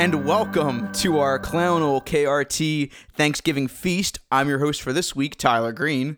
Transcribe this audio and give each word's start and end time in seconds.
and 0.00 0.24
welcome 0.24 0.90
to 0.92 1.18
our 1.18 1.38
Clownal 1.38 2.02
KRT 2.06 2.90
Thanksgiving 3.12 3.68
Feast. 3.68 4.18
I'm 4.32 4.48
your 4.48 4.60
host 4.60 4.80
for 4.80 4.94
this 4.94 5.14
week, 5.14 5.36
Tyler 5.36 5.72
Green. 5.72 6.16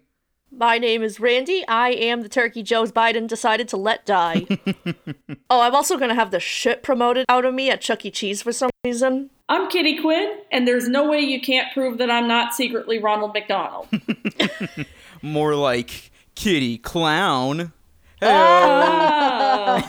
My 0.52 0.78
name 0.78 1.02
is 1.02 1.18
Randy. 1.18 1.66
I 1.66 1.88
am 1.88 2.22
the 2.22 2.28
turkey 2.28 2.62
Joe 2.62 2.84
Biden 2.84 3.26
decided 3.26 3.66
to 3.70 3.76
let 3.76 4.06
die. 4.06 4.46
oh, 5.50 5.60
I'm 5.62 5.74
also 5.74 5.98
gonna 5.98 6.14
have 6.14 6.30
the 6.30 6.38
shit 6.38 6.84
promoted 6.84 7.26
out 7.28 7.44
of 7.44 7.54
me 7.54 7.70
at 7.70 7.80
Chuck 7.80 8.06
E. 8.06 8.12
Cheese 8.12 8.40
for 8.40 8.52
some 8.52 8.70
reason. 8.84 9.30
I'm 9.48 9.68
Kitty 9.68 9.98
Quinn, 10.00 10.32
and 10.52 10.68
there's 10.68 10.86
no 10.86 11.10
way 11.10 11.18
you 11.18 11.40
can't 11.40 11.72
prove 11.72 11.98
that 11.98 12.08
I'm 12.08 12.28
not 12.28 12.54
secretly 12.54 13.00
Ronald 13.00 13.34
McDonald. 13.34 13.88
More 15.22 15.56
like 15.56 16.12
Kitty 16.36 16.78
Clown. 16.78 17.72
Ah. 18.22 19.80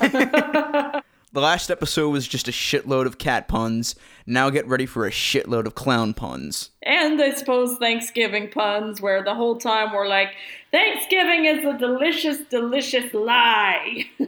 The 1.33 1.41
last 1.41 1.71
episode 1.71 2.09
was 2.09 2.27
just 2.27 2.47
a 2.47 2.51
shitload 2.51 3.07
of 3.07 3.17
cat 3.17 3.47
puns. 3.47 3.95
Now 4.25 4.49
get 4.49 4.67
ready 4.67 4.85
for 4.85 5.05
a 5.05 5.11
shitload 5.11 5.65
of 5.65 5.75
clown 5.75 6.13
puns. 6.13 6.69
and 6.81 7.21
I 7.21 7.33
suppose 7.33 7.77
Thanksgiving 7.77 8.49
puns, 8.49 9.01
where 9.01 9.23
the 9.23 9.35
whole 9.35 9.57
time 9.57 9.93
we're 9.93 10.07
like, 10.07 10.29
Thanksgiving 10.71 11.45
is 11.45 11.63
a 11.65 11.77
delicious, 11.77 12.39
delicious 12.49 13.13
lie. 13.13 14.05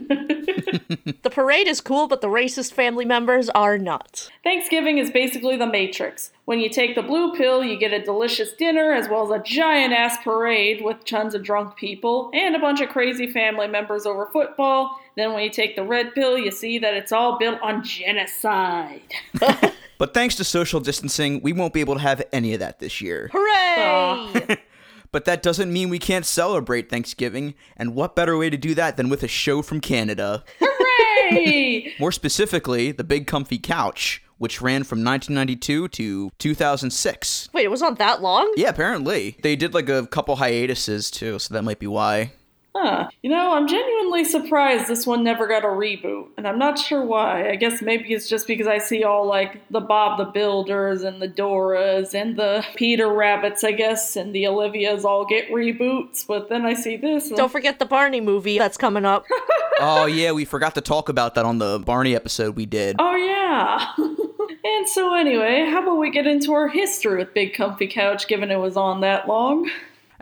The 1.26 1.32
parade 1.32 1.68
is 1.68 1.82
cool, 1.82 2.08
but 2.08 2.22
the 2.22 2.28
racist 2.28 2.74
family 2.74 3.04
members 3.04 3.50
are 3.50 3.80
not. 3.80 4.30
Thanksgiving 4.44 5.00
is 5.00 5.10
basically 5.10 5.58
the 5.58 5.66
Matrix. 5.66 6.30
When 6.46 6.60
you 6.60 6.70
take 6.70 6.94
the 6.94 7.02
blue 7.02 7.34
pill, 7.34 7.64
you 7.64 7.80
get 7.80 7.94
a 7.94 8.04
delicious 8.04 8.54
dinner 8.54 8.94
as 8.94 9.10
well 9.10 9.24
as 9.24 9.40
a 9.40 9.44
giant 9.44 9.92
ass 9.92 10.18
parade 10.24 10.84
with 10.84 11.04
tons 11.04 11.34
of 11.34 11.42
drunk 11.42 11.78
people 11.78 12.30
and 12.34 12.56
a 12.56 12.60
bunch 12.60 12.80
of 12.80 12.90
crazy 12.90 13.32
family 13.32 13.68
members 13.68 14.06
over 14.06 14.28
football. 14.32 15.00
Then 15.18 15.34
when 15.34 15.44
you 15.44 15.50
take 15.50 15.76
the 15.76 15.84
red 15.84 16.14
pill, 16.14 16.38
you 16.38 16.52
see 16.52 16.78
that 16.78 16.94
it's 16.94 17.12
all 17.12 17.40
built 17.40 17.60
on 17.64 17.84
genocide. 17.84 19.02
But 19.98 20.14
thanks 20.14 20.36
to 20.36 20.44
social 20.44 20.80
distancing, 20.80 21.42
we 21.42 21.54
won't 21.54 21.74
be 21.74 21.80
able 21.80 21.96
to 21.96 22.02
have 22.02 22.22
any 22.34 22.54
of 22.54 22.60
that 22.60 22.80
this 22.80 23.02
year. 23.02 23.30
Hooray! 23.34 24.58
But 25.16 25.24
that 25.24 25.42
doesn't 25.42 25.72
mean 25.72 25.88
we 25.88 25.98
can't 25.98 26.26
celebrate 26.26 26.90
Thanksgiving, 26.90 27.54
and 27.78 27.96
what 27.96 28.18
better 28.18 28.38
way 28.38 28.50
to 28.50 28.58
do 28.58 28.76
that 28.76 28.98
than 28.98 29.08
with 29.08 29.24
a 29.24 29.30
show 29.30 29.62
from 29.62 29.80
Canada? 29.80 30.44
Hooray! 30.60 31.94
More 32.02 32.12
specifically, 32.12 32.92
The 32.92 33.06
Big 33.06 33.26
Comfy 33.26 33.58
Couch, 33.58 34.22
which 34.40 34.62
ran 34.62 34.84
from 34.84 35.06
1992 35.06 35.88
to 35.88 36.32
2006. 36.38 37.50
Wait, 37.54 37.64
it 37.64 37.72
was 37.72 37.82
on 37.82 37.96
that 37.96 38.22
long? 38.22 38.52
Yeah, 38.58 38.68
apparently. 38.68 39.38
They 39.42 39.56
did 39.56 39.74
like 39.74 39.88
a 39.88 40.06
couple 40.06 40.36
hiatuses 40.36 41.10
too, 41.10 41.40
so 41.40 41.54
that 41.54 41.64
might 41.64 41.80
be 41.80 41.88
why. 41.88 42.34
Huh. 42.78 43.08
You 43.24 43.30
know, 43.30 43.54
I'm 43.54 43.70
genuinely 43.70 44.26
surprised 44.26 44.90
this 44.90 45.08
one 45.08 45.24
never 45.24 45.48
got 45.48 45.64
a 45.64 45.68
reboot, 45.68 46.28
and 46.36 46.46
I'm 46.46 46.60
not 46.60 46.78
sure 46.78 47.06
why. 47.06 47.50
I 47.50 47.56
guess 47.56 47.82
maybe 47.82 48.14
it's 48.14 48.28
just 48.28 48.48
because 48.48 48.68
I 48.68 48.80
see 48.80 49.06
all 49.06 49.26
like 49.26 49.62
the 49.70 49.80
Bob 49.80 50.18
the 50.18 50.26
Builders 50.26 51.02
and 51.04 51.22
the 51.22 51.30
Doras 51.30 52.14
and 52.14 52.36
the 52.38 52.66
Peter 52.76 53.08
Rabbits, 53.08 53.64
I 53.64 53.72
guess, 53.72 54.18
and 54.18 54.36
the 54.36 54.44
Olivias 54.44 55.06
all 55.06 55.26
get 55.26 55.48
reboots, 55.50 56.28
but 56.28 56.50
then 56.50 56.66
I 56.66 56.74
see 56.74 56.98
this. 56.98 57.30
and- 57.30 57.38
Don't 57.38 57.52
forget 57.52 57.80
the 57.80 57.86
Barney 57.86 58.20
movie 58.20 58.58
that's 58.58 58.76
coming 58.76 59.06
up. 59.06 59.24
oh, 59.80 60.06
yeah, 60.06 60.34
we 60.34 60.44
forgot 60.44 60.76
to 60.76 60.82
talk 60.82 61.08
about 61.08 61.36
that 61.36 61.46
on 61.46 61.60
the 61.60 61.80
Barney 61.80 62.14
episode 62.14 62.58
we 62.58 62.66
did. 62.66 62.98
Oh, 63.00 63.16
yeah. 63.16 63.94
and 64.66 64.90
so, 64.90 65.16
anyway, 65.16 65.66
how 65.72 65.82
about 65.82 65.96
we 65.98 66.12
get 66.12 66.28
into 66.28 66.52
our 66.54 66.68
history 66.68 67.18
with 67.20 67.34
Big 67.34 67.54
Comfy 67.54 67.88
Couch, 67.88 68.28
given 68.28 68.52
it 68.52 68.58
was 68.60 68.76
on 68.76 69.00
that 69.00 69.30
long? 69.30 69.70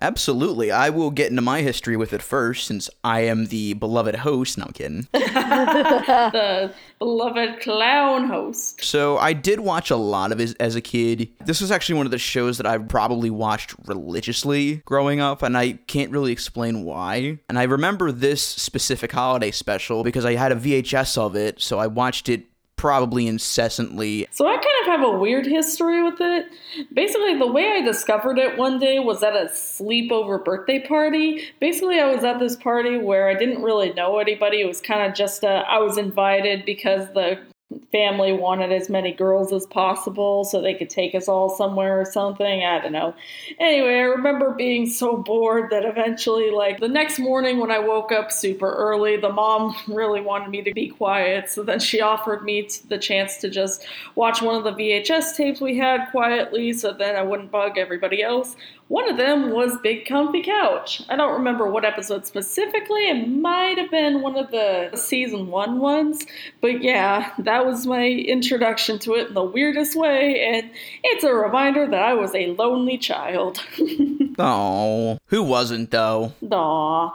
Absolutely. 0.04 0.70
I 0.70 0.90
will 0.90 1.12
get 1.12 1.30
into 1.30 1.42
my 1.42 1.62
history 1.62 1.96
with 1.96 2.12
it 2.12 2.22
first, 2.22 2.68
since 2.68 2.90
I 3.06 3.22
am 3.22 3.46
the 3.46 3.74
beloved 3.74 4.16
host. 4.18 4.58
No, 4.58 4.66
I'm 4.66 4.74
kidding. 4.74 5.08
The 6.34 6.74
beloved 7.00 7.62
clown 7.62 8.28
host. 8.28 8.84
So 8.84 9.18
I 9.18 9.34
did 9.34 9.60
watch 9.60 9.90
a 9.92 9.96
lot 9.96 10.32
of 10.32 10.40
it 10.40 10.56
as 10.60 10.76
a 10.76 10.82
kid. 10.82 11.30
This 11.46 11.62
was 11.62 11.72
actually 11.72 11.96
one 11.96 12.06
of 12.06 12.12
the 12.12 12.18
shows 12.18 12.58
that 12.58 12.66
I 12.66 12.78
probably 12.78 13.30
watched 13.30 13.76
religiously 13.86 14.82
growing 14.86 15.20
up, 15.20 15.42
and 15.42 15.58
I 15.58 15.74
can't 15.88 16.12
really 16.12 16.32
explain 16.32 16.84
why. 16.84 17.40
And 17.48 17.58
I 17.58 17.64
remember 17.64 18.12
this 18.12 18.44
specific 18.44 19.12
holiday 19.12 19.52
special 19.52 20.04
because 20.04 20.26
I 20.26 20.36
had 20.36 20.52
a 20.52 20.56
VHS 20.56 21.18
of 21.18 21.36
it, 21.36 21.62
so 21.62 21.80
I 21.80 21.88
watched 21.88 22.28
it 22.30 22.46
probably 22.84 23.28
incessantly. 23.28 24.28
So 24.32 24.46
I 24.46 24.56
kind 24.56 24.66
of 24.82 24.88
have 24.88 25.04
a 25.04 25.18
weird 25.18 25.46
history 25.46 26.04
with 26.04 26.20
it. 26.20 26.48
Basically, 26.92 27.40
the 27.40 27.50
way 27.50 27.72
I 27.72 27.82
discovered 27.82 28.38
it 28.38 28.58
one 28.58 28.78
day 28.78 29.00
was 29.00 29.24
at 29.24 29.38
a 29.38 29.46
sleepover 29.46 30.44
birthday 30.44 30.86
party. 30.86 31.46
Basically, 31.62 32.02
I 32.02 32.14
was 32.14 32.26
at 32.26 32.40
this 32.40 32.58
party 32.58 32.98
where 32.98 33.30
I 33.30 33.36
didn't 33.36 33.62
really 33.62 33.94
know 33.94 34.20
anybody. 34.20 34.60
It 34.60 34.68
was 34.68 34.82
kind 34.82 35.10
of 35.10 35.16
just 35.16 35.46
a, 35.46 35.64
I 35.66 35.78
was 35.78 35.98
invited 35.98 36.66
because 36.66 37.08
the 37.14 37.40
family 37.92 38.34
wanted 38.34 38.72
as 38.72 38.90
many 38.90 39.12
girls 39.12 39.54
as 39.54 39.66
possible 39.66 40.44
so 40.44 40.62
they 40.62 40.74
could 40.74 40.90
take 40.90 41.16
us 41.16 41.28
all 41.28 41.50
somewhere 41.50 42.00
or 42.00 42.06
something. 42.06 42.64
I 42.64 42.80
don't 42.80 42.92
know. 42.92 43.14
Anyway, 43.60 43.96
I 43.96 44.04
remember 44.04 44.52
being 44.52 44.88
so 44.88 45.18
bored 45.18 45.70
that 45.72 45.86
eventually, 45.86 46.52
like 46.52 46.80
the 46.80 46.88
next 46.88 47.20
morning 47.20 47.60
when 47.60 47.72
I 47.72 47.80
woke 47.80 48.12
up 48.12 48.32
super 48.32 48.72
early, 48.72 49.18
the 49.18 49.32
mom 49.32 49.76
really 49.88 50.22
wanted 50.22 50.50
me 50.50 50.62
to 50.64 50.74
be 50.74 50.90
quiet. 50.90 51.50
So 51.50 51.64
then 51.64 51.80
she 51.80 52.02
offered 52.02 52.44
me 52.44 52.70
the 52.88 52.98
chance 52.98 53.38
to 53.38 53.50
just 53.50 53.86
watch 54.16 54.42
one 54.42 54.56
of 54.56 54.64
the 54.64 54.72
VHS 54.72 55.36
tapes 55.36 55.62
we 55.62 55.78
had 55.78 56.10
quietly 56.12 56.74
so 56.74 56.94
then 56.94 57.16
I 57.16 57.22
wouldn't 57.24 57.52
bug 57.52 57.78
everybody 57.78 58.22
else. 58.22 58.56
One 58.88 59.10
of 59.10 59.18
them 59.18 59.52
was 59.52 59.78
Big 59.82 60.06
Comfy 60.06 60.44
Couch. 60.44 61.02
I 61.10 61.16
don't 61.16 61.34
remember 61.34 61.70
what 61.70 61.86
episode 61.86 62.26
specifically. 62.26 63.10
It 63.10 63.28
might 63.28 63.78
have 63.78 63.90
been 63.90 64.22
one 64.22 64.36
of 64.36 64.52
the 64.52 64.92
season 64.96 65.48
one 65.48 65.80
ones. 65.80 66.26
But 66.62 66.84
yeah, 66.84 67.32
that 67.40 67.66
was 67.66 67.88
my 67.88 68.06
introduction 68.06 69.00
to 69.00 69.16
it 69.16 69.30
in 69.30 69.34
the 69.34 69.44
weirdest 69.44 69.96
way. 69.96 70.42
And 70.42 70.70
it's 71.04 71.24
a 71.24 71.34
reminder 71.34 71.88
that 71.88 72.04
I 72.04 72.14
was 72.14 72.36
a 72.36 72.48
lonely 72.48 72.98
child. 72.98 73.64
Oh, 74.40 75.20
who 75.28 75.44
wasn't 75.44 75.92
though? 75.92 76.34
Aw. 76.50 77.12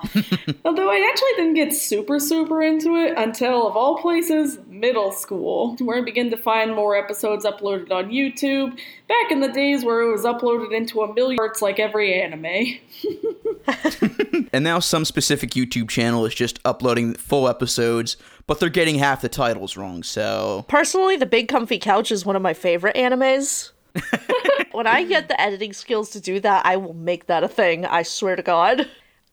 Although 0.65 0.91
I 0.91 1.09
actually 1.11 1.33
didn't 1.37 1.55
get 1.55 1.75
super, 1.75 2.19
super 2.19 2.63
into 2.63 2.95
it 2.97 3.15
until, 3.17 3.67
of 3.67 3.77
all 3.77 3.99
places, 3.99 4.59
middle 4.69 5.13
school, 5.13 5.77
where 5.81 5.99
I 5.99 6.05
began 6.05 6.31
to 6.31 6.37
find 6.37 6.75
more 6.75 6.97
episodes 6.97 7.45
uploaded 7.45 7.91
on 7.91 8.11
YouTube. 8.11 8.79
Back 9.09 9.31
in 9.33 9.41
the 9.41 9.49
days 9.49 9.85
where 9.85 10.03
it 10.03 10.13
was 10.13 10.23
uploaded 10.23 10.73
into 10.73 11.01
a 11.01 11.15
million 11.15 11.39
parts 11.39 11.63
like 11.63 11.79
every 11.79 12.21
anime. 12.21 12.79
And 14.53 14.65
now 14.65 14.79
some 14.79 15.05
specific 15.05 15.51
YouTube 15.51 15.89
channel 15.89 16.25
is 16.25 16.35
just 16.35 16.59
uploading 16.65 17.15
full 17.15 17.49
episodes, 17.49 18.17
but 18.47 18.61
they're 18.61 18.69
getting 18.69 18.99
half 18.99 19.21
the 19.21 19.29
titles 19.29 19.77
wrong, 19.77 20.03
so. 20.03 20.65
Personally, 20.69 21.17
the 21.17 21.27
Big 21.27 21.49
Comfy 21.49 21.79
Couch 21.79 22.11
is 22.11 22.25
one 22.25 22.37
of 22.37 22.43
my 22.43 22.55
favorite 22.55 22.97
animes. 22.97 23.73
when 24.73 24.87
I 24.87 25.05
get 25.05 25.29
the 25.29 25.41
editing 25.41 25.73
skills 25.73 26.11
to 26.11 26.21
do 26.21 26.41
that, 26.41 26.65
I 26.65 26.77
will 26.77 26.95
make 26.95 27.27
that 27.27 27.45
a 27.45 27.49
thing. 27.49 27.85
I 27.85 28.03
swear 28.03 28.37
to 28.37 28.43
God. 28.43 28.89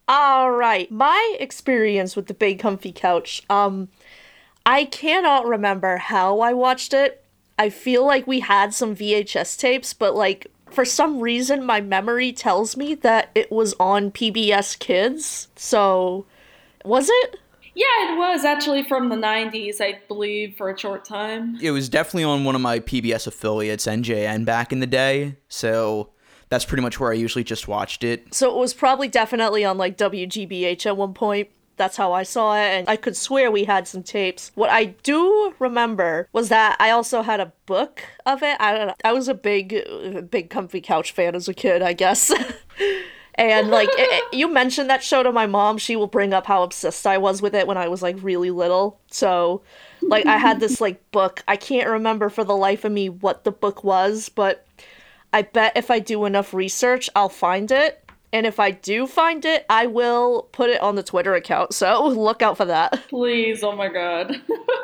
All 0.07 0.51
right, 0.51 0.91
my 0.91 1.37
experience 1.39 2.15
with 2.15 2.27
the 2.27 2.33
Big 2.33 2.59
Comfy 2.59 2.91
Couch. 2.91 3.41
Um, 3.49 3.89
I 4.65 4.85
cannot 4.85 5.47
remember 5.47 5.97
how 5.97 6.39
I 6.39 6.53
watched 6.53 6.93
it. 6.93 7.24
I 7.57 7.69
feel 7.69 8.05
like 8.05 8.27
we 8.27 8.41
had 8.41 8.73
some 8.73 8.95
VHS 8.95 9.57
tapes, 9.57 9.93
but 9.93 10.15
like 10.15 10.51
for 10.69 10.85
some 10.85 11.19
reason, 11.19 11.65
my 11.65 11.81
memory 11.81 12.33
tells 12.33 12.75
me 12.75 12.95
that 12.95 13.29
it 13.33 13.51
was 13.51 13.73
on 13.79 14.11
PBS 14.11 14.77
Kids. 14.77 15.47
So, 15.55 16.25
was 16.83 17.09
it? 17.09 17.37
Yeah, 17.73 18.13
it 18.13 18.17
was 18.17 18.45
actually 18.45 18.83
from 18.83 19.09
the 19.09 19.17
90s, 19.17 19.81
I 19.81 19.99
believe, 20.07 20.55
for 20.55 20.69
a 20.69 20.77
short 20.77 21.03
time. 21.03 21.57
It 21.61 21.71
was 21.71 21.89
definitely 21.89 22.23
on 22.23 22.45
one 22.45 22.55
of 22.55 22.61
my 22.61 22.79
PBS 22.79 23.27
affiliates, 23.27 23.85
NJN, 23.85 24.45
back 24.45 24.71
in 24.71 24.79
the 24.79 24.87
day, 24.87 25.35
so 25.49 26.11
that's 26.47 26.63
pretty 26.63 26.83
much 26.83 26.99
where 26.99 27.11
I 27.11 27.15
usually 27.15 27.43
just 27.43 27.67
watched 27.67 28.03
it. 28.05 28.33
So 28.33 28.49
it 28.49 28.57
was 28.57 28.73
probably 28.73 29.09
definitely 29.09 29.65
on 29.65 29.77
like 29.77 29.97
WGBH 29.97 30.85
at 30.85 30.95
one 30.95 31.13
point. 31.13 31.49
That's 31.77 31.97
how 31.97 32.13
I 32.13 32.23
saw 32.23 32.55
it, 32.55 32.67
and 32.69 32.89
I 32.89 32.95
could 32.95 33.17
swear 33.17 33.51
we 33.51 33.65
had 33.65 33.87
some 33.87 34.01
tapes. 34.03 34.51
What 34.55 34.69
I 34.69 34.85
do 35.03 35.53
remember 35.59 36.29
was 36.33 36.49
that 36.49 36.77
I 36.79 36.89
also 36.91 37.21
had 37.21 37.39
a 37.39 37.51
book 37.65 38.03
of 38.25 38.41
it. 38.43 38.55
I 38.59 38.73
don't 38.77 38.87
know. 38.87 38.93
I 39.03 39.11
was 39.13 39.27
a 39.27 39.33
big, 39.33 40.29
big 40.29 40.49
comfy 40.49 40.81
couch 40.81 41.11
fan 41.11 41.35
as 41.35 41.47
a 41.47 41.53
kid, 41.53 41.81
I 41.81 41.93
guess. 41.93 42.31
and 43.35 43.69
like 43.69 43.89
it, 43.91 43.99
it- 44.31 44.37
you 44.37 44.47
mentioned 44.51 44.89
that 44.89 45.03
show 45.03 45.23
to 45.23 45.31
my 45.31 45.45
mom, 45.47 45.77
she 45.77 45.95
will 45.95 46.07
bring 46.07 46.33
up 46.33 46.45
how 46.45 46.63
obsessed 46.63 47.05
I 47.05 47.17
was 47.17 47.41
with 47.41 47.53
it 47.55 47.67
when 47.67 47.77
I 47.77 47.87
was 47.87 48.01
like 48.01 48.15
really 48.21 48.51
little. 48.51 48.99
So, 49.11 49.61
like 50.01 50.25
I 50.25 50.37
had 50.37 50.59
this 50.59 50.79
like 50.79 51.11
book. 51.11 51.43
I 51.47 51.55
can't 51.57 51.89
remember 51.89 52.29
for 52.29 52.43
the 52.43 52.55
life 52.55 52.85
of 52.85 52.91
me 52.91 53.09
what 53.09 53.43
the 53.43 53.51
book 53.51 53.83
was, 53.83 54.29
but 54.29 54.65
I 55.33 55.41
bet 55.41 55.75
if 55.75 55.91
I 55.91 55.99
do 55.99 56.23
enough 56.25 56.53
research, 56.53 57.09
I'll 57.15 57.27
find 57.29 57.69
it. 57.71 58.01
And 58.35 58.45
if 58.45 58.59
I 58.59 58.71
do 58.71 59.07
find 59.07 59.45
it, 59.45 59.65
I 59.69 59.87
will 59.87 60.49
put 60.51 60.69
it 60.69 60.81
on 60.81 60.95
the 60.95 61.03
Twitter 61.03 61.35
account. 61.35 61.73
So 61.73 62.05
look 62.07 62.41
out 62.41 62.57
for 62.57 62.65
that. 62.65 63.07
Please, 63.07 63.63
oh 63.63 63.73
my 63.73 63.87
god. 63.87 64.35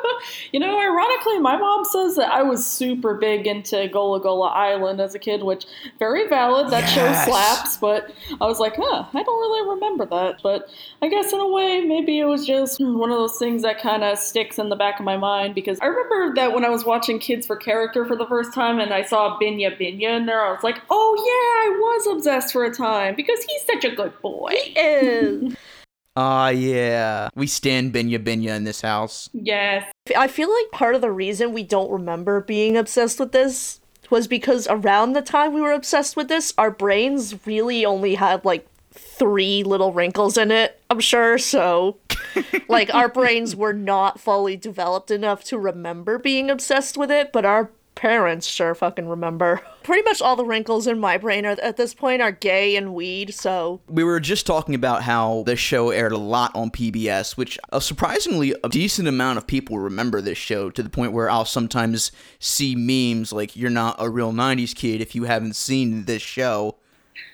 you 0.52 0.58
know, 0.58 0.80
ironically, 0.80 1.38
my 1.38 1.58
mom 1.58 1.84
says 1.84 2.16
that 2.16 2.32
I 2.32 2.42
was 2.44 2.66
super 2.66 3.14
big 3.14 3.46
into 3.46 3.88
Gullah 3.88 4.22
Gullah 4.22 4.48
Island 4.48 5.02
as 5.02 5.14
a 5.14 5.18
kid, 5.18 5.42
which 5.42 5.66
very 5.98 6.28
valid. 6.28 6.70
That 6.72 6.84
Yes. 6.84 6.94
show 6.94 7.30
slaps, 7.30 7.76
but 7.76 8.10
I 8.40 8.46
was 8.46 8.58
like, 8.58 8.74
huh, 8.76 9.04
I 9.12 9.22
don't 9.22 9.40
really 9.40 9.74
remember 9.74 10.06
that. 10.06 10.40
But 10.42 10.70
I 11.02 11.08
guess 11.08 11.34
in 11.34 11.40
a 11.40 11.48
way, 11.48 11.82
maybe 11.82 12.18
it 12.20 12.24
was 12.24 12.46
just 12.46 12.80
one 12.80 13.10
of 13.10 13.18
those 13.18 13.38
things 13.38 13.60
that 13.64 13.82
kind 13.82 14.02
of 14.02 14.18
sticks 14.18 14.58
in 14.58 14.70
the 14.70 14.76
back 14.76 14.98
of 14.98 15.04
my 15.04 15.18
mind 15.18 15.54
because 15.54 15.78
I 15.80 15.86
remember 15.86 16.34
that 16.36 16.54
when 16.54 16.64
I 16.64 16.70
was 16.70 16.86
watching 16.86 17.18
Kids 17.18 17.46
for 17.46 17.56
Character 17.56 18.06
for 18.06 18.16
the 18.16 18.26
first 18.26 18.54
time 18.54 18.78
and 18.78 18.94
I 18.94 19.02
saw 19.02 19.38
Binyah 19.38 19.78
Binyah 19.78 20.16
in 20.16 20.26
there, 20.26 20.40
I 20.40 20.52
was 20.52 20.62
like, 20.62 20.80
oh 20.88 21.14
yeah, 21.18 21.68
I 21.68 21.78
was 21.78 22.16
obsessed 22.16 22.52
for 22.54 22.64
a 22.64 22.72
time 22.74 23.14
because 23.14 23.41
he's 23.48 23.64
such 23.64 23.84
a 23.84 23.94
good 23.94 24.12
boy. 24.20 24.52
He 24.52 24.78
Is. 24.78 25.56
Ah, 26.14 26.50
yeah. 26.50 27.30
We 27.34 27.46
stand 27.46 27.94
Binyah 27.94 28.22
Binyah 28.22 28.56
in 28.56 28.64
this 28.64 28.82
house. 28.82 29.30
Yes. 29.32 29.90
I 30.14 30.28
feel 30.28 30.52
like 30.52 30.70
part 30.70 30.94
of 30.94 31.00
the 31.00 31.10
reason 31.10 31.54
we 31.54 31.62
don't 31.62 31.90
remember 31.90 32.42
being 32.42 32.76
obsessed 32.76 33.18
with 33.18 33.32
this 33.32 33.80
was 34.10 34.28
because 34.28 34.68
around 34.68 35.14
the 35.14 35.22
time 35.22 35.54
we 35.54 35.62
were 35.62 35.72
obsessed 35.72 36.14
with 36.14 36.28
this, 36.28 36.52
our 36.58 36.70
brains 36.70 37.46
really 37.46 37.86
only 37.86 38.16
had 38.16 38.44
like 38.44 38.66
three 38.92 39.62
little 39.64 39.92
wrinkles 39.92 40.36
in 40.36 40.50
it, 40.50 40.80
I'm 40.90 41.00
sure. 41.00 41.38
So, 41.38 41.96
like, 42.68 42.92
our 42.94 43.08
brains 43.08 43.56
were 43.56 43.72
not 43.72 44.20
fully 44.20 44.56
developed 44.56 45.10
enough 45.10 45.44
to 45.44 45.58
remember 45.58 46.18
being 46.18 46.50
obsessed 46.50 46.98
with 46.98 47.10
it, 47.10 47.32
but 47.32 47.46
our 47.46 47.70
parents 48.02 48.48
sure 48.48 48.74
fucking 48.74 49.06
remember. 49.06 49.60
Pretty 49.84 50.02
much 50.02 50.20
all 50.20 50.34
the 50.34 50.44
wrinkles 50.44 50.88
in 50.88 50.98
my 50.98 51.16
brain 51.16 51.46
are, 51.46 51.56
at 51.62 51.76
this 51.76 51.94
point 51.94 52.20
are 52.20 52.32
gay 52.32 52.74
and 52.74 52.94
weed, 52.94 53.32
so 53.32 53.80
We 53.88 54.02
were 54.02 54.18
just 54.18 54.44
talking 54.44 54.74
about 54.74 55.04
how 55.04 55.44
this 55.46 55.60
show 55.60 55.90
aired 55.90 56.10
a 56.10 56.18
lot 56.18 56.50
on 56.52 56.72
PBS, 56.72 57.36
which 57.36 57.60
a 57.70 57.80
surprisingly 57.80 58.56
a 58.64 58.68
decent 58.68 59.06
amount 59.06 59.38
of 59.38 59.46
people 59.46 59.78
remember 59.78 60.20
this 60.20 60.36
show 60.36 60.68
to 60.70 60.82
the 60.82 60.90
point 60.90 61.12
where 61.12 61.30
I'll 61.30 61.44
sometimes 61.44 62.10
see 62.40 62.74
memes 62.74 63.32
like 63.32 63.54
you're 63.54 63.70
not 63.70 63.94
a 64.00 64.10
real 64.10 64.32
90s 64.32 64.74
kid 64.74 65.00
if 65.00 65.14
you 65.14 65.24
haven't 65.24 65.54
seen 65.54 66.04
this 66.06 66.22
show. 66.22 66.78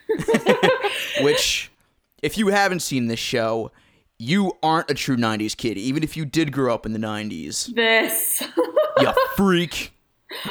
which 1.23 1.71
if 2.23 2.37
you 2.37 2.49
haven't 2.49 2.81
seen 2.81 3.07
this 3.07 3.19
show, 3.19 3.73
you 4.19 4.53
aren't 4.63 4.91
a 4.91 4.95
true 4.95 5.17
90s 5.17 5.57
kid 5.57 5.79
even 5.79 6.03
if 6.03 6.15
you 6.15 6.27
did 6.27 6.53
grow 6.53 6.75
up 6.75 6.85
in 6.85 6.93
the 6.93 6.99
90s. 6.99 7.75
This. 7.75 8.43
You 9.01 9.15
freak. 9.35 9.93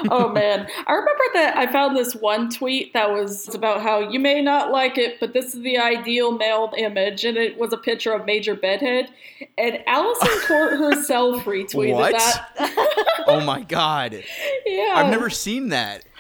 Oh 0.10 0.30
man. 0.30 0.68
I 0.88 0.92
remember 0.94 1.24
that 1.36 1.56
I 1.56 1.68
found 1.72 1.96
this 1.96 2.16
one 2.16 2.50
tweet 2.50 2.94
that 2.94 3.12
was 3.12 3.54
about 3.54 3.82
how 3.82 4.00
you 4.00 4.20
may 4.20 4.42
not 4.42 4.72
like 4.72 4.98
it, 4.98 5.20
but 5.20 5.34
this 5.34 5.54
is 5.54 5.62
the 5.62 5.78
ideal 5.78 6.32
male 6.32 6.72
image, 6.78 7.24
and 7.26 7.38
it 7.38 7.58
was 7.60 7.74
a 7.74 7.78
picture 7.78 8.12
of 8.14 8.26
Major 8.26 8.56
Bedhead. 8.56 9.10
And 9.58 9.84
Alyson 9.88 10.30
Court 10.48 10.72
herself 10.80 11.44
retweeted 11.44 11.94
What? 11.94 12.14
that. 12.14 13.24
oh 13.28 13.42
my 13.46 13.62
god. 13.62 14.24
Yeah. 14.66 14.94
I've 14.96 15.12
never 15.12 15.30
seen 15.30 15.70
that. 15.70 16.04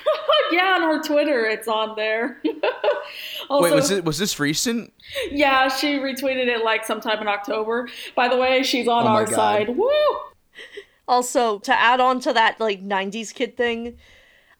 Yeah, 0.49 0.75
on 0.79 0.81
her 0.83 1.03
Twitter, 1.03 1.43
it's 1.45 1.67
on 1.67 1.97
there. 1.97 2.41
also, 3.49 3.63
Wait, 3.63 3.73
was 3.75 3.91
it 3.91 4.05
was 4.05 4.17
this 4.17 4.39
recent? 4.39 4.93
Yeah, 5.29 5.67
she 5.67 5.95
retweeted 5.97 6.47
it 6.47 6.63
like 6.63 6.85
sometime 6.85 7.19
in 7.19 7.27
October. 7.27 7.89
By 8.15 8.29
the 8.29 8.37
way, 8.37 8.63
she's 8.63 8.87
on 8.87 9.03
Oh 9.03 9.09
our 9.09 9.25
God. 9.25 9.35
side. 9.35 9.69
Woo! 9.75 9.89
Also, 11.07 11.59
to 11.59 11.79
add 11.79 11.99
on 11.99 12.19
to 12.21 12.33
that 12.33 12.59
like 12.59 12.83
90s 12.83 13.33
kid 13.33 13.55
thing, 13.55 13.97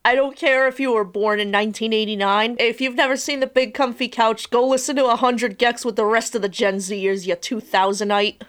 I 0.05 0.15
don't 0.15 0.37
care 0.37 0.67
if 0.67 0.79
you 0.79 0.93
were 0.93 1.03
born 1.03 1.39
in 1.39 1.51
1989. 1.51 2.55
If 2.59 2.79
you've 2.79 2.95
never 2.95 3.17
seen 3.17 3.41
the 3.41 3.47
Big 3.47 3.73
Comfy 3.73 4.07
Couch, 4.07 4.49
go 4.49 4.65
listen 4.65 4.95
to 4.95 5.03
100 5.03 5.59
gecs 5.59 5.83
with 5.83 5.97
the 5.97 6.05
rest 6.05 6.33
of 6.33 6.41
the 6.41 6.47
Gen 6.47 6.77
Zers, 6.77 7.27
you 7.27 7.35
2000ite. 7.35 8.41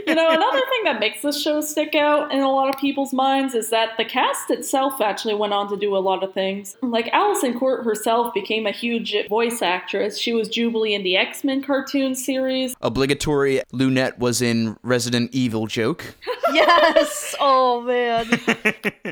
You 0.11 0.15
know, 0.15 0.29
another 0.29 0.59
thing 0.59 0.83
that 0.83 0.99
makes 0.99 1.21
this 1.21 1.41
show 1.41 1.61
stick 1.61 1.95
out 1.95 2.33
in 2.33 2.41
a 2.41 2.51
lot 2.51 2.67
of 2.67 2.77
people's 2.81 3.13
minds 3.13 3.55
is 3.55 3.69
that 3.69 3.95
the 3.97 4.03
cast 4.03 4.51
itself 4.51 4.99
actually 4.99 5.35
went 5.35 5.53
on 5.53 5.69
to 5.69 5.77
do 5.77 5.95
a 5.95 5.99
lot 5.99 6.21
of 6.21 6.33
things. 6.33 6.73
Mm-hmm. 6.75 6.89
Like 6.89 7.09
Alyson 7.13 7.57
Court 7.57 7.85
herself 7.85 8.33
became 8.33 8.67
a 8.67 8.71
huge 8.71 9.15
voice 9.29 9.61
actress. 9.61 10.17
She 10.17 10.33
was 10.33 10.49
Jubilee 10.49 10.93
in 10.93 11.03
the 11.03 11.15
X 11.15 11.45
Men 11.45 11.63
cartoon 11.63 12.15
series. 12.15 12.75
Obligatory 12.81 13.61
Lunette 13.71 14.19
was 14.19 14.41
in 14.41 14.75
Resident 14.83 15.33
Evil 15.33 15.65
joke. 15.65 16.03
yes! 16.53 17.33
Oh 17.39 17.79
man. 17.81 18.27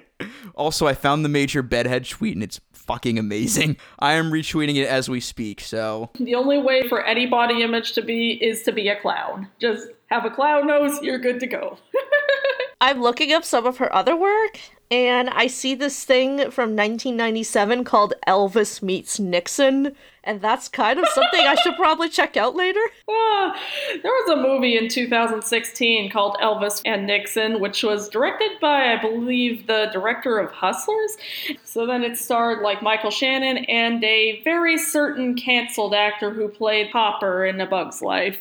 Also, 0.56 0.88
I 0.88 0.94
found 0.94 1.24
the 1.24 1.30
Major 1.30 1.62
Bedhead 1.62 2.06
tweet 2.06 2.36
and 2.36 2.44
it's 2.44 2.60
fucking 2.74 3.18
amazing. 3.18 3.78
I 3.98 4.14
am 4.14 4.30
retweeting 4.30 4.76
it 4.76 4.88
as 4.88 5.08
we 5.08 5.22
speak, 5.22 5.62
so 5.62 6.10
The 6.20 6.36
only 6.36 6.58
way 6.58 6.86
for 6.90 7.02
any 7.02 7.28
body 7.28 7.64
image 7.64 7.94
to 7.94 8.02
be 8.02 8.32
is 8.32 8.64
to 8.64 8.74
be 8.74 8.90
a 8.90 9.00
clown. 9.00 9.48
Just 9.60 9.88
have 10.10 10.26
a 10.26 10.30
clown 10.30 10.68
nose, 10.68 11.02
you're 11.02 11.20
good 11.20 11.40
to 11.40 11.48
go. 11.48 11.78
I'm 12.82 13.02
looking 13.02 13.34
up 13.34 13.44
some 13.44 13.66
of 13.66 13.78
her 13.78 13.94
other 13.94 14.16
work, 14.16 14.58
and 14.90 15.30
I 15.30 15.48
see 15.48 15.76
this 15.76 16.06
thing 16.06 16.38
from 16.50 16.78
1997 16.78 17.84
called 17.84 18.14
Elvis 18.26 18.82
Meets 18.82 19.20
Nixon, 19.20 19.94
and 20.24 20.40
that's 20.42 20.70
kind 20.70 20.98
of 20.98 21.06
something 21.10 21.42
I 21.42 21.56
should 21.56 21.76
probably 21.76 22.08
check 22.08 22.38
out 22.38 22.56
later. 22.56 22.80
Ah, 23.12 23.58
there 24.04 24.12
was 24.12 24.30
a 24.32 24.36
movie 24.42 24.78
in 24.78 24.90
2016 24.90 26.10
called 26.12 26.36
Elvis 26.42 26.82
and 26.86 27.08
Nixon, 27.08 27.60
which 27.60 27.84
was 27.84 28.10
directed 28.10 28.52
by, 28.60 28.94
I 28.94 29.02
believe, 29.02 29.66
the 29.68 29.90
director 29.94 30.40
of 30.40 30.52
Hustlers. 30.52 31.18
So 31.64 31.86
then 31.86 32.04
it 32.04 32.18
starred 32.18 32.62
like 32.62 32.82
Michael 32.82 33.12
Shannon 33.12 33.66
and 33.66 34.04
a 34.04 34.42
very 34.44 34.78
certain 34.78 35.36
canceled 35.36 35.94
actor 35.94 36.32
who 36.32 36.50
played 36.50 36.90
Hopper 36.92 37.46
in 37.46 37.62
A 37.62 37.66
Bug's 37.66 38.02
Life. 38.02 38.40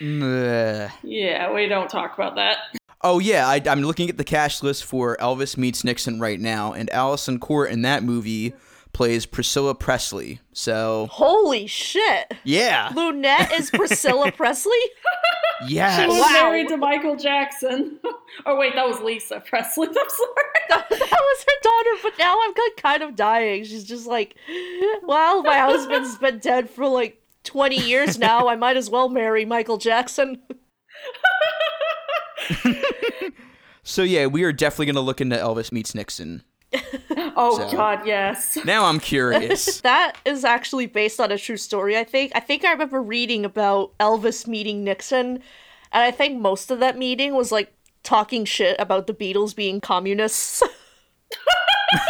Ugh. 0.00 0.90
Yeah, 1.02 1.52
we 1.52 1.66
don't 1.66 1.88
talk 1.88 2.14
about 2.14 2.36
that. 2.36 2.58
Oh 3.02 3.18
yeah, 3.18 3.46
I, 3.48 3.62
I'm 3.66 3.82
looking 3.82 4.08
at 4.10 4.16
the 4.18 4.24
cast 4.24 4.62
list 4.62 4.84
for 4.84 5.16
Elvis 5.20 5.56
Meets 5.56 5.84
Nixon 5.84 6.18
right 6.20 6.40
now, 6.40 6.72
and 6.72 6.88
Alyson 6.90 7.38
Court 7.38 7.70
in 7.70 7.82
that 7.82 8.02
movie 8.02 8.54
plays 8.92 9.26
Priscilla 9.26 9.74
Presley. 9.74 10.40
So 10.52 11.06
Holy 11.10 11.66
shit! 11.66 12.32
yeah, 12.44 12.90
Lunette 12.94 13.52
is 13.52 13.70
Priscilla 13.70 14.32
Presley? 14.36 14.72
yes. 15.68 16.00
She 16.00 16.06
was 16.08 16.18
Wow. 16.20 16.28
married 16.32 16.68
to 16.68 16.76
Michael 16.78 17.14
Jackson. 17.16 18.00
oh 18.46 18.56
wait, 18.56 18.74
that 18.74 18.86
was 18.88 19.00
Lisa 19.00 19.40
Presley. 19.46 19.86
I'm 19.90 19.94
sorry. 19.94 20.44
that 20.70 20.90
was 20.90 21.44
her 21.46 21.62
daughter, 21.62 21.90
but 22.02 22.12
now 22.18 22.38
I'm 22.42 22.54
kind 22.78 23.02
of 23.02 23.14
dying. 23.14 23.64
She's 23.64 23.84
just 23.84 24.06
like, 24.06 24.36
well, 25.04 25.42
my 25.42 25.58
husband's 25.58 26.16
been 26.16 26.38
dead 26.38 26.70
for 26.70 26.88
like 26.88 27.22
20 27.46 27.76
years 27.76 28.18
now. 28.18 28.48
I 28.48 28.56
might 28.56 28.76
as 28.76 28.90
well 28.90 29.08
marry 29.08 29.44
Michael 29.46 29.78
Jackson. 29.78 30.42
So 33.88 34.02
yeah, 34.02 34.26
we 34.26 34.42
are 34.42 34.52
definitely 34.52 34.86
gonna 34.86 35.00
look 35.00 35.20
into 35.20 35.36
Elvis 35.36 35.70
Meets 35.70 35.94
Nixon. 35.94 36.42
Oh 37.38 37.58
So- 37.58 37.76
God, 37.76 38.04
yes. 38.06 38.58
Now 38.64 38.86
I'm 38.86 38.98
curious. 38.98 39.80
That 39.82 40.16
is 40.24 40.44
actually 40.44 40.86
based 40.86 41.20
on 41.20 41.30
a 41.30 41.38
true 41.38 41.56
story, 41.56 41.96
I 41.96 42.02
think. 42.02 42.32
I 42.34 42.40
think 42.40 42.64
I 42.64 42.72
remember 42.72 43.00
reading 43.00 43.44
about 43.44 43.96
Elvis 43.98 44.46
meeting 44.48 44.82
Nixon, 44.82 45.26
and 45.92 46.02
I 46.02 46.10
think 46.10 46.40
most 46.40 46.70
of 46.72 46.80
that 46.80 46.98
meeting 46.98 47.34
was 47.36 47.52
like 47.52 47.72
talking 48.02 48.44
shit 48.44 48.74
about 48.80 49.06
the 49.06 49.14
Beatles 49.14 49.54
being 49.54 49.80
communists. 49.80 50.62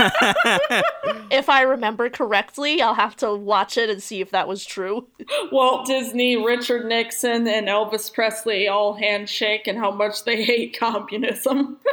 if 1.31 1.49
I 1.49 1.63
remember 1.63 2.09
correctly, 2.11 2.81
I'll 2.81 2.95
have 2.95 3.17
to 3.17 3.35
watch 3.35 3.77
it 3.77 3.91
and 3.91 4.03
see 4.03 4.21
if 4.21 4.31
that 4.31 4.49
was 4.49 4.65
true. 4.65 5.07
Walt 5.53 5.87
Disney, 5.87 6.37
Richard 6.37 6.87
Nixon, 6.87 7.47
and 7.47 7.69
Elvis 7.69 8.13
Presley 8.13 8.69
all 8.69 8.95
handshake 8.95 9.67
and 9.67 9.79
how 9.79 9.91
much 9.91 10.25
they 10.25 10.43
hate 10.45 10.77
communism. 10.79 11.79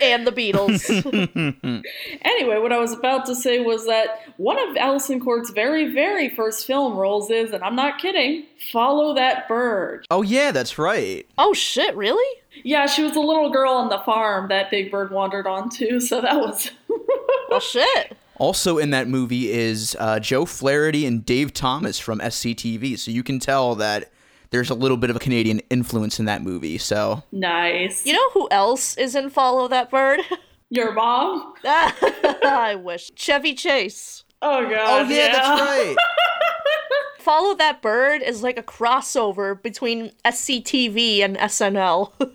And 0.00 0.26
the 0.26 0.32
Beatles. 0.32 0.82
anyway, 2.22 2.58
what 2.58 2.72
I 2.72 2.78
was 2.78 2.92
about 2.92 3.26
to 3.26 3.34
say 3.36 3.60
was 3.60 3.86
that 3.86 4.22
one 4.38 4.58
of 4.58 4.76
Alyson 4.76 5.20
Court's 5.20 5.50
very, 5.50 5.92
very 5.94 6.28
first 6.28 6.66
film 6.66 6.96
roles 6.96 7.30
is, 7.30 7.52
and 7.52 7.62
I'm 7.62 7.76
not 7.76 7.98
kidding, 8.00 8.44
Follow 8.72 9.14
That 9.14 9.46
Bird. 9.46 10.04
oh 10.10 10.22
yeah, 10.22 10.50
that's 10.50 10.78
right. 10.78 11.24
oh 11.38 11.52
shit, 11.54 11.94
really? 11.94 12.40
Yeah, 12.64 12.86
she 12.86 13.02
was 13.04 13.14
a 13.14 13.20
little 13.20 13.50
girl 13.50 13.72
on 13.72 13.88
the 13.88 13.98
farm 13.98 14.48
that 14.48 14.68
Big 14.70 14.90
Bird 14.90 15.12
wandered 15.12 15.46
onto, 15.46 16.00
so 16.00 16.20
that 16.20 16.36
was. 16.36 16.70
Well 17.54 17.60
shit. 17.60 18.16
Also 18.38 18.78
in 18.78 18.90
that 18.90 19.06
movie 19.06 19.48
is 19.48 19.96
uh, 20.00 20.18
Joe 20.18 20.44
Flaherty 20.44 21.06
and 21.06 21.24
Dave 21.24 21.54
Thomas 21.54 22.00
from 22.00 22.18
SCTV, 22.18 22.98
so 22.98 23.12
you 23.12 23.22
can 23.22 23.38
tell 23.38 23.76
that 23.76 24.10
there's 24.50 24.70
a 24.70 24.74
little 24.74 24.96
bit 24.96 25.08
of 25.08 25.14
a 25.14 25.20
Canadian 25.20 25.60
influence 25.70 26.18
in 26.18 26.24
that 26.24 26.42
movie. 26.42 26.76
So 26.78 27.22
nice. 27.30 28.04
You 28.04 28.14
know 28.14 28.30
who 28.32 28.48
else 28.50 28.96
is 28.96 29.14
in 29.14 29.30
Follow 29.30 29.68
That 29.68 29.88
Bird? 29.88 30.18
Your 30.70 30.92
mom? 30.92 31.54
I 31.64 32.76
wish. 32.82 33.12
Chevy 33.14 33.54
Chase. 33.54 34.24
Oh, 34.42 34.68
God. 34.68 35.06
Oh 35.06 35.08
yeah, 35.08 35.30
that's 35.30 35.60
right. 35.60 35.96
Follow 37.20 37.54
That 37.54 37.80
Bird 37.82 38.20
is 38.20 38.42
like 38.42 38.58
a 38.58 38.64
crossover 38.64 39.62
between 39.62 40.10
SCTV 40.24 41.20
and 41.20 41.36
SNL. 41.36 42.32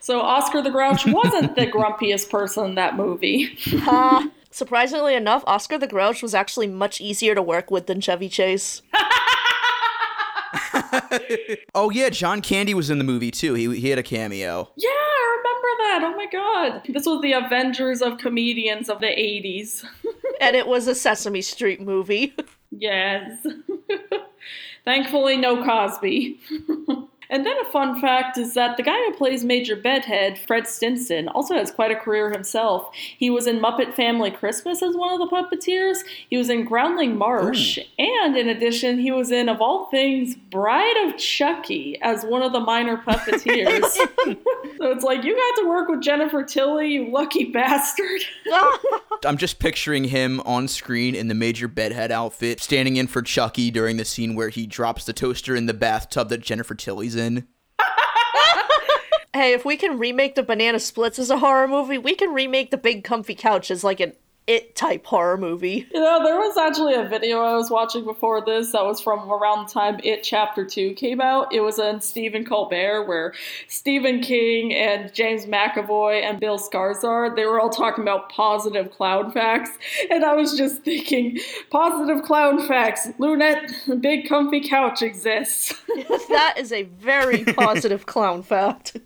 So 0.00 0.20
Oscar 0.20 0.60
the 0.62 0.70
Grouch 0.70 1.06
wasn't 1.06 1.54
the 1.54 1.66
grumpiest 1.68 2.28
person 2.28 2.64
in 2.66 2.74
that 2.74 2.96
movie. 2.96 3.56
Uh, 3.86 4.26
surprisingly 4.52 5.14
enough, 5.14 5.42
Oscar 5.46 5.78
the 5.78 5.86
Grouch 5.86 6.22
was 6.22 6.34
actually 6.34 6.66
much 6.66 7.00
easier 7.00 7.34
to 7.34 7.42
work 7.42 7.70
with 7.70 7.86
than 7.86 8.00
Chevy 8.00 8.28
Chase. 8.28 8.82
oh 11.74 11.90
yeah, 11.90 12.10
John 12.10 12.40
Candy 12.42 12.74
was 12.74 12.90
in 12.90 12.98
the 12.98 13.04
movie 13.04 13.30
too. 13.30 13.54
He 13.54 13.74
he 13.80 13.90
had 13.90 13.98
a 13.98 14.02
cameo. 14.02 14.70
Yeah, 14.76 14.88
I 14.90 15.38
remember 15.38 15.68
that. 15.78 16.00
Oh 16.04 16.16
my 16.16 16.26
god. 16.26 16.82
This 16.88 17.06
was 17.06 17.20
the 17.22 17.32
Avengers 17.32 18.02
of 18.02 18.18
comedians 18.18 18.88
of 18.88 19.00
the 19.00 19.06
80s. 19.06 19.84
and 20.40 20.56
it 20.56 20.66
was 20.66 20.86
a 20.86 20.94
Sesame 20.94 21.42
Street 21.42 21.80
movie. 21.80 22.34
yes. 22.70 23.46
Thankfully, 24.84 25.36
no 25.36 25.64
Cosby. 25.64 26.40
And 27.32 27.46
then 27.46 27.56
a 27.62 27.70
fun 27.70 27.98
fact 27.98 28.36
is 28.36 28.52
that 28.54 28.76
the 28.76 28.82
guy 28.82 28.98
who 29.06 29.14
plays 29.14 29.42
Major 29.42 29.74
Bedhead, 29.74 30.36
Fred 30.36 30.68
Stinson, 30.68 31.28
also 31.28 31.54
has 31.54 31.70
quite 31.70 31.90
a 31.90 31.96
career 31.96 32.30
himself. 32.30 32.94
He 32.94 33.30
was 33.30 33.46
in 33.46 33.58
Muppet 33.58 33.94
Family 33.94 34.30
Christmas 34.30 34.82
as 34.82 34.94
one 34.94 35.14
of 35.14 35.18
the 35.18 35.34
puppeteers. 35.34 36.00
He 36.28 36.36
was 36.36 36.50
in 36.50 36.66
Groundling 36.66 37.16
Marsh, 37.16 37.78
Ooh. 37.78 37.82
and 37.98 38.36
in 38.36 38.50
addition, 38.50 38.98
he 38.98 39.10
was 39.10 39.30
in, 39.30 39.48
of 39.48 39.62
all 39.62 39.86
things, 39.86 40.34
Bride 40.34 41.06
of 41.06 41.16
Chucky 41.16 41.98
as 42.02 42.22
one 42.22 42.42
of 42.42 42.52
the 42.52 42.60
minor 42.60 42.98
puppeteers. 42.98 43.82
so 43.92 44.90
it's 44.90 45.04
like 45.04 45.24
you 45.24 45.34
got 45.34 45.62
to 45.62 45.68
work 45.70 45.88
with 45.88 46.02
Jennifer 46.02 46.44
Tilly, 46.44 46.88
you 46.88 47.10
lucky 47.10 47.46
bastard. 47.46 48.20
I'm 49.24 49.38
just 49.38 49.58
picturing 49.58 50.04
him 50.04 50.40
on 50.40 50.68
screen 50.68 51.14
in 51.14 51.28
the 51.28 51.34
Major 51.34 51.68
Bedhead 51.68 52.10
outfit, 52.10 52.60
standing 52.60 52.96
in 52.96 53.06
for 53.06 53.22
Chucky 53.22 53.70
during 53.70 53.96
the 53.96 54.04
scene 54.04 54.34
where 54.34 54.50
he 54.50 54.66
drops 54.66 55.06
the 55.06 55.14
toaster 55.14 55.56
in 55.56 55.64
the 55.64 55.72
bathtub 55.72 56.28
that 56.28 56.42
Jennifer 56.42 56.74
Tilly's 56.74 57.14
in 57.14 57.21
hey, 59.32 59.52
if 59.52 59.64
we 59.64 59.76
can 59.76 59.98
remake 59.98 60.34
the 60.34 60.42
Banana 60.42 60.80
Splits 60.80 61.18
as 61.18 61.30
a 61.30 61.38
horror 61.38 61.68
movie, 61.68 61.98
we 61.98 62.14
can 62.14 62.32
remake 62.32 62.70
the 62.70 62.76
Big 62.76 63.04
Comfy 63.04 63.34
Couch 63.34 63.70
as 63.70 63.84
like 63.84 64.00
an 64.00 64.12
it 64.46 64.74
type 64.74 65.06
horror 65.06 65.36
movie. 65.36 65.86
You 65.92 66.00
know, 66.00 66.22
there 66.24 66.36
was 66.36 66.56
actually 66.56 66.94
a 66.94 67.04
video 67.04 67.40
I 67.42 67.54
was 67.54 67.70
watching 67.70 68.04
before 68.04 68.44
this 68.44 68.72
that 68.72 68.84
was 68.84 69.00
from 69.00 69.30
around 69.30 69.68
the 69.68 69.72
time 69.72 70.00
It 70.02 70.24
Chapter 70.24 70.64
2 70.64 70.94
came 70.94 71.20
out. 71.20 71.52
It 71.54 71.60
was 71.60 71.78
in 71.78 72.00
Stephen 72.00 72.44
Colbert, 72.44 73.04
where 73.06 73.34
Stephen 73.68 74.20
King 74.20 74.74
and 74.74 75.14
James 75.14 75.46
McAvoy 75.46 76.22
and 76.22 76.40
Bill 76.40 76.58
Skarsgård, 76.58 77.36
they 77.36 77.46
were 77.46 77.60
all 77.60 77.70
talking 77.70 78.02
about 78.02 78.30
positive 78.30 78.90
clown 78.90 79.30
facts. 79.30 79.70
And 80.10 80.24
I 80.24 80.34
was 80.34 80.56
just 80.56 80.82
thinking, 80.82 81.38
positive 81.70 82.24
clown 82.24 82.66
facts, 82.66 83.08
Lunette, 83.18 83.70
big 84.00 84.28
comfy 84.28 84.60
couch 84.60 85.02
exists. 85.02 85.74
that 86.28 86.54
is 86.58 86.72
a 86.72 86.82
very 86.82 87.44
positive 87.54 88.06
clown 88.06 88.42
fact. 88.42 88.96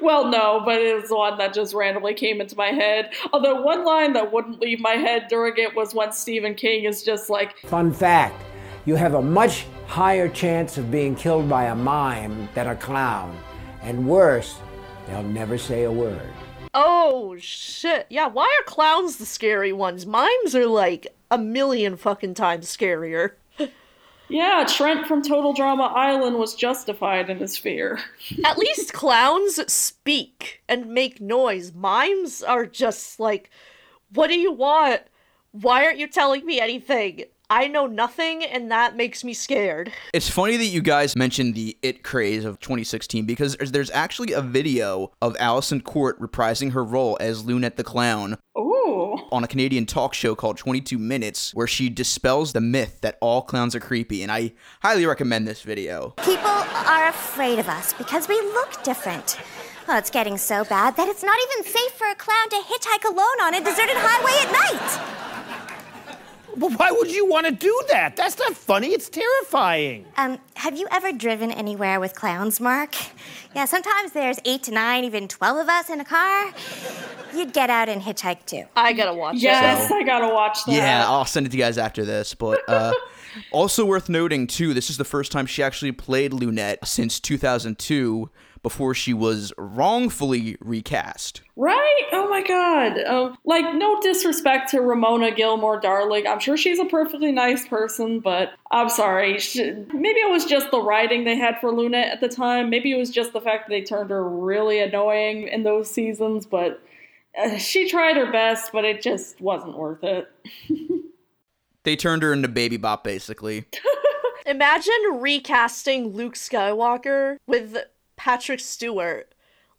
Well, 0.00 0.28
no, 0.28 0.62
but 0.64 0.80
it 0.80 1.00
was 1.00 1.10
one 1.10 1.38
that 1.38 1.54
just 1.54 1.74
randomly 1.74 2.14
came 2.14 2.40
into 2.40 2.56
my 2.56 2.68
head. 2.68 3.10
Although 3.32 3.62
one 3.62 3.84
line 3.84 4.12
that 4.14 4.32
wouldn't 4.32 4.60
leave 4.60 4.80
my 4.80 4.94
head 4.94 5.26
during 5.28 5.54
it 5.56 5.74
was 5.74 5.94
when 5.94 6.12
Stephen 6.12 6.54
King 6.54 6.84
is 6.84 7.02
just 7.02 7.30
like, 7.30 7.58
Fun 7.60 7.92
fact 7.92 8.40
you 8.86 8.96
have 8.96 9.14
a 9.14 9.22
much 9.22 9.66
higher 9.86 10.28
chance 10.28 10.76
of 10.76 10.90
being 10.90 11.14
killed 11.14 11.48
by 11.48 11.64
a 11.64 11.74
mime 11.74 12.48
than 12.54 12.68
a 12.68 12.76
clown. 12.76 13.36
And 13.82 14.06
worse, 14.06 14.58
they'll 15.06 15.22
never 15.22 15.56
say 15.56 15.84
a 15.84 15.92
word. 15.92 16.30
Oh, 16.74 17.36
shit. 17.38 18.06
Yeah, 18.10 18.26
why 18.26 18.44
are 18.44 18.64
clowns 18.64 19.16
the 19.16 19.26
scary 19.26 19.72
ones? 19.72 20.06
Mimes 20.06 20.54
are 20.54 20.66
like 20.66 21.06
a 21.30 21.38
million 21.38 21.96
fucking 21.96 22.34
times 22.34 22.66
scarier. 22.66 23.32
Yeah, 24.28 24.64
Trent 24.66 25.06
from 25.06 25.22
Total 25.22 25.52
Drama 25.52 25.84
Island 25.84 26.38
was 26.38 26.54
justified 26.54 27.28
in 27.28 27.38
his 27.38 27.56
fear. 27.56 28.00
At 28.44 28.58
least 28.58 28.92
clowns 28.92 29.60
speak 29.72 30.62
and 30.68 30.86
make 30.86 31.20
noise. 31.20 31.72
Mimes 31.74 32.42
are 32.42 32.66
just 32.66 33.20
like, 33.20 33.50
what 34.12 34.28
do 34.28 34.38
you 34.38 34.52
want? 34.52 35.02
Why 35.52 35.84
aren't 35.84 35.98
you 35.98 36.08
telling 36.08 36.44
me 36.46 36.58
anything? 36.58 37.24
I 37.50 37.68
know 37.68 37.86
nothing, 37.86 38.42
and 38.42 38.70
that 38.70 38.96
makes 38.96 39.22
me 39.22 39.34
scared. 39.34 39.92
It's 40.14 40.30
funny 40.30 40.56
that 40.56 40.64
you 40.64 40.80
guys 40.80 41.14
mentioned 41.14 41.54
the 41.54 41.76
It 41.82 42.02
craze 42.02 42.44
of 42.44 42.58
2016 42.58 43.26
because 43.26 43.54
there's 43.56 43.90
actually 43.90 44.32
a 44.32 44.40
video 44.40 45.12
of 45.20 45.36
Alyson 45.36 45.82
Court 45.82 46.18
reprising 46.18 46.72
her 46.72 46.82
role 46.82 47.18
as 47.20 47.44
Lunette 47.44 47.76
the 47.76 47.84
Clown. 47.84 48.38
Ooh. 48.58 48.73
On 49.32 49.44
a 49.44 49.48
Canadian 49.48 49.86
talk 49.86 50.14
show 50.14 50.34
called 50.34 50.56
22 50.58 50.98
Minutes, 50.98 51.54
where 51.54 51.66
she 51.66 51.88
dispels 51.88 52.52
the 52.52 52.60
myth 52.60 53.00
that 53.00 53.18
all 53.20 53.42
clowns 53.42 53.74
are 53.74 53.80
creepy, 53.80 54.22
and 54.22 54.30
I 54.30 54.52
highly 54.82 55.06
recommend 55.06 55.46
this 55.46 55.62
video. 55.62 56.10
People 56.24 56.46
are 56.46 57.08
afraid 57.08 57.58
of 57.58 57.68
us 57.68 57.92
because 57.94 58.28
we 58.28 58.36
look 58.40 58.82
different. 58.82 59.38
Well, 59.86 59.98
it's 59.98 60.10
getting 60.10 60.38
so 60.38 60.64
bad 60.64 60.96
that 60.96 61.08
it's 61.08 61.22
not 61.22 61.36
even 61.50 61.70
safe 61.70 61.92
for 61.92 62.08
a 62.08 62.14
clown 62.14 62.48
to 62.50 62.56
hitchhike 62.56 63.04
alone 63.04 63.40
on 63.42 63.54
a 63.54 63.60
deserted 63.60 63.96
highway 63.96 64.32
at 64.40 64.52
night. 64.52 65.33
Well, 66.56 66.70
why 66.70 66.90
would 66.92 67.10
you 67.10 67.26
want 67.26 67.46
to 67.46 67.52
do 67.52 67.82
that? 67.90 68.16
That's 68.16 68.38
not 68.38 68.54
funny. 68.54 68.88
It's 68.88 69.08
terrifying. 69.08 70.06
Um, 70.16 70.38
have 70.54 70.78
you 70.78 70.86
ever 70.90 71.12
driven 71.12 71.50
anywhere 71.50 71.98
with 72.00 72.14
clowns, 72.14 72.60
Mark? 72.60 72.94
Yeah, 73.54 73.64
sometimes 73.64 74.12
there's 74.12 74.38
eight 74.44 74.62
to 74.64 74.70
nine, 74.72 75.04
even 75.04 75.28
12 75.28 75.58
of 75.58 75.68
us 75.68 75.90
in 75.90 76.00
a 76.00 76.04
car. 76.04 76.52
You'd 77.34 77.52
get 77.52 77.70
out 77.70 77.88
and 77.88 78.00
hitchhike 78.02 78.46
too. 78.46 78.64
I 78.76 78.92
gotta 78.92 79.14
watch 79.14 79.36
yes, 79.36 79.90
I 79.90 80.02
gotta 80.04 80.32
watch 80.32 80.64
that. 80.66 80.74
Yeah, 80.74 81.04
I'll 81.06 81.24
send 81.24 81.46
it 81.46 81.50
to 81.50 81.56
you 81.56 81.62
guys 81.62 81.78
after 81.78 82.04
this. 82.04 82.34
But 82.34 82.60
uh, 82.68 82.92
also 83.50 83.84
worth 83.84 84.08
noting, 84.08 84.46
too, 84.46 84.74
this 84.74 84.90
is 84.90 84.96
the 84.96 85.04
first 85.04 85.32
time 85.32 85.46
she 85.46 85.62
actually 85.62 85.92
played 85.92 86.32
Lunette 86.32 86.86
since 86.86 87.20
2002 87.20 88.30
before 88.62 88.94
she 88.94 89.12
was 89.12 89.52
wrongfully 89.58 90.56
recast. 90.60 91.42
Right? 91.56 92.02
Oh 92.10 92.28
my 92.28 92.42
god. 92.42 92.98
Um, 93.04 93.38
like, 93.44 93.74
no 93.76 94.00
disrespect 94.00 94.70
to 94.70 94.80
Ramona 94.80 95.30
Gilmour 95.30 95.80
Darling. 95.80 96.26
I'm 96.26 96.40
sure 96.40 96.56
she's 96.56 96.80
a 96.80 96.84
perfectly 96.84 97.30
nice 97.30 97.66
person, 97.68 98.18
but 98.18 98.54
I'm 98.72 98.88
sorry. 98.88 99.38
She, 99.38 99.70
maybe 99.92 100.18
it 100.18 100.30
was 100.30 100.44
just 100.44 100.72
the 100.72 100.82
writing 100.82 101.22
they 101.22 101.36
had 101.36 101.60
for 101.60 101.70
Luna 101.70 101.98
at 101.98 102.20
the 102.20 102.28
time. 102.28 102.70
Maybe 102.70 102.90
it 102.90 102.96
was 102.96 103.10
just 103.10 103.32
the 103.32 103.40
fact 103.40 103.68
that 103.68 103.70
they 103.70 103.82
turned 103.82 104.10
her 104.10 104.28
really 104.28 104.80
annoying 104.80 105.46
in 105.46 105.62
those 105.62 105.88
seasons, 105.88 106.44
but 106.44 106.82
uh, 107.40 107.56
she 107.56 107.88
tried 107.88 108.16
her 108.16 108.30
best, 108.30 108.72
but 108.72 108.84
it 108.84 109.00
just 109.00 109.40
wasn't 109.40 109.78
worth 109.78 110.02
it. 110.02 110.28
they 111.84 111.94
turned 111.94 112.24
her 112.24 112.32
into 112.32 112.48
Baby 112.48 112.78
Bop, 112.78 113.04
basically. 113.04 113.64
Imagine 114.46 114.94
recasting 115.12 116.08
Luke 116.08 116.34
Skywalker 116.34 117.38
with 117.46 117.76
Patrick 118.16 118.60
Stewart. 118.60 119.33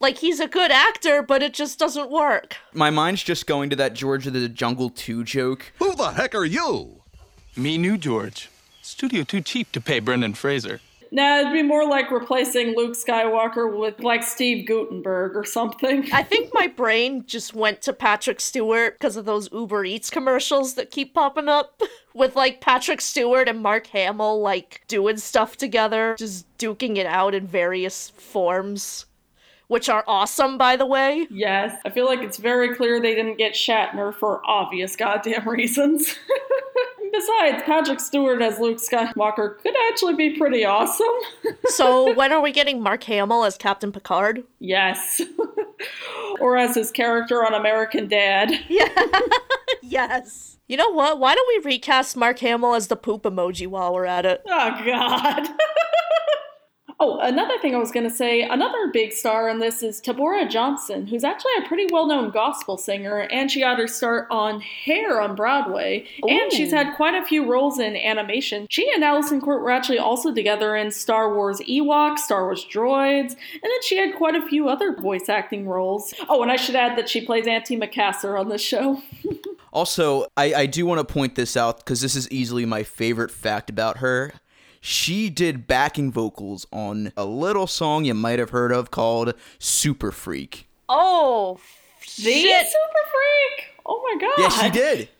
Like 0.05 0.19
he's 0.19 0.39
a 0.39 0.47
good 0.47 0.69
actor, 0.69 1.23
but 1.23 1.41
it 1.41 1.51
just 1.51 1.79
doesn't 1.79 2.11
work. 2.11 2.57
My 2.73 2.91
mind's 2.91 3.23
just 3.23 3.47
going 3.47 3.71
to 3.71 3.75
that 3.77 3.95
George 3.95 4.27
of 4.27 4.33
the 4.33 4.47
Jungle 4.47 4.91
2 4.91 5.23
joke. 5.23 5.71
Who 5.79 5.95
the 5.95 6.11
heck 6.11 6.35
are 6.35 6.45
you? 6.45 7.01
Me 7.55 7.79
new 7.79 7.97
George. 7.97 8.51
Studio 8.83 9.23
too 9.23 9.41
cheap 9.41 9.71
to 9.71 9.81
pay 9.81 9.97
Brendan 9.97 10.35
Fraser. 10.35 10.79
Nah, 11.11 11.39
it'd 11.39 11.53
be 11.53 11.63
more 11.63 11.89
like 11.89 12.11
replacing 12.11 12.75
Luke 12.75 12.93
Skywalker 12.93 13.75
with 13.75 13.99
like 14.01 14.21
Steve 14.21 14.67
Guttenberg 14.67 15.35
or 15.35 15.43
something. 15.43 16.07
I 16.13 16.21
think 16.21 16.51
my 16.53 16.67
brain 16.67 17.25
just 17.25 17.55
went 17.55 17.81
to 17.81 17.91
Patrick 17.91 18.39
Stewart 18.39 18.99
because 18.99 19.15
of 19.15 19.25
those 19.25 19.51
Uber 19.51 19.85
Eats 19.85 20.11
commercials 20.11 20.75
that 20.75 20.91
keep 20.91 21.15
popping 21.15 21.49
up 21.49 21.81
with 22.13 22.35
like 22.35 22.61
Patrick 22.61 23.01
Stewart 23.01 23.49
and 23.49 23.59
Mark 23.59 23.87
Hamill 23.87 24.39
like 24.39 24.83
doing 24.87 25.17
stuff 25.17 25.57
together, 25.57 26.15
just 26.19 26.45
duking 26.59 26.97
it 26.97 27.07
out 27.07 27.33
in 27.33 27.47
various 27.47 28.11
forms 28.11 29.07
which 29.67 29.89
are 29.89 30.03
awesome, 30.07 30.57
by 30.57 30.75
the 30.75 30.85
way. 30.85 31.27
Yes. 31.29 31.79
I 31.85 31.89
feel 31.89 32.05
like 32.05 32.21
it's 32.21 32.37
very 32.37 32.75
clear 32.75 32.99
they 32.99 33.15
didn't 33.15 33.37
get 33.37 33.53
Shatner 33.53 34.13
for 34.13 34.41
obvious 34.45 34.95
goddamn 34.95 35.47
reasons. 35.47 36.15
Besides, 37.11 37.63
Patrick 37.63 37.99
Stewart 37.99 38.41
as 38.41 38.59
Luke 38.59 38.77
Skywalker 38.77 39.57
could 39.59 39.75
actually 39.89 40.15
be 40.15 40.37
pretty 40.37 40.65
awesome. 40.65 41.07
so, 41.67 42.13
when 42.13 42.33
are 42.33 42.41
we 42.41 42.51
getting 42.51 42.81
Mark 42.81 43.03
Hamill 43.05 43.45
as 43.45 43.57
Captain 43.57 43.91
Picard? 43.91 44.43
Yes. 44.59 45.21
or 46.41 46.57
as 46.57 46.75
his 46.75 46.91
character 46.91 47.45
on 47.45 47.53
American 47.53 48.07
Dad. 48.07 48.51
Yeah. 48.67 48.89
yes. 49.81 50.57
You 50.67 50.77
know 50.77 50.89
what? 50.89 51.19
Why 51.19 51.35
don't 51.35 51.63
we 51.63 51.71
recast 51.71 52.17
Mark 52.17 52.39
Hamill 52.39 52.73
as 52.73 52.87
the 52.87 52.95
poop 52.95 53.23
emoji 53.23 53.67
while 53.67 53.93
we're 53.93 54.05
at 54.05 54.25
it? 54.25 54.41
Oh, 54.47 54.81
God. 54.83 55.47
Oh, 56.97 57.19
another 57.19 57.57
thing 57.59 57.75
I 57.75 57.77
was 57.77 57.91
going 57.91 58.07
to 58.07 58.15
say, 58.15 58.43
another 58.43 58.87
big 58.93 59.11
star 59.11 59.49
in 59.49 59.59
this 59.59 59.83
is 59.83 59.99
Taborah 59.99 60.49
Johnson, 60.49 61.07
who's 61.07 61.25
actually 61.25 61.51
a 61.59 61.67
pretty 61.67 61.87
well 61.91 62.07
known 62.07 62.31
gospel 62.31 62.77
singer, 62.77 63.27
and 63.31 63.51
she 63.51 63.59
got 63.59 63.79
her 63.79 63.87
start 63.87 64.27
on 64.31 64.61
Hair 64.61 65.19
on 65.19 65.35
Broadway. 65.35 66.05
Ooh. 66.23 66.29
And 66.29 66.53
she's 66.53 66.71
had 66.71 66.95
quite 66.95 67.13
a 67.13 67.25
few 67.25 67.45
roles 67.45 67.79
in 67.79 67.97
animation. 67.97 68.67
She 68.69 68.89
and 68.93 69.03
Alyson 69.03 69.41
Court 69.41 69.61
were 69.61 69.71
actually 69.71 69.99
also 69.99 70.33
together 70.33 70.73
in 70.75 70.89
Star 70.89 71.33
Wars 71.33 71.59
Ewoks, 71.67 72.19
Star 72.19 72.45
Wars 72.45 72.65
Droids, 72.65 73.31
and 73.31 73.63
then 73.63 73.81
she 73.83 73.97
had 73.97 74.15
quite 74.15 74.35
a 74.35 74.45
few 74.45 74.69
other 74.69 74.95
voice 74.95 75.27
acting 75.27 75.67
roles. 75.67 76.13
Oh, 76.29 76.43
and 76.43 76.51
I 76.51 76.55
should 76.55 76.75
add 76.75 76.97
that 76.97 77.09
she 77.09 77.25
plays 77.25 77.45
Auntie 77.45 77.77
Macassar 77.77 78.39
on 78.39 78.47
this 78.47 78.61
show. 78.61 79.01
also, 79.73 80.27
I, 80.37 80.53
I 80.53 80.65
do 80.65 80.85
want 80.85 81.05
to 81.05 81.13
point 81.13 81.35
this 81.35 81.57
out 81.57 81.79
because 81.79 81.99
this 81.99 82.15
is 82.15 82.29
easily 82.31 82.65
my 82.65 82.83
favorite 82.83 83.31
fact 83.31 83.69
about 83.69 83.97
her 83.97 84.31
she 84.85 85.31
did 85.31 85.65
backing 85.65 86.11
vocals 86.11 86.67
on 86.71 87.11
a 87.17 87.25
little 87.25 87.65
song 87.65 88.05
you 88.05 88.13
might 88.13 88.37
have 88.37 88.51
heard 88.51 88.71
of 88.71 88.91
called 88.91 89.33
Super 89.57 90.11
Freak. 90.11 90.67
Oh, 90.87 91.59
the 92.17 92.23
Super 92.23 93.03
Freak! 93.11 93.67
Oh 93.83 93.99
my 94.03 94.21
god. 94.21 94.33
Yeah, 94.37 94.49
she 94.49 94.69
did. 94.69 95.09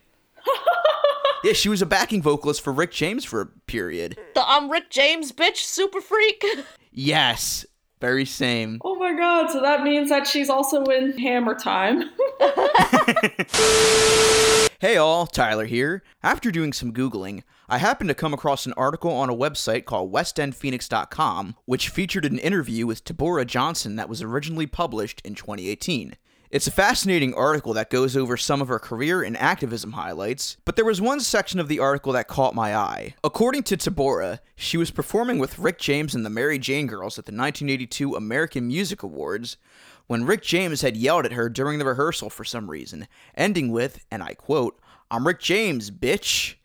Yeah, 1.43 1.53
she 1.53 1.69
was 1.69 1.79
a 1.79 1.85
backing 1.85 2.23
vocalist 2.23 2.61
for 2.61 2.73
Rick 2.73 2.91
James 2.91 3.23
for 3.23 3.39
a 3.39 3.45
period. 3.45 4.17
The 4.33 4.43
I'm 4.49 4.71
Rick 4.71 4.89
James 4.89 5.31
bitch 5.31 5.57
super 5.57 6.01
freak. 6.01 6.43
Yes, 6.91 7.67
very 8.01 8.25
same. 8.25 8.81
Oh 8.83 8.95
my 8.95 9.13
god, 9.13 9.51
so 9.51 9.61
that 9.61 9.83
means 9.83 10.09
that 10.09 10.25
she's 10.25 10.49
also 10.49 10.83
in 10.85 11.15
Hammer 11.19 11.53
Time. 11.53 12.09
Hey 14.81 14.97
all, 14.97 15.25
Tyler 15.25 15.65
here. 15.65 16.03
After 16.21 16.51
doing 16.51 16.73
some 16.73 16.91
Googling, 16.91 17.43
I 17.67 17.79
happened 17.79 18.09
to 18.09 18.13
come 18.13 18.33
across 18.33 18.67
an 18.67 18.73
article 18.73 19.11
on 19.11 19.29
a 19.29 19.35
website 19.35 19.85
called 19.85 20.13
westendphoenix.com, 20.13 21.55
which 21.65 21.89
featured 21.89 22.23
an 22.25 22.37
interview 22.37 22.85
with 22.85 23.03
Taborah 23.03 23.45
Johnson 23.45 23.95
that 23.95 24.07
was 24.07 24.21
originally 24.21 24.67
published 24.67 25.19
in 25.25 25.33
2018. 25.33 26.15
It's 26.51 26.67
a 26.67 26.71
fascinating 26.71 27.33
article 27.33 27.73
that 27.73 27.89
goes 27.89 28.15
over 28.15 28.37
some 28.37 28.61
of 28.61 28.67
her 28.67 28.77
career 28.77 29.23
and 29.23 29.35
activism 29.35 29.93
highlights, 29.93 30.57
but 30.63 30.75
there 30.75 30.85
was 30.85 31.01
one 31.01 31.19
section 31.19 31.59
of 31.59 31.67
the 31.67 31.79
article 31.79 32.13
that 32.13 32.27
caught 32.27 32.53
my 32.53 32.75
eye. 32.75 33.15
According 33.23 33.63
to 33.63 33.77
Taborah, 33.77 34.39
she 34.55 34.77
was 34.77 34.91
performing 34.91 35.39
with 35.39 35.57
Rick 35.57 35.79
James 35.79 36.13
and 36.13 36.23
the 36.23 36.29
Mary 36.29 36.59
Jane 36.59 36.85
Girls 36.85 37.17
at 37.17 37.25
the 37.25 37.31
1982 37.31 38.15
American 38.15 38.67
Music 38.67 39.01
Awards 39.01 39.57
when 40.05 40.23
Rick 40.23 40.43
James 40.43 40.81
had 40.81 40.95
yelled 40.95 41.25
at 41.25 41.33
her 41.33 41.49
during 41.49 41.79
the 41.79 41.85
rehearsal 41.85 42.29
for 42.29 42.43
some 42.43 42.69
reason, 42.69 43.07
ending 43.33 43.71
with, 43.71 44.05
and 44.11 44.21
I 44.21 44.35
quote, 44.35 44.79
I'm 45.09 45.25
Rick 45.25 45.39
James, 45.39 45.89
bitch. 45.89 46.55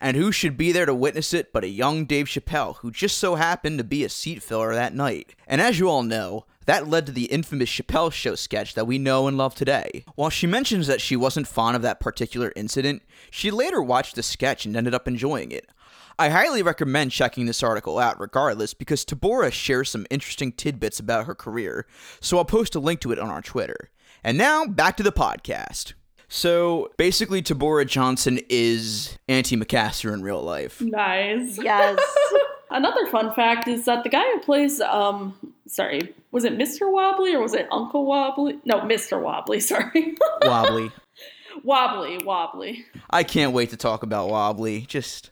And 0.00 0.16
who 0.16 0.30
should 0.30 0.56
be 0.56 0.72
there 0.72 0.86
to 0.86 0.94
witness 0.94 1.32
it 1.32 1.52
but 1.52 1.64
a 1.64 1.68
young 1.68 2.04
Dave 2.04 2.26
Chappelle, 2.26 2.76
who 2.78 2.90
just 2.90 3.18
so 3.18 3.34
happened 3.36 3.78
to 3.78 3.84
be 3.84 4.04
a 4.04 4.08
seat 4.08 4.42
filler 4.42 4.74
that 4.74 4.94
night. 4.94 5.34
And 5.46 5.60
as 5.60 5.78
you 5.78 5.88
all 5.88 6.02
know, 6.02 6.44
that 6.66 6.88
led 6.88 7.06
to 7.06 7.12
the 7.12 7.26
infamous 7.26 7.70
Chappelle 7.70 8.12
Show 8.12 8.34
sketch 8.34 8.74
that 8.74 8.86
we 8.86 8.98
know 8.98 9.28
and 9.28 9.38
love 9.38 9.54
today. 9.54 10.04
While 10.16 10.30
she 10.30 10.46
mentions 10.46 10.86
that 10.88 11.00
she 11.00 11.16
wasn't 11.16 11.46
fond 11.46 11.76
of 11.76 11.82
that 11.82 12.00
particular 12.00 12.52
incident, 12.56 13.02
she 13.30 13.50
later 13.50 13.80
watched 13.80 14.16
the 14.16 14.22
sketch 14.22 14.66
and 14.66 14.76
ended 14.76 14.92
up 14.92 15.06
enjoying 15.06 15.52
it. 15.52 15.70
I 16.18 16.30
highly 16.30 16.62
recommend 16.62 17.12
checking 17.12 17.46
this 17.46 17.62
article 17.62 17.98
out 17.98 18.18
regardless 18.18 18.74
because 18.74 19.04
Tabora 19.04 19.52
shares 19.52 19.90
some 19.90 20.06
interesting 20.10 20.50
tidbits 20.50 20.98
about 20.98 21.26
her 21.26 21.34
career, 21.34 21.86
so 22.20 22.38
I'll 22.38 22.44
post 22.44 22.74
a 22.74 22.80
link 22.80 23.00
to 23.00 23.12
it 23.12 23.18
on 23.18 23.28
our 23.28 23.42
Twitter. 23.42 23.90
And 24.24 24.36
now, 24.36 24.64
back 24.64 24.96
to 24.96 25.02
the 25.02 25.12
podcast. 25.12 25.92
So 26.28 26.90
basically, 26.96 27.42
Taborah 27.42 27.86
Johnson 27.86 28.40
is 28.48 29.16
Auntie 29.28 29.56
Macassar 29.56 30.12
in 30.12 30.22
real 30.22 30.42
life. 30.42 30.80
nice. 30.80 31.58
yes. 31.62 31.98
Another 32.70 33.06
fun 33.06 33.32
fact 33.34 33.68
is 33.68 33.84
that 33.84 34.02
the 34.02 34.08
guy 34.10 34.24
who 34.32 34.40
plays, 34.40 34.80
um, 34.80 35.34
sorry, 35.66 36.14
was 36.32 36.44
it 36.44 36.58
Mr. 36.58 36.92
Wobbly 36.92 37.32
or 37.34 37.40
was 37.40 37.54
it 37.54 37.68
Uncle 37.70 38.04
Wobbly? 38.04 38.58
No, 38.64 38.80
Mr. 38.80 39.22
Wobbly, 39.22 39.60
sorry. 39.62 40.16
Wobbly. 40.42 40.90
Wobbly, 41.64 42.18
Wobbly. 42.24 42.84
I 43.10 43.22
can't 43.22 43.52
wait 43.52 43.70
to 43.70 43.76
talk 43.76 44.02
about 44.02 44.28
Wobbly. 44.28 44.86
Just, 44.86 45.30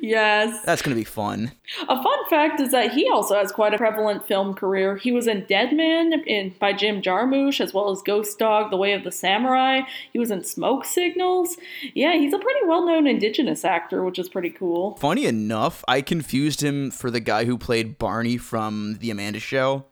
Yes. 0.00 0.60
that's 0.64 0.82
gonna 0.82 0.96
be 0.96 1.04
fun. 1.04 1.52
A 1.88 2.02
fun 2.02 2.18
fact 2.28 2.60
is 2.60 2.72
that 2.72 2.92
he 2.92 3.08
also 3.08 3.36
has 3.36 3.52
quite 3.52 3.72
a 3.74 3.78
prevalent 3.78 4.26
film 4.26 4.54
career. 4.54 4.96
He 4.96 5.12
was 5.12 5.26
in 5.26 5.44
Dead 5.48 5.72
Man 5.72 6.12
in, 6.26 6.54
by 6.58 6.72
Jim 6.72 7.00
Jarmusch, 7.00 7.60
as 7.60 7.72
well 7.72 7.90
as 7.90 8.02
Ghost 8.02 8.38
Dog, 8.38 8.70
The 8.70 8.76
Way 8.76 8.92
of 8.92 9.04
the 9.04 9.12
Samurai. 9.12 9.82
He 10.12 10.18
was 10.18 10.30
in 10.30 10.42
Smoke 10.44 10.84
Signals. 10.84 11.56
Yeah, 11.94 12.14
he's 12.14 12.32
a 12.34 12.38
pretty 12.38 12.66
well 12.66 12.84
known 12.86 13.06
indigenous 13.06 13.64
actor, 13.64 14.02
which 14.02 14.18
is 14.18 14.28
pretty 14.28 14.50
cool. 14.50 14.96
Funny 14.96 15.26
enough, 15.26 15.84
I 15.86 16.02
confused 16.02 16.62
him 16.62 16.90
for 16.90 17.10
the 17.10 17.20
guy 17.20 17.44
who 17.44 17.56
played 17.56 17.98
Barney 17.98 18.36
from 18.38 18.98
The 19.00 19.10
Amanda 19.10 19.40
Show. 19.40 19.84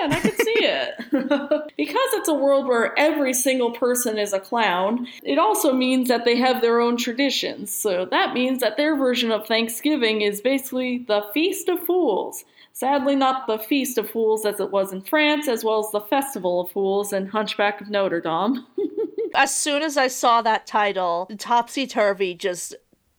Man, 0.00 0.12
I 0.12 0.20
can 0.20 0.36
see 0.36 0.54
it. 0.58 0.94
because 1.76 2.08
it's 2.12 2.28
a 2.28 2.34
world 2.34 2.66
where 2.66 2.98
every 2.98 3.34
single 3.34 3.72
person 3.72 4.18
is 4.18 4.32
a 4.32 4.40
clown, 4.40 5.08
it 5.22 5.38
also 5.38 5.72
means 5.72 6.08
that 6.08 6.24
they 6.24 6.36
have 6.36 6.60
their 6.60 6.80
own 6.80 6.96
traditions. 6.96 7.72
So 7.72 8.04
that 8.06 8.34
means 8.34 8.60
that 8.60 8.76
their 8.76 8.96
version 8.96 9.30
of 9.30 9.46
Thanksgiving 9.46 10.20
is 10.20 10.40
basically 10.40 10.98
the 10.98 11.24
Feast 11.34 11.68
of 11.68 11.82
Fools. 11.84 12.44
Sadly, 12.72 13.16
not 13.16 13.48
the 13.48 13.58
Feast 13.58 13.98
of 13.98 14.08
Fools 14.08 14.46
as 14.46 14.60
it 14.60 14.70
was 14.70 14.92
in 14.92 15.02
France, 15.02 15.48
as 15.48 15.64
well 15.64 15.80
as 15.80 15.90
the 15.90 16.00
Festival 16.00 16.60
of 16.60 16.70
Fools 16.70 17.12
and 17.12 17.28
Hunchback 17.28 17.80
of 17.80 17.90
Notre 17.90 18.20
Dame. 18.20 18.64
as 19.34 19.52
soon 19.52 19.82
as 19.82 19.96
I 19.96 20.06
saw 20.06 20.42
that 20.42 20.64
title, 20.64 21.28
Topsy 21.38 21.88
Turvy 21.88 22.34
just 22.34 22.76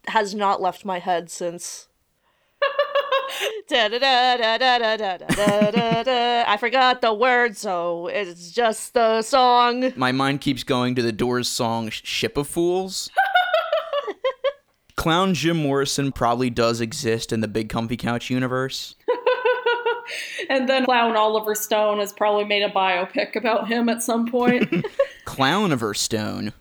has 0.07 0.33
not 0.33 0.61
left 0.61 0.85
my 0.85 0.99
head 0.99 1.29
since. 1.29 1.88
I 6.47 6.57
forgot 6.59 7.01
the 7.01 7.13
word, 7.13 7.57
so 7.57 8.07
it's 8.07 8.51
just 8.51 8.93
the 8.93 9.21
song. 9.21 9.93
My 9.95 10.11
mind 10.11 10.41
keeps 10.41 10.63
going 10.63 10.95
to 10.95 11.01
the 11.01 11.11
Doors 11.11 11.47
song 11.47 11.89
Ship 11.89 12.35
of 12.37 12.47
Fools. 12.47 13.09
Clown 14.95 15.33
Jim 15.33 15.57
Morrison 15.57 16.11
probably 16.11 16.49
does 16.49 16.81
exist 16.81 17.31
in 17.31 17.39
the 17.39 17.47
Big 17.47 17.69
Comfy 17.69 17.95
Couch 17.95 18.29
universe. 18.29 18.95
and 20.49 20.67
then 20.67 20.83
Clown 20.83 21.15
Oliver 21.15 21.55
Stone 21.55 21.99
has 21.99 22.11
probably 22.11 22.43
made 22.43 22.63
a 22.63 22.69
biopic 22.69 23.35
about 23.37 23.69
him 23.69 23.87
at 23.87 24.03
some 24.03 24.29
point. 24.29 24.85
Clown 25.25 25.71
of 25.71 25.81
Stone. 25.95 26.51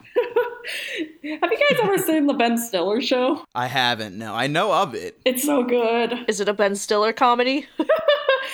Have 1.40 1.50
you 1.52 1.68
guys 1.70 1.78
ever 1.83 1.98
seen 2.07 2.26
the 2.26 2.35
Ben 2.35 2.59
Stiller 2.59 3.00
show? 3.00 3.44
I 3.54 3.66
haven't, 3.66 4.16
no. 4.16 4.35
I 4.35 4.46
know 4.46 4.72
of 4.72 4.94
it. 4.94 5.18
It's 5.24 5.42
so 5.42 5.62
good. 5.62 6.24
Is 6.28 6.40
it 6.40 6.48
a 6.48 6.54
Ben 6.54 6.76
Stiller 6.76 7.12
comedy? 7.12 7.66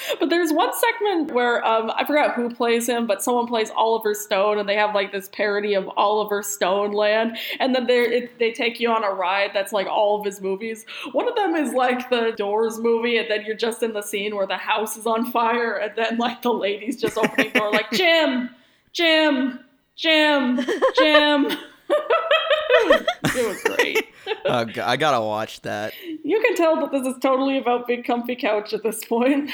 But 0.20 0.31
there's 0.31 0.53
one 0.53 0.70
segment 0.72 1.33
where 1.33 1.64
um, 1.64 1.90
I 1.94 2.05
forgot 2.05 2.35
who 2.35 2.55
plays 2.55 2.88
him, 2.88 3.07
but 3.07 3.22
someone 3.22 3.46
plays 3.46 3.70
Oliver 3.70 4.14
Stone, 4.14 4.59
and 4.59 4.68
they 4.68 4.77
have 4.77 4.94
like 4.94 5.12
this 5.12 5.29
parody 5.33 5.74
of 5.74 5.88
Oliver 5.96 6.42
Stone 6.42 6.92
Land, 6.92 7.37
and 7.61 7.74
then 7.74 7.87
they 7.87 8.31
they 8.38 8.53
take 8.53 8.81
you 8.81 8.90
on 8.90 9.05
a 9.05 9.11
ride 9.11 9.50
that's 9.55 9.72
like 9.72 9.87
all 9.87 10.18
of 10.18 10.24
his 10.24 10.40
movies. 10.40 10.85
One 11.12 11.29
of 11.29 11.35
them 11.35 11.55
is 11.55 11.72
like 11.72 12.11
the 12.11 12.33
Doors 12.37 12.79
movie, 12.79 13.18
and 13.18 13.31
then 13.31 13.44
you're 13.44 13.57
just 13.57 13.83
in 13.83 13.92
the 13.92 14.03
scene 14.03 14.37
where 14.37 14.46
the 14.46 14.57
house 14.57 14.96
is 14.96 15.07
on 15.07 15.31
fire, 15.31 15.74
and 15.74 15.92
then 15.96 16.18
like 16.18 16.42
the 16.42 16.53
ladies 16.53 17.00
just 17.00 17.18
opening 17.18 17.53
the 17.53 17.59
door 17.59 17.72
like 17.72 17.90
Jim, 17.92 18.50
Jim, 18.92 19.61
Jim, 19.96 20.61
Jim. 20.96 21.48
It 21.90 23.47
was 23.47 23.62
great. 23.77 24.07
Uh, 24.47 24.66
I 24.83 24.97
gotta 24.97 25.20
watch 25.25 25.61
that. 25.62 25.92
You 26.23 26.40
can 26.40 26.55
tell 26.55 26.81
that 26.81 26.92
this 26.92 27.07
is 27.07 27.14
totally 27.20 27.59
about 27.59 27.87
Big 27.87 28.05
Comfy 28.05 28.37
Couch 28.37 28.73
at 28.73 28.83
this 28.83 29.05
point. 29.05 29.51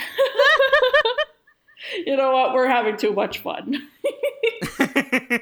you 2.06 2.16
know 2.16 2.32
what? 2.32 2.54
We're 2.54 2.68
having 2.68 2.96
too 2.96 3.12
much 3.12 3.38
fun. 3.38 3.88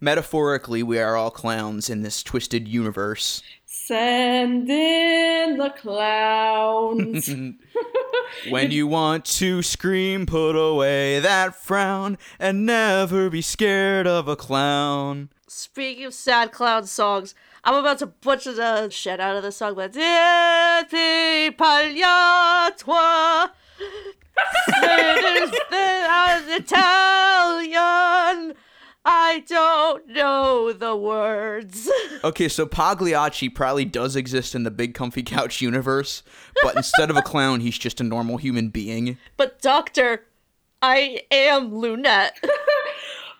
Metaphorically, 0.00 0.82
we 0.82 0.98
are 0.98 1.16
all 1.16 1.30
clowns 1.30 1.88
in 1.90 2.02
this 2.02 2.22
twisted 2.22 2.68
universe. 2.68 3.42
Send 3.66 4.68
in 4.68 5.56
the 5.58 5.70
clowns. 5.70 7.30
When 8.48 8.70
you 8.70 8.86
want 8.86 9.24
to 9.26 9.62
scream, 9.62 10.26
put 10.26 10.52
away 10.52 11.20
that 11.20 11.54
frown 11.54 12.16
and 12.38 12.64
never 12.64 13.28
be 13.28 13.42
scared 13.42 14.06
of 14.06 14.28
a 14.28 14.36
clown. 14.36 15.30
Speaking 15.52 16.04
of 16.04 16.14
sad 16.14 16.52
clown 16.52 16.86
songs, 16.86 17.34
I'm 17.64 17.74
about 17.74 17.98
to 17.98 18.06
butcher 18.06 18.52
the 18.52 18.88
shit 18.88 19.18
out 19.18 19.34
of 19.34 19.42
the 19.42 19.50
song, 19.50 19.74
but 19.74 19.92
Dieu 19.92 20.00
parle 21.58 22.70
toi. 22.78 23.48
Italian. 26.56 28.54
I 29.04 29.42
don't 29.48 30.06
know 30.06 30.72
the 30.72 30.94
words. 30.94 31.90
Okay, 32.22 32.46
so 32.48 32.64
Pagliacci 32.64 33.48
probably 33.48 33.84
does 33.84 34.14
exist 34.14 34.54
in 34.54 34.62
the 34.62 34.70
Big 34.70 34.94
Comfy 34.94 35.24
Couch 35.24 35.60
universe, 35.60 36.22
but 36.62 36.76
instead 36.76 37.10
of 37.10 37.16
a 37.16 37.22
clown, 37.22 37.58
he's 37.58 37.76
just 37.76 38.00
a 38.00 38.04
normal 38.04 38.36
human 38.36 38.68
being. 38.68 39.18
But 39.36 39.60
Doctor, 39.60 40.26
I 40.80 41.22
am 41.32 41.72
Lunette. 41.72 42.36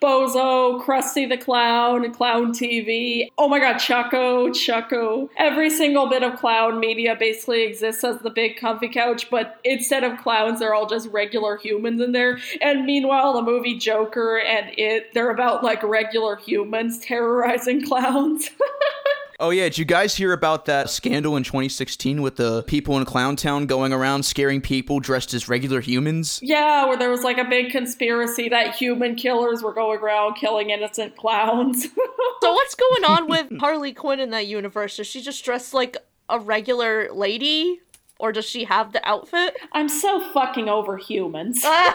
Bozo, 0.00 0.82
Krusty 0.82 1.28
the 1.28 1.36
Clown, 1.36 2.10
Clown 2.14 2.52
TV. 2.52 3.30
Oh 3.36 3.48
my 3.48 3.58
god, 3.58 3.76
Chucko, 3.76 4.48
Chucko. 4.48 5.28
Every 5.36 5.68
single 5.68 6.08
bit 6.08 6.22
of 6.22 6.38
clown 6.38 6.80
media 6.80 7.14
basically 7.18 7.64
exists 7.64 8.02
as 8.02 8.18
the 8.20 8.30
big 8.30 8.56
comfy 8.56 8.88
couch, 8.88 9.28
but 9.28 9.60
instead 9.62 10.02
of 10.02 10.18
clowns, 10.18 10.60
they're 10.60 10.74
all 10.74 10.86
just 10.86 11.08
regular 11.08 11.58
humans 11.58 12.00
in 12.00 12.12
there. 12.12 12.38
And 12.62 12.86
meanwhile, 12.86 13.34
the 13.34 13.42
movie 13.42 13.76
Joker 13.76 14.38
and 14.38 14.72
it, 14.78 15.12
they're 15.12 15.30
about 15.30 15.62
like 15.62 15.82
regular 15.82 16.36
humans 16.36 16.98
terrorizing 17.00 17.84
clowns. 17.86 18.50
Oh 19.40 19.48
yeah, 19.48 19.64
did 19.64 19.78
you 19.78 19.86
guys 19.86 20.14
hear 20.14 20.34
about 20.34 20.66
that 20.66 20.90
scandal 20.90 21.34
in 21.34 21.44
2016 21.44 22.20
with 22.20 22.36
the 22.36 22.62
people 22.64 22.98
in 22.98 23.06
Clowntown 23.06 23.66
going 23.66 23.90
around 23.90 24.24
scaring 24.24 24.60
people 24.60 25.00
dressed 25.00 25.32
as 25.32 25.48
regular 25.48 25.80
humans? 25.80 26.40
yeah, 26.42 26.84
where 26.84 26.98
there 26.98 27.08
was 27.08 27.22
like 27.22 27.38
a 27.38 27.44
big 27.44 27.70
conspiracy 27.70 28.50
that 28.50 28.74
human 28.74 29.14
killers 29.14 29.62
were 29.62 29.72
going 29.72 29.98
around 29.98 30.34
killing 30.34 30.68
innocent 30.68 31.16
clowns. 31.16 31.84
so 32.42 32.52
what's 32.52 32.74
going 32.74 33.04
on 33.06 33.28
with 33.28 33.58
Harley 33.58 33.94
Quinn 33.94 34.20
in 34.20 34.28
that 34.30 34.46
universe? 34.46 34.98
Is 34.98 35.06
she 35.06 35.22
just 35.22 35.42
dressed 35.42 35.72
like 35.72 35.96
a 36.28 36.38
regular 36.38 37.08
lady? 37.10 37.80
Or 38.18 38.32
does 38.32 38.44
she 38.44 38.64
have 38.64 38.92
the 38.92 39.02
outfit? 39.08 39.56
I'm 39.72 39.88
so 39.88 40.20
fucking 40.32 40.68
over 40.68 40.98
humans. 40.98 41.62
I 41.64 41.94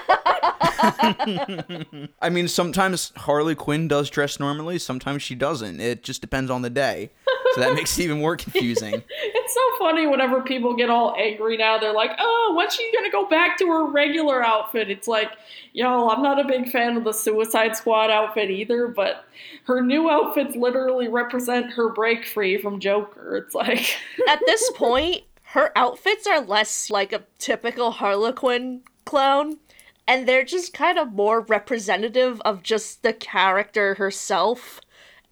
mean, 2.32 2.48
sometimes 2.48 3.12
Harley 3.16 3.54
Quinn 3.54 3.88
does 3.88 4.10
dress 4.10 4.40
normally, 4.40 4.80
sometimes 4.80 5.22
she 5.22 5.36
doesn't. 5.36 5.80
It 5.80 6.02
just 6.02 6.22
depends 6.22 6.50
on 6.50 6.64
the 6.64 6.72
day. 6.72 7.12
So 7.56 7.62
that 7.62 7.74
makes 7.74 7.98
it 7.98 8.04
even 8.04 8.20
more 8.20 8.36
confusing. 8.38 9.02
It's 9.46 9.54
so 9.54 9.78
funny 9.78 10.08
whenever 10.08 10.42
people 10.42 10.76
get 10.76 10.90
all 10.90 11.14
angry 11.16 11.56
now. 11.56 11.78
They're 11.78 11.94
like, 11.94 12.10
oh, 12.18 12.56
when's 12.58 12.74
she 12.74 12.92
gonna 12.96 13.12
go 13.12 13.28
back 13.28 13.60
to 13.60 13.68
her 13.68 13.86
regular 13.86 14.44
outfit? 14.44 14.90
It's 14.90 15.08
like, 15.08 15.34
yo, 15.72 16.10
I'm 16.10 16.24
not 16.24 16.44
a 16.44 16.48
big 16.48 16.72
fan 16.72 16.98
of 16.98 17.04
the 17.04 17.12
Suicide 17.12 17.76
Squad 17.76 18.10
outfit 18.10 18.50
either, 18.50 18.88
but 18.88 19.26
her 19.66 19.82
new 19.82 20.10
outfits 20.10 20.56
literally 20.56 21.08
represent 21.08 21.74
her 21.74 21.90
break 21.90 22.26
free 22.26 22.60
from 22.60 22.80
Joker. 22.80 23.38
It's 23.38 23.54
like, 23.54 23.96
At 24.28 24.40
this 24.48 24.72
point, 24.72 25.26
her 25.50 25.72
outfits 25.76 26.26
are 26.26 26.42
less 26.42 26.90
like 26.90 27.14
a 27.14 27.24
typical 27.38 27.92
Harlequin 27.92 28.82
clown, 29.06 29.58
and 30.08 30.28
they're 30.28 30.44
just 30.44 30.74
kind 30.74 30.98
of 30.98 31.14
more 31.14 31.42
representative 31.42 32.42
of 32.44 32.64
just 32.64 33.04
the 33.04 33.14
character 33.14 33.94
herself. 33.96 34.82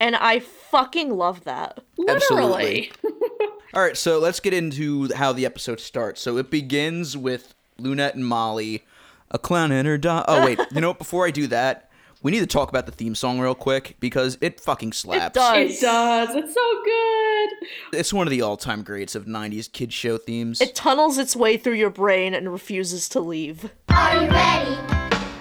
And 0.03 0.17
I 0.17 0.39
fucking 0.39 1.15
love 1.15 1.45
that. 1.45 1.79
literally. 1.97 2.91
All 3.73 3.81
right, 3.81 3.95
so 3.95 4.19
let's 4.19 4.41
get 4.41 4.53
into 4.53 5.07
how 5.13 5.31
the 5.31 5.45
episode 5.45 5.79
starts. 5.79 6.19
So 6.19 6.37
it 6.37 6.51
begins 6.51 7.15
with 7.15 7.55
Lunette 7.79 8.13
and 8.13 8.27
Molly, 8.27 8.83
a 9.31 9.39
clown 9.39 9.71
and 9.71 9.87
her 9.87 9.97
dog. 9.97 10.25
Oh 10.27 10.43
wait, 10.43 10.59
you 10.73 10.81
know 10.81 10.89
what? 10.89 10.97
Before 10.97 11.25
I 11.25 11.31
do 11.31 11.47
that, 11.47 11.89
we 12.21 12.33
need 12.33 12.41
to 12.41 12.45
talk 12.45 12.67
about 12.67 12.85
the 12.85 12.91
theme 12.91 13.15
song 13.15 13.39
real 13.39 13.55
quick 13.55 13.95
because 14.01 14.37
it 14.41 14.59
fucking 14.59 14.91
slaps. 14.91 15.35
does. 15.35 15.71
It 15.71 15.81
does. 15.81 16.35
It's 16.35 16.53
so 16.53 16.83
good. 16.83 17.97
It's 17.97 18.11
one 18.11 18.27
of 18.27 18.31
the 18.31 18.41
all-time 18.41 18.83
greats 18.83 19.15
of 19.15 19.23
'90s 19.23 19.71
kid 19.71 19.93
show 19.93 20.17
themes. 20.17 20.59
It 20.59 20.75
tunnels 20.75 21.17
its 21.17 21.33
way 21.33 21.55
through 21.55 21.75
your 21.75 21.89
brain 21.89 22.33
and 22.33 22.51
refuses 22.51 23.07
to 23.09 23.21
leave. 23.21 23.71
Are 23.87 24.21
you 24.21 24.29
ready? 24.29 24.75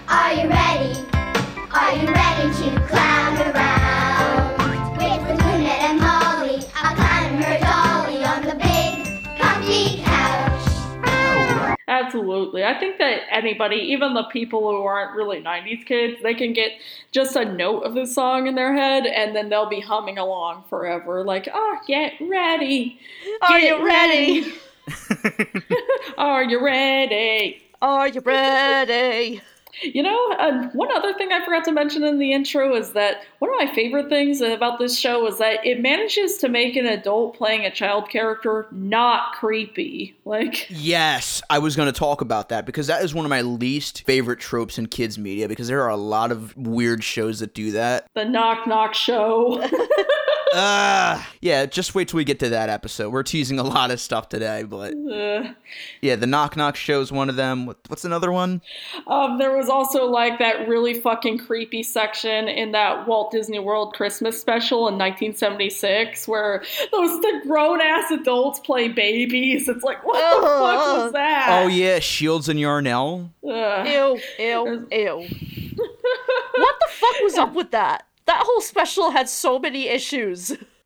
Are 0.07 0.33
you 0.33 0.47
ready? 0.47 1.05
Are 1.69 1.95
you 1.97 2.07
ready 2.07 2.53
to 2.53 2.87
clown 2.87 3.12
Absolutely. 12.43 12.65
I 12.65 12.77
think 12.77 12.97
that 12.97 13.21
anybody, 13.31 13.77
even 13.77 14.13
the 14.13 14.23
people 14.23 14.59
who 14.61 14.83
aren't 14.83 15.15
really 15.15 15.41
90s 15.41 15.85
kids, 15.85 16.21
they 16.21 16.33
can 16.33 16.51
get 16.51 16.71
just 17.13 17.37
a 17.37 17.45
note 17.45 17.81
of 17.83 17.93
the 17.93 18.05
song 18.05 18.47
in 18.47 18.55
their 18.55 18.75
head 18.75 19.05
and 19.05 19.33
then 19.33 19.47
they'll 19.47 19.69
be 19.69 19.79
humming 19.79 20.17
along 20.17 20.65
forever. 20.69 21.23
Like, 21.23 21.47
oh, 21.53 21.77
get 21.87 22.13
ready. 22.19 22.99
Are 23.41 23.59
Get 23.59 23.79
you 23.79 23.85
ready? 23.85 24.53
Are 26.17 26.43
you 26.43 26.63
ready? 26.63 27.63
Are 27.81 28.09
you 28.09 28.19
ready? 28.19 29.41
You 29.81 30.03
know, 30.03 30.31
uh, 30.33 30.69
one 30.69 30.91
other 30.95 31.13
thing 31.13 31.31
I 31.31 31.43
forgot 31.43 31.65
to 31.65 31.71
mention 31.71 32.03
in 32.03 32.19
the 32.19 32.31
intro 32.31 32.75
is 32.75 32.91
that 32.91 33.23
one 33.39 33.49
of 33.51 33.55
my 33.57 33.73
favorite 33.73 34.09
things 34.09 34.39
about 34.41 34.79
this 34.79 34.97
show 34.97 35.25
is 35.27 35.39
that 35.39 35.65
it 35.65 35.81
manages 35.81 36.37
to 36.37 36.49
make 36.49 36.75
an 36.75 36.85
adult 36.85 37.35
playing 37.35 37.65
a 37.65 37.71
child 37.71 38.09
character 38.09 38.67
not 38.71 39.33
creepy. 39.33 40.15
Like, 40.25 40.67
Yes, 40.69 41.41
I 41.49 41.59
was 41.59 41.75
going 41.75 41.91
to 41.91 41.97
talk 41.97 42.21
about 42.21 42.49
that 42.49 42.65
because 42.65 42.87
that 42.87 43.03
is 43.03 43.13
one 43.13 43.25
of 43.25 43.29
my 43.29 43.41
least 43.41 44.03
favorite 44.05 44.39
tropes 44.39 44.77
in 44.77 44.87
kids 44.87 45.17
media 45.17 45.47
because 45.47 45.67
there 45.67 45.81
are 45.81 45.89
a 45.89 45.97
lot 45.97 46.31
of 46.31 46.55
weird 46.55 47.03
shows 47.03 47.39
that 47.39 47.53
do 47.53 47.71
that. 47.71 48.07
the 48.13 48.25
knock 48.25 48.67
knock 48.67 48.93
show. 48.93 49.61
Ah, 50.55 51.27
yeah, 51.41 51.65
just 51.65 51.95
wait 51.95 52.07
till 52.09 52.17
we 52.17 52.23
get 52.23 52.39
to 52.39 52.49
that 52.49 52.69
episode. 52.69 53.09
We're 53.09 53.23
teasing 53.23 53.57
a 53.59 53.63
lot 53.63 53.89
of 53.91 53.99
stuff 53.99 54.29
today, 54.29 54.63
but 54.63 54.93
Uh, 54.93 55.53
yeah, 56.01 56.15
the 56.15 56.27
Knock 56.27 56.55
Knock 56.55 56.75
show 56.75 57.01
is 57.01 57.11
one 57.11 57.29
of 57.29 57.35
them. 57.35 57.65
What's 57.65 58.05
another 58.05 58.31
one? 58.31 58.61
Um, 59.07 59.37
there 59.39 59.55
was 59.55 59.67
also 59.69 60.05
like 60.05 60.37
that 60.39 60.67
really 60.67 60.93
fucking 60.99 61.39
creepy 61.39 61.81
section 61.81 62.47
in 62.47 62.71
that 62.73 63.07
Walt 63.07 63.31
Disney 63.31 63.59
World 63.59 63.93
Christmas 63.95 64.39
special 64.39 64.87
in 64.87 64.97
1976 64.97 66.27
where 66.27 66.63
those 66.91 67.19
the 67.21 67.41
grown 67.47 67.81
ass 67.81 68.11
adults 68.11 68.59
play 68.59 68.87
babies. 68.89 69.67
It's 69.67 69.83
like, 69.83 70.05
what 70.05 70.13
the 70.13 70.41
fuck 70.47 70.97
was 71.03 71.11
that? 71.13 71.47
Oh 71.63 71.67
yeah, 71.67 71.99
Shields 71.99 72.47
and 72.49 72.59
Yarnell. 72.59 73.31
Ugh. 73.47 73.87
Ew, 73.87 74.19
ew, 74.39 74.87
ew. 74.91 75.27
what 75.75 76.75
the 76.79 76.87
fuck 76.91 77.19
was 77.21 77.35
up 77.35 77.53
with 77.53 77.71
that? 77.71 78.05
That 78.25 78.43
whole 78.45 78.61
special 78.61 79.11
had 79.11 79.27
so 79.27 79.59
many 79.59 79.87
issues. 79.87 80.55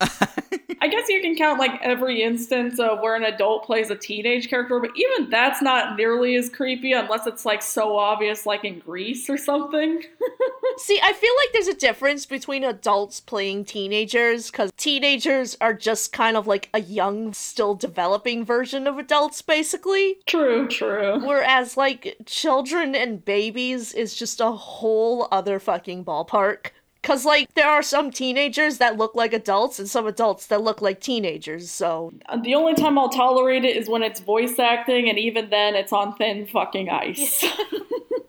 I 0.80 0.86
guess 0.86 1.08
you 1.08 1.20
can 1.20 1.34
count 1.36 1.58
like 1.58 1.80
every 1.82 2.22
instance 2.22 2.78
of 2.78 3.00
where 3.00 3.16
an 3.16 3.24
adult 3.24 3.64
plays 3.64 3.90
a 3.90 3.96
teenage 3.96 4.48
character, 4.48 4.78
but 4.78 4.90
even 4.94 5.28
that's 5.28 5.60
not 5.60 5.96
nearly 5.96 6.36
as 6.36 6.48
creepy 6.48 6.92
unless 6.92 7.26
it's 7.26 7.44
like 7.44 7.62
so 7.62 7.96
obvious, 7.96 8.46
like 8.46 8.64
in 8.64 8.78
Grease 8.78 9.28
or 9.28 9.36
something. 9.36 10.02
See, 10.78 11.00
I 11.02 11.12
feel 11.12 11.32
like 11.42 11.52
there's 11.52 11.66
a 11.66 11.74
difference 11.74 12.26
between 12.26 12.62
adults 12.62 13.20
playing 13.20 13.64
teenagers, 13.64 14.50
because 14.50 14.70
teenagers 14.76 15.56
are 15.60 15.74
just 15.74 16.12
kind 16.12 16.36
of 16.36 16.46
like 16.46 16.68
a 16.72 16.80
young, 16.80 17.32
still 17.32 17.74
developing 17.74 18.44
version 18.44 18.86
of 18.86 18.98
adults, 18.98 19.42
basically. 19.42 20.18
true, 20.26 20.68
true. 20.68 21.20
Whereas, 21.26 21.76
like, 21.76 22.16
children 22.26 22.94
and 22.94 23.24
babies 23.24 23.92
is 23.92 24.14
just 24.14 24.40
a 24.40 24.52
whole 24.52 25.26
other 25.32 25.58
fucking 25.58 26.04
ballpark. 26.04 26.68
Because, 27.08 27.24
like, 27.24 27.54
there 27.54 27.66
are 27.66 27.82
some 27.82 28.10
teenagers 28.10 28.76
that 28.76 28.98
look 28.98 29.14
like 29.14 29.32
adults 29.32 29.78
and 29.78 29.88
some 29.88 30.06
adults 30.06 30.48
that 30.48 30.60
look 30.60 30.82
like 30.82 31.00
teenagers, 31.00 31.70
so. 31.70 32.12
The 32.42 32.54
only 32.54 32.74
time 32.74 32.98
I'll 32.98 33.08
tolerate 33.08 33.64
it 33.64 33.78
is 33.78 33.88
when 33.88 34.02
it's 34.02 34.20
voice 34.20 34.58
acting, 34.58 35.08
and 35.08 35.18
even 35.18 35.48
then, 35.48 35.74
it's 35.74 35.90
on 35.90 36.14
thin 36.16 36.46
fucking 36.46 36.90
ice. 36.90 37.46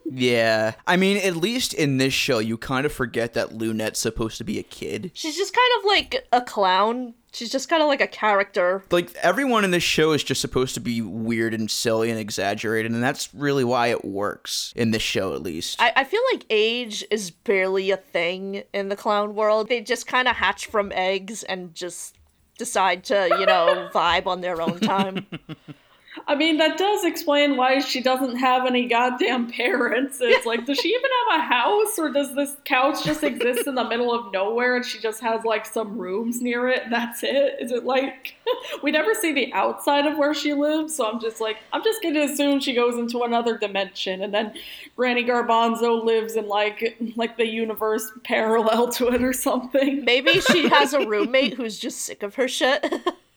Yeah, 0.06 0.76
I 0.88 0.96
mean, 0.96 1.18
at 1.18 1.36
least 1.36 1.74
in 1.74 1.98
this 1.98 2.14
show, 2.14 2.40
you 2.40 2.58
kind 2.58 2.86
of 2.86 2.94
forget 2.94 3.34
that 3.34 3.50
Lunette's 3.50 4.00
supposed 4.00 4.38
to 4.38 4.46
be 4.46 4.58
a 4.60 4.64
kid. 4.64 5.12
She's 5.14 5.36
just 5.36 5.54
kind 5.54 5.72
of 5.80 5.86
like 5.86 6.28
a 6.32 6.42
clown. 6.42 7.16
She's 7.32 7.52
just 7.52 7.70
kind 7.70 7.82
of 7.82 7.88
like 7.88 8.02
a 8.02 8.08
character. 8.08 8.84
Like 8.92 9.14
everyone 9.16 9.64
in 9.64 9.72
this 9.72 9.84
show 9.84 10.12
is 10.14 10.24
just 10.24 10.42
supposed 10.42 10.74
to 10.74 10.80
be 10.80 11.02
weird 11.02 11.54
and 11.54 11.70
silly 11.70 12.10
and 12.10 12.20
exaggerated, 12.20 12.92
and 12.92 13.04
that's 13.04 13.34
really 13.34 13.64
why 13.64 13.88
it 13.88 14.04
works 14.04 14.74
in 14.76 14.92
this 14.92 15.04
show, 15.04 15.34
at 15.34 15.42
least. 15.42 15.82
I, 15.82 15.94
I 15.96 16.04
feel 16.04 16.22
like 16.34 16.46
age 16.50 17.06
is 17.12 17.32
barely 17.32 17.92
a 17.92 17.98
thing 17.98 18.64
in 18.74 18.90
the 18.90 18.96
clown 18.96 19.36
world. 19.36 19.70
They 19.70 19.82
just 19.82 20.08
kind 20.08 20.28
of 20.28 20.36
hatch 20.36 20.66
from 20.68 20.92
eggs 20.94 21.44
and 21.44 21.74
just 21.76 22.18
decide 22.58 23.04
to, 23.06 23.36
you 23.40 23.46
know, 23.46 23.90
vibe 23.94 24.28
on 24.28 24.42
their 24.42 24.62
own 24.62 24.80
time. 24.80 25.26
I 26.28 26.36
mean, 26.36 26.58
that 26.58 26.78
does 26.78 27.06
explain 27.06 27.56
why 27.56 27.80
she 27.80 28.02
doesn't 28.02 28.38
have 28.38 28.66
any 28.66 28.88
goddamn 28.88 29.50
parents. 29.52 30.20
It's 30.22 30.46
like, 30.46 30.66
does 30.66 30.80
she 30.80 30.90
even 30.90 31.10
have 31.30 31.40
a 31.40 31.44
house, 31.44 32.00
or 32.00 32.10
does 32.10 32.36
this 32.36 32.56
couch 32.66 33.04
just 33.04 33.24
exist 33.24 33.68
in 33.68 33.76
the 33.76 33.84
middle 33.84 34.14
of 34.14 34.32
nowhere 34.34 34.78
and 34.78 34.86
she 34.86 35.00
just 35.00 35.22
has 35.22 35.44
like 35.44 35.66
some 35.66 35.98
rooms 35.98 36.42
near 36.42 36.68
it? 36.70 36.84
And 36.84 36.94
that's 36.94 37.24
it? 37.24 37.58
Is 37.60 37.72
it 37.72 37.84
like 37.84 38.36
we 38.84 38.92
never 38.92 39.14
see 39.14 39.34
the 39.34 39.54
outside 39.54 40.06
of 40.06 40.18
where 40.18 40.34
she 40.34 40.54
lives? 40.54 40.96
So 40.96 41.10
I'm 41.10 41.20
just 41.20 41.40
like, 41.40 41.58
I'm 41.74 41.84
just 41.84 42.02
gonna 42.02 42.22
assume 42.22 42.60
she 42.60 42.74
goes 42.74 42.98
into 42.98 43.22
another 43.22 43.58
dimension, 43.58 44.22
and 44.24 44.34
then 44.34 44.54
Granny 44.96 45.24
Garbanzo 45.24 46.04
lives 46.04 46.36
in 46.36 46.48
like 46.48 46.98
like 47.16 47.38
the 47.38 47.48
universe 47.48 48.12
parallel 48.24 48.90
to 48.94 49.10
it 49.10 49.24
or 49.24 49.34
something. 49.34 50.04
Maybe 50.06 50.42
she 50.42 50.70
has 50.70 50.94
a 50.94 51.06
roommate 51.08 51.54
who's 51.54 51.78
just 51.78 52.00
sick 52.00 52.24
of 52.24 52.36
her 52.36 52.48
shit. 52.48 52.86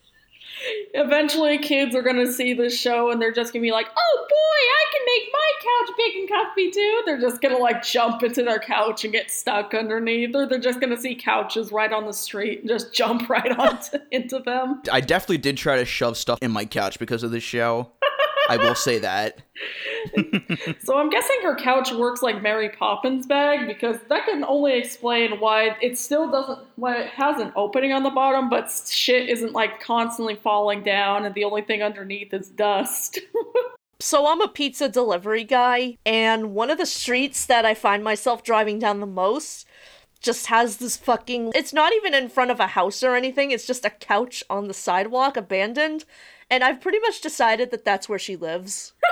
Eventually, 0.94 1.59
kids 1.59 1.94
are 1.94 2.03
gonna 2.03 2.31
see 2.31 2.55
this 2.55 2.79
show 2.79 3.11
and 3.11 3.20
they're 3.20 3.33
just 3.33 3.53
gonna 3.53 3.62
be 3.62 3.72
like, 3.72 3.88
"Oh 3.96 4.27
boy, 4.29 4.35
I 4.35 4.85
can 4.92 5.03
make 5.07 5.33
my 5.33 5.51
couch 5.61 5.96
big 5.96 6.16
and 6.16 6.29
comfy 6.29 6.70
too." 6.70 7.03
They're 7.07 7.20
just 7.20 7.40
gonna 7.40 7.59
like 7.59 7.83
jump 7.83 8.22
into 8.22 8.42
their 8.42 8.59
couch 8.59 9.05
and 9.05 9.12
get 9.12 9.31
stuck 9.31 9.75
underneath, 9.75 10.35
or 10.35 10.46
they're 10.46 10.59
just 10.59 10.81
gonna 10.81 10.96
see 10.96 11.14
couches 11.14 11.72
right 11.72 11.92
on 11.92 12.07
the 12.07 12.12
street 12.12 12.61
and 12.61 12.68
just 12.68 12.92
jump 12.92 13.29
right 13.29 13.51
onto 13.59 13.98
into 14.11 14.38
them. 14.38 14.83
I 14.90 15.01
definitely 15.01 15.38
did 15.38 15.57
try 15.57 15.77
to 15.77 15.85
shove 15.85 16.16
stuff 16.16 16.38
in 16.42 16.51
my 16.51 16.64
couch 16.64 16.98
because 16.98 17.22
of 17.22 17.31
this 17.31 17.42
show. 17.42 17.90
I 18.48 18.57
will 18.57 18.74
say 18.74 18.98
that. 18.98 19.38
So 20.85 20.98
I'm 20.98 21.11
guessing 21.11 21.37
her 21.42 21.55
couch 21.55 21.92
works 21.92 22.22
like 22.22 22.42
Mary 22.42 22.68
Poppins 22.68 23.26
bag 23.26 23.68
because 23.68 23.98
that 24.09 24.24
can 24.26 24.44
only 24.44 24.76
explain 24.76 25.38
why 25.38 25.76
it 25.81 25.96
still 25.96 26.28
doesn't 26.28 26.59
why 26.76 26.96
it 26.96 27.11
has 27.11 27.40
an 27.40 27.52
opening 27.55 27.92
on 27.92 28.02
the 28.02 28.11
bottom, 28.11 28.50
but 28.50 28.70
shit 28.90 29.28
isn't 29.28 29.52
like 29.52 29.81
constantly 29.81 30.35
falling 30.35 30.83
down, 30.83 31.24
and 31.24 31.35
the 31.35 31.44
only 31.44 31.62
thing 31.62 31.83
underneath 31.83 32.35
is 32.35 32.48
dust. 32.48 33.20
so 34.00 34.26
I'm 34.26 34.40
a 34.40 34.48
pizza 34.48 34.88
delivery 34.88 35.44
guy, 35.44 35.98
and 36.05 36.55
one 36.55 36.70
of 36.70 36.78
the 36.78 36.87
streets 36.87 37.46
that 37.46 37.64
I 37.64 37.74
find 37.74 38.02
myself 38.02 38.42
driving 38.42 38.81
down 38.81 39.00
the 39.00 39.07
most 39.07 39.66
just 40.20 40.46
has 40.46 40.78
this 40.78 40.96
fucking. 40.96 41.52
It's 41.55 41.72
not 41.72 41.92
even 41.92 42.14
in 42.14 42.28
front 42.28 42.50
of 42.50 42.61
a 42.61 42.68
house 42.68 43.02
or 43.02 43.14
anything, 43.14 43.50
it's 43.50 43.66
just 43.66 43.85
a 43.85 43.90
couch 43.90 44.42
on 44.50 44.68
the 44.68 44.74
sidewalk, 44.74 45.37
abandoned. 45.37 46.05
And 46.52 46.62
I've 46.62 46.82
pretty 46.82 46.98
much 46.98 47.22
decided 47.22 47.70
that 47.70 47.82
that's 47.82 48.10
where 48.10 48.18
she 48.18 48.36
lives. 48.36 48.92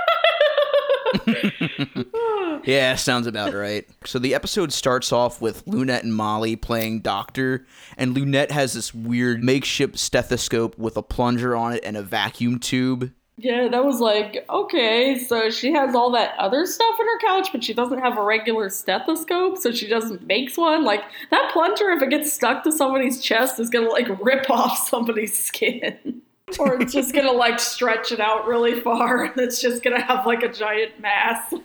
Yeah, 2.65 2.95
sounds 2.97 3.27
about 3.27 3.55
right. 3.55 3.89
So 4.05 4.19
the 4.19 4.35
episode 4.35 4.71
starts 4.71 5.13
off 5.13 5.41
with 5.41 5.67
Lunette 5.67 6.03
and 6.03 6.15
Molly 6.15 6.57
playing 6.57 7.01
doctor, 7.01 7.65
and 7.97 8.15
Lunette 8.15 8.51
has 8.51 8.75
this 8.75 8.93
weird 8.93 9.43
makeshift 9.43 9.99
stethoscope 9.99 10.77
with 10.77 10.99
a 10.99 11.03
plunger 11.03 11.57
on 11.57 11.73
it 11.73 11.83
and 11.85 11.97
a 11.97 12.03
vacuum 12.03 12.59
tube. 12.59 13.13
Yeah, 13.39 13.69
that 13.69 13.83
was 13.83 14.01
like, 14.01 14.45
okay, 14.51 15.19
so 15.19 15.49
she 15.49 15.73
has 15.73 15.95
all 15.95 16.11
that 16.11 16.35
other 16.39 16.67
stuff 16.67 17.01
in 17.01 17.07
her 17.07 17.19
couch, 17.21 17.49
but 17.51 17.65
she 17.65 17.73
doesn't 17.73 18.01
have 18.01 18.19
a 18.19 18.23
regular 18.23 18.69
stethoscope, 18.69 19.57
so 19.57 19.73
she 19.73 19.89
just 19.89 20.21
makes 20.21 20.59
one. 20.59 20.85
Like, 20.85 21.05
that 21.31 21.51
plunger, 21.51 21.89
if 21.93 22.03
it 22.03 22.11
gets 22.11 22.31
stuck 22.31 22.63
to 22.65 22.73
somebody's 22.73 23.23
chest, 23.23 23.59
is 23.59 23.71
gonna 23.71 23.89
like 23.89 24.09
rip 24.23 24.51
off 24.51 24.87
somebody's 24.87 25.37
skin. 25.43 26.21
or 26.59 26.81
it's 26.81 26.93
just 26.93 27.15
gonna 27.15 27.33
like 27.33 27.59
stretch 27.59 28.13
it 28.13 28.21
out 28.21 28.47
really 28.47 28.81
far, 28.81 29.25
and 29.25 29.39
it's 29.39 29.61
just 29.61 29.83
gonna 29.83 30.01
have 30.03 30.27
like 30.27 30.43
a 30.43 30.53
giant 30.53 31.01
mass. 31.01 31.53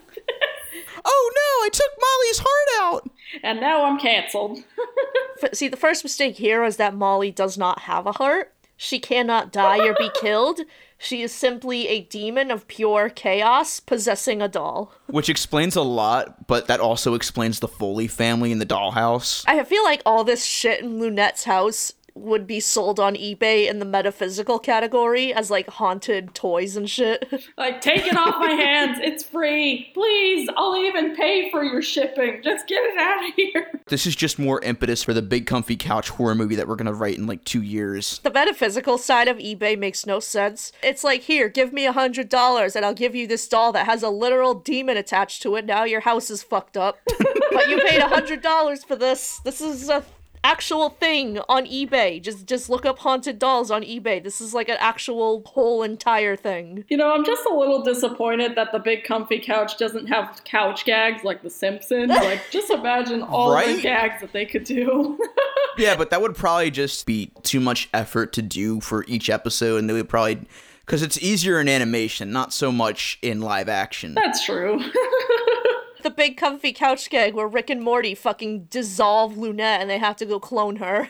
Oh 1.07 1.31
no, 1.35 1.65
I 1.65 1.69
took 1.71 1.91
Molly's 2.01 2.39
heart 2.39 2.95
out. 3.05 3.11
and 3.43 3.59
now 3.59 3.85
I'm 3.85 3.99
canceled. 3.99 4.63
See, 5.53 5.67
the 5.67 5.77
first 5.77 6.03
mistake 6.03 6.37
here 6.37 6.63
is 6.63 6.77
that 6.77 6.95
Molly 6.95 7.31
does 7.31 7.57
not 7.59 7.81
have 7.81 8.07
a 8.07 8.13
heart. 8.13 8.53
She 8.75 8.99
cannot 8.99 9.51
die 9.53 9.85
or 9.85 9.93
be 9.93 10.09
killed. 10.19 10.61
She 10.97 11.21
is 11.21 11.31
simply 11.31 11.87
a 11.87 12.01
demon 12.01 12.49
of 12.49 12.67
pure 12.67 13.09
chaos 13.09 13.79
possessing 13.79 14.41
a 14.41 14.47
doll. 14.47 14.93
Which 15.05 15.29
explains 15.29 15.75
a 15.75 15.81
lot, 15.83 16.47
but 16.47 16.67
that 16.67 16.79
also 16.79 17.13
explains 17.13 17.59
the 17.59 17.67
Foley 17.67 18.07
family 18.07 18.51
in 18.51 18.59
the 18.59 18.65
dollhouse. 18.65 19.43
I 19.47 19.63
feel 19.63 19.83
like 19.83 20.01
all 20.05 20.23
this 20.23 20.43
shit 20.43 20.81
in 20.81 20.99
Lunette's 20.99 21.43
house 21.43 21.93
would 22.15 22.47
be 22.47 22.61
sold 22.61 22.99
on 22.99 23.13
eBay 23.15 23.69
in 23.69 23.79
the 23.79 23.85
metaphysical 23.85 24.57
category 24.57 25.33
as 25.33 25.51
like 25.51 25.69
haunted 25.69 26.33
toys 26.33 26.75
and 26.75 26.89
shit. 26.89 27.25
Like, 27.57 27.79
take 27.79 28.05
it 28.05 28.17
off 28.17 28.35
my 28.39 28.51
hands. 28.51 28.99
It's 29.01 29.23
free. 29.23 29.89
Please, 29.93 30.49
I'll 30.57 30.75
even 30.75 31.15
pay 31.15 31.49
for 31.51 31.63
your 31.63 31.81
shipping. 31.81 32.41
Just 32.43 32.67
get 32.67 32.83
it 32.83 32.97
out 32.97 33.27
of 33.27 33.33
here. 33.35 33.79
This 33.87 34.05
is 34.05 34.15
just 34.15 34.37
more 34.37 34.59
impetus 34.61 35.03
for 35.03 35.13
the 35.13 35.21
big 35.21 35.45
comfy 35.45 35.75
couch 35.77 36.09
horror 36.09 36.35
movie 36.35 36.55
that 36.55 36.67
we're 36.67 36.75
gonna 36.75 36.93
write 36.93 37.17
in 37.17 37.27
like 37.27 37.43
two 37.43 37.61
years. 37.61 38.19
the 38.23 38.31
metaphysical 38.31 38.97
side 38.97 39.27
of 39.27 39.37
eBay 39.37 39.77
makes 39.77 40.05
no 40.05 40.19
sense. 40.19 40.71
It's 40.83 41.03
like, 41.03 41.21
here, 41.21 41.49
give 41.49 41.71
me 41.71 41.85
a 41.85 41.91
hundred 41.93 42.29
dollars 42.29 42.75
and 42.75 42.85
I'll 42.85 42.93
give 42.93 43.15
you 43.15 43.27
this 43.27 43.47
doll 43.47 43.71
that 43.73 43.85
has 43.85 44.03
a 44.03 44.09
literal 44.09 44.53
demon 44.53 44.97
attached 44.97 45.41
to 45.43 45.55
it. 45.55 45.65
Now 45.65 45.83
your 45.83 46.01
house 46.01 46.29
is 46.29 46.43
fucked 46.43 46.77
up. 46.77 46.99
but 47.51 47.69
you 47.69 47.79
paid 47.81 47.99
a 47.99 48.07
hundred 48.07 48.41
dollars 48.41 48.83
for 48.83 48.95
this. 48.95 49.39
This 49.39 49.61
is 49.61 49.89
a 49.89 50.03
actual 50.45 50.89
thing 50.89 51.39
on 51.49 51.65
eBay. 51.65 52.21
Just 52.21 52.45
just 52.45 52.69
look 52.69 52.85
up 52.85 52.99
haunted 52.99 53.39
dolls 53.39 53.71
on 53.71 53.81
eBay. 53.81 54.23
This 54.23 54.39
is 54.39 54.53
like 54.53 54.69
an 54.69 54.77
actual 54.79 55.41
whole 55.45 55.81
entire 55.83 56.35
thing. 56.35 56.85
You 56.89 56.97
know, 56.97 57.11
I'm 57.11 57.25
just 57.25 57.45
a 57.45 57.53
little 57.53 57.81
disappointed 57.83 58.55
that 58.55 58.71
the 58.71 58.79
big 58.79 59.03
comfy 59.03 59.39
couch 59.39 59.77
doesn't 59.77 60.07
have 60.07 60.41
couch 60.45 60.85
gags 60.85 61.23
like 61.23 61.41
The 61.41 61.49
Simpsons. 61.49 62.11
Like, 62.25 62.41
just 62.51 62.69
imagine 62.69 63.21
all 63.23 63.53
Right? 63.53 63.75
the 63.75 63.81
gags 63.81 64.21
that 64.21 64.31
they 64.33 64.45
could 64.45 64.63
do. 64.63 65.19
Yeah, 65.77 65.97
but 65.97 66.09
that 66.11 66.21
would 66.21 66.35
probably 66.37 66.71
just 66.71 67.05
be 67.05 67.31
too 67.43 67.59
much 67.59 67.89
effort 67.93 68.31
to 68.33 68.41
do 68.41 68.79
for 68.79 69.03
each 69.09 69.29
episode, 69.29 69.75
and 69.79 69.89
they 69.89 69.93
would 69.93 70.07
probably. 70.07 70.39
Because 70.85 71.03
it's 71.03 71.17
easier 71.21 71.59
in 71.59 71.67
animation, 71.67 72.31
not 72.31 72.53
so 72.53 72.71
much 72.71 73.19
in 73.21 73.41
live 73.41 73.67
action. 73.67 74.13
That's 74.13 74.45
true. 74.45 74.79
The 76.05 76.11
big 76.11 76.37
comfy 76.37 76.71
couch 76.71 77.09
gag 77.09 77.33
where 77.33 77.47
Rick 77.47 77.71
and 77.71 77.81
Morty 77.81 78.13
fucking 78.13 78.65
dissolve 78.65 79.37
Lunette 79.37 79.81
and 79.81 79.89
they 79.89 79.97
have 79.97 80.15
to 80.17 80.25
go 80.27 80.39
clone 80.39 80.75
her. 80.75 81.09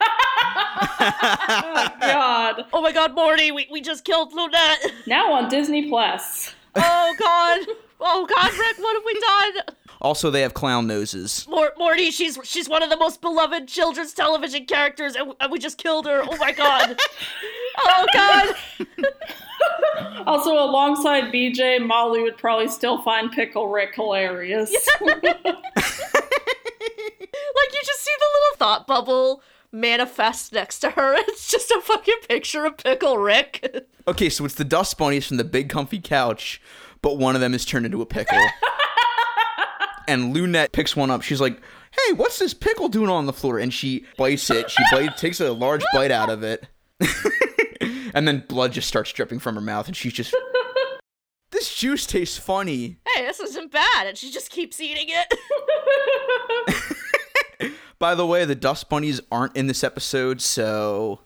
oh 0.00 1.92
God. 2.00 2.64
oh 2.72 2.80
my 2.80 2.92
god, 2.92 3.14
Morty, 3.14 3.50
we, 3.50 3.68
we 3.70 3.82
just 3.82 4.06
killed 4.06 4.32
Lunette. 4.32 4.90
Now 5.06 5.34
on 5.34 5.50
Disney 5.50 5.90
Plus. 5.90 6.54
Oh 6.76 7.14
god. 7.18 7.66
Oh 8.00 8.26
god, 8.26 8.52
Rick, 8.58 8.78
what 8.78 8.94
have 8.96 9.04
we 9.04 9.20
done? 9.20 9.75
Also, 10.00 10.30
they 10.30 10.42
have 10.42 10.54
clown 10.54 10.86
noses. 10.86 11.46
Mor- 11.48 11.72
Morty, 11.78 12.10
she's 12.10 12.38
she's 12.44 12.68
one 12.68 12.82
of 12.82 12.90
the 12.90 12.96
most 12.96 13.20
beloved 13.20 13.66
children's 13.68 14.12
television 14.12 14.66
characters, 14.66 15.14
and, 15.16 15.32
and 15.40 15.50
we 15.50 15.58
just 15.58 15.78
killed 15.78 16.06
her. 16.06 16.22
Oh 16.28 16.36
my 16.36 16.52
god. 16.52 16.98
oh 17.78 18.06
god. 18.12 18.54
Also, 20.26 20.52
alongside 20.52 21.32
BJ, 21.32 21.84
Molly 21.84 22.22
would 22.22 22.36
probably 22.36 22.68
still 22.68 23.00
find 23.02 23.30
Pickle 23.30 23.68
Rick 23.68 23.94
hilarious. 23.94 24.70
Like 27.56 27.72
you 27.72 27.80
just 27.84 28.00
see 28.00 28.12
the 28.18 28.26
little 28.34 28.56
thought 28.58 28.86
bubble 28.86 29.42
manifest 29.72 30.52
next 30.52 30.80
to 30.80 30.90
her. 30.90 31.14
It's 31.16 31.50
just 31.50 31.70
a 31.70 31.80
fucking 31.80 32.14
picture 32.28 32.64
of 32.66 32.76
Pickle 32.76 33.18
Rick. 33.18 33.86
Okay, 34.06 34.28
so 34.28 34.44
it's 34.44 34.54
the 34.54 34.64
dust 34.64 34.98
bunnies 34.98 35.26
from 35.26 35.36
the 35.38 35.44
big 35.44 35.68
comfy 35.68 36.00
couch, 36.00 36.60
but 37.02 37.18
one 37.18 37.34
of 37.34 37.40
them 37.40 37.54
is 37.54 37.64
turned 37.64 37.86
into 37.86 38.02
a 38.02 38.06
pickle. 38.06 38.38
And 40.08 40.34
Lunette 40.34 40.72
picks 40.72 40.94
one 40.96 41.10
up. 41.10 41.22
She's 41.22 41.40
like, 41.40 41.60
"Hey, 41.90 42.12
what's 42.14 42.38
this 42.38 42.54
pickle 42.54 42.88
doing 42.88 43.10
on 43.10 43.26
the 43.26 43.32
floor?" 43.32 43.58
And 43.58 43.72
she 43.72 44.04
bites 44.16 44.50
it. 44.50 44.70
She 44.70 44.82
bite, 44.90 45.16
takes 45.16 45.40
a 45.40 45.52
large 45.52 45.82
bite 45.92 46.10
out 46.10 46.30
of 46.30 46.42
it, 46.42 46.66
and 48.14 48.26
then 48.26 48.44
blood 48.48 48.72
just 48.72 48.88
starts 48.88 49.12
dripping 49.12 49.38
from 49.38 49.54
her 49.54 49.60
mouth. 49.60 49.86
And 49.86 49.96
she's 49.96 50.12
just, 50.12 50.34
"This 51.50 51.74
juice 51.74 52.06
tastes 52.06 52.38
funny." 52.38 52.98
hey, 53.16 53.24
this 53.24 53.40
isn't 53.40 53.72
bad, 53.72 54.06
and 54.06 54.16
she 54.16 54.30
just 54.30 54.50
keeps 54.50 54.80
eating 54.80 55.06
it. 55.08 55.34
By 57.98 58.14
the 58.14 58.26
way, 58.26 58.44
the 58.44 58.54
dust 58.54 58.90
bunnies 58.90 59.20
aren't 59.32 59.56
in 59.56 59.66
this 59.66 59.82
episode, 59.82 60.42
so 60.42 61.20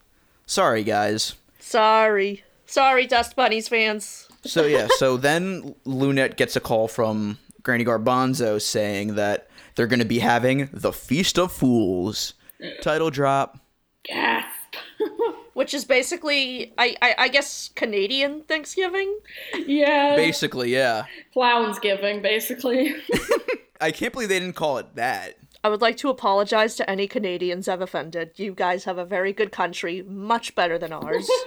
sorry, 0.45 0.83
guys. 0.83 1.35
Sorry. 1.59 2.43
Sorry, 2.65 3.05
Dust 3.05 3.35
Bunnies 3.35 3.67
fans. 3.67 4.29
So 4.45 4.65
yeah, 4.65 4.87
so 4.97 5.17
then 5.17 5.75
Lunette 5.83 6.37
gets 6.37 6.55
a 6.55 6.61
call 6.61 6.87
from 6.87 7.37
Granny 7.63 7.85
Garbanzo 7.85 8.61
saying 8.61 9.15
that 9.15 9.49
they're 9.75 9.87
going 9.87 9.99
to 9.99 10.05
be 10.05 10.19
having 10.19 10.69
the 10.71 10.91
Feast 10.93 11.37
of 11.37 11.51
Fools. 11.51 12.33
Title 12.81 13.09
drop. 13.09 13.59
Gasp. 14.03 14.75
Which 15.53 15.73
is 15.73 15.83
basically, 15.83 16.73
I, 16.77 16.95
I, 17.01 17.15
I 17.17 17.27
guess, 17.27 17.69
Canadian 17.75 18.43
Thanksgiving? 18.43 19.19
Yeah. 19.65 20.15
Basically, 20.15 20.71
yeah. 20.71 21.05
Clowns 21.33 21.77
giving, 21.79 22.21
basically. 22.21 22.95
I 23.81 23.91
can't 23.91 24.13
believe 24.13 24.29
they 24.29 24.39
didn't 24.39 24.55
call 24.55 24.77
it 24.77 24.95
that. 24.95 25.35
I 25.63 25.69
would 25.69 25.81
like 25.81 25.97
to 25.97 26.09
apologize 26.09 26.75
to 26.77 26.89
any 26.89 27.07
Canadians 27.07 27.67
I've 27.67 27.81
offended. 27.81 28.31
You 28.37 28.53
guys 28.53 28.85
have 28.85 28.97
a 28.97 29.05
very 29.05 29.33
good 29.33 29.51
country, 29.51 30.01
much 30.03 30.55
better 30.55 30.77
than 30.77 30.93
ours. 30.93 31.29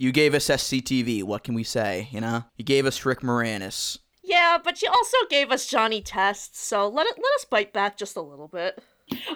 You 0.00 0.12
gave 0.12 0.32
us 0.32 0.46
SCTV. 0.46 1.24
What 1.24 1.44
can 1.44 1.52
we 1.52 1.62
say? 1.62 2.08
You 2.10 2.22
know, 2.22 2.44
you 2.56 2.64
gave 2.64 2.86
us 2.86 3.04
Rick 3.04 3.20
Moranis. 3.20 3.98
Yeah, 4.30 4.56
but 4.62 4.80
you 4.80 4.88
also 4.88 5.16
gave 5.28 5.50
us 5.50 5.66
Johnny 5.66 6.00
tests, 6.00 6.60
so 6.60 6.88
let 6.88 7.06
it 7.06 7.16
let 7.16 7.34
us 7.34 7.44
bite 7.44 7.72
back 7.72 7.96
just 7.98 8.16
a 8.16 8.22
little 8.22 8.48
bit. 8.48 8.82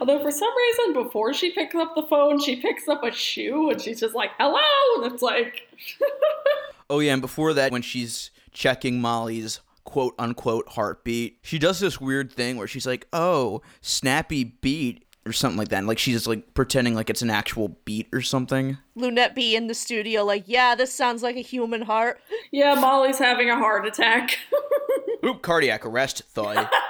Although 0.00 0.22
for 0.22 0.30
some 0.30 0.56
reason, 0.56 1.02
before 1.02 1.34
she 1.34 1.50
picks 1.50 1.74
up 1.74 1.94
the 1.96 2.04
phone, 2.04 2.40
she 2.40 2.56
picks 2.56 2.86
up 2.86 3.02
a 3.02 3.10
shoe 3.10 3.70
and 3.70 3.80
she's 3.82 3.98
just 3.98 4.14
like, 4.14 4.30
hello! 4.38 5.02
And 5.02 5.12
it's 5.12 5.22
like, 5.22 5.62
Oh 6.90 7.00
yeah, 7.00 7.14
and 7.14 7.22
before 7.22 7.54
that, 7.54 7.72
when 7.72 7.82
she's 7.82 8.30
checking 8.52 9.00
Molly's 9.00 9.60
quote 9.84 10.14
unquote 10.18 10.68
heartbeat, 10.70 11.38
she 11.42 11.58
does 11.58 11.80
this 11.80 12.00
weird 12.00 12.32
thing 12.32 12.56
where 12.56 12.68
she's 12.68 12.86
like, 12.86 13.06
"Oh, 13.12 13.62
snappy 13.80 14.44
beat." 14.44 15.04
Or 15.26 15.32
something 15.32 15.56
like 15.56 15.68
that. 15.68 15.78
And, 15.78 15.86
like 15.86 15.98
she's 15.98 16.14
just 16.14 16.26
like 16.26 16.52
pretending 16.52 16.94
like 16.94 17.08
it's 17.08 17.22
an 17.22 17.30
actual 17.30 17.76
beat 17.84 18.08
or 18.12 18.20
something. 18.20 18.76
Lunette 18.94 19.34
be 19.34 19.56
in 19.56 19.68
the 19.68 19.74
studio, 19.74 20.22
like, 20.22 20.44
yeah, 20.46 20.74
this 20.74 20.92
sounds 20.92 21.22
like 21.22 21.36
a 21.36 21.40
human 21.40 21.82
heart. 21.82 22.20
yeah, 22.52 22.74
Molly's 22.74 23.18
having 23.18 23.48
a 23.48 23.56
heart 23.56 23.86
attack. 23.86 24.38
Oop, 25.24 25.40
cardiac 25.40 25.86
arrest, 25.86 26.24
thought. 26.28 26.70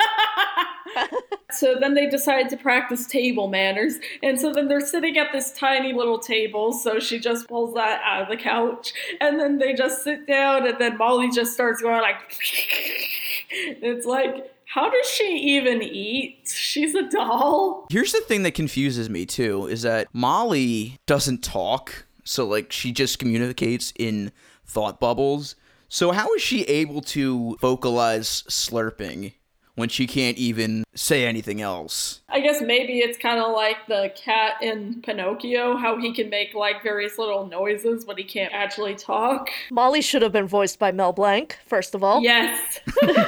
So 1.55 1.77
then 1.79 1.95
they 1.95 2.07
decide 2.07 2.49
to 2.51 2.57
practice 2.57 3.07
table 3.07 3.49
manners. 3.49 3.95
And 4.23 4.41
so 4.41 4.53
then 4.53 4.69
they're 4.69 4.85
sitting 4.85 5.17
at 5.19 5.33
this 5.33 5.53
tiny 5.53 5.93
little 5.93 6.19
table. 6.19 6.73
So 6.73 6.99
she 6.99 7.19
just 7.19 7.49
pulls 7.49 7.75
that 7.75 8.01
out 8.05 8.23
of 8.23 8.29
the 8.29 8.37
couch. 8.37 8.93
And 9.21 9.39
then 9.39 9.59
they 9.59 9.73
just 9.75 10.03
sit 10.03 10.27
down. 10.27 10.67
And 10.67 10.79
then 10.79 10.99
Molly 10.99 11.31
just 11.31 11.53
starts 11.53 11.81
going 11.81 12.01
like, 12.01 12.17
it's 13.51 14.07
like, 14.07 14.51
how 14.75 14.91
does 14.91 15.09
she 15.09 15.37
even 15.37 15.85
eat? 15.85 16.53
She's 16.53 16.97
a 16.97 17.09
doll. 17.09 17.87
Here's 17.91 18.11
the 18.11 18.23
thing 18.23 18.43
that 18.43 18.55
confuses 18.55 19.09
me 19.09 19.25
too 19.25 19.69
is 19.69 19.83
that 19.83 20.09
Molly 20.13 20.99
doesn't 21.07 21.45
talk, 21.45 22.07
so 22.25 22.45
like 22.45 22.73
she 22.73 22.91
just 22.91 23.21
communicates 23.21 23.93
in 23.97 24.33
thought 24.67 24.99
bubbles. 24.99 25.55
So 25.89 26.11
how 26.11 26.35
is 26.35 26.43
she 26.43 26.63
able 26.65 27.03
to 27.03 27.57
vocalize 27.61 28.43
slurping 28.49 29.35
when 29.77 29.89
she 29.89 30.09
can't 30.09 30.37
even 30.39 30.83
say 30.93 31.25
anything 31.25 31.61
else? 31.61 32.23
I 32.29 32.41
guess 32.41 32.61
maybe 32.61 32.99
it's 32.99 33.17
kind 33.17 33.39
of 33.39 33.53
like 33.53 33.77
the 33.87 34.13
cat 34.17 34.55
in 34.61 35.03
Pinocchio, 35.03 35.77
how 35.77 36.01
he 36.01 36.13
can 36.13 36.31
make 36.31 36.53
like 36.53 36.83
various 36.83 37.17
little 37.17 37.47
noises, 37.47 38.05
but 38.05 38.19
he 38.19 38.25
can't 38.25 38.53
actually 38.53 38.97
talk. 38.97 39.51
Molly 39.71 40.03
should 40.03 40.23
have 40.23 40.33
been 40.33 40.49
voiced 40.49 40.81
by 40.81 40.91
Mel 40.91 41.13
Blanc, 41.13 41.57
first 41.65 41.95
of 41.95 42.03
all. 42.03 42.25
Yes. 42.25 42.81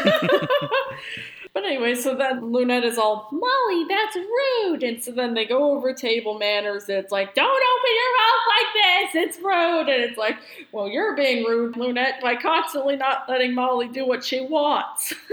but 1.56 1.64
anyway, 1.64 1.94
so 1.94 2.14
then 2.14 2.52
Lunette 2.52 2.84
is 2.84 2.98
all, 2.98 3.30
Molly, 3.32 3.86
that's 3.88 4.14
rude. 4.14 4.82
And 4.82 5.02
so 5.02 5.10
then 5.10 5.32
they 5.32 5.46
go 5.46 5.74
over 5.74 5.94
table 5.94 6.38
manners. 6.38 6.86
And 6.90 6.98
it's 6.98 7.10
like, 7.10 7.34
don't 7.34 7.46
open 7.46 7.92
your 7.96 8.12
mouth 8.18 8.44
like 8.58 8.74
this. 8.74 9.24
It's 9.24 9.38
rude. 9.38 9.88
And 9.88 10.02
it's 10.02 10.18
like, 10.18 10.36
well, 10.70 10.86
you're 10.86 11.16
being 11.16 11.46
rude, 11.46 11.78
Lunette, 11.78 12.20
by 12.20 12.36
constantly 12.36 12.96
not 12.96 13.26
letting 13.26 13.54
Molly 13.54 13.88
do 13.88 14.06
what 14.06 14.22
she 14.22 14.42
wants. 14.42 15.14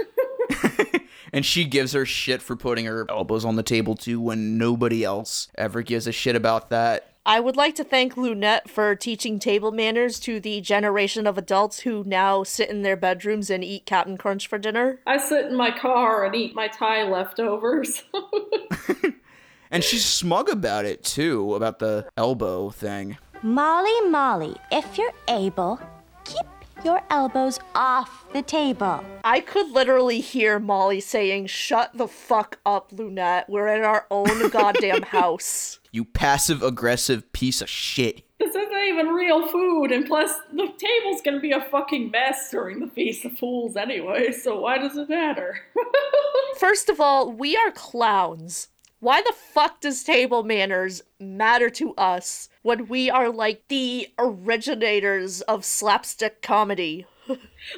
And 1.34 1.44
she 1.44 1.64
gives 1.64 1.94
her 1.94 2.06
shit 2.06 2.40
for 2.40 2.54
putting 2.54 2.84
her 2.84 3.06
elbows 3.10 3.44
on 3.44 3.56
the 3.56 3.64
table 3.64 3.96
too 3.96 4.20
when 4.20 4.56
nobody 4.56 5.02
else 5.02 5.48
ever 5.58 5.82
gives 5.82 6.06
a 6.06 6.12
shit 6.12 6.36
about 6.36 6.70
that. 6.70 7.13
I 7.26 7.40
would 7.40 7.56
like 7.56 7.74
to 7.76 7.84
thank 7.84 8.16
Lunette 8.16 8.68
for 8.68 8.94
teaching 8.94 9.38
table 9.38 9.72
manners 9.72 10.20
to 10.20 10.40
the 10.40 10.60
generation 10.60 11.26
of 11.26 11.38
adults 11.38 11.80
who 11.80 12.04
now 12.06 12.42
sit 12.42 12.68
in 12.68 12.82
their 12.82 12.96
bedrooms 12.96 13.48
and 13.48 13.64
eat 13.64 13.86
Captain 13.86 14.18
Crunch 14.18 14.46
for 14.46 14.58
dinner. 14.58 15.00
I 15.06 15.16
sit 15.16 15.46
in 15.46 15.56
my 15.56 15.70
car 15.70 16.24
and 16.24 16.34
eat 16.34 16.54
my 16.54 16.68
Thai 16.68 17.04
leftovers. 17.04 18.02
And 19.74 19.82
she's 19.82 20.04
smug 20.04 20.48
about 20.48 20.84
it 20.84 21.02
too, 21.02 21.56
about 21.56 21.80
the 21.80 22.06
elbow 22.16 22.70
thing. 22.70 23.18
Molly, 23.42 24.08
Molly, 24.08 24.54
if 24.70 24.96
you're 24.96 25.12
able, 25.26 25.76
keep 25.76 25.93
your 26.84 27.02
elbows 27.10 27.58
off 27.74 28.24
the 28.32 28.42
table. 28.42 29.04
I 29.24 29.40
could 29.40 29.70
literally 29.70 30.20
hear 30.20 30.58
Molly 30.58 31.00
saying, 31.00 31.46
Shut 31.46 31.96
the 31.96 32.08
fuck 32.08 32.58
up, 32.66 32.92
Lunette. 32.92 33.48
We're 33.48 33.68
in 33.68 33.82
our 33.84 34.06
own 34.10 34.48
goddamn 34.50 35.02
house. 35.02 35.78
You 35.92 36.04
passive 36.04 36.62
aggressive 36.62 37.32
piece 37.32 37.60
of 37.62 37.68
shit. 37.68 38.22
this 38.38 38.54
isn't 38.54 38.82
even 38.88 39.08
real 39.08 39.48
food, 39.48 39.92
and 39.92 40.04
plus, 40.06 40.30
the 40.52 40.68
table's 40.76 41.22
gonna 41.22 41.40
be 41.40 41.52
a 41.52 41.60
fucking 41.70 42.10
mess 42.10 42.50
during 42.50 42.80
the 42.80 42.88
Feast 42.88 43.24
of 43.24 43.38
Fools 43.38 43.76
anyway, 43.76 44.32
so 44.32 44.60
why 44.60 44.78
does 44.78 44.96
it 44.96 45.08
matter? 45.08 45.58
First 46.58 46.88
of 46.88 47.00
all, 47.00 47.30
we 47.32 47.56
are 47.56 47.70
clowns. 47.70 48.68
Why 49.00 49.20
the 49.22 49.34
fuck 49.52 49.80
does 49.80 50.02
table 50.02 50.42
manners 50.44 51.02
matter 51.20 51.68
to 51.70 51.94
us 51.96 52.48
when 52.64 52.88
we 52.88 53.10
are 53.10 53.30
like 53.30 53.62
the 53.68 54.08
originators 54.18 55.42
of 55.42 55.64
slapstick 55.66 56.40
comedy? 56.40 57.06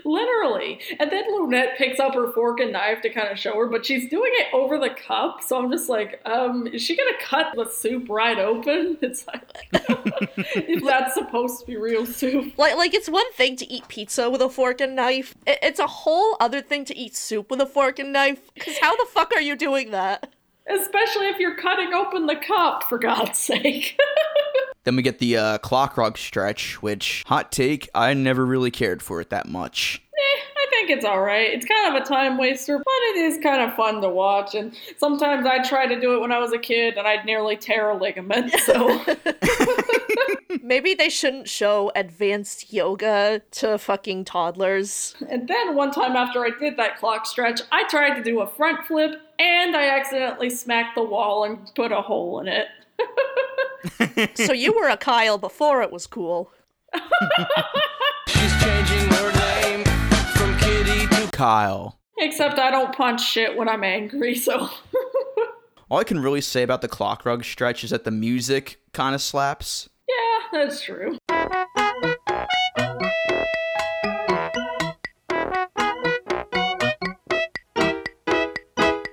Literally. 0.04 0.80
And 1.00 1.10
then 1.10 1.24
Lunette 1.28 1.76
picks 1.76 1.98
up 1.98 2.14
her 2.14 2.32
fork 2.32 2.60
and 2.60 2.72
knife 2.72 3.02
to 3.02 3.10
kind 3.10 3.28
of 3.28 3.38
show 3.38 3.54
her, 3.56 3.66
but 3.66 3.84
she's 3.84 4.08
doing 4.08 4.30
it 4.34 4.46
over 4.54 4.78
the 4.78 4.90
cup. 4.90 5.42
So 5.42 5.58
I'm 5.58 5.70
just 5.72 5.88
like, 5.88 6.20
um, 6.24 6.68
is 6.68 6.82
she 6.82 6.96
gonna 6.96 7.18
cut 7.20 7.54
the 7.56 7.68
soup 7.68 8.08
right 8.08 8.38
open? 8.38 8.98
It's 9.06 9.26
like, 9.26 9.42
if 9.72 10.84
that's 10.84 11.14
supposed 11.14 11.60
to 11.60 11.66
be 11.66 11.76
real 11.76 12.06
soup. 12.06 12.56
Like, 12.56 12.76
like 12.76 12.94
it's 12.94 13.08
one 13.08 13.30
thing 13.32 13.56
to 13.56 13.70
eat 13.70 13.88
pizza 13.88 14.30
with 14.30 14.40
a 14.40 14.48
fork 14.48 14.80
and 14.80 14.96
knife. 14.96 15.34
It's 15.46 15.78
a 15.78 15.86
whole 15.86 16.36
other 16.40 16.60
thing 16.60 16.84
to 16.86 16.96
eat 16.96 17.14
soup 17.16 17.50
with 17.50 17.60
a 17.60 17.66
fork 17.66 17.98
and 17.98 18.12
knife. 18.12 18.52
Because 18.54 18.78
how 18.78 18.96
the 18.96 19.06
fuck 19.10 19.32
are 19.34 19.40
you 19.40 19.56
doing 19.56 19.90
that? 19.90 20.32
Especially 20.68 21.26
if 21.26 21.38
you're 21.38 21.56
cutting 21.56 21.92
open 21.92 22.26
the 22.26 22.36
cup, 22.36 22.84
for 22.88 22.98
God's 22.98 23.38
sake. 23.38 23.98
Then 24.86 24.94
we 24.94 25.02
get 25.02 25.18
the 25.18 25.36
uh, 25.36 25.58
clock 25.58 25.96
rug 25.96 26.16
stretch, 26.16 26.80
which, 26.80 27.24
hot 27.26 27.50
take, 27.50 27.90
I 27.92 28.14
never 28.14 28.46
really 28.46 28.70
cared 28.70 29.02
for 29.02 29.20
it 29.20 29.30
that 29.30 29.48
much. 29.48 30.00
Eh, 30.14 30.40
I 30.56 30.66
think 30.70 30.90
it's 30.90 31.04
alright. 31.04 31.52
It's 31.52 31.66
kind 31.66 31.96
of 31.96 32.00
a 32.00 32.06
time 32.06 32.38
waster, 32.38 32.78
but 32.78 32.86
it 32.86 33.16
is 33.16 33.42
kind 33.42 33.68
of 33.68 33.74
fun 33.74 34.00
to 34.00 34.08
watch. 34.08 34.54
And 34.54 34.76
sometimes 34.96 35.44
I 35.44 35.60
tried 35.68 35.88
to 35.88 36.00
do 36.00 36.14
it 36.14 36.20
when 36.20 36.30
I 36.30 36.38
was 36.38 36.52
a 36.52 36.58
kid 36.58 36.98
and 36.98 37.04
I'd 37.04 37.24
nearly 37.24 37.56
tear 37.56 37.90
a 37.90 37.98
ligament, 37.98 38.52
so. 38.60 39.04
Maybe 40.62 40.94
they 40.94 41.08
shouldn't 41.08 41.48
show 41.48 41.90
advanced 41.96 42.72
yoga 42.72 43.42
to 43.52 43.78
fucking 43.78 44.24
toddlers. 44.24 45.16
And 45.28 45.48
then 45.48 45.74
one 45.74 45.90
time 45.90 46.14
after 46.14 46.44
I 46.44 46.50
did 46.60 46.76
that 46.76 46.98
clock 46.98 47.26
stretch, 47.26 47.60
I 47.72 47.88
tried 47.88 48.14
to 48.14 48.22
do 48.22 48.38
a 48.40 48.46
front 48.46 48.86
flip 48.86 49.20
and 49.40 49.76
I 49.76 49.88
accidentally 49.88 50.50
smacked 50.50 50.94
the 50.94 51.02
wall 51.02 51.42
and 51.42 51.58
put 51.74 51.90
a 51.90 52.00
hole 52.00 52.38
in 52.38 52.46
it. 52.46 52.68
So 54.34 54.52
you 54.52 54.72
were 54.72 54.88
a 54.88 54.96
Kyle 54.96 55.38
before 55.38 55.82
it 55.82 55.90
was 55.90 56.06
cool. 56.06 56.50
She's 58.28 58.62
changing 58.62 59.08
her 59.10 59.32
name 59.32 59.84
from 60.34 60.56
Kitty 60.58 61.06
to 61.08 61.28
Kyle. 61.32 61.98
Except 62.18 62.58
I 62.58 62.70
don't 62.70 62.94
punch 62.94 63.22
shit 63.22 63.56
when 63.56 63.68
I'm 63.68 63.84
angry, 63.84 64.34
so. 64.34 64.68
All 65.90 65.98
I 65.98 66.04
can 66.04 66.20
really 66.20 66.40
say 66.40 66.62
about 66.62 66.80
the 66.80 66.88
clock 66.88 67.24
rug 67.26 67.44
stretch 67.44 67.84
is 67.84 67.90
that 67.90 68.04
the 68.04 68.10
music 68.10 68.80
kind 68.92 69.14
of 69.14 69.20
slaps. 69.22 69.88
yeah, 70.08 70.38
that's 70.52 70.82
true. 70.82 71.18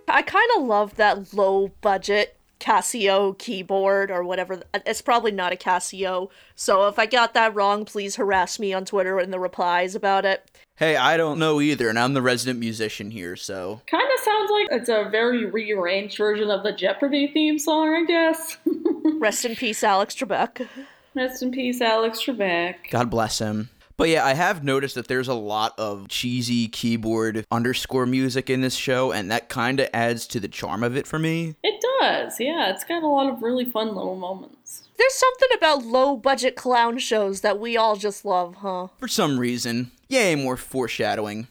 I 0.07 0.21
kind 0.25 0.49
of 0.57 0.63
love 0.63 0.95
that 0.95 1.33
low 1.33 1.69
budget 1.81 2.37
Casio 2.63 3.37
keyboard 3.37 4.09
or 4.09 4.23
whatever. 4.23 4.61
Uh, 4.73 4.79
it's 4.85 5.01
probably 5.01 5.31
not 5.31 5.51
a 5.51 5.57
Casio. 5.57 6.29
So 6.55 6.87
if 6.87 6.97
I 6.97 7.05
got 7.05 7.33
that 7.33 7.53
wrong, 7.53 7.83
please 7.83 8.15
harass 8.15 8.57
me 8.57 8.73
on 8.73 8.85
Twitter 8.85 9.19
in 9.19 9.31
the 9.31 9.39
replies 9.39 9.95
about 9.95 10.23
it. 10.23 10.49
Hey, 10.77 10.95
I 10.95 11.17
don't 11.17 11.39
know 11.39 11.59
either, 11.59 11.89
and 11.89 11.99
I'm 11.99 12.13
the 12.13 12.21
resident 12.21 12.59
musician 12.59 13.11
here, 13.11 13.35
so. 13.35 13.81
Kind 13.85 14.07
of 14.17 14.23
sounds 14.23 14.49
like 14.49 14.67
it's 14.71 14.89
a 14.89 15.09
very 15.09 15.45
rearranged 15.45 16.17
version 16.17 16.49
of 16.49 16.63
the 16.63 16.71
Jeopardy 16.71 17.27
theme 17.27 17.59
song, 17.59 17.93
I 17.93 18.05
guess. 18.05 18.57
Rest 19.19 19.45
in 19.45 19.55
peace, 19.55 19.83
Alex 19.83 20.15
Trebek. 20.15 20.67
Rest 21.13 21.43
in 21.43 21.51
peace, 21.51 21.81
Alex 21.81 22.23
Trebek. 22.23 22.75
God 22.89 23.09
bless 23.09 23.39
him. 23.39 23.69
But 23.95 24.09
yeah, 24.09 24.25
I 24.25 24.33
have 24.33 24.63
noticed 24.63 24.95
that 24.95 25.07
there's 25.07 25.27
a 25.27 25.33
lot 25.33 25.73
of 25.77 26.07
cheesy 26.07 26.67
keyboard 26.67 27.45
underscore 27.51 28.05
music 28.05 28.49
in 28.49 28.61
this 28.61 28.75
show, 28.75 29.11
and 29.11 29.29
that 29.29 29.49
kind 29.49 29.79
of 29.79 29.89
adds 29.93 30.25
to 30.27 30.39
the 30.39 30.47
charm 30.47 30.83
of 30.83 30.97
it 30.97 31.05
for 31.05 31.19
me. 31.19 31.55
It 31.63 31.83
does, 31.99 32.39
yeah. 32.39 32.71
It's 32.71 32.83
got 32.83 33.03
a 33.03 33.07
lot 33.07 33.31
of 33.31 33.43
really 33.43 33.65
fun 33.65 33.95
little 33.95 34.15
moments. 34.15 34.89
There's 34.97 35.13
something 35.13 35.49
about 35.55 35.83
low 35.85 36.15
budget 36.17 36.55
clown 36.55 36.97
shows 36.97 37.41
that 37.41 37.59
we 37.59 37.77
all 37.77 37.95
just 37.95 38.25
love, 38.25 38.55
huh? 38.55 38.87
For 38.97 39.07
some 39.07 39.39
reason. 39.39 39.91
Yay, 40.07 40.35
more 40.35 40.57
foreshadowing. 40.57 41.47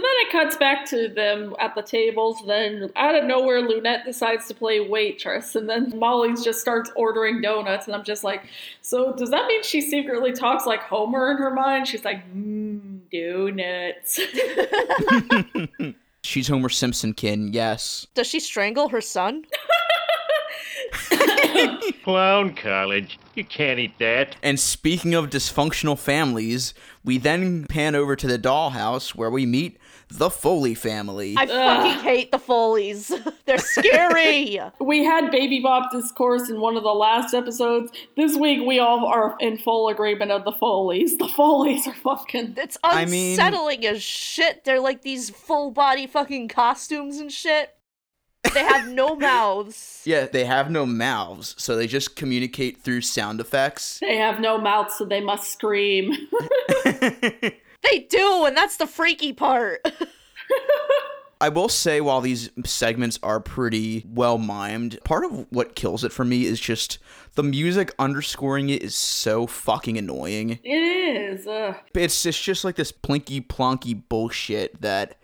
So 0.00 0.06
then 0.06 0.26
it 0.26 0.32
cuts 0.32 0.56
back 0.56 0.86
to 0.86 1.08
them 1.08 1.54
at 1.60 1.74
the 1.74 1.82
tables. 1.82 2.42
Then 2.46 2.90
out 2.96 3.14
of 3.14 3.24
nowhere, 3.24 3.60
Lunette 3.60 4.06
decides 4.06 4.48
to 4.48 4.54
play 4.54 4.80
waitress, 4.80 5.54
and 5.54 5.68
then 5.68 5.92
Molly 5.98 6.32
just 6.42 6.58
starts 6.58 6.90
ordering 6.96 7.42
donuts. 7.42 7.86
And 7.86 7.94
I'm 7.94 8.04
just 8.04 8.24
like, 8.24 8.44
so 8.80 9.12
does 9.12 9.28
that 9.28 9.46
mean 9.46 9.62
she 9.62 9.82
secretly 9.82 10.32
talks 10.32 10.64
like 10.64 10.80
Homer 10.80 11.32
in 11.32 11.36
her 11.36 11.52
mind? 11.52 11.86
She's 11.86 12.02
like, 12.02 12.22
mmm, 12.34 13.00
donuts. 13.12 14.20
She's 16.22 16.48
Homer 16.48 16.70
Simpson 16.70 17.12
kin, 17.12 17.52
yes. 17.52 18.06
Does 18.14 18.26
she 18.26 18.40
strangle 18.40 18.88
her 18.88 19.02
son? 19.02 19.44
Clown 22.04 22.54
college. 22.54 23.18
You 23.34 23.44
can't 23.44 23.78
eat 23.78 23.98
that. 23.98 24.36
And 24.42 24.58
speaking 24.58 25.14
of 25.14 25.30
dysfunctional 25.30 25.98
families, 25.98 26.74
we 27.04 27.18
then 27.18 27.66
pan 27.66 27.94
over 27.94 28.16
to 28.16 28.26
the 28.26 28.38
dollhouse 28.38 29.14
where 29.14 29.30
we 29.30 29.46
meet 29.46 29.78
the 30.10 30.30
Foley 30.30 30.74
family. 30.74 31.34
I 31.38 31.46
fucking 31.46 32.02
hate 32.04 32.30
the 32.32 32.38
Foleys. 32.38 33.12
They're 33.46 33.58
scary. 33.58 34.60
we 34.80 35.04
had 35.04 35.30
Baby 35.30 35.60
Bop 35.60 35.90
discourse 35.92 36.48
in 36.50 36.60
one 36.60 36.76
of 36.76 36.82
the 36.82 36.88
last 36.94 37.32
episodes. 37.34 37.90
This 38.16 38.36
week, 38.36 38.66
we 38.66 38.78
all 38.78 39.06
are 39.06 39.36
in 39.40 39.56
full 39.58 39.88
agreement 39.88 40.30
of 40.30 40.44
the 40.44 40.52
Foleys. 40.52 41.16
The 41.18 41.28
Foleys 41.28 41.86
are 41.86 41.94
fucking. 41.94 42.54
It's 42.56 42.76
I 42.82 43.04
mean- 43.04 43.32
unsettling 43.32 43.86
as 43.86 44.02
shit. 44.02 44.64
They're 44.64 44.80
like 44.80 45.02
these 45.02 45.30
full 45.30 45.70
body 45.70 46.06
fucking 46.06 46.48
costumes 46.48 47.18
and 47.18 47.32
shit. 47.32 47.70
They 48.54 48.60
have 48.64 48.88
no 48.88 49.14
mouths. 49.16 50.02
yeah, 50.06 50.24
they 50.26 50.46
have 50.46 50.70
no 50.70 50.86
mouths, 50.86 51.54
so 51.58 51.76
they 51.76 51.86
just 51.86 52.16
communicate 52.16 52.80
through 52.82 53.02
sound 53.02 53.38
effects. 53.38 53.98
They 54.00 54.16
have 54.16 54.40
no 54.40 54.56
mouths, 54.58 54.94
so 54.96 55.04
they 55.04 55.20
must 55.20 55.52
scream. 55.52 56.16
They 57.82 58.00
do, 58.00 58.44
and 58.44 58.56
that's 58.56 58.76
the 58.76 58.86
freaky 58.86 59.32
part. 59.32 59.80
I 61.42 61.48
will 61.48 61.70
say, 61.70 62.02
while 62.02 62.20
these 62.20 62.50
segments 62.66 63.18
are 63.22 63.40
pretty 63.40 64.04
well 64.06 64.38
mimed, 64.38 65.02
part 65.04 65.24
of 65.24 65.46
what 65.50 65.74
kills 65.74 66.04
it 66.04 66.12
for 66.12 66.22
me 66.24 66.44
is 66.44 66.60
just 66.60 66.98
the 67.34 67.42
music 67.42 67.94
underscoring 67.98 68.68
it 68.68 68.82
is 68.82 68.94
so 68.94 69.46
fucking 69.46 69.96
annoying. 69.96 70.58
it 70.62 70.68
is. 70.68 71.46
Ugh. 71.46 71.76
It's 71.94 72.26
it's 72.26 72.40
just 72.40 72.62
like 72.62 72.76
this 72.76 72.92
plinky 72.92 73.46
plonky 73.46 74.02
bullshit 74.10 74.82
that 74.82 75.16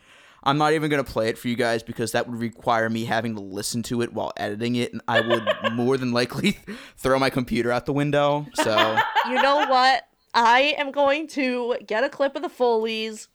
I'm 0.43 0.57
not 0.57 0.73
even 0.73 0.89
gonna 0.91 1.05
play 1.05 1.29
it 1.29 1.37
for 1.37 1.49
you 1.49 1.57
guys 1.57 1.83
because 1.83 2.13
that 2.13 2.27
would 2.31 2.41
require 2.41 2.89
me 2.89 3.05
having 3.05 3.35
to 3.35 3.43
listen 3.43 3.83
to 3.85 4.01
it 4.01 4.15
while 4.15 4.33
editing 4.39 4.77
it, 4.77 4.93
and 4.95 5.03
I 5.07 5.21
would 5.21 5.47
more 5.75 5.99
than 5.99 6.13
likely 6.13 6.59
throw 6.97 7.19
my 7.19 7.29
computer 7.29 7.71
out 7.71 7.85
the 7.85 7.93
window. 7.93 8.47
So 8.55 8.99
you 9.29 9.43
know 9.43 9.67
what? 9.69 10.05
I 10.37 10.75
am 10.77 10.91
going 10.91 11.29
to 11.29 11.77
get 11.87 12.05
a 12.05 12.11
clip 12.11 12.37
of 12.37 12.43
the 12.43 12.51
Foleys, 12.51 13.29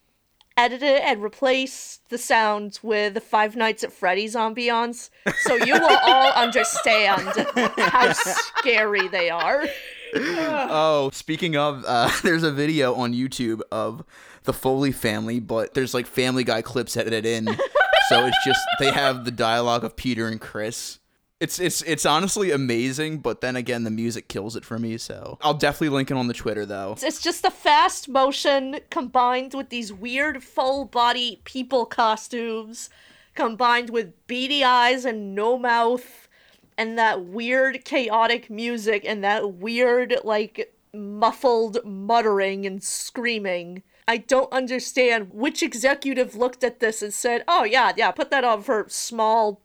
edit 0.55 0.83
it, 0.83 1.01
and 1.01 1.23
replace 1.23 1.99
the 2.09 2.19
sounds 2.19 2.83
with 2.83 3.15
the 3.15 3.21
Five 3.21 3.55
Nights 3.55 3.83
at 3.83 3.91
Freddy's 3.91 4.35
ambiance, 4.35 5.09
so 5.39 5.55
you 5.55 5.73
will 5.73 5.97
all 6.03 6.31
understand 6.33 7.27
how 7.77 8.13
scary 8.13 9.07
they 9.07 9.31
are. 9.31 9.65
Oh, 10.13 11.09
speaking 11.11 11.57
of, 11.57 11.83
uh, 11.87 12.11
there's 12.23 12.43
a 12.43 12.51
video 12.51 12.93
on 12.93 13.13
YouTube 13.13 13.61
of 13.71 14.03
the 14.43 14.53
Foley 14.53 14.91
family, 14.91 15.39
but 15.39 15.73
there's 15.73 15.95
like 15.95 16.05
Family 16.05 16.43
Guy 16.43 16.61
clips 16.61 16.95
edited 16.95 17.25
in, 17.25 17.47
so 18.09 18.27
it's 18.27 18.45
just 18.45 18.59
they 18.79 18.91
have 18.91 19.25
the 19.25 19.31
dialogue 19.31 19.83
of 19.83 19.95
Peter 19.95 20.27
and 20.27 20.39
Chris. 20.39 20.99
It's 21.41 21.59
it's 21.59 21.81
it's 21.81 22.05
honestly 22.05 22.51
amazing, 22.51 23.17
but 23.17 23.41
then 23.41 23.55
again, 23.55 23.83
the 23.83 23.89
music 23.89 24.27
kills 24.27 24.55
it 24.55 24.63
for 24.63 24.77
me. 24.77 24.99
So 24.99 25.39
I'll 25.41 25.55
definitely 25.55 25.89
link 25.89 26.11
it 26.11 26.13
on 26.15 26.27
the 26.27 26.35
Twitter 26.35 26.67
though. 26.67 26.95
It's 27.01 27.19
just 27.19 27.41
the 27.41 27.49
fast 27.49 28.07
motion 28.07 28.79
combined 28.91 29.55
with 29.55 29.69
these 29.69 29.91
weird 29.91 30.43
full 30.43 30.85
body 30.85 31.41
people 31.43 31.87
costumes, 31.87 32.91
combined 33.33 33.89
with 33.89 34.27
beady 34.27 34.63
eyes 34.63 35.03
and 35.03 35.33
no 35.33 35.57
mouth, 35.57 36.29
and 36.77 36.95
that 36.99 37.25
weird 37.25 37.85
chaotic 37.85 38.51
music 38.51 39.03
and 39.03 39.23
that 39.23 39.53
weird 39.53 40.17
like 40.23 40.71
muffled 40.93 41.83
muttering 41.83 42.67
and 42.67 42.83
screaming. 42.83 43.81
I 44.07 44.17
don't 44.17 44.53
understand 44.53 45.31
which 45.33 45.63
executive 45.63 46.35
looked 46.35 46.63
at 46.63 46.81
this 46.81 47.01
and 47.01 47.11
said, 47.11 47.43
"Oh 47.47 47.63
yeah, 47.63 47.93
yeah, 47.97 48.11
put 48.11 48.29
that 48.29 48.43
on 48.43 48.61
for 48.61 48.85
small 48.89 49.59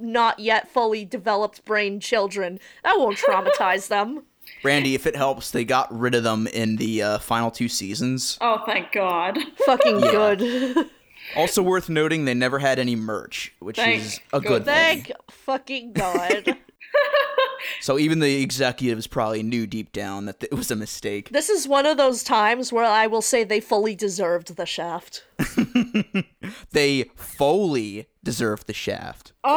not 0.00 0.38
yet 0.38 0.68
fully 0.68 1.04
developed 1.04 1.64
brain 1.64 2.00
children. 2.00 2.58
That 2.84 2.98
won't 2.98 3.18
traumatize 3.18 3.88
them." 3.88 4.24
Randy, 4.64 4.94
if 4.94 5.06
it 5.06 5.14
helps, 5.14 5.50
they 5.50 5.64
got 5.64 5.96
rid 5.96 6.14
of 6.14 6.22
them 6.24 6.46
in 6.46 6.76
the 6.76 7.02
uh, 7.02 7.18
final 7.18 7.50
two 7.50 7.68
seasons. 7.68 8.38
Oh, 8.40 8.62
thank 8.64 8.92
God. 8.92 9.38
Fucking 9.66 10.00
Yeah. 10.00 10.10
good. 10.34 10.90
Also 11.36 11.60
worth 11.62 11.90
noting, 11.90 12.24
they 12.24 12.32
never 12.32 12.58
had 12.58 12.78
any 12.78 12.96
merch, 12.96 13.52
which 13.58 13.76
Thank 13.76 14.00
is 14.00 14.18
a 14.32 14.40
good 14.40 14.64
thing. 14.64 14.74
Thank 15.04 15.12
fucking 15.30 15.92
God. 15.92 16.56
So 17.82 17.98
even 17.98 18.20
the 18.20 18.40
executives 18.40 19.06
probably 19.06 19.42
knew 19.42 19.66
deep 19.66 19.92
down 19.92 20.24
that 20.24 20.42
it 20.42 20.54
was 20.54 20.70
a 20.70 20.76
mistake. 20.76 21.28
this 21.30 21.50
is 21.50 21.68
one 21.68 21.84
of 21.86 21.96
those 21.98 22.22
times 22.22 22.72
where 22.72 22.84
I 22.84 23.06
will 23.06 23.20
say 23.20 23.44
they 23.44 23.60
fully 23.60 23.94
deserved 23.94 24.56
the 24.56 24.64
shaft. 24.64 25.24
They 26.72 27.10
fully 27.14 28.06
deserved 28.28 28.66
the 28.66 28.74
shaft. 28.74 29.32
Oh! 29.42 29.54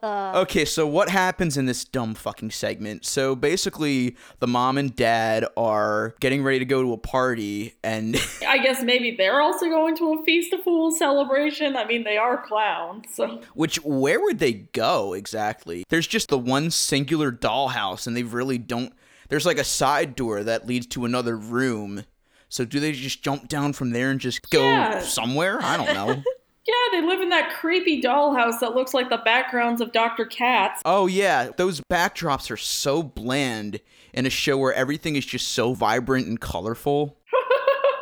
Okay, 0.30 0.64
so 0.64 0.86
what 0.86 1.10
happens 1.10 1.56
in 1.56 1.66
this 1.66 1.84
dumb 1.84 2.14
fucking 2.14 2.52
segment? 2.52 3.04
So 3.04 3.34
basically, 3.36 4.16
the 4.38 4.46
mom 4.46 4.78
and 4.78 4.94
dad 4.96 5.44
are 5.56 6.14
getting 6.20 6.42
ready 6.42 6.60
to 6.60 6.64
go 6.64 6.82
to 6.82 6.92
a 6.92 6.96
party, 6.96 7.74
and 7.82 8.16
I 8.48 8.58
guess 8.58 8.82
maybe 8.82 9.14
they're 9.16 9.40
also 9.40 9.66
going 9.66 9.96
to 9.96 10.14
a 10.14 10.24
Feast 10.24 10.52
of 10.54 10.62
Fools 10.62 10.98
celebration. 10.98 11.76
I 11.76 11.84
mean, 11.84 12.04
they 12.04 12.16
are 12.16 12.42
clowns, 12.42 13.06
so. 13.12 13.42
which 13.54 13.76
where 13.84 14.20
would 14.20 14.38
they 14.38 14.52
go 14.52 15.12
exactly? 15.12 15.84
There's 15.88 16.06
just 16.06 16.28
the 16.28 16.38
one 16.38 16.70
singular 16.70 17.30
dollhouse, 17.30 18.06
and 18.06 18.16
they 18.16 18.22
really 18.22 18.58
don't. 18.58 18.94
There's 19.28 19.46
like 19.46 19.58
a 19.58 19.64
side 19.64 20.16
door 20.16 20.42
that 20.44 20.66
leads 20.66 20.86
to 20.88 21.04
another 21.04 21.36
room. 21.36 22.04
So 22.50 22.64
do 22.66 22.78
they 22.80 22.92
just 22.92 23.22
jump 23.22 23.48
down 23.48 23.72
from 23.72 23.90
there 23.90 24.10
and 24.10 24.20
just 24.20 24.50
go 24.50 24.62
Yeah. 24.62 25.00
somewhere? 25.00 25.58
I 25.62 25.76
don't 25.78 25.94
know. 25.94 26.22
Yeah, 26.68 27.00
they 27.00 27.06
live 27.06 27.20
in 27.22 27.30
that 27.30 27.50
creepy 27.54 28.00
dollhouse 28.02 28.60
that 28.60 28.74
looks 28.76 28.92
like 28.94 29.08
the 29.08 29.16
backgrounds 29.24 29.80
of 29.80 29.92
Dr. 29.92 30.26
Katz. 30.26 30.82
Oh 30.84 31.06
yeah, 31.06 31.48
those 31.56 31.80
backdrops 31.90 32.48
are 32.50 32.56
so 32.58 33.02
bland 33.02 33.80
in 34.12 34.26
a 34.26 34.30
show 34.30 34.58
where 34.58 34.72
everything 34.74 35.16
is 35.16 35.24
just 35.24 35.48
so 35.48 35.72
vibrant 35.72 36.28
and 36.28 36.38
colorful. 36.38 37.16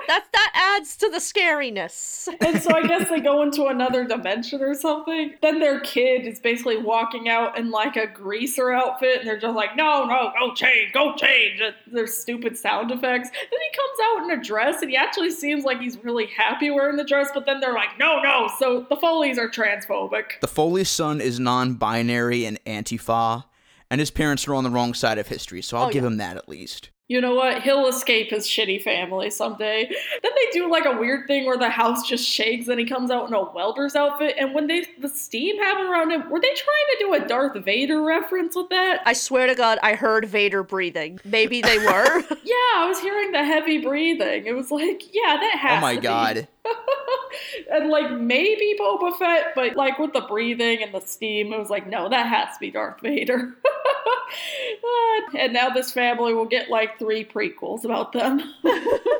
That 0.08 0.24
that 0.32 0.52
adds 0.80 0.96
to 0.96 1.08
the 1.10 1.18
scariness. 1.18 2.28
And 2.40 2.60
so 2.60 2.74
I 2.74 2.86
guess 2.86 3.08
they 3.08 3.20
go 3.20 3.42
into 3.42 3.66
another 3.66 4.04
dimension 4.04 4.60
or 4.62 4.74
something. 4.74 5.34
Then 5.42 5.60
their 5.60 5.80
kid 5.80 6.26
is 6.26 6.40
basically 6.40 6.78
walking 6.78 7.28
out 7.28 7.56
in 7.58 7.70
like 7.70 7.96
a 7.96 8.06
greaser 8.06 8.72
outfit, 8.72 9.20
and 9.20 9.28
they're 9.28 9.38
just 9.38 9.54
like, 9.54 9.76
no, 9.76 10.04
no, 10.06 10.32
go 10.38 10.54
change, 10.54 10.92
go 10.92 11.14
change. 11.14 11.60
There's 11.86 12.16
stupid 12.18 12.56
sound 12.58 12.90
effects. 12.90 13.28
Then 13.30 13.60
he 13.60 13.76
comes 13.76 13.98
out 14.02 14.24
in 14.32 14.38
a 14.38 14.42
dress, 14.42 14.82
and 14.82 14.90
he 14.90 14.96
actually 14.96 15.30
seems 15.30 15.64
like 15.64 15.78
he's 15.80 16.02
really 16.02 16.26
happy 16.26 16.70
wearing 16.70 16.96
the 16.96 17.04
dress, 17.04 17.28
but 17.32 17.46
then 17.46 17.60
they're 17.60 17.74
like, 17.74 17.98
no, 17.98 18.20
no. 18.22 18.50
So 18.58 18.86
the 18.88 18.96
Foleys 18.96 19.38
are 19.38 19.48
transphobic. 19.48 20.40
The 20.40 20.48
Foley's 20.48 20.88
son 20.88 21.20
is 21.20 21.38
non-binary 21.38 22.44
and 22.46 22.58
anti-fa, 22.66 23.44
and 23.90 24.00
his 24.00 24.10
parents 24.10 24.48
are 24.48 24.54
on 24.54 24.64
the 24.64 24.70
wrong 24.70 24.94
side 24.94 25.18
of 25.18 25.28
history, 25.28 25.60
so 25.62 25.76
I'll 25.76 25.86
Oh, 25.88 25.90
give 25.90 26.02
yeah. 26.02 26.08
him 26.08 26.16
that 26.16 26.36
at 26.36 26.48
least. 26.48 26.90
You 27.08 27.22
know 27.22 27.34
what? 27.34 27.62
He'll 27.62 27.86
escape 27.86 28.28
his 28.30 28.46
shitty 28.46 28.82
family 28.82 29.30
someday. 29.30 29.88
Then 30.22 30.32
they 30.36 30.50
do 30.52 30.70
like 30.70 30.84
a 30.84 30.92
weird 30.94 31.26
thing 31.26 31.46
where 31.46 31.56
the 31.56 31.70
house 31.70 32.06
just 32.06 32.28
shakes 32.28 32.68
and 32.68 32.78
he 32.78 32.84
comes 32.84 33.10
out 33.10 33.28
in 33.28 33.34
a 33.34 33.50
welder's 33.50 33.96
outfit. 33.96 34.34
And 34.38 34.54
when 34.54 34.66
they 34.66 34.84
the 35.00 35.08
steam 35.08 35.56
happened 35.56 35.88
around 35.88 36.10
him, 36.10 36.28
were 36.28 36.38
they 36.38 36.48
trying 36.48 36.86
to 36.90 36.96
do 37.00 37.14
a 37.14 37.26
Darth 37.26 37.64
Vader 37.64 38.02
reference 38.02 38.54
with 38.54 38.68
that? 38.68 39.00
I 39.06 39.14
swear 39.14 39.46
to 39.46 39.54
God, 39.54 39.78
I 39.82 39.94
heard 39.94 40.26
Vader 40.26 40.62
breathing. 40.62 41.18
Maybe 41.24 41.62
they 41.62 41.78
were. 41.86 42.20
Yeah, 42.44 42.74
I 42.76 42.84
was 42.86 43.00
hearing 43.00 43.32
the 43.32 43.42
heavy 43.42 43.78
breathing. 43.78 44.44
It 44.46 44.54
was 44.54 44.70
like, 44.70 45.02
yeah, 45.14 45.38
that 45.38 45.52
oh 45.54 45.58
has 45.60 45.78
Oh 45.78 45.80
my 45.80 45.94
to 45.94 46.00
be. 46.00 46.06
god. 46.06 46.48
and 47.72 47.88
like 47.88 48.10
maybe 48.12 48.76
Boba 48.78 49.16
Fett, 49.18 49.54
but 49.54 49.76
like 49.76 49.98
with 49.98 50.12
the 50.12 50.20
breathing 50.22 50.82
and 50.82 50.92
the 50.92 51.00
steam, 51.00 51.54
it 51.54 51.58
was 51.58 51.70
like, 51.70 51.86
no, 51.88 52.10
that 52.10 52.26
has 52.26 52.54
to 52.54 52.60
be 52.60 52.70
Darth 52.70 53.00
Vader. 53.00 53.54
And 55.38 55.52
now 55.52 55.68
this 55.68 55.92
family 55.92 56.32
will 56.32 56.46
get 56.46 56.70
like 56.70 56.98
three 56.98 57.24
prequels 57.24 57.84
about 57.84 58.12
them. 58.12 58.42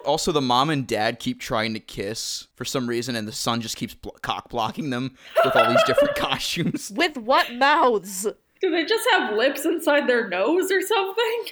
Also, 0.05 0.32
the 0.32 0.41
mom 0.41 0.70
and 0.70 0.86
dad 0.86 1.18
keep 1.18 1.39
trying 1.39 1.74
to 1.74 1.80
kiss 1.80 2.47
for 2.55 2.64
some 2.64 2.86
reason, 2.86 3.14
and 3.14 3.28
the 3.28 3.32
son 3.32 3.61
just 3.61 3.76
keeps 3.76 3.93
blo- 3.93 4.14
cock 4.22 4.49
blocking 4.49 4.89
them 4.89 5.14
with 5.45 5.55
all 5.55 5.68
these 5.68 5.82
different 5.84 6.16
costumes. 6.16 6.91
With 6.95 7.18
what 7.18 7.53
mouths? 7.53 8.26
Do 8.62 8.70
they 8.70 8.86
just 8.86 9.07
have 9.11 9.34
lips 9.36 9.66
inside 9.66 10.09
their 10.09 10.26
nose 10.26 10.72
or 10.72 10.80
something? 10.80 11.45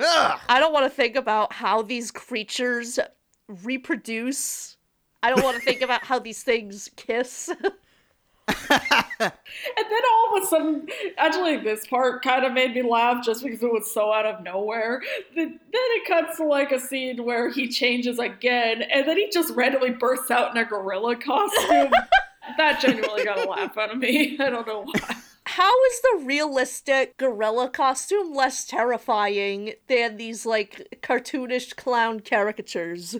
I 0.00 0.56
don't 0.58 0.72
want 0.72 0.86
to 0.86 0.90
think 0.90 1.14
about 1.14 1.52
how 1.52 1.82
these 1.82 2.10
creatures 2.10 2.98
reproduce. 3.62 4.76
I 5.22 5.30
don't 5.30 5.44
want 5.44 5.56
to 5.56 5.62
think 5.62 5.80
about 5.80 6.02
how 6.02 6.18
these 6.18 6.42
things 6.42 6.90
kiss. 6.96 7.50
And 9.76 9.86
then 9.90 10.00
all 10.12 10.36
of 10.36 10.42
a 10.42 10.46
sudden, 10.46 10.88
actually, 11.16 11.56
this 11.58 11.86
part 11.86 12.22
kind 12.22 12.44
of 12.44 12.52
made 12.52 12.74
me 12.74 12.82
laugh 12.82 13.24
just 13.24 13.42
because 13.42 13.62
it 13.62 13.72
was 13.72 13.92
so 13.92 14.12
out 14.12 14.26
of 14.26 14.42
nowhere. 14.42 15.02
Then 15.34 15.48
then 15.48 15.58
it 15.72 16.06
cuts 16.06 16.36
to 16.38 16.44
like 16.44 16.72
a 16.72 16.78
scene 16.78 17.24
where 17.24 17.50
he 17.50 17.68
changes 17.68 18.18
again, 18.18 18.82
and 18.82 19.08
then 19.08 19.16
he 19.16 19.28
just 19.30 19.54
randomly 19.54 19.90
bursts 19.90 20.30
out 20.30 20.54
in 20.54 20.62
a 20.62 20.64
gorilla 20.64 21.16
costume. 21.16 21.90
that 22.58 22.80
genuinely 22.80 23.24
got 23.24 23.38
a 23.38 23.48
laugh 23.48 23.76
out 23.76 23.90
of 23.90 23.98
me. 23.98 24.36
I 24.40 24.50
don't 24.50 24.66
know 24.66 24.84
why. 24.84 25.16
How 25.44 25.84
is 25.84 26.00
the 26.00 26.22
realistic 26.24 27.16
gorilla 27.16 27.70
costume 27.70 28.34
less 28.34 28.66
terrifying 28.66 29.74
than 29.86 30.16
these 30.16 30.44
like 30.44 30.98
cartoonish 31.02 31.76
clown 31.76 32.20
caricatures? 32.20 33.16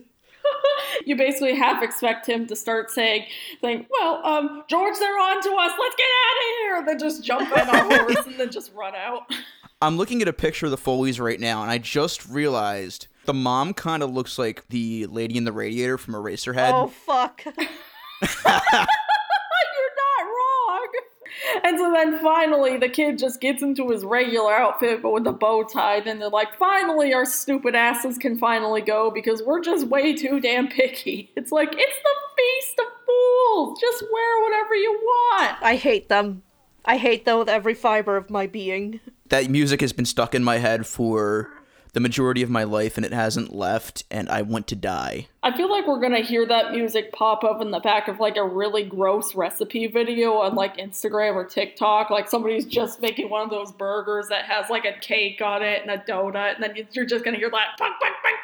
You 1.04 1.14
basically 1.14 1.54
half 1.54 1.82
expect 1.82 2.26
him 2.26 2.46
to 2.46 2.56
start 2.56 2.90
saying, 2.90 3.26
saying, 3.60 3.86
well, 3.90 4.24
um, 4.26 4.64
George, 4.68 4.98
they're 4.98 5.18
on 5.18 5.40
to 5.42 5.50
us. 5.50 5.72
Let's 5.78 5.96
get 5.96 6.06
out 6.06 6.36
of 6.36 6.56
here. 6.58 6.84
Then 6.86 6.98
just 6.98 7.22
jump 7.22 7.56
on 7.56 7.68
a 7.68 7.96
horse 7.98 8.26
and 8.26 8.34
then 8.36 8.50
just 8.50 8.72
run 8.74 8.94
out. 8.94 9.22
I'm 9.80 9.96
looking 9.96 10.22
at 10.22 10.28
a 10.28 10.32
picture 10.32 10.66
of 10.66 10.70
the 10.70 10.78
Foleys 10.78 11.20
right 11.20 11.38
now, 11.38 11.62
and 11.62 11.70
I 11.70 11.78
just 11.78 12.26
realized 12.28 13.08
the 13.26 13.34
mom 13.34 13.74
kind 13.74 14.02
of 14.02 14.10
looks 14.10 14.38
like 14.38 14.66
the 14.68 15.06
lady 15.06 15.36
in 15.36 15.44
the 15.44 15.52
radiator 15.52 15.98
from 15.98 16.14
Eraserhead. 16.14 16.72
Oh 16.72 16.88
fuck. 16.88 17.44
You're 21.56 21.62
not 21.62 21.68
wrong. 21.68 21.72
And 21.72 21.78
so 21.78 21.92
then 21.92 22.22
finally, 22.22 22.76
the 22.76 22.88
kid 22.88 23.18
just 23.18 23.40
gets 23.40 23.62
into 23.62 23.90
his 23.90 24.04
regular 24.04 24.52
outfit, 24.52 25.02
but 25.02 25.10
with 25.10 25.24
the 25.24 25.32
bow 25.32 25.64
tie. 25.64 26.00
Then 26.00 26.18
they're 26.18 26.28
like, 26.28 26.56
finally, 26.58 27.14
our 27.14 27.24
stupid 27.24 27.74
asses 27.74 28.18
can 28.18 28.38
finally 28.38 28.80
go 28.80 29.10
because 29.10 29.42
we're 29.42 29.60
just 29.62 29.86
way 29.88 30.14
too 30.14 30.40
damn 30.40 30.68
picky. 30.68 31.32
It's 31.36 31.52
like, 31.52 31.68
it's 31.72 31.78
the 31.78 32.14
Feast 32.36 32.78
of 32.80 32.86
Fools. 33.06 33.80
Just 33.80 34.04
wear 34.12 34.42
whatever 34.42 34.74
you 34.74 34.92
want. 34.92 35.56
I 35.62 35.76
hate 35.76 36.08
them. 36.08 36.42
I 36.84 36.96
hate 36.96 37.24
them 37.24 37.38
with 37.38 37.48
every 37.48 37.74
fiber 37.74 38.16
of 38.16 38.30
my 38.30 38.46
being. 38.46 39.00
That 39.28 39.50
music 39.50 39.80
has 39.80 39.92
been 39.92 40.06
stuck 40.06 40.34
in 40.34 40.42
my 40.42 40.58
head 40.58 40.86
for 40.86 41.52
the 41.96 42.00
majority 42.00 42.42
of 42.42 42.50
my 42.50 42.62
life, 42.62 42.98
and 42.98 43.06
it 43.06 43.12
hasn't 43.14 43.54
left, 43.56 44.04
and 44.10 44.28
I 44.28 44.42
want 44.42 44.66
to 44.66 44.76
die. 44.76 45.28
I 45.42 45.56
feel 45.56 45.70
like 45.70 45.86
we're 45.86 45.98
gonna 45.98 46.20
hear 46.20 46.44
that 46.44 46.72
music 46.72 47.10
pop 47.10 47.42
up 47.42 47.62
in 47.62 47.70
the 47.70 47.80
back 47.80 48.06
of 48.06 48.20
like 48.20 48.36
a 48.36 48.44
really 48.46 48.84
gross 48.84 49.34
recipe 49.34 49.86
video 49.86 50.34
on 50.34 50.54
like 50.54 50.76
Instagram 50.76 51.36
or 51.36 51.46
TikTok. 51.46 52.10
Like 52.10 52.28
somebody's 52.28 52.66
just 52.66 53.00
making 53.00 53.30
one 53.30 53.44
of 53.44 53.48
those 53.48 53.72
burgers 53.72 54.28
that 54.28 54.44
has 54.44 54.68
like 54.68 54.84
a 54.84 54.92
cake 55.00 55.40
on 55.40 55.62
it 55.62 55.80
and 55.80 55.90
a 55.90 55.96
donut, 55.96 56.56
and 56.56 56.62
then 56.64 56.76
you- 56.76 56.86
you're 56.92 57.06
just 57.06 57.24
gonna 57.24 57.38
hear 57.38 57.48
that. 57.50 57.78
Bunk, 57.78 57.94
bunk, 57.98 58.14
bunk, 58.22 58.36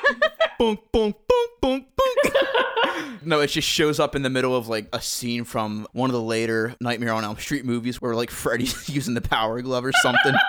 bunk, 0.00 0.20
bunk. 0.20 0.32
Boom, 0.56 0.78
boom, 0.92 1.14
boom, 1.28 1.46
boom, 1.60 1.86
boom. 2.22 3.18
no, 3.24 3.40
it 3.40 3.48
just 3.48 3.66
shows 3.68 3.98
up 3.98 4.14
in 4.14 4.22
the 4.22 4.30
middle 4.30 4.54
of 4.54 4.68
like 4.68 4.86
a 4.92 5.00
scene 5.00 5.42
from 5.42 5.88
one 5.94 6.10
of 6.10 6.14
the 6.14 6.22
later 6.22 6.76
Nightmare 6.80 7.12
on 7.12 7.24
Elm 7.24 7.38
Street 7.38 7.64
movies 7.64 8.00
where 8.00 8.14
like 8.14 8.30
Freddy's 8.30 8.88
using 8.94 9.14
the 9.14 9.20
power 9.20 9.60
glove 9.62 9.84
or 9.84 9.92
something. 10.00 10.34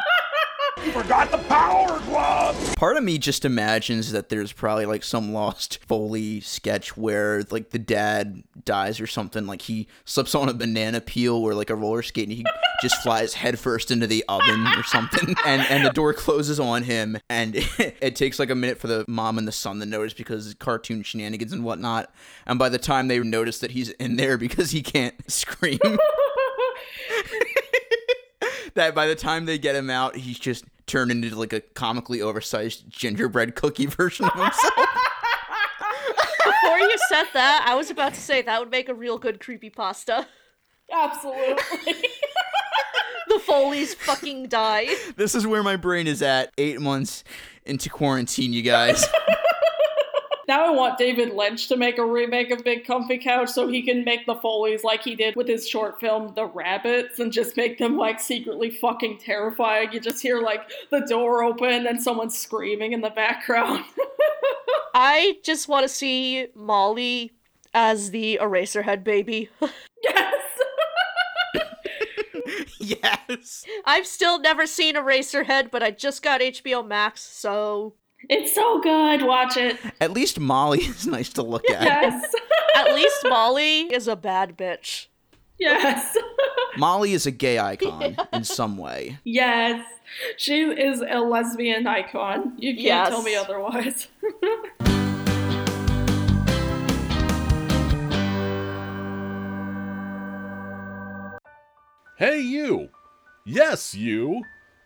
You 0.84 0.92
forgot 0.92 1.32
the 1.32 1.38
power 1.38 2.00
glove! 2.02 2.76
Part 2.76 2.98
of 2.98 3.04
me 3.04 3.18
just 3.18 3.46
imagines 3.46 4.12
that 4.12 4.28
there's 4.30 4.52
probably 4.52 4.86
like 4.86 5.04
some 5.04 5.32
lost 5.32 5.80
Foley 5.88 6.42
sketch 6.42 6.98
where 6.98 7.44
like 7.50 7.70
the 7.70 7.80
dad 7.80 8.44
dies 8.66 9.00
or 9.00 9.08
something. 9.08 9.48
Like 9.48 9.62
he 9.62 9.88
slips 10.04 10.36
on 10.36 10.50
a 10.50 10.54
banana 10.54 11.00
peel 11.00 11.36
or 11.36 11.54
like 11.54 11.70
a 11.70 11.76
roller 11.76 12.02
skate 12.02 12.28
and 12.28 12.38
he 12.38 12.46
just 12.82 13.02
flies 13.04 13.36
headfirst 13.36 13.90
into 13.90 14.06
the 14.06 14.26
oven 14.28 14.68
or 14.78 14.84
something. 14.84 15.36
And 15.46 15.62
and 15.70 15.86
the 15.86 15.92
door 15.92 16.14
closes 16.14 16.60
on 16.60 16.84
him 16.84 17.18
and 17.30 17.56
it 17.78 18.16
takes 18.16 18.40
like 18.40 18.50
a 18.50 18.56
minute 18.56 18.80
for 18.80 18.88
the 18.88 19.06
mom 19.08 19.38
and 19.38 19.48
the 19.48 19.52
son 19.52 19.80
to 19.80 19.86
notice 19.86 20.14
because 20.14 20.54
cartoon 20.56 21.04
shenanigans 21.04 21.54
and 21.54 21.64
whatnot. 21.64 22.14
And 22.46 22.58
by 22.58 22.70
the 22.70 22.80
time 22.80 23.08
they 23.08 23.20
notice 23.20 23.60
that 23.60 23.72
he's 23.72 23.90
in 23.92 24.16
there 24.18 24.38
because 24.38 24.72
he 24.72 24.82
can't 24.82 25.16
scream. 25.32 25.80
That 28.76 28.94
by 28.94 29.08
the 29.08 29.16
time 29.16 29.46
they 29.46 29.58
get 29.58 29.76
him 29.76 29.90
out, 29.90 30.16
he's 30.16 30.40
just 30.40 30.66
turned 30.86 31.12
into 31.12 31.36
like 31.36 31.54
a 31.54 31.62
comically 31.62 32.22
oversized 32.22 32.90
gingerbread 32.90 33.56
cookie 33.56 33.86
version 33.88 34.26
of 34.26 34.34
himself. 34.34 34.88
Before 36.44 36.80
you 36.80 36.98
said 37.10 37.26
that, 37.34 37.66
I 37.68 37.76
was 37.76 37.90
about 37.90 38.14
to 38.14 38.22
say 38.22 38.42
that 38.42 38.60
would 38.60 38.72
make 38.72 38.90
a 38.90 38.94
real 38.94 39.18
good 39.18 39.40
creepy 39.40 39.70
pasta. 39.70 40.28
Absolutely. 40.94 41.56
the 43.28 43.40
Foleys 43.40 43.96
fucking 43.96 44.48
die. 44.48 44.88
This 45.16 45.34
is 45.34 45.48
where 45.48 45.64
my 45.64 45.76
brain 45.76 46.06
is 46.06 46.22
at 46.22 46.52
eight 46.58 46.80
months 46.80 47.24
into 47.66 47.90
quarantine, 47.90 48.54
you 48.54 48.62
guys. 48.62 49.04
Now 50.48 50.66
I 50.66 50.70
want 50.70 50.98
David 50.98 51.34
Lynch 51.34 51.68
to 51.70 51.76
make 51.76 51.98
a 51.98 52.06
remake 52.06 52.52
of 52.52 52.64
Big 52.64 52.86
Comfy 52.86 53.18
Couch 53.18 53.50
so 53.50 53.68
he 53.68 53.82
can 53.82 54.04
make 54.04 54.26
the 54.26 54.36
Foleys 54.36 54.84
like 54.84 55.04
he 55.04 55.16
did 55.16 55.36
with 55.36 55.48
his 55.48 55.68
short 55.68 56.00
film 56.00 56.34
The 56.36 56.46
Rabbits 56.46 57.20
and 57.20 57.32
just 57.32 57.58
make 57.58 57.78
them 57.80 57.98
like 57.98 58.20
secretly 58.20 58.70
fucking 58.70 59.18
terrifying. 59.18 59.92
You 59.92 60.00
just 60.00 60.22
hear 60.22 60.42
like 60.42 60.70
the 60.92 61.02
door 61.02 61.44
open 61.44 61.88
and 61.88 62.02
someone 62.02 62.30
screaming 62.30 62.94
in 62.94 63.02
the 63.02 63.10
background. 63.10 63.86
I 64.94 65.40
just 65.44 65.68
want 65.68 65.84
to 65.84 65.90
see 65.90 66.48
Molly 66.56 67.34
as 67.74 68.12
the 68.12 68.40
Eraserhead 68.42 69.04
baby. 69.04 69.50
yes. 70.04 70.34
yes. 72.80 73.66
I've 73.84 74.08
still 74.08 74.40
never 74.40 74.68
seen 74.68 74.96
Eraserhead, 74.96 75.72
but 75.72 75.84
I 75.84 75.92
just 75.92 76.22
got 76.22 76.42
HBO 76.42 76.86
Max, 76.86 77.22
so 77.22 77.96
It's 78.30 78.54
so 78.56 78.80
good. 78.82 79.24
Watch 79.24 79.58
it. 79.58 79.78
At 80.02 80.12
least 80.12 80.40
Molly 80.40 80.80
is 80.84 81.06
nice 81.08 81.30
to 81.34 81.44
look 81.44 81.70
at. 81.70 81.84
Yes. 81.84 82.34
at 82.76 82.94
least 82.96 83.26
Molly 83.26 83.82
is 83.94 84.08
a 84.08 84.16
bad 84.16 84.58
bitch. 84.58 85.08
yes. 85.60 86.18
Molly 86.78 87.14
is 87.14 87.26
a 87.26 87.32
gay 87.32 87.58
icon 87.58 88.18
in 88.34 88.44
some 88.44 88.78
way. 88.78 89.18
Yes. 89.24 89.86
She 90.38 90.62
is 90.64 91.02
a 91.08 91.20
lesbian 91.20 91.88
icon. 91.88 92.54
You 92.58 92.74
can't 92.74 92.84
Yes. 92.84 93.10
tell 93.10 93.24
me 93.24 93.36
otherwise. 93.36 94.08
Hey, 102.18 102.40
you! 102.40 102.90
Yes, 103.46 103.94
you! 103.94 104.42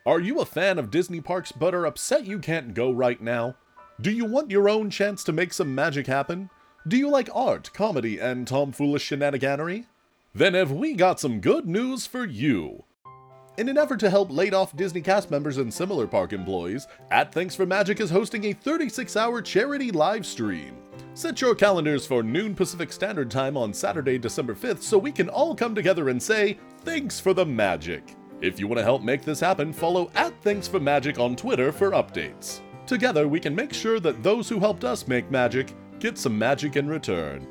Are 0.09 0.19
you 0.19 0.39
a 0.39 0.45
fan 0.45 0.79
of 0.79 0.89
Disney 0.89 1.21
parks 1.21 1.51
but 1.51 1.75
are 1.75 1.85
upset 1.85 2.25
you 2.25 2.39
can't 2.39 2.73
go 2.73 2.89
right 2.89 3.21
now? 3.21 3.57
Do 4.01 4.09
you 4.09 4.25
want 4.25 4.49
your 4.49 4.67
own 4.67 4.89
chance 4.89 5.23
to 5.23 5.31
make 5.31 5.53
some 5.53 5.75
magic 5.75 6.07
happen? 6.07 6.49
Do 6.87 6.97
you 6.97 7.11
like 7.11 7.29
art, 7.31 7.69
comedy, 7.75 8.17
and 8.17 8.47
tomfoolish 8.47 9.05
shenaniganery? 9.05 9.85
Then 10.33 10.55
have 10.55 10.71
we 10.71 10.95
got 10.95 11.19
some 11.19 11.39
good 11.39 11.67
news 11.67 12.07
for 12.07 12.25
you! 12.25 12.85
In 13.59 13.69
an 13.69 13.77
effort 13.77 13.99
to 13.99 14.09
help 14.09 14.31
laid 14.31 14.55
off 14.55 14.75
Disney 14.75 15.01
cast 15.01 15.29
members 15.29 15.59
and 15.59 15.71
similar 15.71 16.07
park 16.07 16.33
employees, 16.33 16.87
At 17.11 17.31
Thanks 17.31 17.53
for 17.53 17.67
Magic 17.67 17.99
is 17.99 18.09
hosting 18.09 18.45
a 18.45 18.53
36 18.53 19.15
hour 19.15 19.43
charity 19.43 19.91
live 19.91 20.25
stream. 20.25 20.75
Set 21.13 21.39
your 21.39 21.53
calendars 21.53 22.07
for 22.07 22.23
noon 22.23 22.55
Pacific 22.55 22.91
Standard 22.91 23.29
Time 23.29 23.55
on 23.55 23.75
Saturday, 23.75 24.17
December 24.17 24.55
5th, 24.55 24.81
so 24.81 24.97
we 24.97 25.11
can 25.11 25.29
all 25.29 25.53
come 25.53 25.75
together 25.75 26.09
and 26.09 26.19
say, 26.19 26.57
Thanks 26.83 27.19
for 27.19 27.35
the 27.35 27.45
magic. 27.45 28.15
If 28.41 28.57
you 28.57 28.67
want 28.67 28.77
to 28.77 28.83
help 28.83 29.01
make 29.01 29.23
this 29.23 29.41
happen, 29.41 29.73
follow 29.73 30.09
at 30.15 30.33
Thanks 30.41 30.65
for 30.65 30.79
Magic 30.79 31.19
on 31.19 31.35
Twitter 31.35 31.73
for 31.73 31.91
updates. 31.91 32.61
Together, 32.87 33.27
we 33.27 33.37
can 33.37 33.53
make 33.53 33.73
sure 33.73 33.99
that 33.99 34.23
those 34.23 34.47
who 34.47 34.61
helped 34.61 34.85
us 34.85 35.09
make 35.09 35.29
magic 35.29 35.73
get 35.99 36.17
some 36.17 36.39
magic 36.39 36.77
in 36.77 36.87
return. 36.87 37.45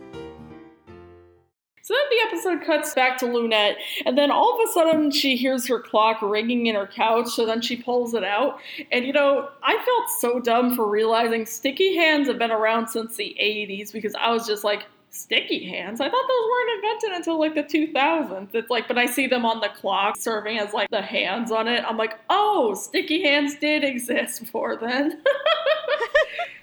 So 1.82 1.94
then 1.94 2.04
the 2.10 2.26
episode 2.26 2.66
cuts 2.66 2.94
back 2.94 3.18
to 3.18 3.26
Lunette, 3.26 3.76
and 4.06 4.16
then 4.16 4.30
all 4.30 4.54
of 4.54 4.66
a 4.66 4.72
sudden 4.72 5.10
she 5.10 5.36
hears 5.36 5.66
her 5.68 5.78
clock 5.78 6.22
ringing 6.22 6.66
in 6.66 6.74
her 6.74 6.86
couch, 6.86 7.28
so 7.28 7.44
then 7.44 7.60
she 7.60 7.76
pulls 7.76 8.14
it 8.14 8.24
out. 8.24 8.58
And 8.90 9.04
you 9.04 9.12
know, 9.12 9.48
I 9.62 9.76
felt 9.76 10.10
so 10.20 10.40
dumb 10.40 10.74
for 10.74 10.88
realizing 10.88 11.44
sticky 11.44 11.96
hands 11.96 12.28
have 12.28 12.38
been 12.38 12.50
around 12.50 12.88
since 12.88 13.16
the 13.16 13.36
80s 13.38 13.92
because 13.92 14.14
I 14.14 14.30
was 14.30 14.46
just 14.46 14.64
like, 14.64 14.86
sticky 15.10 15.64
hands? 15.68 16.00
I 16.00 16.08
thought 16.08 16.28
those 16.28 16.50
weren't 16.50 16.76
invented 16.76 17.16
until 17.16 17.38
like 17.38 17.54
the 17.54 17.62
2000s. 17.62 18.54
It's 18.54 18.70
like, 18.70 18.88
but 18.88 18.98
I 18.98 19.06
see 19.06 19.26
them 19.26 19.44
on 19.44 19.60
the 19.60 19.68
clock 19.68 20.16
serving 20.18 20.58
as 20.58 20.72
like 20.72 20.90
the 20.90 21.02
hands 21.02 21.50
on 21.50 21.68
it. 21.68 21.84
I'm 21.86 21.96
like, 21.96 22.18
oh, 22.30 22.74
sticky 22.74 23.22
hands 23.22 23.56
did 23.56 23.84
exist 23.84 24.40
before 24.40 24.76
then. 24.76 25.22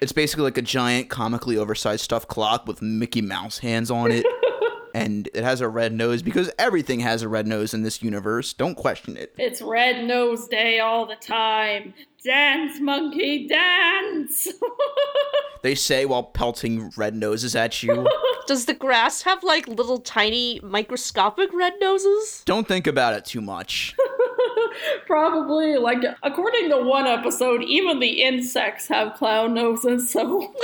It's 0.00 0.12
basically 0.12 0.44
like 0.44 0.58
a 0.58 0.62
giant, 0.62 1.08
comically 1.08 1.56
oversized 1.56 2.02
stuffed 2.02 2.28
clock 2.28 2.66
with 2.66 2.82
Mickey 2.82 3.22
Mouse 3.22 3.58
hands 3.58 3.90
on 3.90 4.12
it. 4.12 4.26
and 4.96 5.28
it 5.34 5.44
has 5.44 5.60
a 5.60 5.68
red 5.68 5.92
nose 5.92 6.22
because 6.22 6.50
everything 6.58 7.00
has 7.00 7.20
a 7.20 7.28
red 7.28 7.46
nose 7.46 7.74
in 7.74 7.82
this 7.82 8.02
universe. 8.02 8.54
Don't 8.54 8.76
question 8.76 9.16
it. 9.16 9.34
it's 9.38 9.60
Red 9.60 10.04
Nose 10.04 10.48
Day 10.48 10.80
all 10.80 11.06
the 11.06 11.16
time. 11.16 11.92
Dance, 12.24 12.80
monkey, 12.80 13.46
dance! 13.46 14.48
They 15.62 15.74
say 15.74 16.04
while 16.04 16.22
pelting 16.22 16.92
red 16.96 17.16
noses 17.16 17.56
at 17.56 17.82
you. 17.82 18.06
Does 18.46 18.66
the 18.66 18.74
grass 18.74 19.22
have 19.22 19.42
like 19.42 19.66
little 19.66 19.98
tiny 19.98 20.60
microscopic 20.62 21.52
red 21.52 21.72
noses? 21.80 22.42
Don't 22.44 22.68
think 22.68 22.86
about 22.86 23.14
it 23.14 23.24
too 23.24 23.40
much. 23.40 23.96
Probably, 25.06 25.76
like, 25.76 26.04
according 26.22 26.70
to 26.70 26.84
one 26.84 27.06
episode, 27.08 27.64
even 27.64 27.98
the 27.98 28.22
insects 28.22 28.86
have 28.86 29.14
clown 29.14 29.54
noses, 29.54 30.08
so. 30.08 30.54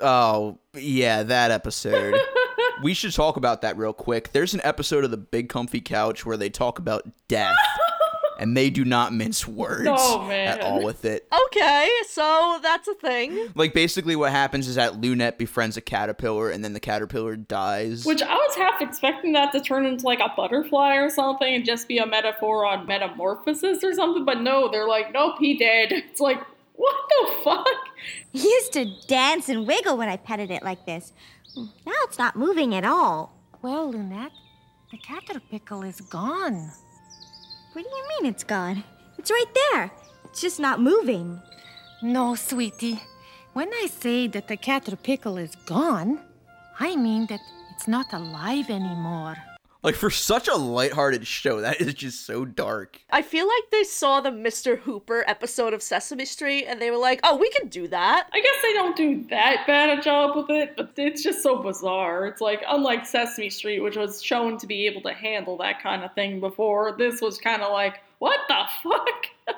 Oh, 0.00 0.58
yeah, 0.74 1.22
that 1.24 1.50
episode. 1.50 2.14
we 2.82 2.94
should 2.94 3.12
talk 3.12 3.36
about 3.36 3.62
that 3.62 3.76
real 3.76 3.92
quick. 3.92 4.32
There's 4.32 4.54
an 4.54 4.60
episode 4.64 5.04
of 5.04 5.10
The 5.10 5.16
Big 5.16 5.48
Comfy 5.48 5.80
Couch 5.80 6.24
where 6.24 6.36
they 6.36 6.50
talk 6.50 6.78
about 6.78 7.08
death, 7.26 7.56
and 8.38 8.56
they 8.56 8.70
do 8.70 8.84
not 8.84 9.12
mince 9.12 9.46
words 9.48 9.88
Oh, 9.90 10.30
at 10.30 10.60
all 10.60 10.84
with 10.84 11.04
it. 11.04 11.26
Okay, 11.46 11.90
so 12.08 12.60
that's 12.62 12.86
a 12.86 12.94
thing. 12.94 13.48
Like, 13.56 13.74
basically, 13.74 14.14
what 14.14 14.30
happens 14.30 14.68
is 14.68 14.76
that 14.76 15.00
Lunette 15.00 15.36
befriends 15.38 15.76
a 15.76 15.80
caterpillar, 15.80 16.50
and 16.50 16.64
then 16.64 16.72
the 16.74 16.80
caterpillar 16.80 17.34
dies. 17.34 18.04
Which 18.04 18.22
I 18.22 18.34
was 18.34 18.54
half 18.54 18.80
expecting 18.80 19.32
that 19.32 19.50
to 19.52 19.60
turn 19.60 19.84
into 19.84 20.04
like 20.06 20.20
a 20.20 20.32
butterfly 20.36 20.94
or 20.96 21.10
something 21.10 21.52
and 21.52 21.64
just 21.64 21.88
be 21.88 21.98
a 21.98 22.06
metaphor 22.06 22.64
on 22.64 22.86
metamorphosis 22.86 23.82
or 23.82 23.92
something, 23.94 24.24
but 24.24 24.40
no, 24.42 24.68
they're 24.70 24.86
like, 24.86 25.12
nope, 25.12 25.36
he 25.40 25.56
dead. 25.58 25.88
It's 26.08 26.20
like, 26.20 26.40
what 26.78 26.96
the 27.08 27.42
fuck? 27.44 27.66
He 28.32 28.48
used 28.48 28.72
to 28.74 28.86
dance 29.06 29.48
and 29.48 29.66
wiggle 29.66 29.96
when 29.96 30.08
I 30.08 30.16
petted 30.16 30.50
it 30.50 30.62
like 30.62 30.86
this. 30.86 31.12
Now 31.56 31.98
it's 32.04 32.18
not 32.18 32.36
moving 32.36 32.74
at 32.74 32.84
all. 32.84 33.34
Well, 33.62 33.90
Lunette, 33.90 34.32
the 34.92 34.98
caterpillar 34.98 35.86
is 35.86 36.00
gone. 36.00 36.70
What 37.72 37.84
do 37.84 37.90
you 37.90 38.04
mean 38.08 38.30
it's 38.30 38.44
gone? 38.44 38.84
It's 39.18 39.30
right 39.30 39.52
there. 39.72 39.90
It's 40.24 40.40
just 40.40 40.60
not 40.60 40.80
moving. 40.80 41.40
No, 42.00 42.36
sweetie. 42.36 43.00
When 43.54 43.68
I 43.74 43.86
say 43.90 44.28
that 44.28 44.46
the 44.46 44.56
caterpillar 44.56 45.40
is 45.40 45.56
gone, 45.66 46.20
I 46.78 46.94
mean 46.94 47.26
that 47.26 47.40
it's 47.74 47.88
not 47.88 48.12
alive 48.12 48.70
anymore. 48.70 49.36
Like, 49.80 49.94
for 49.94 50.10
such 50.10 50.48
a 50.48 50.56
lighthearted 50.56 51.24
show, 51.26 51.60
that 51.60 51.80
is 51.80 51.94
just 51.94 52.26
so 52.26 52.44
dark. 52.44 53.00
I 53.10 53.22
feel 53.22 53.46
like 53.46 53.70
they 53.70 53.84
saw 53.84 54.20
the 54.20 54.30
Mr. 54.30 54.78
Hooper 54.80 55.22
episode 55.28 55.72
of 55.72 55.82
Sesame 55.82 56.24
Street 56.24 56.64
and 56.66 56.82
they 56.82 56.90
were 56.90 56.96
like, 56.96 57.20
oh, 57.22 57.36
we 57.36 57.48
can 57.50 57.68
do 57.68 57.86
that. 57.88 58.28
I 58.32 58.40
guess 58.40 58.62
they 58.62 58.72
don't 58.72 58.96
do 58.96 59.24
that 59.30 59.66
bad 59.68 59.96
a 59.96 60.02
job 60.02 60.36
with 60.36 60.50
it, 60.50 60.76
but 60.76 60.92
it's 60.96 61.22
just 61.22 61.44
so 61.44 61.62
bizarre. 61.62 62.26
It's 62.26 62.40
like, 62.40 62.62
unlike 62.66 63.06
Sesame 63.06 63.50
Street, 63.50 63.78
which 63.78 63.96
was 63.96 64.20
shown 64.20 64.58
to 64.58 64.66
be 64.66 64.86
able 64.86 65.02
to 65.02 65.12
handle 65.12 65.56
that 65.58 65.80
kind 65.80 66.02
of 66.02 66.12
thing 66.14 66.40
before, 66.40 66.96
this 66.98 67.20
was 67.20 67.38
kind 67.38 67.62
of 67.62 67.70
like, 67.72 68.00
what 68.18 68.40
the 68.48 68.64
fuck? 68.82 69.26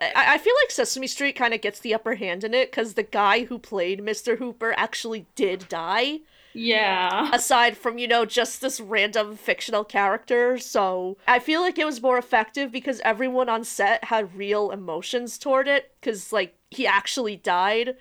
I, 0.00 0.34
I 0.34 0.38
feel 0.38 0.54
like 0.62 0.70
Sesame 0.70 1.08
Street 1.08 1.34
kind 1.34 1.54
of 1.54 1.60
gets 1.60 1.80
the 1.80 1.94
upper 1.94 2.14
hand 2.14 2.44
in 2.44 2.54
it 2.54 2.70
because 2.70 2.94
the 2.94 3.02
guy 3.02 3.44
who 3.44 3.58
played 3.58 4.00
Mr. 4.00 4.38
Hooper 4.38 4.74
actually 4.76 5.26
did 5.34 5.68
die. 5.68 6.20
Yeah. 6.56 7.30
Aside 7.32 7.76
from, 7.76 7.98
you 7.98 8.08
know, 8.08 8.24
just 8.24 8.60
this 8.60 8.80
random 8.80 9.36
fictional 9.36 9.84
character. 9.84 10.56
So 10.58 11.18
I 11.28 11.38
feel 11.38 11.60
like 11.60 11.78
it 11.78 11.84
was 11.84 12.00
more 12.00 12.16
effective 12.16 12.72
because 12.72 13.00
everyone 13.00 13.48
on 13.48 13.62
set 13.62 14.04
had 14.04 14.34
real 14.36 14.70
emotions 14.70 15.38
toward 15.38 15.68
it 15.68 15.92
because, 16.00 16.32
like, 16.32 16.56
he 16.70 16.86
actually 16.86 17.36
died. 17.36 17.96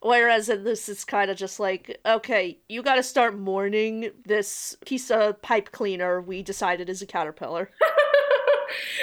Whereas 0.00 0.48
in 0.48 0.64
this, 0.64 0.88
it's 0.88 1.04
kind 1.04 1.30
of 1.30 1.36
just 1.36 1.60
like, 1.60 2.00
okay, 2.04 2.58
you 2.68 2.82
gotta 2.82 3.04
start 3.04 3.38
mourning 3.38 4.10
this 4.24 4.76
piece 4.84 5.12
of 5.12 5.40
pipe 5.42 5.70
cleaner 5.70 6.20
we 6.20 6.42
decided 6.42 6.88
is 6.88 7.02
a 7.02 7.06
caterpillar. 7.06 7.70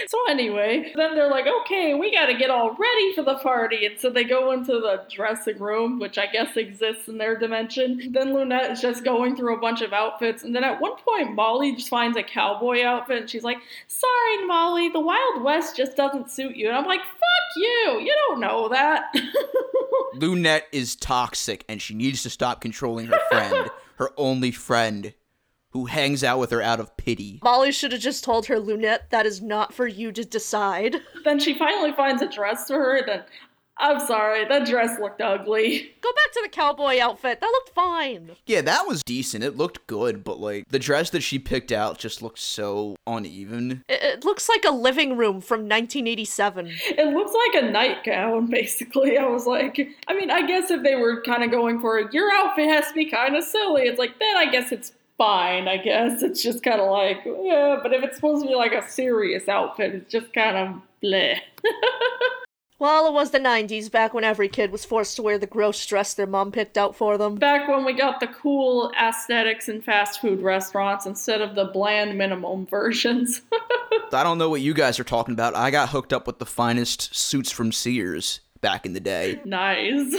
So 0.08 0.18
anyway, 0.30 0.92
then 0.96 1.16
they're 1.16 1.30
like, 1.30 1.46
okay, 1.62 1.94
we 1.94 2.12
gotta 2.12 2.36
get 2.38 2.50
all 2.50 2.76
ready 2.76 3.14
for 3.14 3.24
the 3.24 3.36
party. 3.36 3.86
And 3.86 4.00
so 4.00 4.10
they 4.10 4.24
go 4.24 4.52
into 4.52 4.74
the 4.74 5.04
dressing 5.10 5.60
room, 5.60 6.00
which 6.00 6.18
I 6.18 6.28
guess 6.28 6.56
exists 6.58 7.08
in 7.08 7.18
their 7.18 7.38
dimension. 7.38 8.12
Then 8.12 8.34
Lunette 8.34 8.72
is 8.72 8.82
just 8.82 9.04
going 9.04 9.36
through 9.36 9.56
a 9.56 9.60
bunch 9.60 9.82
of 9.82 9.94
outfits. 9.94 10.44
And 10.44 10.56
then 10.56 10.64
at 10.64 10.82
one 10.82 10.96
point, 10.98 11.36
Molly 11.36 11.76
just 11.76 11.90
finds 11.90 12.18
a 12.18 12.24
cowboy 12.24 12.84
outfit 12.84 13.22
and 13.22 13.30
she's 13.30 13.44
like, 13.44 13.58
sorry, 13.88 14.46
Molly, 14.46 14.90
the 14.90 15.00
Wild 15.00 15.44
West 15.44 15.76
just 15.76 15.96
doesn't 15.96 16.32
suit 16.32 16.56
you. 16.56 16.68
And 16.68 16.78
I'm 16.78 16.86
like, 16.86 17.02
fuck 17.02 17.56
you, 17.56 18.00
you 18.02 18.16
don't 18.28 18.40
know 18.40 18.70
that. 18.70 19.14
Lunette 20.16 20.68
is 20.72 20.96
toxic, 20.96 21.64
and 21.70 21.82
she 21.82 21.94
needs 21.94 22.24
to 22.24 22.30
stop 22.30 22.62
controlling 22.62 23.08
her 23.08 23.20
friend, 23.30 23.70
her 23.96 24.12
only 24.18 24.52
friend, 24.52 25.14
who 25.72 25.86
hangs 25.86 26.24
out 26.24 26.40
with 26.40 26.52
her 26.52 26.62
out 26.62 26.80
of 26.80 26.96
pity. 26.98 27.40
Molly 27.44 27.72
should 27.72 27.92
have 27.92 28.02
just 28.02 28.24
told 28.24 28.48
her, 28.48 28.60
Lunette, 28.60 29.10
that 29.12 29.26
is 29.26 29.42
not 29.42 29.74
for 29.74 29.88
you 29.88 30.12
to 30.12 30.26
decide. 30.26 30.98
then 31.24 31.40
she 31.40 31.58
finally 31.58 31.92
finds 31.92 32.22
a 32.22 32.30
dress 32.30 32.68
for 32.68 32.76
her, 32.76 32.98
and 32.98 33.08
then 33.08 33.24
I'm 33.82 34.06
sorry, 34.06 34.46
that 34.46 34.68
dress 34.68 35.00
looked 35.00 35.22
ugly. 35.22 35.92
Go 36.02 36.12
back 36.12 36.34
to 36.34 36.42
the 36.44 36.50
cowboy 36.50 37.00
outfit. 37.00 37.40
That 37.40 37.48
looked 37.48 37.70
fine. 37.70 38.32
Yeah, 38.46 38.60
that 38.62 38.86
was 38.86 39.02
decent. 39.04 39.44
It 39.44 39.56
looked 39.56 39.88
good, 39.88 40.26
but 40.26 40.40
like 40.40 40.66
the 40.68 40.80
dress 40.80 41.12
that 41.12 41.22
she 41.22 41.40
picked 41.40 41.72
out 41.72 41.98
just 41.98 42.22
looked 42.22 42.40
so 42.40 42.98
uneven. 43.08 43.86
It, 43.88 44.04
it 44.04 44.26
looks 44.26 44.50
like 44.50 44.66
a 44.66 44.72
living 44.72 45.16
room 45.16 45.40
from 45.40 45.62
1987. 45.62 46.68
It 46.68 47.14
looks 47.14 47.32
like 47.32 47.64
a 47.64 47.72
nightgown, 47.72 48.48
basically. 48.50 49.18
I 49.18 49.26
was 49.28 49.46
like, 49.46 49.80
I 50.10 50.14
mean, 50.14 50.30
I 50.30 50.46
guess 50.46 50.70
if 50.72 50.84
they 50.84 50.96
were 50.96 51.22
kind 51.22 51.44
of 51.44 51.52
going 51.52 51.80
for 51.80 52.00
it, 52.00 52.14
your 52.14 52.30
outfit 52.34 52.68
has 52.68 52.90
to 52.90 52.94
be 52.94 53.06
kind 53.06 53.38
of 53.38 53.46
silly. 53.46 53.84
It's 53.84 54.00
like, 54.00 54.20
then 54.20 54.36
I 54.36 54.52
guess 54.52 54.74
it's 54.74 54.92
fine, 55.20 55.68
I 55.68 55.78
guess. 55.78 56.24
It's 56.30 56.42
just 56.42 56.64
kind 56.64 56.82
of 56.82 56.90
like, 56.90 57.20
yeah, 57.26 57.78
but 57.84 57.94
if 57.94 58.04
it's 58.04 58.16
supposed 58.16 58.42
to 58.44 58.48
be 58.48 58.56
like 58.56 58.72
a 58.74 58.90
serious 58.90 59.48
outfit, 59.48 59.94
it's 59.94 60.12
just 60.12 60.34
kind 60.34 60.58
of 60.58 60.82
bleh. 61.04 61.38
Well, 62.82 63.08
it 63.08 63.12
was 63.14 63.32
the 63.32 63.40
90s, 63.42 63.92
back 63.92 64.14
when 64.14 64.24
every 64.24 64.48
kid 64.48 64.72
was 64.72 64.86
forced 64.86 65.18
to 65.18 65.22
wear 65.22 65.38
the 65.38 65.46
gross 65.46 65.86
dress 65.86 66.14
their 66.14 66.26
mom 66.26 66.50
picked 66.54 66.78
out 66.78 66.96
for 66.96 67.18
them. 67.18 67.36
Back 67.36 67.68
when 67.68 67.84
we 67.84 67.92
got 67.92 68.22
the 68.22 68.28
cool 68.28 68.90
aesthetics 68.98 69.68
in 69.68 69.82
fast 69.82 70.22
food 70.22 70.40
restaurants 70.42 71.06
instead 71.06 71.42
of 71.42 71.56
the 71.56 71.66
bland 71.66 72.18
minimum 72.18 72.66
versions. 72.66 73.42
I 74.14 74.24
don't 74.24 74.38
know 74.38 74.50
what 74.50 74.62
you 74.62 74.74
guys 74.74 74.98
are 74.98 75.04
talking 75.04 75.34
about. 75.34 75.58
I 75.58 75.72
got 75.72 75.90
hooked 75.90 76.14
up 76.14 76.26
with 76.26 76.40
the 76.40 76.46
finest 76.46 77.14
suits 77.14 77.52
from 77.52 77.74
Sears 77.74 78.40
back 78.62 78.86
in 78.86 78.94
the 78.94 79.02
day. 79.02 79.42
nice. 79.44 80.16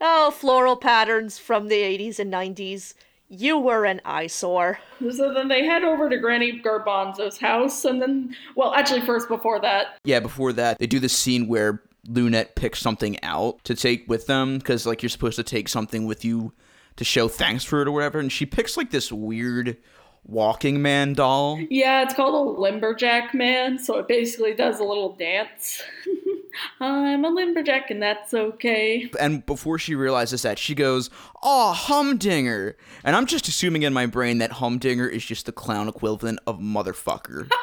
Oh, 0.00 0.32
floral 0.32 0.74
patterns 0.76 1.38
from 1.38 1.68
the 1.68 1.76
80s 1.76 2.18
and 2.18 2.32
90s. 2.32 2.94
You 3.34 3.56
were 3.58 3.86
an 3.86 4.02
eyesore. 4.04 4.78
so 5.10 5.32
then 5.32 5.48
they 5.48 5.64
head 5.64 5.84
over 5.84 6.10
to 6.10 6.18
Granny 6.18 6.60
Garbanzo's 6.60 7.38
house, 7.38 7.86
and 7.86 8.00
then, 8.02 8.36
well, 8.56 8.74
actually, 8.74 9.00
first 9.06 9.26
before 9.26 9.58
that, 9.60 9.98
Yeah, 10.04 10.20
before 10.20 10.52
that, 10.52 10.78
they 10.78 10.86
do 10.86 10.98
the 10.98 11.08
scene 11.08 11.48
where 11.48 11.82
Lunette 12.06 12.56
picks 12.56 12.80
something 12.80 13.16
out 13.22 13.64
to 13.64 13.74
take 13.74 14.06
with 14.06 14.26
them 14.26 14.58
because 14.58 14.84
like 14.86 15.02
you're 15.02 15.08
supposed 15.08 15.36
to 15.36 15.42
take 15.42 15.68
something 15.70 16.04
with 16.04 16.24
you 16.26 16.52
to 16.96 17.04
show 17.04 17.26
thanks 17.26 17.64
for 17.64 17.80
it 17.80 17.88
or 17.88 17.92
whatever, 17.92 18.18
and 18.18 18.30
she 18.30 18.44
picks 18.44 18.76
like 18.76 18.90
this 18.90 19.10
weird 19.10 19.78
walking 20.26 20.82
man 20.82 21.14
doll. 21.14 21.58
yeah, 21.70 22.02
it's 22.02 22.12
called 22.12 22.34
a 22.34 22.60
lumberjack 22.60 23.32
man, 23.32 23.78
so 23.78 23.96
it 23.98 24.08
basically 24.08 24.52
does 24.52 24.78
a 24.78 24.84
little 24.84 25.16
dance. 25.16 25.82
I'm 26.80 27.24
a 27.24 27.28
lumberjack, 27.28 27.90
and 27.90 28.02
that's 28.02 28.34
okay. 28.34 29.10
And 29.20 29.44
before 29.46 29.78
she 29.78 29.94
realizes 29.94 30.42
that, 30.42 30.58
she 30.58 30.74
goes, 30.74 31.10
"Aw, 31.42 31.72
Humdinger!" 31.72 32.76
And 33.04 33.16
I'm 33.16 33.26
just 33.26 33.48
assuming 33.48 33.82
in 33.82 33.92
my 33.92 34.06
brain 34.06 34.38
that 34.38 34.52
Humdinger 34.52 35.08
is 35.08 35.24
just 35.24 35.46
the 35.46 35.52
clown 35.52 35.88
equivalent 35.88 36.40
of 36.46 36.58
motherfucker. 36.58 37.50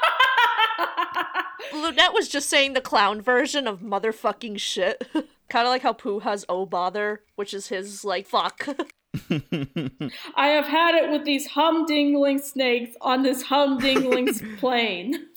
Lunette 1.74 2.14
was 2.14 2.28
just 2.28 2.50
saying 2.50 2.74
the 2.74 2.82
clown 2.82 3.22
version 3.22 3.68
of 3.68 3.80
motherfucking 3.80 4.60
shit. 4.60 5.08
kind 5.50 5.66
of 5.66 5.72
like 5.72 5.82
how 5.82 5.94
Pooh 5.94 6.20
has 6.20 6.46
Oh 6.48 6.66
Bother, 6.66 7.24
which 7.36 7.54
is 7.54 7.68
his, 7.68 8.04
like, 8.04 8.28
fuck. 8.28 8.68
I 10.36 10.48
have 10.48 10.68
had 10.68 10.96
it 10.96 11.12
with 11.12 11.26
these 11.26 11.50
humdingling 11.50 12.40
snakes 12.42 12.96
on 13.02 13.24
this 13.24 13.44
humdingling's 13.44 14.42
plane. 14.60 15.28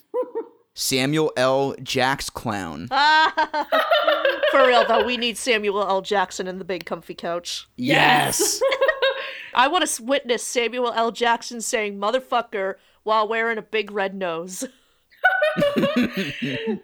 Samuel 0.74 1.32
L. 1.36 1.74
Jack's 1.82 2.30
clown. 2.30 2.88
For 4.50 4.66
real, 4.66 4.86
though, 4.86 5.04
we 5.04 5.16
need 5.16 5.36
Samuel 5.36 5.82
L. 5.82 6.02
Jackson 6.02 6.46
in 6.46 6.58
the 6.58 6.64
big 6.64 6.86
comfy 6.86 7.14
couch. 7.14 7.68
Yes. 7.76 8.60
I 9.54 9.68
want 9.68 9.86
to 9.86 10.02
witness 10.02 10.42
Samuel 10.42 10.92
L. 10.92 11.12
Jackson 11.12 11.60
saying 11.60 11.98
motherfucker 11.98 12.76
while 13.02 13.28
wearing 13.28 13.58
a 13.58 13.62
big 13.62 13.90
red 13.90 14.14
nose. 14.14 14.64
then 15.76 16.80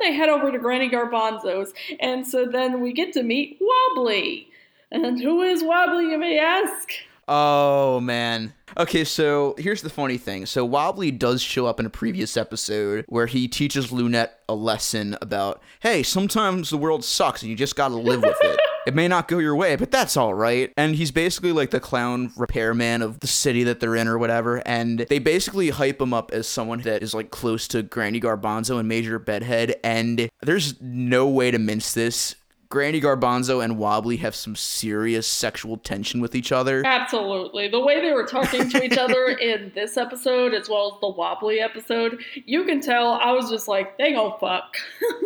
they 0.00 0.12
head 0.12 0.28
over 0.28 0.50
to 0.50 0.58
Granny 0.58 0.90
Garbanzo's, 0.90 1.72
and 2.00 2.26
so 2.26 2.46
then 2.46 2.80
we 2.80 2.92
get 2.92 3.12
to 3.12 3.22
meet 3.22 3.58
Wobbly. 3.60 4.48
And 4.90 5.20
who 5.20 5.42
is 5.42 5.62
Wobbly, 5.62 6.10
you 6.10 6.18
may 6.18 6.38
ask? 6.38 6.90
Oh 7.28 8.00
man. 8.00 8.54
Okay, 8.78 9.04
so 9.04 9.54
here's 9.58 9.82
the 9.82 9.90
funny 9.90 10.18
thing. 10.18 10.44
So 10.46 10.64
Wobbly 10.64 11.10
does 11.10 11.40
show 11.42 11.66
up 11.66 11.80
in 11.80 11.86
a 11.86 11.90
previous 11.90 12.36
episode 12.36 13.04
where 13.08 13.26
he 13.26 13.48
teaches 13.48 13.90
Lunette 13.90 14.40
a 14.48 14.54
lesson 14.54 15.16
about, 15.22 15.62
hey, 15.80 16.02
sometimes 16.02 16.70
the 16.70 16.76
world 16.76 17.04
sucks 17.04 17.42
and 17.42 17.50
you 17.50 17.56
just 17.56 17.74
gotta 17.74 17.96
live 17.96 18.22
with 18.22 18.36
it. 18.42 18.60
It 18.86 18.94
may 18.94 19.08
not 19.08 19.26
go 19.26 19.38
your 19.38 19.56
way, 19.56 19.74
but 19.74 19.90
that's 19.90 20.16
all 20.16 20.32
right. 20.32 20.72
And 20.76 20.94
he's 20.94 21.10
basically 21.10 21.50
like 21.50 21.70
the 21.70 21.80
clown 21.80 22.30
repairman 22.36 23.02
of 23.02 23.18
the 23.18 23.26
city 23.26 23.64
that 23.64 23.80
they're 23.80 23.96
in 23.96 24.06
or 24.06 24.16
whatever. 24.16 24.62
And 24.64 25.00
they 25.00 25.18
basically 25.18 25.70
hype 25.70 26.00
him 26.00 26.14
up 26.14 26.30
as 26.30 26.46
someone 26.46 26.82
that 26.82 27.02
is 27.02 27.12
like 27.12 27.32
close 27.32 27.66
to 27.68 27.82
Granny 27.82 28.20
Garbanzo 28.20 28.78
and 28.78 28.88
Major 28.88 29.18
Bedhead. 29.18 29.74
And 29.82 30.28
there's 30.40 30.80
no 30.80 31.26
way 31.26 31.50
to 31.50 31.58
mince 31.58 31.94
this. 31.94 32.36
Granny 32.68 33.00
Garbanzo 33.00 33.62
and 33.62 33.78
Wobbly 33.78 34.16
have 34.18 34.34
some 34.34 34.56
serious 34.56 35.26
sexual 35.26 35.76
tension 35.76 36.20
with 36.20 36.34
each 36.34 36.52
other. 36.52 36.82
Absolutely. 36.84 37.68
The 37.68 37.80
way 37.80 38.00
they 38.00 38.12
were 38.12 38.26
talking 38.26 38.68
to 38.68 38.84
each 38.84 38.98
other 38.98 39.28
in 39.40 39.72
this 39.74 39.96
episode, 39.96 40.52
as 40.52 40.68
well 40.68 40.94
as 40.94 41.00
the 41.00 41.08
Wobbly 41.08 41.60
episode, 41.60 42.22
you 42.44 42.64
can 42.64 42.80
tell 42.80 43.12
I 43.12 43.32
was 43.32 43.50
just 43.50 43.68
like, 43.68 43.96
they 43.98 44.12
gon' 44.12 44.38
fuck. 44.40 44.76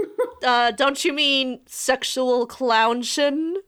Uh, 0.43 0.71
don't 0.71 1.05
you 1.05 1.13
mean 1.13 1.61
sexual 1.67 2.49
clownshin? 2.49 3.57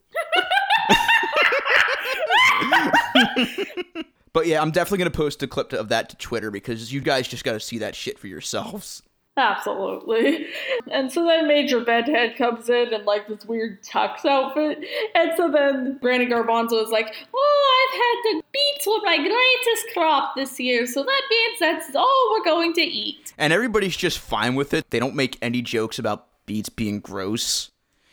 But 4.32 4.46
yeah, 4.46 4.62
I'm 4.62 4.70
definitely 4.70 4.98
gonna 4.98 5.10
post 5.10 5.42
a 5.42 5.46
clip 5.46 5.72
of 5.72 5.88
that 5.90 6.08
to 6.10 6.16
Twitter 6.16 6.50
because 6.50 6.92
you 6.92 7.00
guys 7.00 7.28
just 7.28 7.44
gotta 7.44 7.60
see 7.60 7.78
that 7.78 7.94
shit 7.94 8.18
for 8.18 8.28
yourselves. 8.28 9.02
Absolutely. 9.36 10.46
And 10.90 11.10
so 11.10 11.24
then 11.24 11.48
Major 11.48 11.80
Bedhead 11.80 12.36
comes 12.36 12.68
in 12.68 12.92
in 12.92 13.04
like 13.04 13.28
this 13.28 13.46
weird 13.46 13.82
tux 13.82 14.26
outfit. 14.26 14.84
And 15.14 15.32
so 15.36 15.50
then 15.50 15.98
Granny 16.02 16.26
Garbanzo 16.26 16.82
is 16.82 16.90
like, 16.90 17.14
Oh, 17.34 17.88
I've 17.88 17.98
had 17.98 18.22
the 18.24 18.42
beets 18.52 18.86
with 18.86 19.02
my 19.04 19.16
greatest 19.16 19.86
crop 19.94 20.36
this 20.36 20.60
year. 20.60 20.86
So 20.86 21.02
that 21.02 21.22
means 21.30 21.58
that's 21.60 21.96
all 21.96 22.28
we're 22.32 22.44
going 22.44 22.74
to 22.74 22.82
eat. 22.82 23.32
And 23.38 23.52
everybody's 23.52 23.96
just 23.96 24.18
fine 24.18 24.54
with 24.54 24.74
it. 24.74 24.90
They 24.90 24.98
don't 24.98 25.14
make 25.14 25.38
any 25.40 25.62
jokes 25.62 25.98
about 25.98 26.26
beets 26.44 26.68
being 26.68 27.00
gross. 27.00 27.71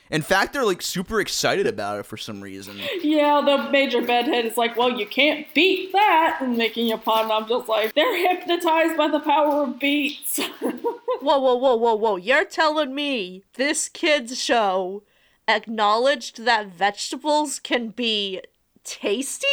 In 0.09 0.23
fact, 0.23 0.53
they're 0.53 0.65
like 0.65 0.81
super 0.81 1.19
excited 1.21 1.67
about 1.67 1.99
it 1.99 2.05
for 2.05 2.17
some 2.17 2.41
reason. 2.41 2.77
Yeah, 3.01 3.41
the 3.45 3.69
Major 3.69 4.01
Bedhead 4.01 4.45
is 4.45 4.57
like, 4.57 4.75
Well, 4.75 4.97
you 4.97 5.05
can't 5.05 5.45
beat 5.53 5.91
that. 5.91 6.39
And 6.41 6.57
making 6.57 6.91
a 6.91 6.97
pun. 6.97 7.25
And 7.25 7.31
I'm 7.31 7.47
just 7.47 7.69
like, 7.69 7.93
They're 7.93 8.17
hypnotized 8.29 8.97
by 8.97 9.07
the 9.07 9.19
power 9.19 9.63
of 9.63 9.79
beets. 9.79 10.39
Whoa, 11.21 11.37
whoa, 11.37 11.55
whoa, 11.55 11.75
whoa, 11.75 11.95
whoa. 11.95 12.15
You're 12.15 12.45
telling 12.45 12.95
me 12.95 13.43
this 13.55 13.89
kid's 13.89 14.41
show 14.41 15.03
acknowledged 15.49 16.45
that 16.45 16.67
vegetables 16.67 17.59
can 17.59 17.89
be 17.89 18.41
tasty? 18.83 19.47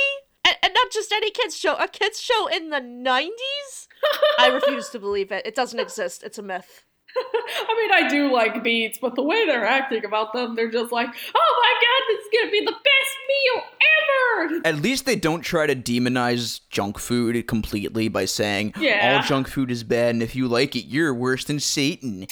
And, 0.44 0.56
and 0.62 0.72
not 0.74 0.92
just 0.92 1.10
any 1.10 1.30
kid's 1.30 1.56
show, 1.56 1.74
a 1.74 1.88
kid's 1.88 2.20
show 2.20 2.46
in 2.46 2.70
the 2.70 2.80
90s? 2.80 3.88
I 4.38 4.48
refuse 4.48 4.90
to 4.90 5.00
believe 5.00 5.32
it. 5.32 5.44
It 5.44 5.56
doesn't 5.56 5.80
exist. 5.80 6.22
It's 6.22 6.38
a 6.38 6.42
myth. 6.42 6.84
I 7.68 7.74
mean, 7.78 8.04
I 8.04 8.08
do 8.08 8.32
like 8.32 8.62
beets, 8.62 8.98
but 8.98 9.14
the 9.14 9.22
way 9.22 9.46
they're 9.46 9.64
acting 9.66 10.04
about 10.04 10.32
them, 10.32 10.54
they're 10.54 10.70
just 10.70 10.92
like, 10.92 11.08
oh 11.34 11.62
my 11.62 11.74
god, 11.80 12.02
this 12.08 12.24
is 12.24 12.30
gonna 12.32 12.50
be 12.52 12.60
the 12.64 12.72
best 12.72 13.16
meal 13.28 13.62
ever! 14.58 14.60
At 14.64 14.82
least 14.82 15.06
they 15.06 15.16
don't 15.16 15.40
try 15.42 15.66
to 15.66 15.74
demonize 15.76 16.60
junk 16.70 16.98
food 16.98 17.46
completely 17.48 18.08
by 18.08 18.24
saying 18.24 18.74
Yeah. 18.78 19.16
all 19.20 19.26
junk 19.26 19.48
food 19.48 19.70
is 19.70 19.82
bad 19.84 20.10
and 20.14 20.22
if 20.22 20.36
you 20.36 20.48
like 20.48 20.76
it, 20.76 20.86
you're 20.86 21.14
worse 21.14 21.44
than 21.44 21.60
Satan. 21.60 22.26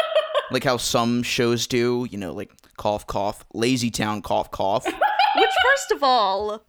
like 0.50 0.64
how 0.64 0.76
some 0.76 1.22
shows 1.22 1.66
do, 1.66 2.06
you 2.10 2.18
know, 2.18 2.32
like 2.32 2.52
cough 2.76 3.06
cough, 3.06 3.44
LazyTown 3.54 4.22
cough 4.22 4.50
cough. 4.50 4.84
Which, 5.36 5.50
first 5.70 5.92
of 5.92 6.02
all, 6.02 6.64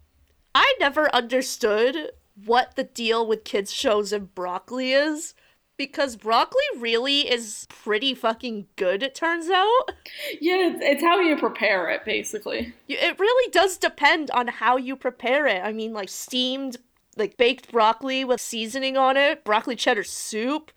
I 0.54 0.72
never 0.78 1.12
understood 1.14 2.12
what 2.44 2.76
the 2.76 2.84
deal 2.84 3.26
with 3.26 3.44
kids' 3.44 3.72
shows 3.72 4.12
and 4.12 4.32
broccoli 4.34 4.92
is. 4.92 5.34
Because 5.78 6.16
broccoli 6.16 6.62
really 6.76 7.20
is 7.20 7.66
pretty 7.68 8.14
fucking 8.14 8.66
good, 8.76 9.02
it 9.02 9.14
turns 9.14 9.48
out. 9.48 9.92
Yeah, 10.40 10.68
it's, 10.68 10.80
it's 10.80 11.02
how 11.02 11.18
you 11.18 11.36
prepare 11.36 11.90
it, 11.90 12.04
basically. 12.04 12.72
It 12.88 13.18
really 13.18 13.50
does 13.50 13.78
depend 13.78 14.30
on 14.32 14.48
how 14.48 14.76
you 14.76 14.96
prepare 14.96 15.46
it. 15.46 15.62
I 15.64 15.72
mean, 15.72 15.92
like 15.92 16.08
steamed, 16.08 16.76
like 17.16 17.36
baked 17.36 17.72
broccoli 17.72 18.24
with 18.24 18.40
seasoning 18.40 18.96
on 18.96 19.16
it, 19.16 19.44
broccoli 19.44 19.74
cheddar 19.74 20.04
soup, 20.04 20.70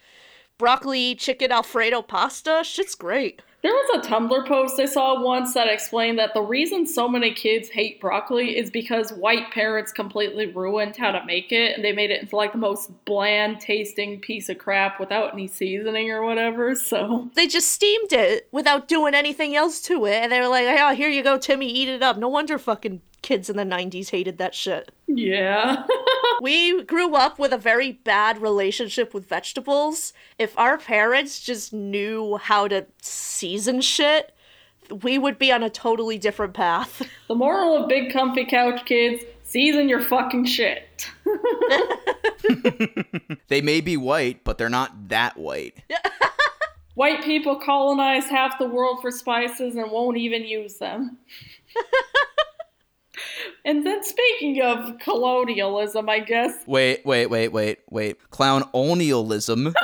broccoli 0.58 1.14
chicken 1.16 1.52
alfredo 1.52 2.02
pasta. 2.02 2.62
Shit's 2.64 2.96
great. 2.96 3.42
There 3.66 3.74
was 3.74 4.06
a 4.06 4.08
Tumblr 4.08 4.48
post 4.48 4.80
I 4.80 4.86
saw 4.86 5.20
once 5.20 5.56
that 5.56 5.68
explained 5.68 6.20
that 6.20 6.36
the 6.36 6.42
reason 6.44 6.86
so 6.86 7.10
many 7.10 7.34
kids 7.34 7.68
hate 7.68 8.00
broccoli 8.00 8.60
is 8.60 8.70
because 8.70 9.12
white 9.12 9.50
parents 9.50 9.92
completely 9.92 10.46
ruined 10.46 10.96
how 10.96 11.10
to 11.10 11.26
make 11.26 11.52
it 11.52 11.76
and 11.76 11.84
they 11.84 11.92
made 11.92 12.12
it 12.12 12.22
into 12.22 12.36
like 12.36 12.52
the 12.52 12.60
most 12.60 12.92
bland 13.06 13.60
tasting 13.60 14.22
piece 14.22 14.50
of 14.50 14.60
crap 14.60 15.00
without 15.00 15.34
any 15.34 15.48
seasoning 15.48 16.12
or 16.12 16.24
whatever. 16.24 16.76
So, 16.76 17.32
They 17.34 17.48
just 17.48 17.72
steamed 17.72 18.14
it 18.14 18.48
without 18.52 18.88
doing 18.88 19.16
anything 19.16 19.56
else 19.56 19.82
to 19.84 20.06
it, 20.06 20.14
and 20.22 20.32
they 20.32 20.42
were 20.42 20.48
like, 20.48 20.68
"Oh, 20.68 20.94
here 20.94 21.10
you 21.10 21.24
go, 21.24 21.40
Timmy, 21.40 21.68
eat 21.68 21.90
it 21.90 22.04
up." 22.04 22.18
No 22.18 22.28
wonder 22.28 22.60
fucking 22.60 23.02
kids 23.22 23.50
in 23.50 23.58
the 23.58 23.64
'90s 23.64 24.12
hated 24.12 24.38
that 24.38 24.56
shit. 24.56 24.92
yeah. 25.08 25.84
we 26.42 26.84
grew 26.84 27.16
up 27.16 27.40
with 27.40 27.54
a 27.54 27.58
very 27.58 27.94
bad 27.94 28.42
relationship 28.42 29.14
with 29.14 29.28
vegetables. 29.28 30.14
If 30.38 30.58
our 30.58 30.78
parents 30.78 31.40
just 31.40 31.74
knew 31.74 32.38
how 32.38 32.68
to 32.68 32.86
season 33.02 33.82
shit, 33.82 34.34
we 35.02 35.18
would 35.18 35.40
be 35.40 35.52
on 35.52 35.64
a 35.64 35.70
totally 35.70 36.18
different 36.18 36.54
path. 36.54 37.02
The 37.28 37.36
moral 37.36 37.76
of 37.76 37.90
Big 37.90 38.14
Comfy 38.14 38.46
Couch 38.46 38.86
Kids 38.86 39.24
season 39.44 39.90
your 39.90 40.02
fucking 40.02 40.46
shit. 40.46 41.10
They 43.48 43.62
may 43.62 43.82
be 43.82 43.98
white, 43.98 44.44
but 44.44 44.58
they're 44.58 44.70
not 44.70 45.10
that 45.10 45.38
white. 45.38 45.76
White 46.96 47.24
people 47.24 47.58
colonize 47.58 48.26
half 48.26 48.58
the 48.60 48.68
world 48.68 49.00
for 49.02 49.12
spices 49.12 49.76
and 49.76 49.92
won't 49.92 50.18
even 50.18 50.44
use 50.46 50.78
them. 50.78 51.18
And 53.64 53.86
then, 53.86 54.04
speaking 54.04 54.62
of 54.62 55.00
colonialism, 55.00 56.10
I 56.10 56.20
guess. 56.20 56.54
Wait, 56.66 57.06
wait, 57.06 57.28
wait, 57.28 57.50
wait, 57.50 57.80
wait. 57.90 58.18
Clownonialism. 58.32 59.74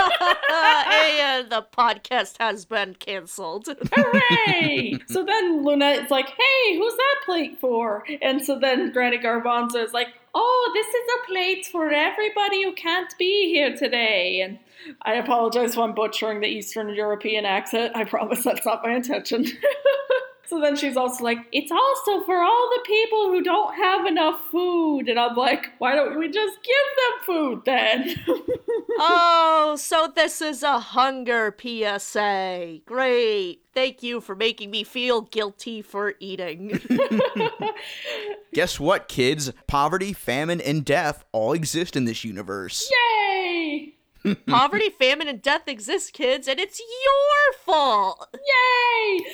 and 0.50 1.52
uh, 1.52 1.60
the 1.60 1.66
podcast 1.76 2.36
has 2.40 2.64
been 2.64 2.94
canceled. 2.94 3.68
Hooray! 3.92 4.98
so 5.08 5.24
then 5.24 5.64
Lunette's 5.64 6.10
like, 6.10 6.28
hey, 6.28 6.76
who's 6.76 6.94
that 6.94 7.16
plate 7.24 7.58
for? 7.60 8.04
And 8.22 8.44
so 8.44 8.58
then 8.58 8.92
Granny 8.92 9.18
Garbanzo 9.18 9.84
is 9.84 9.92
like, 9.92 10.08
oh, 10.34 10.70
this 10.74 10.86
is 10.86 10.94
a 10.94 11.26
plate 11.26 11.66
for 11.66 11.90
everybody 11.90 12.62
who 12.62 12.72
can't 12.72 13.12
be 13.18 13.52
here 13.52 13.76
today. 13.76 14.40
And 14.42 14.58
I 15.02 15.14
apologize 15.14 15.72
if 15.72 15.78
I'm 15.78 15.94
butchering 15.94 16.40
the 16.40 16.48
Eastern 16.48 16.88
European 16.94 17.44
accent. 17.44 17.96
I 17.96 18.04
promise 18.04 18.44
that's 18.44 18.66
not 18.66 18.82
my 18.82 18.94
intention. 18.94 19.46
So 20.46 20.60
then 20.60 20.74
she's 20.76 20.96
also 20.96 21.22
like, 21.22 21.38
it's 21.52 21.70
also 21.70 22.24
for 22.24 22.42
all 22.42 22.70
the 22.70 22.82
people 22.84 23.28
who 23.28 23.42
don't 23.42 23.74
have 23.74 24.04
enough 24.06 24.40
food. 24.50 25.08
And 25.08 25.18
I'm 25.18 25.36
like, 25.36 25.66
why 25.78 25.94
don't 25.94 26.18
we 26.18 26.28
just 26.28 26.58
give 26.62 26.96
them 26.96 27.24
food 27.24 27.62
then? 27.64 28.16
oh, 28.98 29.76
so 29.78 30.12
this 30.14 30.42
is 30.42 30.62
a 30.62 30.80
hunger 30.80 31.54
PSA. 31.56 32.80
Great. 32.84 33.62
Thank 33.72 34.02
you 34.02 34.20
for 34.20 34.34
making 34.34 34.72
me 34.72 34.82
feel 34.82 35.20
guilty 35.20 35.82
for 35.82 36.14
eating. 36.18 36.80
Guess 38.52 38.80
what, 38.80 39.06
kids? 39.06 39.52
Poverty, 39.68 40.12
famine, 40.12 40.60
and 40.60 40.84
death 40.84 41.24
all 41.30 41.52
exist 41.52 41.94
in 41.94 42.06
this 42.06 42.24
universe. 42.24 42.90
Yay! 42.90 43.94
Poverty, 44.46 44.90
famine, 44.90 45.28
and 45.28 45.40
death 45.40 45.66
exist, 45.66 46.12
kids, 46.12 46.48
and 46.48 46.58
it's 46.58 46.80
your 46.80 47.58
fault. 47.64 48.28
Yay! 48.34 49.24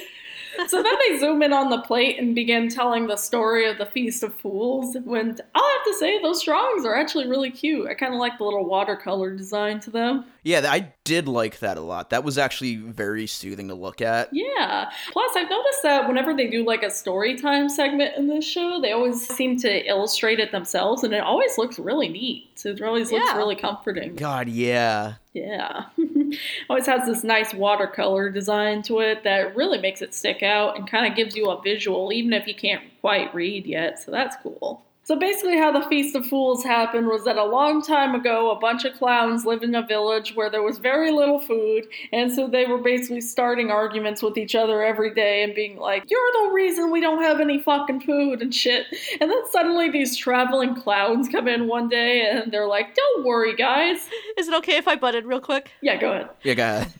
so 0.68 0.82
then 0.82 0.94
they 1.08 1.18
zoom 1.18 1.42
in 1.42 1.52
on 1.52 1.70
the 1.70 1.80
plate 1.80 2.18
and 2.18 2.34
begin 2.34 2.68
telling 2.68 3.06
the 3.06 3.16
story 3.16 3.68
of 3.68 3.78
the 3.78 3.86
Feast 3.86 4.22
of 4.22 4.34
Fools. 4.34 4.96
When 5.04 5.38
I'll 5.54 5.70
have 5.78 5.84
to 5.86 5.94
say, 5.98 6.20
those 6.22 6.42
drawings 6.42 6.84
are 6.84 6.94
actually 6.94 7.26
really 7.28 7.50
cute. 7.50 7.88
I 7.88 7.94
kind 7.94 8.12
of 8.14 8.20
like 8.20 8.38
the 8.38 8.44
little 8.44 8.64
watercolor 8.66 9.34
design 9.36 9.80
to 9.80 9.90
them. 9.90 10.24
Yeah, 10.42 10.62
I 10.70 10.92
did 11.04 11.26
like 11.26 11.58
that 11.58 11.76
a 11.76 11.80
lot. 11.80 12.10
That 12.10 12.22
was 12.22 12.38
actually 12.38 12.76
very 12.76 13.26
soothing 13.26 13.66
to 13.68 13.74
look 13.74 14.00
at. 14.00 14.28
Yeah. 14.32 14.90
Plus, 15.12 15.32
I've 15.36 15.50
noticed 15.50 15.82
that 15.82 16.06
whenever 16.06 16.32
they 16.34 16.46
do 16.48 16.64
like 16.64 16.84
a 16.84 16.90
story 16.90 17.36
time 17.36 17.68
segment 17.68 18.16
in 18.16 18.28
this 18.28 18.44
show, 18.44 18.80
they 18.80 18.92
always 18.92 19.26
seem 19.26 19.56
to 19.60 19.86
illustrate 19.88 20.38
it 20.38 20.52
themselves, 20.52 21.02
and 21.02 21.12
it 21.12 21.20
always 21.20 21.58
looks 21.58 21.78
really 21.80 22.08
neat. 22.08 22.50
So 22.54 22.70
It 22.70 22.82
always 22.82 23.10
looks 23.10 23.26
Yeah. 23.26 23.36
really 23.36 23.56
comforting. 23.56 24.14
God, 24.14 24.48
yeah. 24.48 25.14
Yeah. 25.32 25.86
Always 26.70 26.86
has 26.86 27.06
this 27.06 27.24
nice 27.24 27.54
watercolor 27.54 28.30
design 28.30 28.82
to 28.82 29.00
it 29.00 29.24
that 29.24 29.56
really 29.56 29.78
makes 29.78 30.02
it 30.02 30.14
stick 30.14 30.42
out 30.42 30.76
and 30.76 30.90
kind 30.90 31.10
of 31.10 31.16
gives 31.16 31.36
you 31.36 31.50
a 31.50 31.60
visual, 31.62 32.12
even 32.12 32.32
if 32.32 32.46
you 32.46 32.54
can't 32.54 32.82
quite 33.00 33.34
read 33.34 33.66
yet. 33.66 34.00
So 34.00 34.10
that's 34.10 34.36
cool. 34.42 34.82
So 35.06 35.14
basically, 35.14 35.56
how 35.56 35.70
the 35.70 35.86
Feast 35.88 36.16
of 36.16 36.26
Fools 36.26 36.64
happened 36.64 37.06
was 37.06 37.22
that 37.26 37.36
a 37.36 37.44
long 37.44 37.80
time 37.80 38.16
ago, 38.16 38.50
a 38.50 38.58
bunch 38.58 38.84
of 38.84 38.94
clowns 38.94 39.46
lived 39.46 39.62
in 39.62 39.72
a 39.76 39.86
village 39.86 40.34
where 40.34 40.50
there 40.50 40.64
was 40.64 40.78
very 40.78 41.12
little 41.12 41.38
food, 41.38 41.86
and 42.12 42.32
so 42.32 42.48
they 42.48 42.66
were 42.66 42.78
basically 42.78 43.20
starting 43.20 43.70
arguments 43.70 44.20
with 44.20 44.36
each 44.36 44.56
other 44.56 44.82
every 44.82 45.14
day 45.14 45.44
and 45.44 45.54
being 45.54 45.76
like, 45.76 46.02
You're 46.08 46.32
the 46.42 46.50
reason 46.52 46.90
we 46.90 47.00
don't 47.00 47.22
have 47.22 47.38
any 47.38 47.62
fucking 47.62 48.00
food 48.00 48.42
and 48.42 48.52
shit. 48.52 48.86
And 49.20 49.30
then 49.30 49.48
suddenly 49.52 49.88
these 49.90 50.16
traveling 50.16 50.74
clowns 50.74 51.28
come 51.28 51.46
in 51.46 51.68
one 51.68 51.88
day 51.88 52.28
and 52.28 52.52
they're 52.52 52.66
like, 52.66 52.96
Don't 52.96 53.24
worry, 53.24 53.54
guys. 53.54 54.08
Is 54.36 54.48
it 54.48 54.54
okay 54.54 54.76
if 54.76 54.88
I 54.88 54.96
butt 54.96 55.14
in 55.14 55.28
real 55.28 55.40
quick? 55.40 55.70
Yeah, 55.82 56.00
go 56.00 56.10
ahead. 56.10 56.30
Yeah, 56.42 56.54
go 56.54 56.64
ahead. 56.64 56.92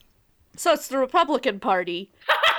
So 0.54 0.72
it's 0.74 0.86
the 0.86 0.98
Republican 0.98 1.58
Party. 1.58 2.12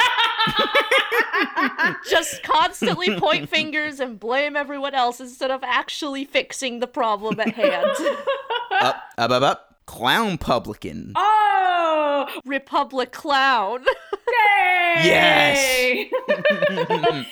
Just 2.10 2.44
constantly 2.44 3.18
point 3.20 3.50
fingers 3.50 4.00
and 4.00 4.20
blame 4.20 4.56
everyone 4.56 4.94
else 4.94 5.20
instead 5.20 5.52
of 5.52 5.64
actually 5.64 6.26
fixing 6.26 6.80
the 6.80 6.88
problem 6.88 7.40
at 7.40 7.54
hand. 7.54 7.90
up, 8.72 9.04
up, 9.18 9.32
up, 9.32 9.44
up. 9.44 9.64
Clown 9.86 10.38
publican. 10.38 11.14
Oh! 11.16 12.28
Republic 12.46 13.14
Clown. 13.14 13.86
Yay! 15.04 16.10
Yes. 16.12 17.28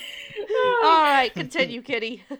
All 0.84 1.02
right, 1.02 1.30
continue, 1.32 1.82
Kitty. 1.82 2.24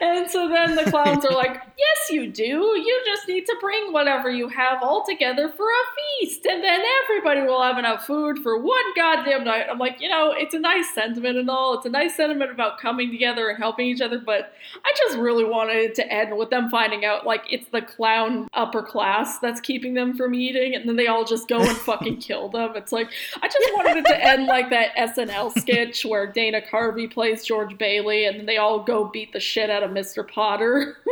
And 0.00 0.30
so 0.30 0.48
then 0.48 0.76
the 0.76 0.90
clowns 0.90 1.24
are 1.24 1.32
like, 1.32 1.62
Yes, 1.78 2.10
you 2.10 2.30
do. 2.30 2.42
You 2.42 3.02
just 3.04 3.28
need 3.28 3.46
to 3.46 3.56
bring 3.60 3.92
whatever 3.92 4.30
you 4.30 4.48
have 4.48 4.82
all 4.82 5.04
together 5.04 5.48
for 5.48 5.64
a 5.64 5.84
feast, 6.20 6.44
and 6.46 6.62
then 6.62 6.80
everybody 7.04 7.42
will 7.42 7.62
have 7.62 7.78
enough 7.78 8.06
food 8.06 8.38
for 8.40 8.58
one 8.60 8.94
goddamn 8.96 9.44
night. 9.44 9.66
I'm 9.70 9.78
like, 9.78 10.00
you 10.00 10.08
know, 10.08 10.32
it's 10.36 10.54
a 10.54 10.58
nice 10.58 10.92
sentiment 10.94 11.38
and 11.38 11.48
all. 11.48 11.74
It's 11.74 11.86
a 11.86 11.90
nice 11.90 12.16
sentiment 12.16 12.50
about 12.50 12.78
coming 12.78 13.10
together 13.10 13.48
and 13.48 13.58
helping 13.58 13.86
each 13.86 14.00
other, 14.00 14.18
but 14.18 14.52
I 14.84 14.92
just 14.96 15.18
really 15.18 15.44
wanted 15.44 15.76
it 15.76 15.94
to 15.96 16.12
end 16.12 16.36
with 16.36 16.50
them 16.50 16.70
finding 16.70 17.04
out, 17.04 17.26
like, 17.26 17.44
it's 17.50 17.68
the 17.70 17.82
clown 17.82 18.48
upper 18.52 18.82
class 18.82 19.38
that's 19.38 19.60
keeping 19.60 19.94
them 19.94 20.16
from 20.16 20.34
eating, 20.34 20.74
and 20.74 20.88
then 20.88 20.96
they 20.96 21.06
all 21.06 21.24
just 21.24 21.48
go 21.48 21.60
and 21.60 21.76
fucking 21.88 22.18
kill 22.18 22.48
them. 22.48 22.72
It's 22.76 22.92
like, 22.92 23.08
I 23.40 23.48
just 23.48 23.74
wanted 23.74 23.98
it 23.98 24.06
to 24.06 24.24
end 24.24 24.46
like 24.46 24.70
that 24.70 24.94
SNL 24.96 25.58
sketch 25.58 26.04
where 26.04 26.26
Dana 26.26 26.60
Carvey 26.60 27.10
plays 27.10 27.44
George 27.44 27.61
Bailey, 27.66 28.26
and 28.26 28.38
then 28.38 28.46
they 28.46 28.56
all 28.58 28.82
go 28.82 29.04
beat 29.04 29.32
the 29.32 29.40
shit 29.40 29.70
out 29.70 29.82
of 29.82 29.90
Mr. 29.90 30.26
Potter. 30.26 30.96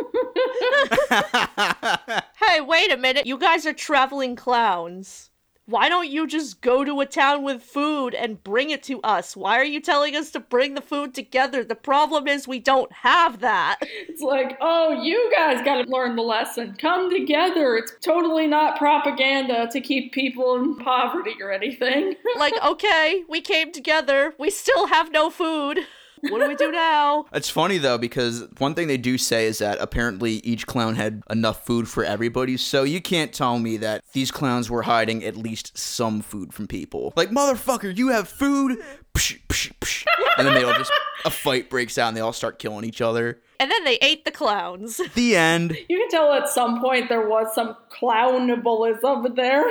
Hey, 2.50 2.60
wait 2.60 2.90
a 2.90 2.96
minute. 2.96 3.26
You 3.26 3.38
guys 3.38 3.64
are 3.66 3.72
traveling 3.72 4.34
clowns. 4.34 5.30
Why 5.66 5.88
don't 5.88 6.08
you 6.08 6.26
just 6.26 6.62
go 6.62 6.84
to 6.84 7.00
a 7.00 7.06
town 7.06 7.44
with 7.44 7.62
food 7.62 8.12
and 8.12 8.42
bring 8.42 8.70
it 8.70 8.82
to 8.84 9.00
us? 9.02 9.36
Why 9.36 9.56
are 9.56 9.64
you 9.64 9.80
telling 9.80 10.16
us 10.16 10.32
to 10.32 10.40
bring 10.40 10.74
the 10.74 10.80
food 10.80 11.14
together? 11.14 11.62
The 11.62 11.76
problem 11.76 12.26
is 12.26 12.48
we 12.48 12.58
don't 12.58 12.90
have 12.90 13.38
that. 13.38 13.78
It's 14.08 14.20
like, 14.20 14.58
oh, 14.60 15.00
you 15.00 15.30
guys 15.32 15.64
got 15.64 15.84
to 15.84 15.88
learn 15.88 16.16
the 16.16 16.22
lesson. 16.22 16.74
Come 16.80 17.08
together. 17.08 17.76
It's 17.76 17.92
totally 18.00 18.48
not 18.48 18.78
propaganda 18.78 19.68
to 19.70 19.80
keep 19.80 20.12
people 20.12 20.56
in 20.56 20.74
poverty 20.76 21.34
or 21.40 21.52
anything. 21.52 22.16
Like, 22.36 22.54
okay, 22.64 23.22
we 23.28 23.40
came 23.40 23.70
together. 23.70 24.34
We 24.38 24.50
still 24.50 24.86
have 24.86 25.12
no 25.12 25.30
food. 25.30 25.80
What 26.22 26.40
do 26.40 26.48
we 26.48 26.54
do 26.54 26.70
now? 26.70 27.26
It's 27.32 27.48
funny 27.48 27.78
though 27.78 27.96
because 27.98 28.46
one 28.58 28.74
thing 28.74 28.86
they 28.88 28.96
do 28.98 29.16
say 29.16 29.46
is 29.46 29.58
that 29.58 29.78
apparently 29.80 30.34
each 30.44 30.66
clown 30.66 30.94
had 30.96 31.22
enough 31.30 31.64
food 31.64 31.88
for 31.88 32.04
everybody. 32.04 32.56
So 32.56 32.82
you 32.82 33.00
can't 33.00 33.32
tell 33.32 33.58
me 33.58 33.76
that 33.78 34.04
these 34.12 34.30
clowns 34.30 34.68
were 34.70 34.82
hiding 34.82 35.24
at 35.24 35.36
least 35.36 35.78
some 35.78 36.20
food 36.20 36.52
from 36.52 36.66
people. 36.66 37.12
Like 37.16 37.30
motherfucker, 37.30 37.96
you 37.96 38.08
have 38.08 38.28
food, 38.28 38.78
psh, 39.14 39.40
psh, 39.48 39.72
psh. 39.80 40.04
and 40.36 40.46
then 40.46 40.54
they 40.54 40.64
all 40.64 40.74
just 40.74 40.92
a 41.24 41.30
fight 41.30 41.70
breaks 41.70 41.96
out 41.98 42.08
and 42.08 42.16
they 42.16 42.20
all 42.20 42.32
start 42.32 42.58
killing 42.58 42.84
each 42.84 43.00
other. 43.00 43.40
And 43.58 43.70
then 43.70 43.84
they 43.84 43.98
ate 44.00 44.24
the 44.24 44.30
clowns. 44.30 45.00
The 45.14 45.36
end. 45.36 45.76
You 45.88 45.98
can 45.98 46.08
tell 46.08 46.32
at 46.32 46.48
some 46.48 46.80
point 46.80 47.08
there 47.10 47.28
was 47.28 47.54
some 47.54 47.76
clownableism 47.90 49.36
there. 49.36 49.68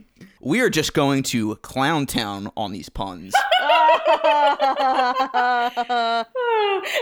We 0.42 0.60
are 0.62 0.70
just 0.70 0.94
going 0.94 1.22
to 1.24 1.56
Clown 1.56 2.06
Town 2.06 2.50
on 2.56 2.72
these 2.72 2.88
puns. 2.88 3.34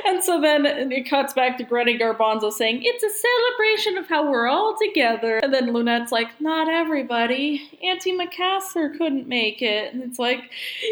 and 0.07 0.25
so 0.25 0.41
then 0.41 0.67
it 0.67 1.09
cuts 1.09 1.33
back 1.35 1.57
to 1.59 1.65
Granny 1.65 1.97
Garbanzo 1.97 2.53
saying, 2.53 2.81
It's 2.83 3.05
a 3.05 3.11
celebration 3.11 3.99
of 3.99 4.09
how 4.09 4.29
we're 4.29 4.49
all 4.49 4.77
together. 4.77 5.39
And 5.39 5.55
then 5.55 5.69
Lunette's 5.69 6.11
like, 6.11 6.41
Not 6.41 6.69
everybody. 6.69 7.79
Auntie 7.83 8.17
Macassar 8.17 8.97
couldn't 8.99 9.29
make 9.29 9.63
it. 9.63 9.95
And 9.95 10.03
it's 10.03 10.19
like, 10.19 10.51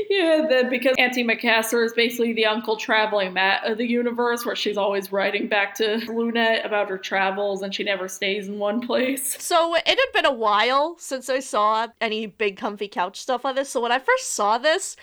Yeah, 0.08 0.46
then 0.48 0.70
because 0.70 0.94
Auntie 0.98 1.24
Macassar 1.24 1.84
is 1.84 1.92
basically 1.94 2.32
the 2.32 2.46
Uncle 2.46 2.76
Traveling 2.76 3.32
Matt 3.32 3.64
of 3.64 3.72
uh, 3.72 3.74
the 3.74 3.86
universe, 3.86 4.46
where 4.46 4.56
she's 4.56 4.76
always 4.76 5.10
writing 5.10 5.48
back 5.48 5.74
to 5.76 5.96
Lunette 6.06 6.64
about 6.64 6.88
her 6.90 6.98
travels 6.98 7.62
and 7.62 7.74
she 7.74 7.82
never 7.82 8.06
stays 8.06 8.46
in 8.46 8.60
one 8.60 8.86
place. 8.86 9.42
So 9.42 9.74
it 9.74 9.86
had 9.86 10.12
been 10.12 10.26
a 10.26 10.32
while 10.32 10.96
since 10.98 11.28
I 11.28 11.40
saw 11.40 11.88
any 12.00 12.26
big 12.38 12.56
comfy 12.56 12.88
couch 12.88 13.20
stuff 13.20 13.44
on 13.44 13.54
this. 13.54 13.70
So 13.70 13.80
when 13.80 13.92
I 13.92 13.98
first 13.98 14.32
saw 14.32 14.58
this, 14.58 14.96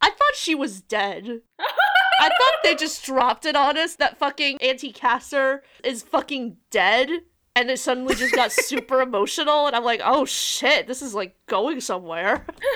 I 0.00 0.10
thought 0.10 0.34
she 0.34 0.54
was 0.54 0.80
dead. 0.80 1.40
I 1.58 2.28
thought 2.28 2.62
they 2.62 2.74
just 2.74 3.04
dropped 3.04 3.44
it 3.44 3.56
on 3.56 3.76
us 3.76 3.96
that 3.96 4.18
fucking 4.18 4.58
Auntie 4.60 4.92
Casser 4.92 5.60
is 5.84 6.02
fucking 6.02 6.56
dead. 6.70 7.10
And 7.56 7.68
it 7.68 7.80
suddenly 7.80 8.14
just 8.14 8.34
got 8.34 8.52
super 8.52 9.00
emotional, 9.02 9.66
and 9.66 9.74
I'm 9.74 9.82
like, 9.82 10.00
oh 10.04 10.24
shit, 10.24 10.86
this 10.86 11.02
is 11.02 11.16
like 11.16 11.34
going 11.46 11.80
somewhere. 11.80 12.46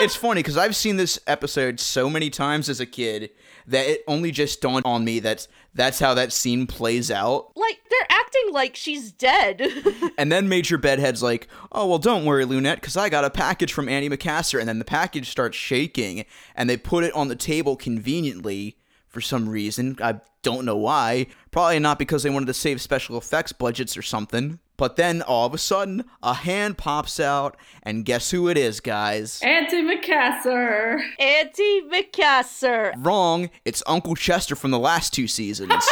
it's 0.00 0.16
funny 0.16 0.40
because 0.40 0.56
I've 0.56 0.74
seen 0.74 0.96
this 0.96 1.20
episode 1.28 1.78
so 1.78 2.10
many 2.10 2.30
times 2.30 2.68
as 2.68 2.80
a 2.80 2.84
kid 2.84 3.30
that 3.70 3.86
it 3.86 4.04
only 4.06 4.30
just 4.30 4.60
dawned 4.60 4.84
on 4.84 5.04
me 5.04 5.20
that 5.20 5.46
that's 5.74 5.98
how 6.00 6.14
that 6.14 6.32
scene 6.32 6.66
plays 6.66 7.10
out. 7.10 7.52
Like, 7.56 7.78
they're 7.88 8.06
acting 8.10 8.52
like 8.52 8.76
she's 8.76 9.12
dead. 9.12 9.62
And 10.18 10.30
then 10.30 10.50
Major 10.50 10.76
Bedhead's 10.76 11.22
like, 11.22 11.48
oh, 11.72 11.86
well, 11.86 11.98
don't 11.98 12.26
worry, 12.26 12.44
Lunette, 12.44 12.78
because 12.78 12.94
I 12.94 13.08
got 13.08 13.24
a 13.24 13.30
package 13.30 13.72
from 13.72 13.88
Annie 13.88 14.10
Macassar. 14.10 14.58
And 14.58 14.68
then 14.68 14.78
the 14.78 14.84
package 14.84 15.30
starts 15.30 15.56
shaking, 15.56 16.26
and 16.54 16.68
they 16.68 16.76
put 16.76 17.04
it 17.04 17.14
on 17.14 17.28
the 17.28 17.36
table 17.36 17.74
conveniently 17.74 18.76
for 19.08 19.22
some 19.22 19.48
reason. 19.48 19.96
I 20.02 20.20
don't 20.42 20.66
know 20.66 20.76
why. 20.76 21.26
Probably 21.50 21.78
not 21.78 21.98
because 21.98 22.22
they 22.22 22.28
wanted 22.28 22.46
to 22.46 22.54
save 22.54 22.82
special 22.82 23.16
effects 23.16 23.52
budgets 23.52 23.96
or 23.96 24.02
something. 24.02 24.58
But 24.80 24.96
then 24.96 25.20
all 25.20 25.44
of 25.44 25.52
a 25.52 25.58
sudden, 25.58 26.06
a 26.22 26.32
hand 26.32 26.78
pops 26.78 27.20
out, 27.20 27.54
and 27.82 28.02
guess 28.02 28.30
who 28.30 28.48
it 28.48 28.56
is, 28.56 28.80
guys? 28.80 29.38
Auntie 29.42 29.82
Macassar. 29.82 30.98
Auntie 31.18 31.82
Macassar. 31.82 32.94
Wrong. 32.96 33.50
It's 33.66 33.82
Uncle 33.86 34.16
Chester 34.16 34.56
from 34.56 34.70
the 34.70 34.78
last 34.78 35.12
two 35.12 35.28
seasons. 35.28 35.70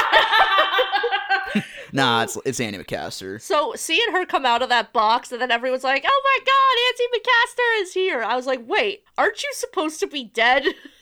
nah, 1.93 2.23
it's 2.23 2.39
it's 2.47 2.61
Annie 2.61 2.79
Macassar. 2.79 3.43
So 3.43 3.75
seeing 3.77 4.11
her 4.13 4.25
come 4.25 4.47
out 4.47 4.63
of 4.63 4.71
that 4.71 4.95
box 4.95 5.33
and 5.33 5.43
then 5.43 5.51
everyone's 5.51 5.85
like, 5.85 6.05
"Oh 6.07 6.23
my 6.25 6.39
God, 6.47 6.79
Auntie 6.89 7.09
Macassar 7.13 7.83
is 7.83 7.93
here!" 7.93 8.23
I 8.23 8.37
was 8.37 8.47
like, 8.47 8.67
"Wait, 8.67 9.05
aren't 9.19 9.43
you 9.43 9.51
supposed 9.53 10.01
to 10.01 10.07
be 10.07 10.25
dead?" 10.25 10.65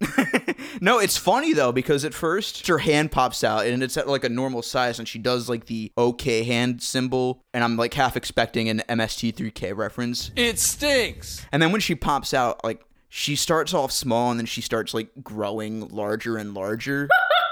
No, 0.80 0.98
it's 0.98 1.16
funny 1.16 1.52
though 1.52 1.72
because 1.72 2.04
at 2.04 2.14
first 2.14 2.66
her 2.66 2.78
hand 2.78 3.12
pops 3.12 3.44
out 3.44 3.66
and 3.66 3.82
it's 3.82 3.96
at 3.96 4.08
like 4.08 4.24
a 4.24 4.28
normal 4.28 4.62
size 4.62 4.98
and 4.98 5.06
she 5.06 5.18
does 5.18 5.48
like 5.48 5.66
the 5.66 5.92
OK 5.96 6.42
hand 6.42 6.82
symbol 6.82 7.42
and 7.52 7.62
I'm 7.62 7.76
like 7.76 7.94
half 7.94 8.16
expecting 8.16 8.68
an 8.68 8.82
MST3K 8.88 9.76
reference. 9.76 10.30
It 10.36 10.58
stinks. 10.58 11.46
And 11.52 11.62
then 11.62 11.70
when 11.72 11.80
she 11.80 11.94
pops 11.94 12.34
out, 12.34 12.62
like 12.64 12.84
she 13.08 13.36
starts 13.36 13.72
off 13.72 13.92
small 13.92 14.30
and 14.30 14.40
then 14.40 14.46
she 14.46 14.60
starts 14.60 14.92
like 14.94 15.08
growing 15.22 15.88
larger 15.88 16.36
and 16.36 16.54
larger. 16.54 17.08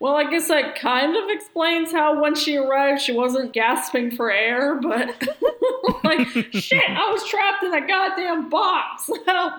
Well, 0.00 0.14
I 0.14 0.30
guess 0.30 0.48
that 0.48 0.78
kind 0.78 1.16
of 1.16 1.24
explains 1.30 1.90
how 1.90 2.20
when 2.20 2.34
she 2.34 2.56
arrived, 2.56 3.00
she 3.00 3.12
wasn't 3.12 3.52
gasping 3.52 4.14
for 4.14 4.30
air, 4.30 4.78
but 4.80 5.08
like, 6.04 6.28
shit, 6.52 6.88
I 6.88 7.10
was 7.10 7.26
trapped 7.26 7.62
in 7.64 7.72
a 7.72 7.86
goddamn 7.86 8.50
box. 8.50 9.08
Help. 9.26 9.54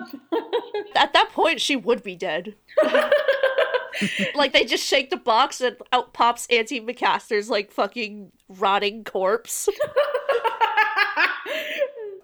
At 0.94 1.12
that 1.12 1.30
point, 1.32 1.60
she 1.60 1.74
would 1.74 2.02
be 2.02 2.14
dead. 2.14 2.54
like 4.34 4.52
they 4.52 4.64
just 4.64 4.86
shake 4.86 5.10
the 5.10 5.16
box 5.16 5.60
and 5.60 5.76
out 5.92 6.12
pops 6.12 6.46
Auntie 6.50 6.80
Macassar's 6.80 7.50
like 7.50 7.72
fucking 7.72 8.30
rotting 8.48 9.02
corpse. 9.04 9.68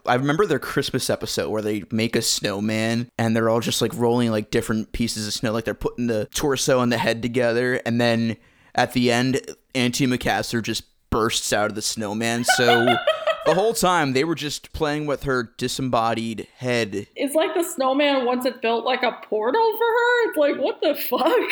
I 0.07 0.15
remember 0.15 0.47
their 0.47 0.59
Christmas 0.59 1.09
episode 1.09 1.51
where 1.51 1.63
they 1.63 1.85
make 1.91 2.15
a 2.17 2.23
snowman 2.23 3.09
and 3.19 3.35
they're 3.35 3.49
all 3.49 3.61
just 3.61 3.81
like 3.81 3.95
rolling 3.95 4.31
like 4.31 4.51
different 4.51 4.93
pieces 4.93 5.27
of 5.27 5.33
snow, 5.33 5.53
like 5.53 5.65
they're 5.65 5.75
putting 5.75 6.07
the 6.07 6.27
torso 6.27 6.81
and 6.81 6.93
the 6.93 6.99
head 6.99 7.23
together, 7.23 7.81
and 7.87 8.01
then 8.01 8.37
at 8.75 8.93
the 8.93 9.11
end, 9.11 9.41
Auntie 9.75 10.07
Macassar 10.07 10.63
just 10.63 10.85
bursts 11.11 11.53
out 11.53 11.71
of 11.71 11.75
the 11.75 11.83
snowman. 11.83 12.45
So 12.45 12.97
the 13.47 13.55
whole 13.55 13.73
time 13.73 14.13
they 14.13 14.25
were 14.25 14.35
just 14.35 14.73
playing 14.73 15.07
with 15.07 15.25
her 15.25 15.55
disembodied 15.57 16.49
head. 16.57 17.07
It's 17.15 17.35
like 17.35 17.55
the 17.55 17.63
snowman 17.63 18.25
once 18.25 18.45
it 18.47 18.61
built 18.61 18.85
like 18.85 19.03
a 19.03 19.13
portal 19.29 19.73
for 19.79 19.85
her. 19.87 20.29
It's 20.29 20.39
like, 20.39 20.57
what 20.57 20.81
the 20.81 20.95
fuck? 20.95 21.51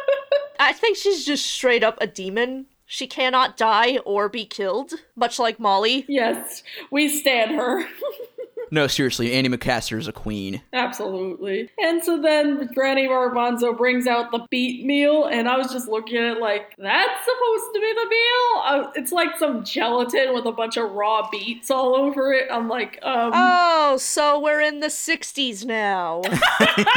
I 0.58 0.72
think 0.72 0.96
she's 0.96 1.24
just 1.24 1.46
straight 1.46 1.84
up 1.84 1.98
a 2.00 2.06
demon. 2.06 2.66
She 2.86 3.06
cannot 3.06 3.56
die 3.56 3.98
or 3.98 4.28
be 4.28 4.44
killed, 4.44 4.92
much 5.16 5.38
like 5.38 5.58
Molly. 5.58 6.04
yes, 6.08 6.62
we 6.90 7.08
stand 7.08 7.52
her. 7.56 7.86
No, 8.74 8.88
seriously, 8.88 9.32
Annie 9.32 9.48
Macassar 9.48 9.98
is 9.98 10.08
a 10.08 10.12
queen. 10.12 10.60
Absolutely. 10.72 11.70
And 11.80 12.02
so 12.02 12.20
then 12.20 12.68
Granny 12.74 13.06
Garbanzo 13.06 13.78
brings 13.78 14.08
out 14.08 14.32
the 14.32 14.48
beet 14.50 14.84
meal, 14.84 15.26
and 15.26 15.48
I 15.48 15.56
was 15.56 15.72
just 15.72 15.86
looking 15.86 16.16
at 16.16 16.36
it 16.36 16.40
like, 16.40 16.74
that's 16.76 17.24
supposed 17.24 17.72
to 17.72 17.80
be 17.80 17.94
the 17.94 18.08
meal? 18.10 18.62
Uh, 18.64 18.90
it's 18.96 19.12
like 19.12 19.38
some 19.38 19.62
gelatin 19.64 20.34
with 20.34 20.46
a 20.46 20.50
bunch 20.50 20.76
of 20.76 20.90
raw 20.90 21.28
beets 21.30 21.70
all 21.70 21.94
over 21.94 22.32
it. 22.32 22.48
I'm 22.50 22.68
like, 22.68 22.98
um. 23.04 23.30
Oh, 23.32 23.96
so 23.96 24.40
we're 24.40 24.60
in 24.60 24.80
the 24.80 24.88
60s 24.88 25.64
now. 25.64 26.22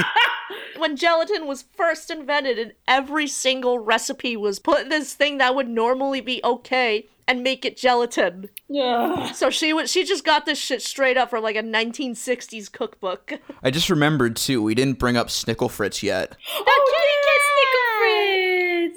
when 0.77 0.95
gelatin 0.95 1.45
was 1.45 1.65
first 1.75 2.09
invented 2.09 2.57
and 2.57 2.73
every 2.87 3.27
single 3.27 3.77
recipe 3.77 4.35
was 4.35 4.57
put 4.57 4.81
in 4.81 4.89
this 4.89 5.13
thing 5.13 5.37
that 5.37 5.53
would 5.53 5.69
normally 5.69 6.21
be 6.21 6.41
okay 6.43 7.05
and 7.27 7.43
make 7.43 7.65
it 7.65 7.77
gelatin. 7.77 8.49
Yeah. 8.67 9.31
So 9.31 9.49
she 9.49 9.73
would 9.73 9.89
she 9.89 10.03
just 10.03 10.23
got 10.23 10.45
this 10.45 10.57
shit 10.57 10.81
straight 10.81 11.17
up 11.17 11.29
from 11.29 11.43
like 11.43 11.55
a 11.55 11.63
1960s 11.63 12.71
cookbook. 12.71 13.33
I 13.63 13.71
just 13.71 13.89
remembered 13.89 14.35
too, 14.35 14.61
we 14.61 14.75
didn't 14.75 14.99
bring 14.99 15.17
up 15.17 15.27
Snicklefritz 15.27 16.03
yet. 16.03 16.35
Oh, 16.53 16.93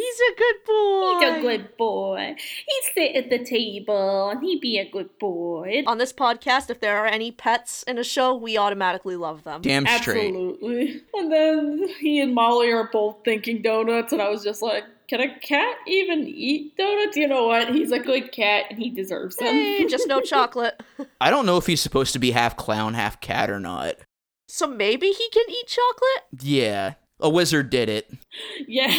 He's 0.01 0.21
a 0.21 0.39
good 0.39 0.65
boy. 0.67 1.19
He's 1.19 1.39
a 1.39 1.41
good 1.41 1.77
boy. 1.77 2.37
He'd 2.39 2.93
sit 2.95 3.17
at 3.17 3.31
the 3.31 3.45
table 3.45 4.31
and 4.31 4.43
he'd 4.43 4.61
be 4.61 4.79
a 4.79 4.89
good 4.89 5.19
boy. 5.19 5.83
On 5.87 5.99
this 5.99 6.13
podcast, 6.13 6.71
if 6.71 6.81
there 6.81 6.99
are 6.99 7.07
any 7.07 7.31
pets 7.33 7.83
in 7.85 7.99
a 7.99 8.05
show, 8.05 8.35
we 8.35 8.57
automatically 8.59 9.17
love 9.17 9.45
them. 9.45 9.63
Damn 9.63 9.87
straight. 9.87 10.29
Absolutely. 10.29 11.03
And 11.15 11.33
then 11.33 11.89
he 12.01 12.21
and 12.21 12.35
Molly 12.35 12.71
are 12.71 12.89
both 12.93 13.17
thinking 13.25 13.63
donuts, 13.63 14.13
and 14.13 14.21
I 14.23 14.29
was 14.29 14.45
just 14.45 14.63
like, 14.63 14.85
can 15.11 15.21
a 15.21 15.39
cat 15.41 15.77
even 15.89 16.21
eat 16.29 16.77
donuts? 16.77 17.17
You 17.17 17.27
know 17.27 17.49
what? 17.49 17.75
He's 17.75 17.91
a 17.91 17.99
good 17.99 18.31
cat 18.31 18.67
and 18.71 18.79
he 18.79 18.91
deserves 18.91 19.35
them. 19.37 19.49
Hey, 19.49 19.85
just 19.87 20.07
no 20.07 20.21
chocolate. 20.25 20.81
I 21.21 21.31
don't 21.31 21.47
know 21.47 21.57
if 21.57 21.67
he's 21.67 21.81
supposed 21.81 22.13
to 22.13 22.21
be 22.21 22.31
half 22.31 22.57
clown, 22.57 22.95
half 22.95 23.21
cat 23.21 23.51
or 23.51 23.59
not. 23.59 23.97
So 24.49 24.69
maybe 24.69 25.09
he 25.09 25.29
can 25.31 25.45
eat 25.49 25.67
chocolate? 25.67 26.45
Yeah, 26.45 26.95
a 27.19 27.29
wizard 27.29 27.71
did 27.71 27.89
it. 27.89 28.09
yeah, 28.69 28.97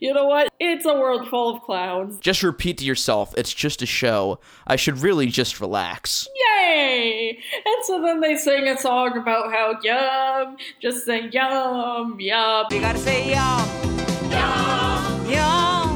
you 0.00 0.14
know 0.14 0.24
what? 0.26 0.50
It's 0.58 0.86
a 0.86 0.94
world 0.94 1.28
full 1.28 1.56
of 1.56 1.62
clowns. 1.62 2.18
Just 2.20 2.42
repeat 2.42 2.78
to 2.78 2.84
yourself, 2.86 3.34
it's 3.36 3.52
just 3.52 3.82
a 3.82 3.86
show. 3.86 4.40
I 4.66 4.76
should 4.76 4.98
really 4.98 5.26
just 5.26 5.60
relax. 5.60 6.26
Yay! 6.64 7.38
And 7.66 7.84
so 7.84 8.00
then 8.00 8.20
they 8.20 8.36
sing 8.36 8.66
a 8.66 8.78
song 8.78 9.16
about 9.18 9.52
how 9.52 9.78
yum, 9.82 10.56
just 10.80 11.04
sing 11.04 11.30
yum, 11.32 12.18
yum. 12.18 12.66
You 12.70 12.80
gotta 12.80 12.98
say 12.98 13.30
yum. 13.30 14.09
Yum, 14.30 15.30
yum, 15.36 15.89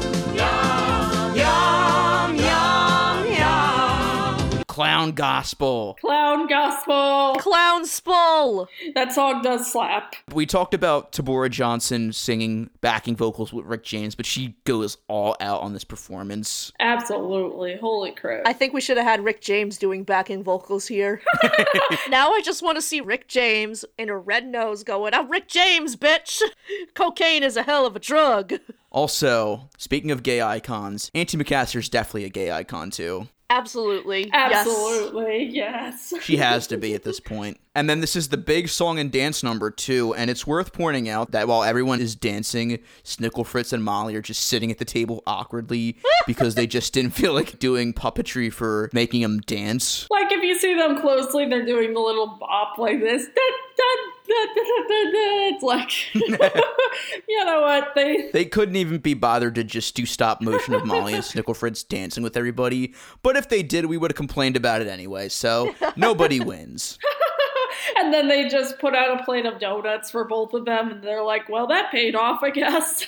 Clown 4.75 5.13
gospel. 5.13 5.95
Clown 6.01 6.47
gospel. 6.47 7.37
Clown 7.39 7.85
spull. 7.85 8.67
That 8.93 9.13
song 9.13 9.41
does 9.41 9.71
slap. 9.71 10.15
We 10.33 10.45
talked 10.45 10.73
about 10.73 11.13
Taborah 11.13 11.49
Johnson 11.49 12.11
singing 12.11 12.69
backing 12.81 13.15
vocals 13.15 13.53
with 13.53 13.65
Rick 13.65 13.85
James, 13.85 14.15
but 14.15 14.25
she 14.25 14.57
goes 14.65 14.97
all 15.07 15.37
out 15.39 15.61
on 15.61 15.71
this 15.71 15.85
performance. 15.85 16.73
Absolutely. 16.81 17.77
Holy 17.77 18.11
crap. 18.11 18.41
I 18.45 18.51
think 18.51 18.73
we 18.73 18.81
should 18.81 18.97
have 18.97 19.05
had 19.05 19.23
Rick 19.23 19.39
James 19.39 19.77
doing 19.77 20.03
backing 20.03 20.43
vocals 20.43 20.87
here. 20.87 21.21
now 22.09 22.31
I 22.31 22.41
just 22.43 22.61
want 22.61 22.75
to 22.75 22.81
see 22.81 22.99
Rick 22.99 23.29
James 23.29 23.85
in 23.97 24.09
a 24.09 24.17
red 24.17 24.45
nose 24.45 24.83
going, 24.83 25.13
I'm 25.13 25.31
Rick 25.31 25.47
James, 25.47 25.95
bitch! 25.95 26.41
Cocaine 26.95 27.43
is 27.43 27.55
a 27.55 27.63
hell 27.63 27.85
of 27.85 27.95
a 27.95 27.99
drug. 27.99 28.55
Also, 28.91 29.69
speaking 29.77 30.11
of 30.11 30.21
gay 30.21 30.41
icons, 30.41 31.11
Auntie 31.13 31.37
Macassar's 31.37 31.87
definitely 31.87 32.25
a 32.25 32.29
gay 32.29 32.51
icon 32.51 32.91
too. 32.91 33.29
Absolutely. 33.49 34.29
Absolutely, 34.33 35.45
yes. 35.45 36.13
She 36.21 36.37
has 36.37 36.65
to 36.67 36.77
be 36.77 36.95
at 36.95 37.03
this 37.03 37.19
point. 37.19 37.59
And 37.75 37.89
then 37.89 37.99
this 37.99 38.15
is 38.15 38.29
the 38.29 38.37
big 38.37 38.69
song 38.69 38.97
and 38.99 39.11
dance 39.11 39.43
number 39.43 39.69
two, 39.69 40.15
and 40.15 40.29
it's 40.29 40.47
worth 40.47 40.73
pointing 40.73 41.09
out 41.09 41.31
that 41.31 41.47
while 41.47 41.63
everyone 41.63 41.99
is 41.99 42.15
dancing, 42.15 42.79
Snicklefritz 43.03 43.71
and 43.73 43.83
Molly 43.83 44.15
are 44.15 44.21
just 44.21 44.45
sitting 44.45 44.71
at 44.71 44.77
the 44.79 44.85
table 44.85 45.21
awkwardly 45.27 45.97
because 46.27 46.55
they 46.55 46.65
just 46.65 46.93
didn't 46.93 47.11
feel 47.11 47.33
like 47.33 47.59
doing 47.59 47.93
puppetry 47.93 48.51
for 48.51 48.89
making 48.93 49.21
them 49.21 49.41
dance. 49.41 50.07
Like 50.09 50.31
if 50.31 50.41
you 50.41 50.57
see 50.57 50.73
them 50.73 50.99
closely, 50.99 51.47
they're 51.47 51.65
doing 51.65 51.93
the 51.93 51.99
little 51.99 52.37
bop 52.39 52.77
like 52.77 52.99
this. 52.99 53.25
Da, 53.25 53.41
da, 53.77 53.83
It's 54.27 55.63
like, 55.63 55.91
you 57.27 57.45
know 57.45 57.61
what? 57.61 57.93
They 57.95 58.29
They 58.33 58.45
couldn't 58.45 58.75
even 58.75 58.99
be 58.99 59.13
bothered 59.13 59.55
to 59.55 59.63
just 59.63 59.95
do 59.95 60.05
stop 60.05 60.41
motion 60.41 60.73
of 60.73 60.85
Molly 60.85 61.13
and 61.13 61.23
Snicklefritz 61.23 61.87
dancing 61.87 62.23
with 62.23 62.37
everybody, 62.37 62.93
but 63.21 63.35
if 63.35 63.49
they 63.49 63.63
did, 63.63 63.85
we 63.85 63.97
would 63.97 64.11
have 64.11 64.17
complained 64.17 64.55
about 64.55 64.81
it 64.81 64.87
anyway, 64.87 65.29
so 65.29 65.73
nobody 65.95 66.39
wins. 66.39 66.97
and 67.97 68.13
then 68.13 68.27
they 68.27 68.47
just 68.47 68.79
put 68.79 68.95
out 68.95 69.19
a 69.19 69.23
plate 69.23 69.45
of 69.45 69.59
donuts 69.59 70.11
for 70.11 70.25
both 70.25 70.53
of 70.53 70.65
them, 70.65 70.91
and 70.91 71.03
they're 71.03 71.23
like, 71.23 71.49
"Well, 71.49 71.67
that 71.67 71.91
paid 71.91 72.15
off, 72.15 72.41
I 72.43 72.49
guess." 72.49 73.05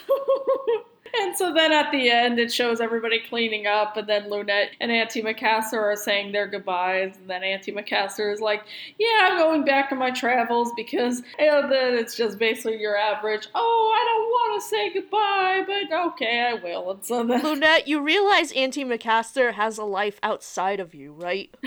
And 1.16 1.38
so 1.38 1.54
then 1.54 1.72
at 1.72 1.92
the 1.92 2.10
end, 2.10 2.40
it 2.40 2.52
shows 2.52 2.82
everybody 2.82 3.20
cleaning 3.20 3.68
up, 3.68 3.98
and 3.98 4.08
then 4.08 4.30
Lunette 4.30 4.72
and 4.80 4.92
Auntie 4.92 5.22
Macassar 5.22 5.80
are 5.80 5.96
saying 5.96 6.32
their 6.32 6.48
goodbyes. 6.48 7.18
And 7.18 7.30
then 7.30 7.44
Auntie 7.44 7.72
Macassar 7.72 8.32
is 8.32 8.42
like, 8.42 8.64
Yeah, 8.98 9.30
I'm 9.30 9.38
going 9.38 9.66
back 9.66 9.92
on 9.92 9.98
my 9.98 10.12
travels 10.12 10.72
because, 10.76 11.24
and 11.40 11.72
then 11.72 11.96
it's 11.96 12.16
just 12.16 12.38
basically 12.40 12.80
your 12.80 12.98
average, 12.98 13.48
Oh, 13.56 13.96
I 13.96 14.06
don't 14.06 14.28
want 14.30 14.62
to 14.62 14.68
say 14.68 14.94
goodbye, 14.94 15.64
but 15.66 16.08
okay, 16.14 16.42
I 16.42 16.54
will. 16.56 16.92
And 16.92 17.04
so 17.04 17.24
then, 17.24 17.44
Lunette, 17.44 17.88
you 17.88 18.02
realize 18.02 18.52
Auntie 18.52 18.86
Macassar 18.86 19.54
has 19.54 19.78
a 19.78 19.84
life 19.84 20.20
outside 20.24 20.80
of 20.80 20.94
you, 20.94 21.14
right? 21.14 21.54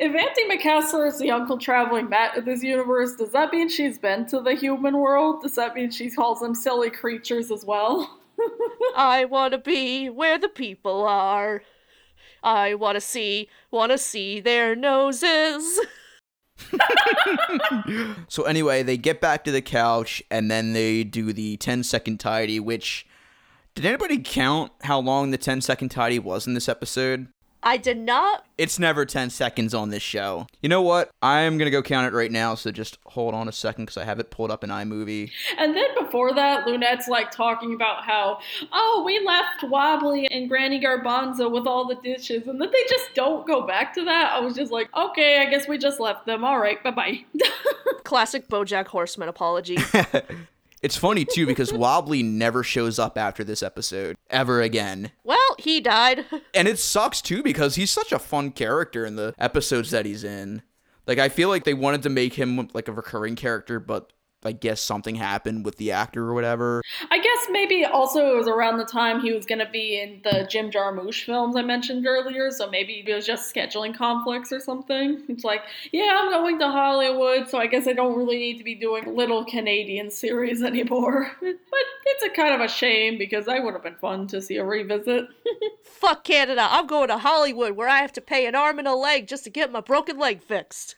if 0.00 0.14
Auntie 0.14 0.48
Macassar 0.48 1.06
is 1.06 1.18
the 1.18 1.30
uncle 1.30 1.58
traveling 1.58 2.08
back 2.08 2.34
to 2.34 2.40
this 2.40 2.62
universe, 2.62 3.16
does 3.16 3.32
that 3.32 3.52
mean 3.52 3.68
she's 3.68 3.98
been 3.98 4.26
to 4.26 4.40
the 4.40 4.54
human 4.54 4.98
world? 4.98 5.42
Does 5.42 5.54
that 5.56 5.74
mean 5.74 5.90
she 5.90 6.10
calls 6.10 6.40
them 6.40 6.54
silly 6.54 6.90
creatures 6.90 7.50
as 7.50 7.64
well? 7.64 8.18
I 8.96 9.24
want 9.24 9.52
to 9.52 9.58
be 9.58 10.08
where 10.08 10.38
the 10.38 10.48
people 10.48 11.04
are. 11.04 11.62
I 12.42 12.74
want 12.74 12.96
to 12.96 13.00
see, 13.00 13.48
want 13.70 13.92
to 13.92 13.98
see 13.98 14.40
their 14.40 14.76
noses. 14.76 15.80
So 18.28 18.44
anyway, 18.44 18.82
they 18.82 18.96
get 18.96 19.20
back 19.20 19.44
to 19.44 19.50
the 19.50 19.62
couch 19.62 20.22
and 20.30 20.50
then 20.50 20.72
they 20.72 21.04
do 21.04 21.32
the 21.32 21.56
10 21.58 21.82
second 21.82 22.18
tidy, 22.18 22.58
which 22.58 23.06
did 23.74 23.84
anybody 23.84 24.18
count 24.18 24.72
how 24.82 24.98
long 24.98 25.30
the 25.30 25.38
10 25.38 25.60
second 25.60 25.90
tidy 25.90 26.18
was 26.18 26.46
in 26.46 26.54
this 26.54 26.68
episode? 26.68 27.28
I 27.64 27.78
did 27.78 27.98
not. 27.98 28.44
It's 28.58 28.78
never 28.78 29.06
10 29.06 29.30
seconds 29.30 29.72
on 29.72 29.88
this 29.88 30.02
show. 30.02 30.46
You 30.60 30.68
know 30.68 30.82
what? 30.82 31.10
I'm 31.22 31.56
going 31.56 31.66
to 31.66 31.70
go 31.70 31.82
count 31.82 32.06
it 32.06 32.16
right 32.16 32.30
now, 32.30 32.54
so 32.54 32.70
just 32.70 32.98
hold 33.06 33.34
on 33.34 33.48
a 33.48 33.52
second 33.52 33.86
because 33.86 33.96
I 33.96 34.04
have 34.04 34.20
it 34.20 34.30
pulled 34.30 34.50
up 34.50 34.62
in 34.62 34.70
iMovie. 34.70 35.30
And 35.58 35.74
then 35.74 35.86
before 35.98 36.34
that, 36.34 36.66
Lunette's 36.66 37.08
like 37.08 37.30
talking 37.30 37.74
about 37.74 38.04
how, 38.04 38.38
oh, 38.70 39.02
we 39.04 39.18
left 39.26 39.64
Wobbly 39.64 40.28
and 40.30 40.48
Granny 40.48 40.78
Garbanzo 40.78 41.50
with 41.50 41.66
all 41.66 41.88
the 41.88 41.96
dishes, 41.96 42.46
and 42.46 42.60
then 42.60 42.70
they 42.70 42.84
just 42.88 43.14
don't 43.14 43.46
go 43.46 43.66
back 43.66 43.94
to 43.94 44.04
that. 44.04 44.32
I 44.32 44.40
was 44.40 44.54
just 44.54 44.70
like, 44.70 44.94
okay, 44.94 45.40
I 45.40 45.46
guess 45.50 45.66
we 45.66 45.78
just 45.78 45.98
left 45.98 46.26
them. 46.26 46.44
All 46.44 46.58
right, 46.58 46.82
bye 46.84 46.90
bye. 46.90 47.24
Classic 48.04 48.46
BoJack 48.46 48.88
Horseman 48.88 49.28
apology. 49.28 49.78
It's 50.84 50.98
funny 50.98 51.24
too 51.24 51.46
because 51.46 51.72
Wobbly 51.72 52.22
never 52.22 52.62
shows 52.62 52.98
up 52.98 53.16
after 53.16 53.42
this 53.42 53.62
episode 53.62 54.16
ever 54.28 54.60
again. 54.60 55.12
well, 55.24 55.56
he 55.58 55.80
died. 55.80 56.26
And 56.54 56.68
it 56.68 56.78
sucks 56.78 57.22
too 57.22 57.42
because 57.42 57.76
he's 57.76 57.90
such 57.90 58.12
a 58.12 58.18
fun 58.18 58.50
character 58.50 59.06
in 59.06 59.16
the 59.16 59.34
episodes 59.38 59.90
that 59.92 60.04
he's 60.04 60.22
in. 60.24 60.60
Like 61.06 61.18
I 61.18 61.30
feel 61.30 61.48
like 61.48 61.64
they 61.64 61.72
wanted 61.72 62.02
to 62.02 62.10
make 62.10 62.34
him 62.34 62.68
like 62.74 62.86
a 62.86 62.92
recurring 62.92 63.34
character, 63.34 63.80
but 63.80 64.12
I 64.44 64.52
guess 64.52 64.80
something 64.80 65.14
happened 65.14 65.64
with 65.64 65.76
the 65.76 65.92
actor 65.92 66.28
or 66.28 66.34
whatever. 66.34 66.82
I 67.10 67.18
guess 67.18 67.48
maybe 67.50 67.84
also 67.84 68.32
it 68.32 68.36
was 68.36 68.48
around 68.48 68.78
the 68.78 68.84
time 68.84 69.20
he 69.20 69.32
was 69.32 69.46
going 69.46 69.58
to 69.58 69.70
be 69.70 70.00
in 70.00 70.20
the 70.22 70.46
Jim 70.48 70.70
Jarmusch 70.70 71.24
films 71.24 71.56
I 71.56 71.62
mentioned 71.62 72.06
earlier, 72.06 72.50
so 72.50 72.68
maybe 72.68 73.04
it 73.06 73.14
was 73.14 73.26
just 73.26 73.52
scheduling 73.54 73.96
conflicts 73.96 74.52
or 74.52 74.60
something. 74.60 75.22
It's 75.28 75.44
like, 75.44 75.62
yeah, 75.92 76.20
I'm 76.20 76.30
going 76.30 76.58
to 76.58 76.68
Hollywood, 76.68 77.48
so 77.48 77.58
I 77.58 77.66
guess 77.66 77.86
I 77.86 77.92
don't 77.92 78.16
really 78.16 78.38
need 78.38 78.58
to 78.58 78.64
be 78.64 78.74
doing 78.74 79.14
little 79.14 79.44
Canadian 79.44 80.10
series 80.10 80.62
anymore. 80.62 81.30
But 81.40 81.80
it's 82.06 82.24
a 82.24 82.30
kind 82.30 82.54
of 82.54 82.60
a 82.60 82.68
shame 82.68 83.18
because 83.18 83.46
that 83.46 83.62
would 83.62 83.74
have 83.74 83.82
been 83.82 83.96
fun 83.96 84.26
to 84.28 84.40
see 84.40 84.56
a 84.56 84.64
revisit. 84.64 85.26
Fuck 85.84 86.24
Canada. 86.24 86.66
I'm 86.70 86.86
going 86.86 87.08
to 87.08 87.18
Hollywood 87.18 87.72
where 87.72 87.88
I 87.88 87.98
have 87.98 88.12
to 88.12 88.20
pay 88.20 88.46
an 88.46 88.54
arm 88.54 88.78
and 88.78 88.86
a 88.86 88.94
leg 88.94 89.26
just 89.26 89.44
to 89.44 89.50
get 89.50 89.72
my 89.72 89.80
broken 89.80 90.18
leg 90.18 90.42
fixed. 90.42 90.96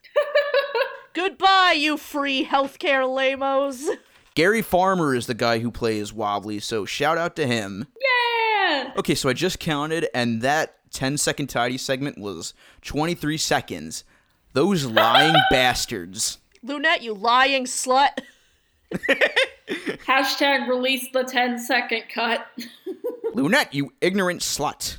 Goodbye, 1.17 1.77
you 1.79 1.97
free 1.97 2.45
healthcare 2.45 3.09
lamos. 3.09 3.89
Gary 4.35 4.61
Farmer 4.61 5.15
is 5.15 5.27
the 5.27 5.33
guy 5.33 5.61
who 5.61 5.71
plays 5.71 6.13
Wobbly, 6.13 6.61
so 6.61 6.85
shout 6.85 7.17
out 7.17 7.35
to 7.37 7.47
him. 7.47 7.87
yeah! 7.99 8.93
Okay, 8.99 9.15
so 9.15 9.31
I 9.31 9.33
just 9.33 9.59
counted, 9.59 10.09
and 10.13 10.43
that 10.43 10.75
10 10.91 11.17
second 11.17 11.47
tidy 11.47 11.79
segment 11.79 12.19
was 12.19 12.53
23 12.83 13.39
seconds. 13.39 14.05
Those 14.53 14.85
lying 14.91 15.35
bastards. 15.51 16.37
Loonette, 16.63 17.01
you 17.01 17.15
lying 17.15 17.65
slut. 17.65 18.11
Hashtag 20.07 20.69
release 20.69 21.09
the 21.15 21.25
10 21.25 21.59
second 21.61 22.03
cut. 22.13 22.47
Loonette, 23.35 23.73
you 23.73 23.95
ignorant 24.03 24.43
slut. 24.43 24.99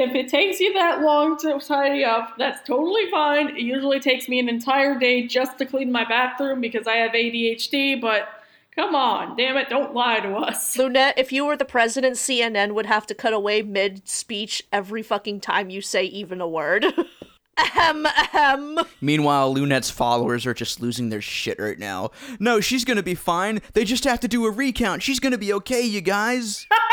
If 0.00 0.14
it 0.14 0.28
takes 0.28 0.60
you 0.60 0.72
that 0.74 1.02
long 1.02 1.36
to 1.38 1.58
tidy 1.58 2.04
up, 2.04 2.34
that's 2.38 2.64
totally 2.64 3.10
fine. 3.10 3.48
It 3.48 3.62
usually 3.62 3.98
takes 3.98 4.28
me 4.28 4.38
an 4.38 4.48
entire 4.48 4.96
day 4.96 5.26
just 5.26 5.58
to 5.58 5.66
clean 5.66 5.90
my 5.90 6.04
bathroom 6.04 6.60
because 6.60 6.86
I 6.86 6.98
have 6.98 7.10
ADHD, 7.10 8.00
but 8.00 8.28
come 8.76 8.94
on, 8.94 9.36
damn 9.36 9.56
it, 9.56 9.68
don't 9.68 9.94
lie 9.94 10.20
to 10.20 10.36
us. 10.36 10.76
Loonette, 10.76 11.14
if 11.16 11.32
you 11.32 11.44
were 11.44 11.56
the 11.56 11.64
president, 11.64 12.14
CNN 12.14 12.74
would 12.74 12.86
have 12.86 13.06
to 13.08 13.14
cut 13.14 13.32
away 13.32 13.60
mid 13.60 14.06
speech 14.06 14.62
every 14.72 15.02
fucking 15.02 15.40
time 15.40 15.68
you 15.68 15.80
say 15.80 16.04
even 16.04 16.40
a 16.40 16.46
word. 16.46 16.86
Ahem, 17.58 18.06
ahem. 18.06 18.78
Meanwhile, 19.00 19.52
Loonette's 19.52 19.90
followers 19.90 20.46
are 20.46 20.54
just 20.54 20.80
losing 20.80 21.08
their 21.08 21.20
shit 21.20 21.58
right 21.58 21.76
now. 21.76 22.12
No, 22.38 22.60
she's 22.60 22.84
gonna 22.84 23.02
be 23.02 23.16
fine. 23.16 23.60
They 23.72 23.84
just 23.84 24.04
have 24.04 24.20
to 24.20 24.28
do 24.28 24.46
a 24.46 24.50
recount. 24.52 25.02
She's 25.02 25.18
gonna 25.18 25.38
be 25.38 25.52
okay, 25.54 25.82
you 25.82 26.00
guys. 26.00 26.68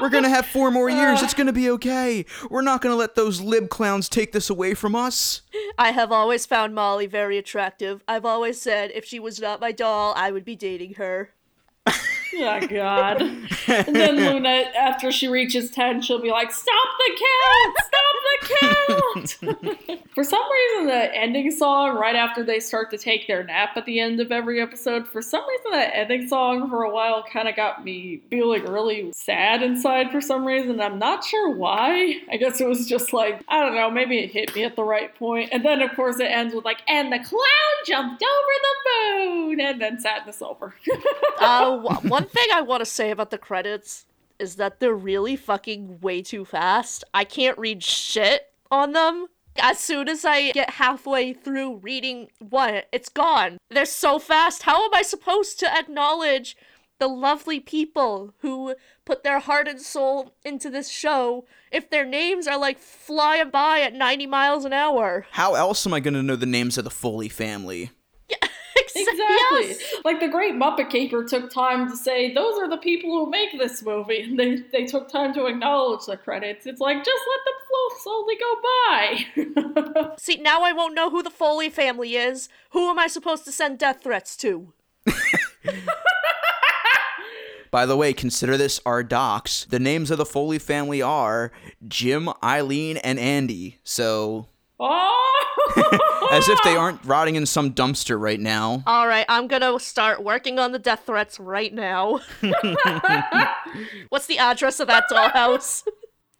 We're 0.00 0.08
gonna 0.08 0.28
have 0.28 0.46
four 0.46 0.70
more 0.70 0.88
years. 0.88 1.22
It's 1.22 1.34
gonna 1.34 1.52
be 1.52 1.70
okay. 1.70 2.24
We're 2.48 2.62
not 2.62 2.80
gonna 2.80 2.96
let 2.96 3.14
those 3.14 3.40
lib 3.40 3.68
clowns 3.68 4.08
take 4.08 4.32
this 4.32 4.50
away 4.50 4.74
from 4.74 4.94
us. 4.94 5.42
I 5.78 5.92
have 5.92 6.12
always 6.12 6.46
found 6.46 6.74
Molly 6.74 7.06
very 7.06 7.38
attractive. 7.38 8.02
I've 8.08 8.24
always 8.24 8.60
said 8.60 8.90
if 8.94 9.04
she 9.04 9.18
was 9.20 9.40
not 9.40 9.60
my 9.60 9.72
doll, 9.72 10.14
I 10.16 10.30
would 10.30 10.44
be 10.44 10.56
dating 10.56 10.94
her. 10.94 11.30
Oh 12.42 12.66
God! 12.68 13.20
And 13.68 13.94
then 13.96 14.16
Luna, 14.32 14.64
after 14.78 15.10
she 15.12 15.28
reaches 15.28 15.70
ten, 15.70 16.00
she'll 16.00 16.20
be 16.20 16.30
like, 16.30 16.52
"Stop 16.52 16.88
the 16.98 17.20
count! 17.20 17.76
Stop 17.86 19.34
the 19.34 19.36
count!" 19.90 20.00
for 20.14 20.24
some 20.24 20.42
reason, 20.52 20.86
the 20.86 21.14
ending 21.14 21.50
song 21.50 21.96
right 21.96 22.14
after 22.16 22.42
they 22.44 22.60
start 22.60 22.90
to 22.92 22.98
take 22.98 23.26
their 23.26 23.42
nap 23.44 23.70
at 23.76 23.84
the 23.84 24.00
end 24.00 24.20
of 24.20 24.30
every 24.32 24.60
episode, 24.60 25.06
for 25.08 25.20
some 25.22 25.42
reason, 25.48 25.72
that 25.72 25.94
ending 25.94 26.28
song 26.28 26.68
for 26.70 26.82
a 26.84 26.90
while 26.92 27.24
kind 27.32 27.48
of 27.48 27.56
got 27.56 27.84
me 27.84 28.20
feeling 28.30 28.64
really 28.64 29.10
sad 29.12 29.62
inside. 29.62 30.10
For 30.10 30.20
some 30.20 30.44
reason, 30.44 30.80
I'm 30.80 30.98
not 30.98 31.24
sure 31.24 31.50
why. 31.50 32.14
I 32.30 32.36
guess 32.36 32.60
it 32.60 32.68
was 32.68 32.86
just 32.86 33.12
like 33.12 33.42
I 33.48 33.60
don't 33.60 33.74
know. 33.74 33.90
Maybe 33.90 34.18
it 34.18 34.30
hit 34.30 34.54
me 34.54 34.64
at 34.64 34.76
the 34.76 34.84
right 34.84 35.14
point. 35.16 35.50
And 35.52 35.64
then, 35.64 35.82
of 35.82 35.94
course, 35.96 36.20
it 36.20 36.30
ends 36.30 36.54
with 36.54 36.64
like, 36.64 36.82
"And 36.88 37.12
the 37.12 37.18
clown 37.18 37.74
jumped 37.86 38.22
over 38.22 38.52
the 38.62 39.26
moon," 39.26 39.60
and 39.60 39.80
then 39.80 39.98
sadness 40.00 40.40
over. 40.42 40.74
uh, 41.40 41.76
w- 41.76 42.08
one 42.20 42.28
thing 42.28 42.48
I 42.52 42.60
want 42.60 42.80
to 42.82 42.86
say 42.86 43.10
about 43.10 43.30
the 43.30 43.38
credits 43.38 44.04
is 44.38 44.56
that 44.56 44.78
they're 44.78 44.94
really 44.94 45.36
fucking 45.36 46.00
way 46.00 46.20
too 46.20 46.44
fast. 46.44 47.02
I 47.14 47.24
can't 47.24 47.56
read 47.58 47.82
shit 47.82 48.52
on 48.70 48.92
them. 48.92 49.28
As 49.58 49.78
soon 49.80 50.08
as 50.08 50.24
I 50.24 50.52
get 50.52 50.70
halfway 50.70 51.32
through 51.32 51.76
reading 51.76 52.28
one, 52.38 52.82
it's 52.92 53.08
gone. 53.08 53.58
They're 53.70 53.84
so 53.86 54.18
fast. 54.18 54.62
How 54.62 54.84
am 54.84 54.90
I 54.94 55.02
supposed 55.02 55.58
to 55.60 55.74
acknowledge 55.74 56.56
the 56.98 57.08
lovely 57.08 57.58
people 57.58 58.34
who 58.40 58.74
put 59.06 59.24
their 59.24 59.40
heart 59.40 59.66
and 59.66 59.80
soul 59.80 60.34
into 60.44 60.68
this 60.68 60.90
show 60.90 61.46
if 61.72 61.88
their 61.88 62.04
names 62.04 62.46
are 62.46 62.58
like 62.58 62.78
flying 62.78 63.48
by 63.50 63.80
at 63.80 63.94
90 63.94 64.26
miles 64.26 64.64
an 64.66 64.74
hour? 64.74 65.26
How 65.32 65.54
else 65.54 65.86
am 65.86 65.94
I 65.94 66.00
gonna 66.00 66.22
know 66.22 66.36
the 66.36 66.46
names 66.46 66.76
of 66.76 66.84
the 66.84 66.90
Foley 66.90 67.30
family? 67.30 67.90
Exactly. 68.94 69.76
Like 70.04 70.20
the 70.20 70.28
great 70.28 70.54
Muppet 70.54 70.90
Caper 70.90 71.24
took 71.24 71.50
time 71.50 71.88
to 71.90 71.96
say, 71.96 72.32
those 72.34 72.58
are 72.58 72.68
the 72.68 72.76
people 72.78 73.10
who 73.10 73.30
make 73.30 73.58
this 73.58 73.82
movie. 73.82 74.22
And 74.22 74.38
they, 74.38 74.56
they 74.72 74.86
took 74.86 75.08
time 75.08 75.32
to 75.34 75.46
acknowledge 75.46 76.06
the 76.06 76.16
credits. 76.16 76.66
It's 76.66 76.80
like, 76.80 77.04
just 77.04 77.22
let 77.28 77.40
them 77.44 77.54
flow 77.68 77.88
slowly 78.02 78.36
go 78.36 80.02
by. 80.02 80.16
See, 80.18 80.36
now 80.36 80.62
I 80.62 80.72
won't 80.72 80.94
know 80.94 81.10
who 81.10 81.22
the 81.22 81.30
Foley 81.30 81.68
family 81.70 82.16
is. 82.16 82.48
Who 82.70 82.88
am 82.90 82.98
I 82.98 83.06
supposed 83.06 83.44
to 83.46 83.52
send 83.52 83.78
death 83.78 84.02
threats 84.02 84.36
to? 84.38 84.72
By 87.70 87.86
the 87.86 87.96
way, 87.96 88.12
consider 88.12 88.56
this 88.56 88.80
our 88.84 89.04
docs. 89.04 89.64
The 89.66 89.78
names 89.78 90.10
of 90.10 90.18
the 90.18 90.26
Foley 90.26 90.58
family 90.58 91.00
are 91.00 91.52
Jim, 91.86 92.28
Eileen, 92.42 92.96
and 92.96 93.18
Andy. 93.18 93.78
So, 93.84 94.48
Oh! 94.80 95.59
As 96.30 96.48
if 96.48 96.58
they 96.62 96.76
ah! 96.76 96.80
aren't 96.80 97.04
rotting 97.04 97.36
in 97.36 97.46
some 97.46 97.72
dumpster 97.72 98.20
right 98.20 98.40
now. 98.40 98.82
All 98.86 99.06
right, 99.06 99.26
I'm 99.28 99.46
gonna 99.46 99.78
start 99.78 100.22
working 100.22 100.58
on 100.58 100.72
the 100.72 100.78
death 100.78 101.04
threats 101.06 101.38
right 101.38 101.72
now. 101.72 102.20
What's 104.08 104.26
the 104.26 104.38
address 104.38 104.80
of 104.80 104.88
that 104.88 105.04
dollhouse? 105.10 105.84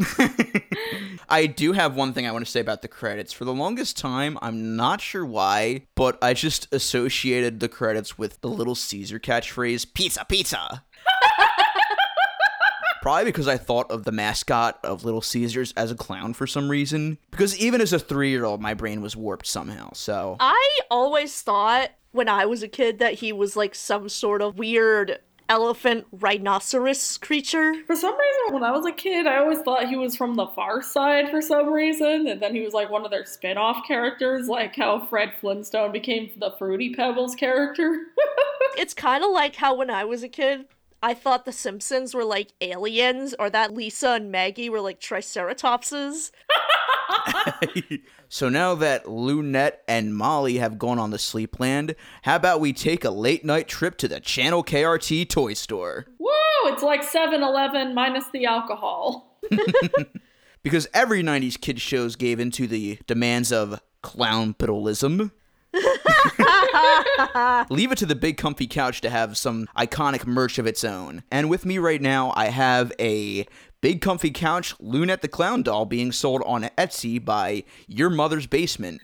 I 1.28 1.46
do 1.46 1.72
have 1.72 1.94
one 1.94 2.12
thing 2.12 2.26
I 2.26 2.32
want 2.32 2.44
to 2.44 2.50
say 2.50 2.60
about 2.60 2.82
the 2.82 2.88
credits. 2.88 3.32
For 3.32 3.44
the 3.44 3.52
longest 3.52 3.96
time, 3.96 4.38
I'm 4.42 4.76
not 4.76 5.00
sure 5.00 5.24
why, 5.24 5.86
but 5.94 6.18
I 6.22 6.34
just 6.34 6.72
associated 6.72 7.60
the 7.60 7.68
credits 7.68 8.18
with 8.18 8.40
the 8.40 8.48
Little 8.48 8.74
Caesar 8.74 9.18
catchphrase, 9.18 9.92
pizza, 9.92 10.24
pizza. 10.28 10.84
Probably 13.02 13.24
because 13.24 13.48
I 13.48 13.56
thought 13.56 13.90
of 13.90 14.04
the 14.04 14.12
mascot 14.12 14.78
of 14.84 15.04
Little 15.04 15.22
Caesars 15.22 15.72
as 15.76 15.90
a 15.90 15.94
clown 15.94 16.34
for 16.34 16.46
some 16.46 16.70
reason. 16.70 17.18
Because 17.30 17.58
even 17.58 17.80
as 17.80 17.92
a 17.92 17.98
three 17.98 18.30
year 18.30 18.44
old, 18.44 18.60
my 18.60 18.74
brain 18.74 19.00
was 19.00 19.16
warped 19.16 19.46
somehow. 19.46 19.90
So 19.94 20.36
I 20.40 20.78
always 20.90 21.40
thought 21.42 21.90
when 22.12 22.28
I 22.28 22.46
was 22.46 22.62
a 22.62 22.68
kid 22.68 22.98
that 22.98 23.14
he 23.14 23.32
was 23.32 23.56
like 23.56 23.74
some 23.74 24.08
sort 24.08 24.42
of 24.42 24.58
weird 24.58 25.18
elephant 25.50 26.06
rhinoceros 26.12 27.18
creature. 27.18 27.74
For 27.86 27.96
some 27.96 28.16
reason, 28.16 28.54
when 28.54 28.62
I 28.62 28.70
was 28.70 28.86
a 28.86 28.92
kid, 28.92 29.26
I 29.26 29.38
always 29.38 29.58
thought 29.60 29.88
he 29.88 29.96
was 29.96 30.14
from 30.14 30.36
the 30.36 30.46
Far 30.46 30.80
Side 30.80 31.28
for 31.28 31.42
some 31.42 31.72
reason, 31.72 32.28
and 32.28 32.40
then 32.40 32.54
he 32.54 32.60
was 32.60 32.72
like 32.72 32.88
one 32.88 33.04
of 33.04 33.10
their 33.10 33.26
spin 33.26 33.58
off 33.58 33.84
characters, 33.86 34.46
like 34.46 34.76
how 34.76 35.04
Fred 35.06 35.32
Flintstone 35.40 35.90
became 35.90 36.30
the 36.38 36.54
Fruity 36.56 36.94
Pebbles 36.94 37.34
character. 37.34 38.06
it's 38.78 38.94
kind 38.94 39.24
of 39.24 39.32
like 39.32 39.56
how 39.56 39.74
when 39.74 39.90
I 39.90 40.04
was 40.04 40.22
a 40.22 40.28
kid, 40.28 40.66
I 41.02 41.14
thought 41.14 41.44
the 41.44 41.52
Simpsons 41.52 42.14
were 42.14 42.24
like 42.24 42.52
aliens, 42.60 43.34
or 43.38 43.50
that 43.50 43.72
Lisa 43.72 44.10
and 44.10 44.30
Maggie 44.30 44.68
were 44.68 44.80
like 44.80 45.00
triceratopses. 45.00 46.30
So 48.32 48.48
now 48.48 48.76
that 48.76 49.06
Loonette 49.06 49.78
and 49.88 50.14
Molly 50.14 50.58
have 50.58 50.78
gone 50.78 51.00
on 51.00 51.10
the 51.10 51.16
Sleepland, 51.16 51.96
how 52.22 52.36
about 52.36 52.60
we 52.60 52.72
take 52.72 53.04
a 53.04 53.10
late 53.10 53.44
night 53.44 53.66
trip 53.66 53.96
to 53.98 54.06
the 54.06 54.20
Channel 54.20 54.62
KRT 54.62 55.28
toy 55.28 55.54
store? 55.54 56.06
Whoa, 56.18 56.72
it's 56.72 56.84
like 56.84 57.02
7 57.02 57.42
Eleven 57.42 57.92
minus 57.92 58.26
the 58.32 58.46
alcohol. 58.46 59.40
Because 60.62 60.86
every 60.92 61.22
90s 61.22 61.58
kid 61.58 61.80
shows 61.80 62.16
gave 62.16 62.38
into 62.38 62.66
the 62.66 62.98
demands 63.06 63.50
of 63.50 63.80
clownpitalism. 64.04 65.30
Leave 67.70 67.92
it 67.92 67.98
to 67.98 68.06
the 68.06 68.14
big 68.14 68.36
comfy 68.36 68.66
couch 68.66 69.00
to 69.00 69.10
have 69.10 69.36
some 69.36 69.68
iconic 69.76 70.26
merch 70.26 70.58
of 70.58 70.66
its 70.66 70.84
own. 70.84 71.22
And 71.30 71.48
with 71.50 71.64
me 71.64 71.78
right 71.78 72.00
now, 72.00 72.32
I 72.36 72.46
have 72.46 72.92
a 72.98 73.46
big 73.80 74.00
comfy 74.00 74.30
couch 74.30 74.76
Loonette 74.78 75.20
the 75.20 75.28
Clown 75.28 75.62
doll 75.62 75.86
being 75.86 76.12
sold 76.12 76.42
on 76.44 76.62
Etsy 76.76 77.22
by 77.22 77.64
Your 77.86 78.10
Mother's 78.10 78.46
Basement. 78.46 79.00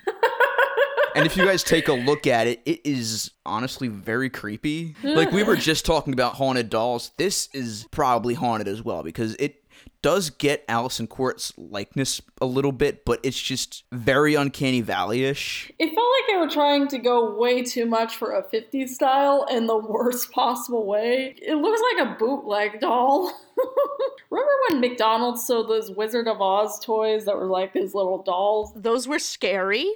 and 1.15 1.27
if 1.27 1.37
you 1.37 1.45
guys 1.45 1.63
take 1.63 1.89
a 1.89 1.93
look 1.93 2.27
at 2.27 2.47
it, 2.47 2.61
it 2.67 2.81
is 2.85 3.31
honestly 3.45 3.89
very 3.89 4.31
creepy. 4.31 4.95
Like 5.03 5.33
we 5.33 5.43
were 5.43 5.57
just 5.57 5.87
talking 5.87 6.13
about 6.13 6.35
haunted 6.35 6.71
dolls. 6.71 7.13
This 7.17 7.49
is 7.53 7.87
probably 7.91 8.35
haunted 8.35 8.69
as 8.69 8.83
well 8.83 9.03
because 9.03 9.35
it 9.37 9.63
does 10.07 10.31
get 10.31 10.65
Alyson 10.69 11.09
Court's 11.09 11.53
likeness 11.57 12.23
a 12.41 12.47
little 12.47 12.71
bit, 12.71 13.05
but 13.05 13.19
it's 13.25 13.43
just 13.43 13.83
very 13.91 14.37
uncanny 14.37 14.81
valley-ish. 14.81 15.73
It 15.81 15.93
felt 15.93 15.97
like 15.97 16.29
they 16.29 16.37
were 16.37 16.49
trying 16.49 16.87
to 16.87 16.99
go 16.99 17.37
way 17.37 17.65
too 17.65 17.87
much 17.87 18.15
for 18.15 18.31
a 18.31 18.45
50s 18.45 18.91
style 18.91 19.47
in 19.51 19.67
the 19.67 19.77
worst 19.77 20.31
possible 20.31 20.87
way. 20.87 21.35
It 21.43 21.57
looks 21.57 21.83
like 21.93 22.07
a 22.07 22.17
bootleg 22.21 22.79
doll. 22.79 23.33
Remember 24.31 24.53
when 24.69 24.81
McDonald's 24.81 25.47
sold 25.47 25.69
those 25.69 25.91
Wizard 25.91 26.29
of 26.29 26.41
Oz 26.41 26.79
toys 26.81 27.25
that 27.25 27.37
were 27.37 27.47
like 27.47 27.73
these 27.73 27.95
little 27.95 28.23
dolls? 28.23 28.73
Those 28.77 29.07
were 29.09 29.19
scary. 29.19 29.87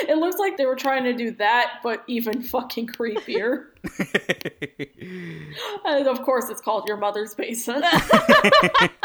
it 0.00 0.18
looks 0.18 0.38
like 0.38 0.56
they 0.56 0.66
were 0.66 0.76
trying 0.76 1.04
to 1.04 1.14
do 1.14 1.30
that, 1.32 1.78
but 1.82 2.02
even 2.06 2.42
fucking 2.42 2.88
creepier. 2.88 3.66
and 5.84 6.06
of 6.06 6.22
course, 6.22 6.48
it's 6.50 6.60
called 6.60 6.86
Your 6.86 6.96
Mother's 6.96 7.34
Basement. 7.34 7.84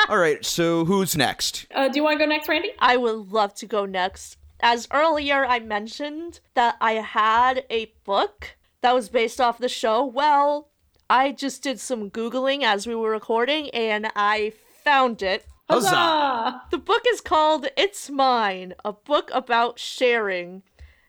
All 0.10 0.18
right, 0.18 0.44
so 0.44 0.84
who's 0.86 1.16
next? 1.16 1.68
Uh, 1.74 1.88
do 1.88 2.00
you 2.00 2.04
want 2.04 2.20
to 2.20 2.26
go 2.26 2.30
next, 2.30 2.50
Randy? 2.50 2.72
I 2.80 2.98
would 2.98 3.32
love 3.32 3.54
to 3.56 3.66
go 3.66 3.86
next. 3.86 4.38
As 4.60 4.88
earlier 4.92 5.46
I 5.46 5.60
mentioned 5.60 6.40
that 6.54 6.76
I 6.82 6.94
had 6.94 7.66
a 7.70 7.94
book 8.04 8.56
that 8.82 8.94
was 8.94 9.10
based 9.10 9.42
off 9.42 9.58
the 9.58 9.70
show. 9.70 10.06
Well, 10.06 10.70
I 11.10 11.32
just 11.32 11.64
did 11.64 11.80
some 11.80 12.10
Googling 12.10 12.64
as 12.64 12.88
we 12.88 12.96
were 12.96 13.12
recording 13.12 13.70
and 13.72 14.12
I 14.16 14.54
found 14.84 15.22
it. 15.22 15.46
Huzzah! 15.70 16.64
The 16.72 16.78
book 16.78 17.04
is 17.10 17.22
called 17.22 17.68
It's 17.78 18.10
Mine, 18.10 18.74
a 18.84 18.94
book 18.94 19.30
about 19.34 19.80
sharing. 19.80 20.64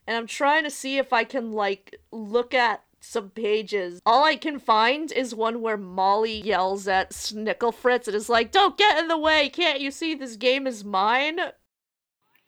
And 0.06 0.16
I'm 0.16 0.26
trying 0.26 0.64
to 0.64 0.70
see 0.70 0.98
if 0.98 1.12
I 1.12 1.24
can, 1.24 1.52
like, 1.52 1.96
look 2.12 2.54
at 2.54 2.82
some 3.00 3.30
pages. 3.30 4.00
All 4.06 4.24
I 4.24 4.36
can 4.36 4.58
find 4.58 5.10
is 5.12 5.34
one 5.34 5.60
where 5.60 5.76
Molly 5.76 6.40
yells 6.40 6.88
at 6.88 7.10
Snicklefritz 7.10 8.06
and 8.06 8.14
is 8.14 8.28
like, 8.28 8.50
Don't 8.50 8.78
get 8.78 8.98
in 8.98 9.08
the 9.08 9.18
way! 9.18 9.48
Can't 9.48 9.80
you 9.80 9.90
see 9.90 10.14
this 10.14 10.36
game 10.36 10.66
is 10.66 10.84
mine? 10.84 11.38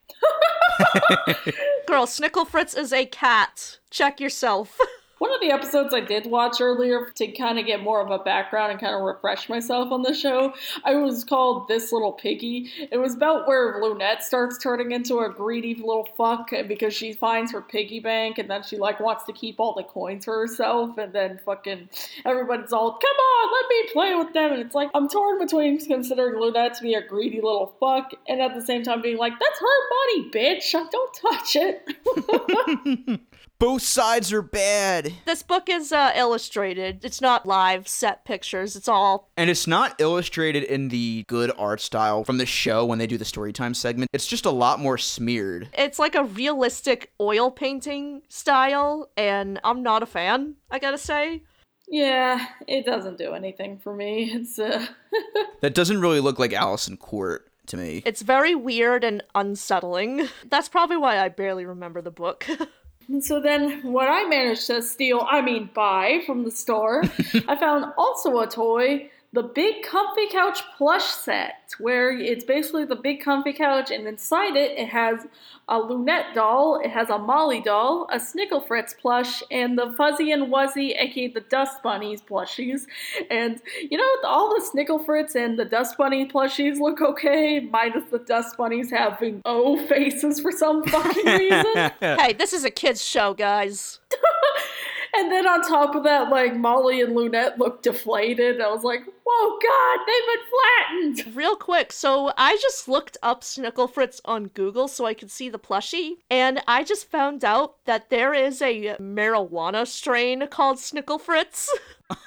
Girl, 1.87 2.07
Snickle 2.07 2.47
Fritz 2.47 2.75
is 2.75 2.93
a 2.93 3.07
cat. 3.07 3.79
Check 3.91 4.21
yourself. 4.21 4.79
One 5.19 5.33
of 5.33 5.41
the 5.41 5.51
episodes 5.51 5.95
I 5.95 6.01
did 6.01 6.27
watch 6.27 6.61
earlier 6.61 7.09
to 7.15 7.27
kind 7.29 7.59
of 7.59 7.65
get 7.65 7.83
more 7.83 8.03
of 8.03 8.11
a 8.11 8.23
background 8.23 8.73
and 8.73 8.79
kind 8.79 8.95
of 8.95 9.01
refresh 9.01 9.49
myself 9.49 9.91
on 9.91 10.03
the 10.03 10.13
show, 10.13 10.53
I 10.85 10.95
was 10.97 11.25
called 11.25 11.69
This 11.69 11.91
Little 11.91 12.13
Piggy. 12.13 12.71
It 12.91 12.99
was 12.99 13.15
about 13.15 13.49
where 13.49 13.81
Loonette 13.81 14.21
starts 14.21 14.59
turning 14.59 14.93
into 14.93 15.21
a 15.21 15.31
greedy 15.31 15.75
little 15.75 16.07
fuck 16.19 16.51
because 16.69 16.93
she 16.93 17.15
finds 17.15 17.51
her 17.53 17.63
piggy 17.63 17.99
bank 17.99 18.37
and 18.37 18.51
then 18.51 18.63
she 18.63 18.77
like 18.77 19.01
wants 19.01 19.25
to 19.25 19.33
keep 19.33 19.59
all 19.59 19.73
the 19.73 19.85
coins 19.85 20.27
for 20.27 20.39
herself 20.39 20.99
and 20.99 21.15
then 21.15 21.41
fucking 21.47 21.89
everybody's 22.27 22.75
all, 22.75 22.93
come 22.93 23.17
on, 23.17 23.53
let 23.55 23.69
me 23.71 23.93
play 23.95 24.15
with 24.17 24.35
them. 24.35 24.53
And 24.53 24.61
it's 24.61 24.75
like, 24.75 24.91
I'm 24.95 25.09
torn 25.09 25.39
between 25.39 25.79
considering 25.81 26.35
Loonette 26.35 26.77
to 26.77 26.83
be 26.83 26.93
a 26.93 27.01
greedy 27.01 27.41
little 27.41 27.75
fuck 27.81 28.13
and 28.29 28.43
at 28.43 28.55
the 28.55 28.61
same 28.61 28.83
time 28.83 29.01
being 29.01 29.17
like, 29.17 29.33
that's 29.41 29.61
her 29.61 29.67
money, 30.05 30.31
bitch. 30.31 30.73
Don't 30.73 31.15
touch 31.15 31.57
it. 31.57 33.21
Both 33.59 33.83
sides 33.83 34.35
are 34.35 34.43
bad. 34.43 35.15
This 35.25 35.43
book 35.43 35.71
is 35.71 35.91
uh, 35.91 36.13
illustrated. 36.15 37.03
It's 37.03 37.23
not 37.23 37.47
live 37.47 37.89
set 37.89 38.27
pictures. 38.27 38.77
It's 38.77 38.89
all. 38.89 39.31
And 39.39 39.49
it's 39.49 39.67
not 39.67 39.99
illustrated 39.99 40.65
in 40.65 40.89
the 40.89 41.25
good 41.27 41.51
art 41.57 41.81
style 41.81 42.23
from 42.25 42.37
the 42.37 42.45
show 42.45 42.85
when 42.85 42.99
they 42.99 43.07
do 43.07 43.17
the 43.17 43.25
story 43.25 43.55
time 43.55 43.73
segment. 43.73 44.11
It's 44.13 44.27
just 44.27 44.45
a 44.45 44.51
lot 44.51 44.79
more 44.79 44.99
smeared. 44.99 45.71
It's 45.73 45.99
like 45.99 46.15
a 46.15 46.25
realistic 46.25 47.13
oil 47.19 47.51
painting 47.51 48.21
style, 48.29 49.11
and 49.17 49.59
I'm 49.65 49.83
not 49.83 50.03
a 50.03 50.07
fan, 50.07 50.57
I 50.71 50.79
gotta 50.79 50.99
say. 50.99 51.43
Yeah, 51.89 52.45
it 52.69 52.85
doesn't 52.85 53.17
do 53.17 53.33
anything 53.33 53.79
for 53.79 53.95
me. 53.95 54.33
It's 54.35 54.59
uh 54.59 54.87
That 55.63 55.75
doesn't 55.75 56.03
really 56.03 56.21
look 56.21 56.39
like 56.39 56.53
Alyson 56.53 56.99
Court 56.99 57.51
to 57.69 57.79
me. 57.79 58.03
It's 58.05 58.21
very 58.21 58.55
weird 58.55 59.03
and 59.03 59.23
unsettling. 59.35 60.29
That's 60.45 60.69
probably 60.69 60.99
why 60.99 61.19
I 61.19 61.31
barely 61.31 61.65
remember 61.65 62.03
the 62.03 62.11
book. 62.11 62.47
And 63.09 63.25
so 63.25 63.41
then, 63.41 63.93
what 63.93 64.09
I 64.09 64.27
managed 64.27 64.67
to 64.67 64.83
steal, 64.83 65.27
I 65.31 65.41
mean 65.41 65.71
buy 65.73 66.23
from 66.27 66.45
the 66.45 66.51
store, 66.51 67.05
I 67.49 67.57
found 67.57 67.93
also 67.97 68.39
a 68.41 68.47
toy, 68.47 69.11
the 69.37 69.43
Big 69.43 69.83
Comfy 69.83 70.29
Couch 70.29 70.63
plush 70.79 71.05
set, 71.05 71.75
where 71.79 72.11
it's 72.11 72.43
basically 72.43 72.87
the 72.87 72.97
Big 72.97 73.23
Comfy 73.23 73.53
Couch, 73.53 73.91
and 73.91 74.07
inside 74.07 74.57
it, 74.57 74.79
it 74.79 74.89
has 74.89 75.27
a 75.69 75.79
Loonette 75.79 76.33
doll, 76.35 76.81
it 76.83 76.89
has 76.89 77.11
a 77.11 77.19
Molly 77.19 77.61
doll, 77.61 78.09
a 78.11 78.17
Snicklefritz 78.17 78.97
plush, 78.97 79.43
and 79.51 79.77
the 79.79 79.93
Fuzzy 79.93 80.33
and 80.33 80.51
Wuzzy, 80.51 80.99
aka 80.99 81.29
the 81.29 81.43
Dust 81.43 81.83
Bunnies 81.83 82.23
plushies. 82.23 82.87
And 83.31 83.61
you 83.91 83.99
know, 83.99 84.09
all 84.27 84.49
the 84.49 84.65
Snicklefritz 84.65 85.37
and 85.37 85.59
the 85.59 85.67
Dust 85.67 85.99
Bunny 85.99 86.27
plushies 86.27 86.79
look 86.79 87.03
okay, 87.03 87.61
minus 87.61 88.09
the 88.11 88.21
Dust 88.21 88.57
Bunnies 88.57 88.91
having 88.91 89.43
O 89.45 89.77
faces 89.87 90.41
for 90.41 90.51
some 90.51 90.83
fucking 90.85 91.27
reason. 91.27 91.75
hey, 92.01 92.33
this 92.33 92.55
is 92.55 92.65
a 92.65 92.71
kid's 92.71 93.05
show, 93.05 93.35
guys. 93.35 94.01
And 95.15 95.31
then 95.31 95.47
on 95.47 95.63
top 95.63 95.95
of 95.95 96.05
that, 96.05 96.31
like 96.31 96.57
Molly 96.57 97.01
and 97.01 97.17
Loonette 97.17 97.59
looked 97.59 97.85
deflated. 97.85 98.61
I 98.61 98.69
was 98.69 98.85
like, 98.85 99.01
whoa, 99.27 99.59
God, 99.59 99.99
they've 100.07 101.15
been 101.15 101.25
flattened. 101.25 101.37
Real 101.37 101.57
quick, 101.57 101.93
so 101.93 102.33
I 102.37 102.57
just 102.61 102.89
looked 102.89 103.17
up 103.23 103.43
Snicklefritz 103.43 104.21
on 104.25 104.49
Google 104.49 104.89
so 104.89 105.05
I 105.05 105.15
could 105.15 105.31
see 105.31 105.49
the 105.49 105.59
plushie, 105.59 106.17
and 106.31 106.63
I 106.67 106.85
just 106.85 107.11
found 107.11 107.45
out 107.45 107.85
that 107.87 108.11
there 108.11 108.35
is 108.35 108.63
a 108.63 108.97
marijuana 109.01 109.87
strain 109.87 110.47
called 110.49 110.79
Snicklefritz. 110.79 111.69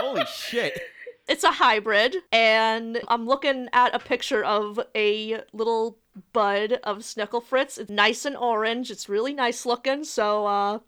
Holy 0.00 0.24
shit. 0.26 0.80
It's 1.28 1.44
a 1.44 1.52
hybrid, 1.52 2.16
and 2.32 3.00
I'm 3.06 3.26
looking 3.26 3.68
at 3.72 3.94
a 3.94 4.00
picture 4.00 4.42
of 4.42 4.80
a 4.96 5.42
little 5.52 5.98
bud 6.32 6.80
of 6.82 6.98
Snicklefritz. 6.98 7.78
It's 7.78 7.90
nice 7.90 8.24
and 8.24 8.36
orange. 8.36 8.90
It's 8.90 9.08
really 9.08 9.32
nice 9.32 9.64
looking, 9.64 10.02
so 10.02 10.46
uh 10.46 10.78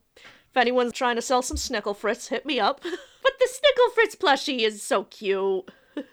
if 0.53 0.57
anyone's 0.59 0.93
trying 0.93 1.17
to 1.17 1.23
sell 1.23 1.41
some 1.41 1.57
Snicklefritz, 1.57 2.29
hit 2.29 2.45
me 2.45 2.61
up. 2.61 2.81
but 2.83 3.33
the 3.39 3.49
Snicklefritz 3.49 4.17
plushie 4.19 4.61
is 4.61 4.83
so 4.83 5.05
cute. 5.05 5.71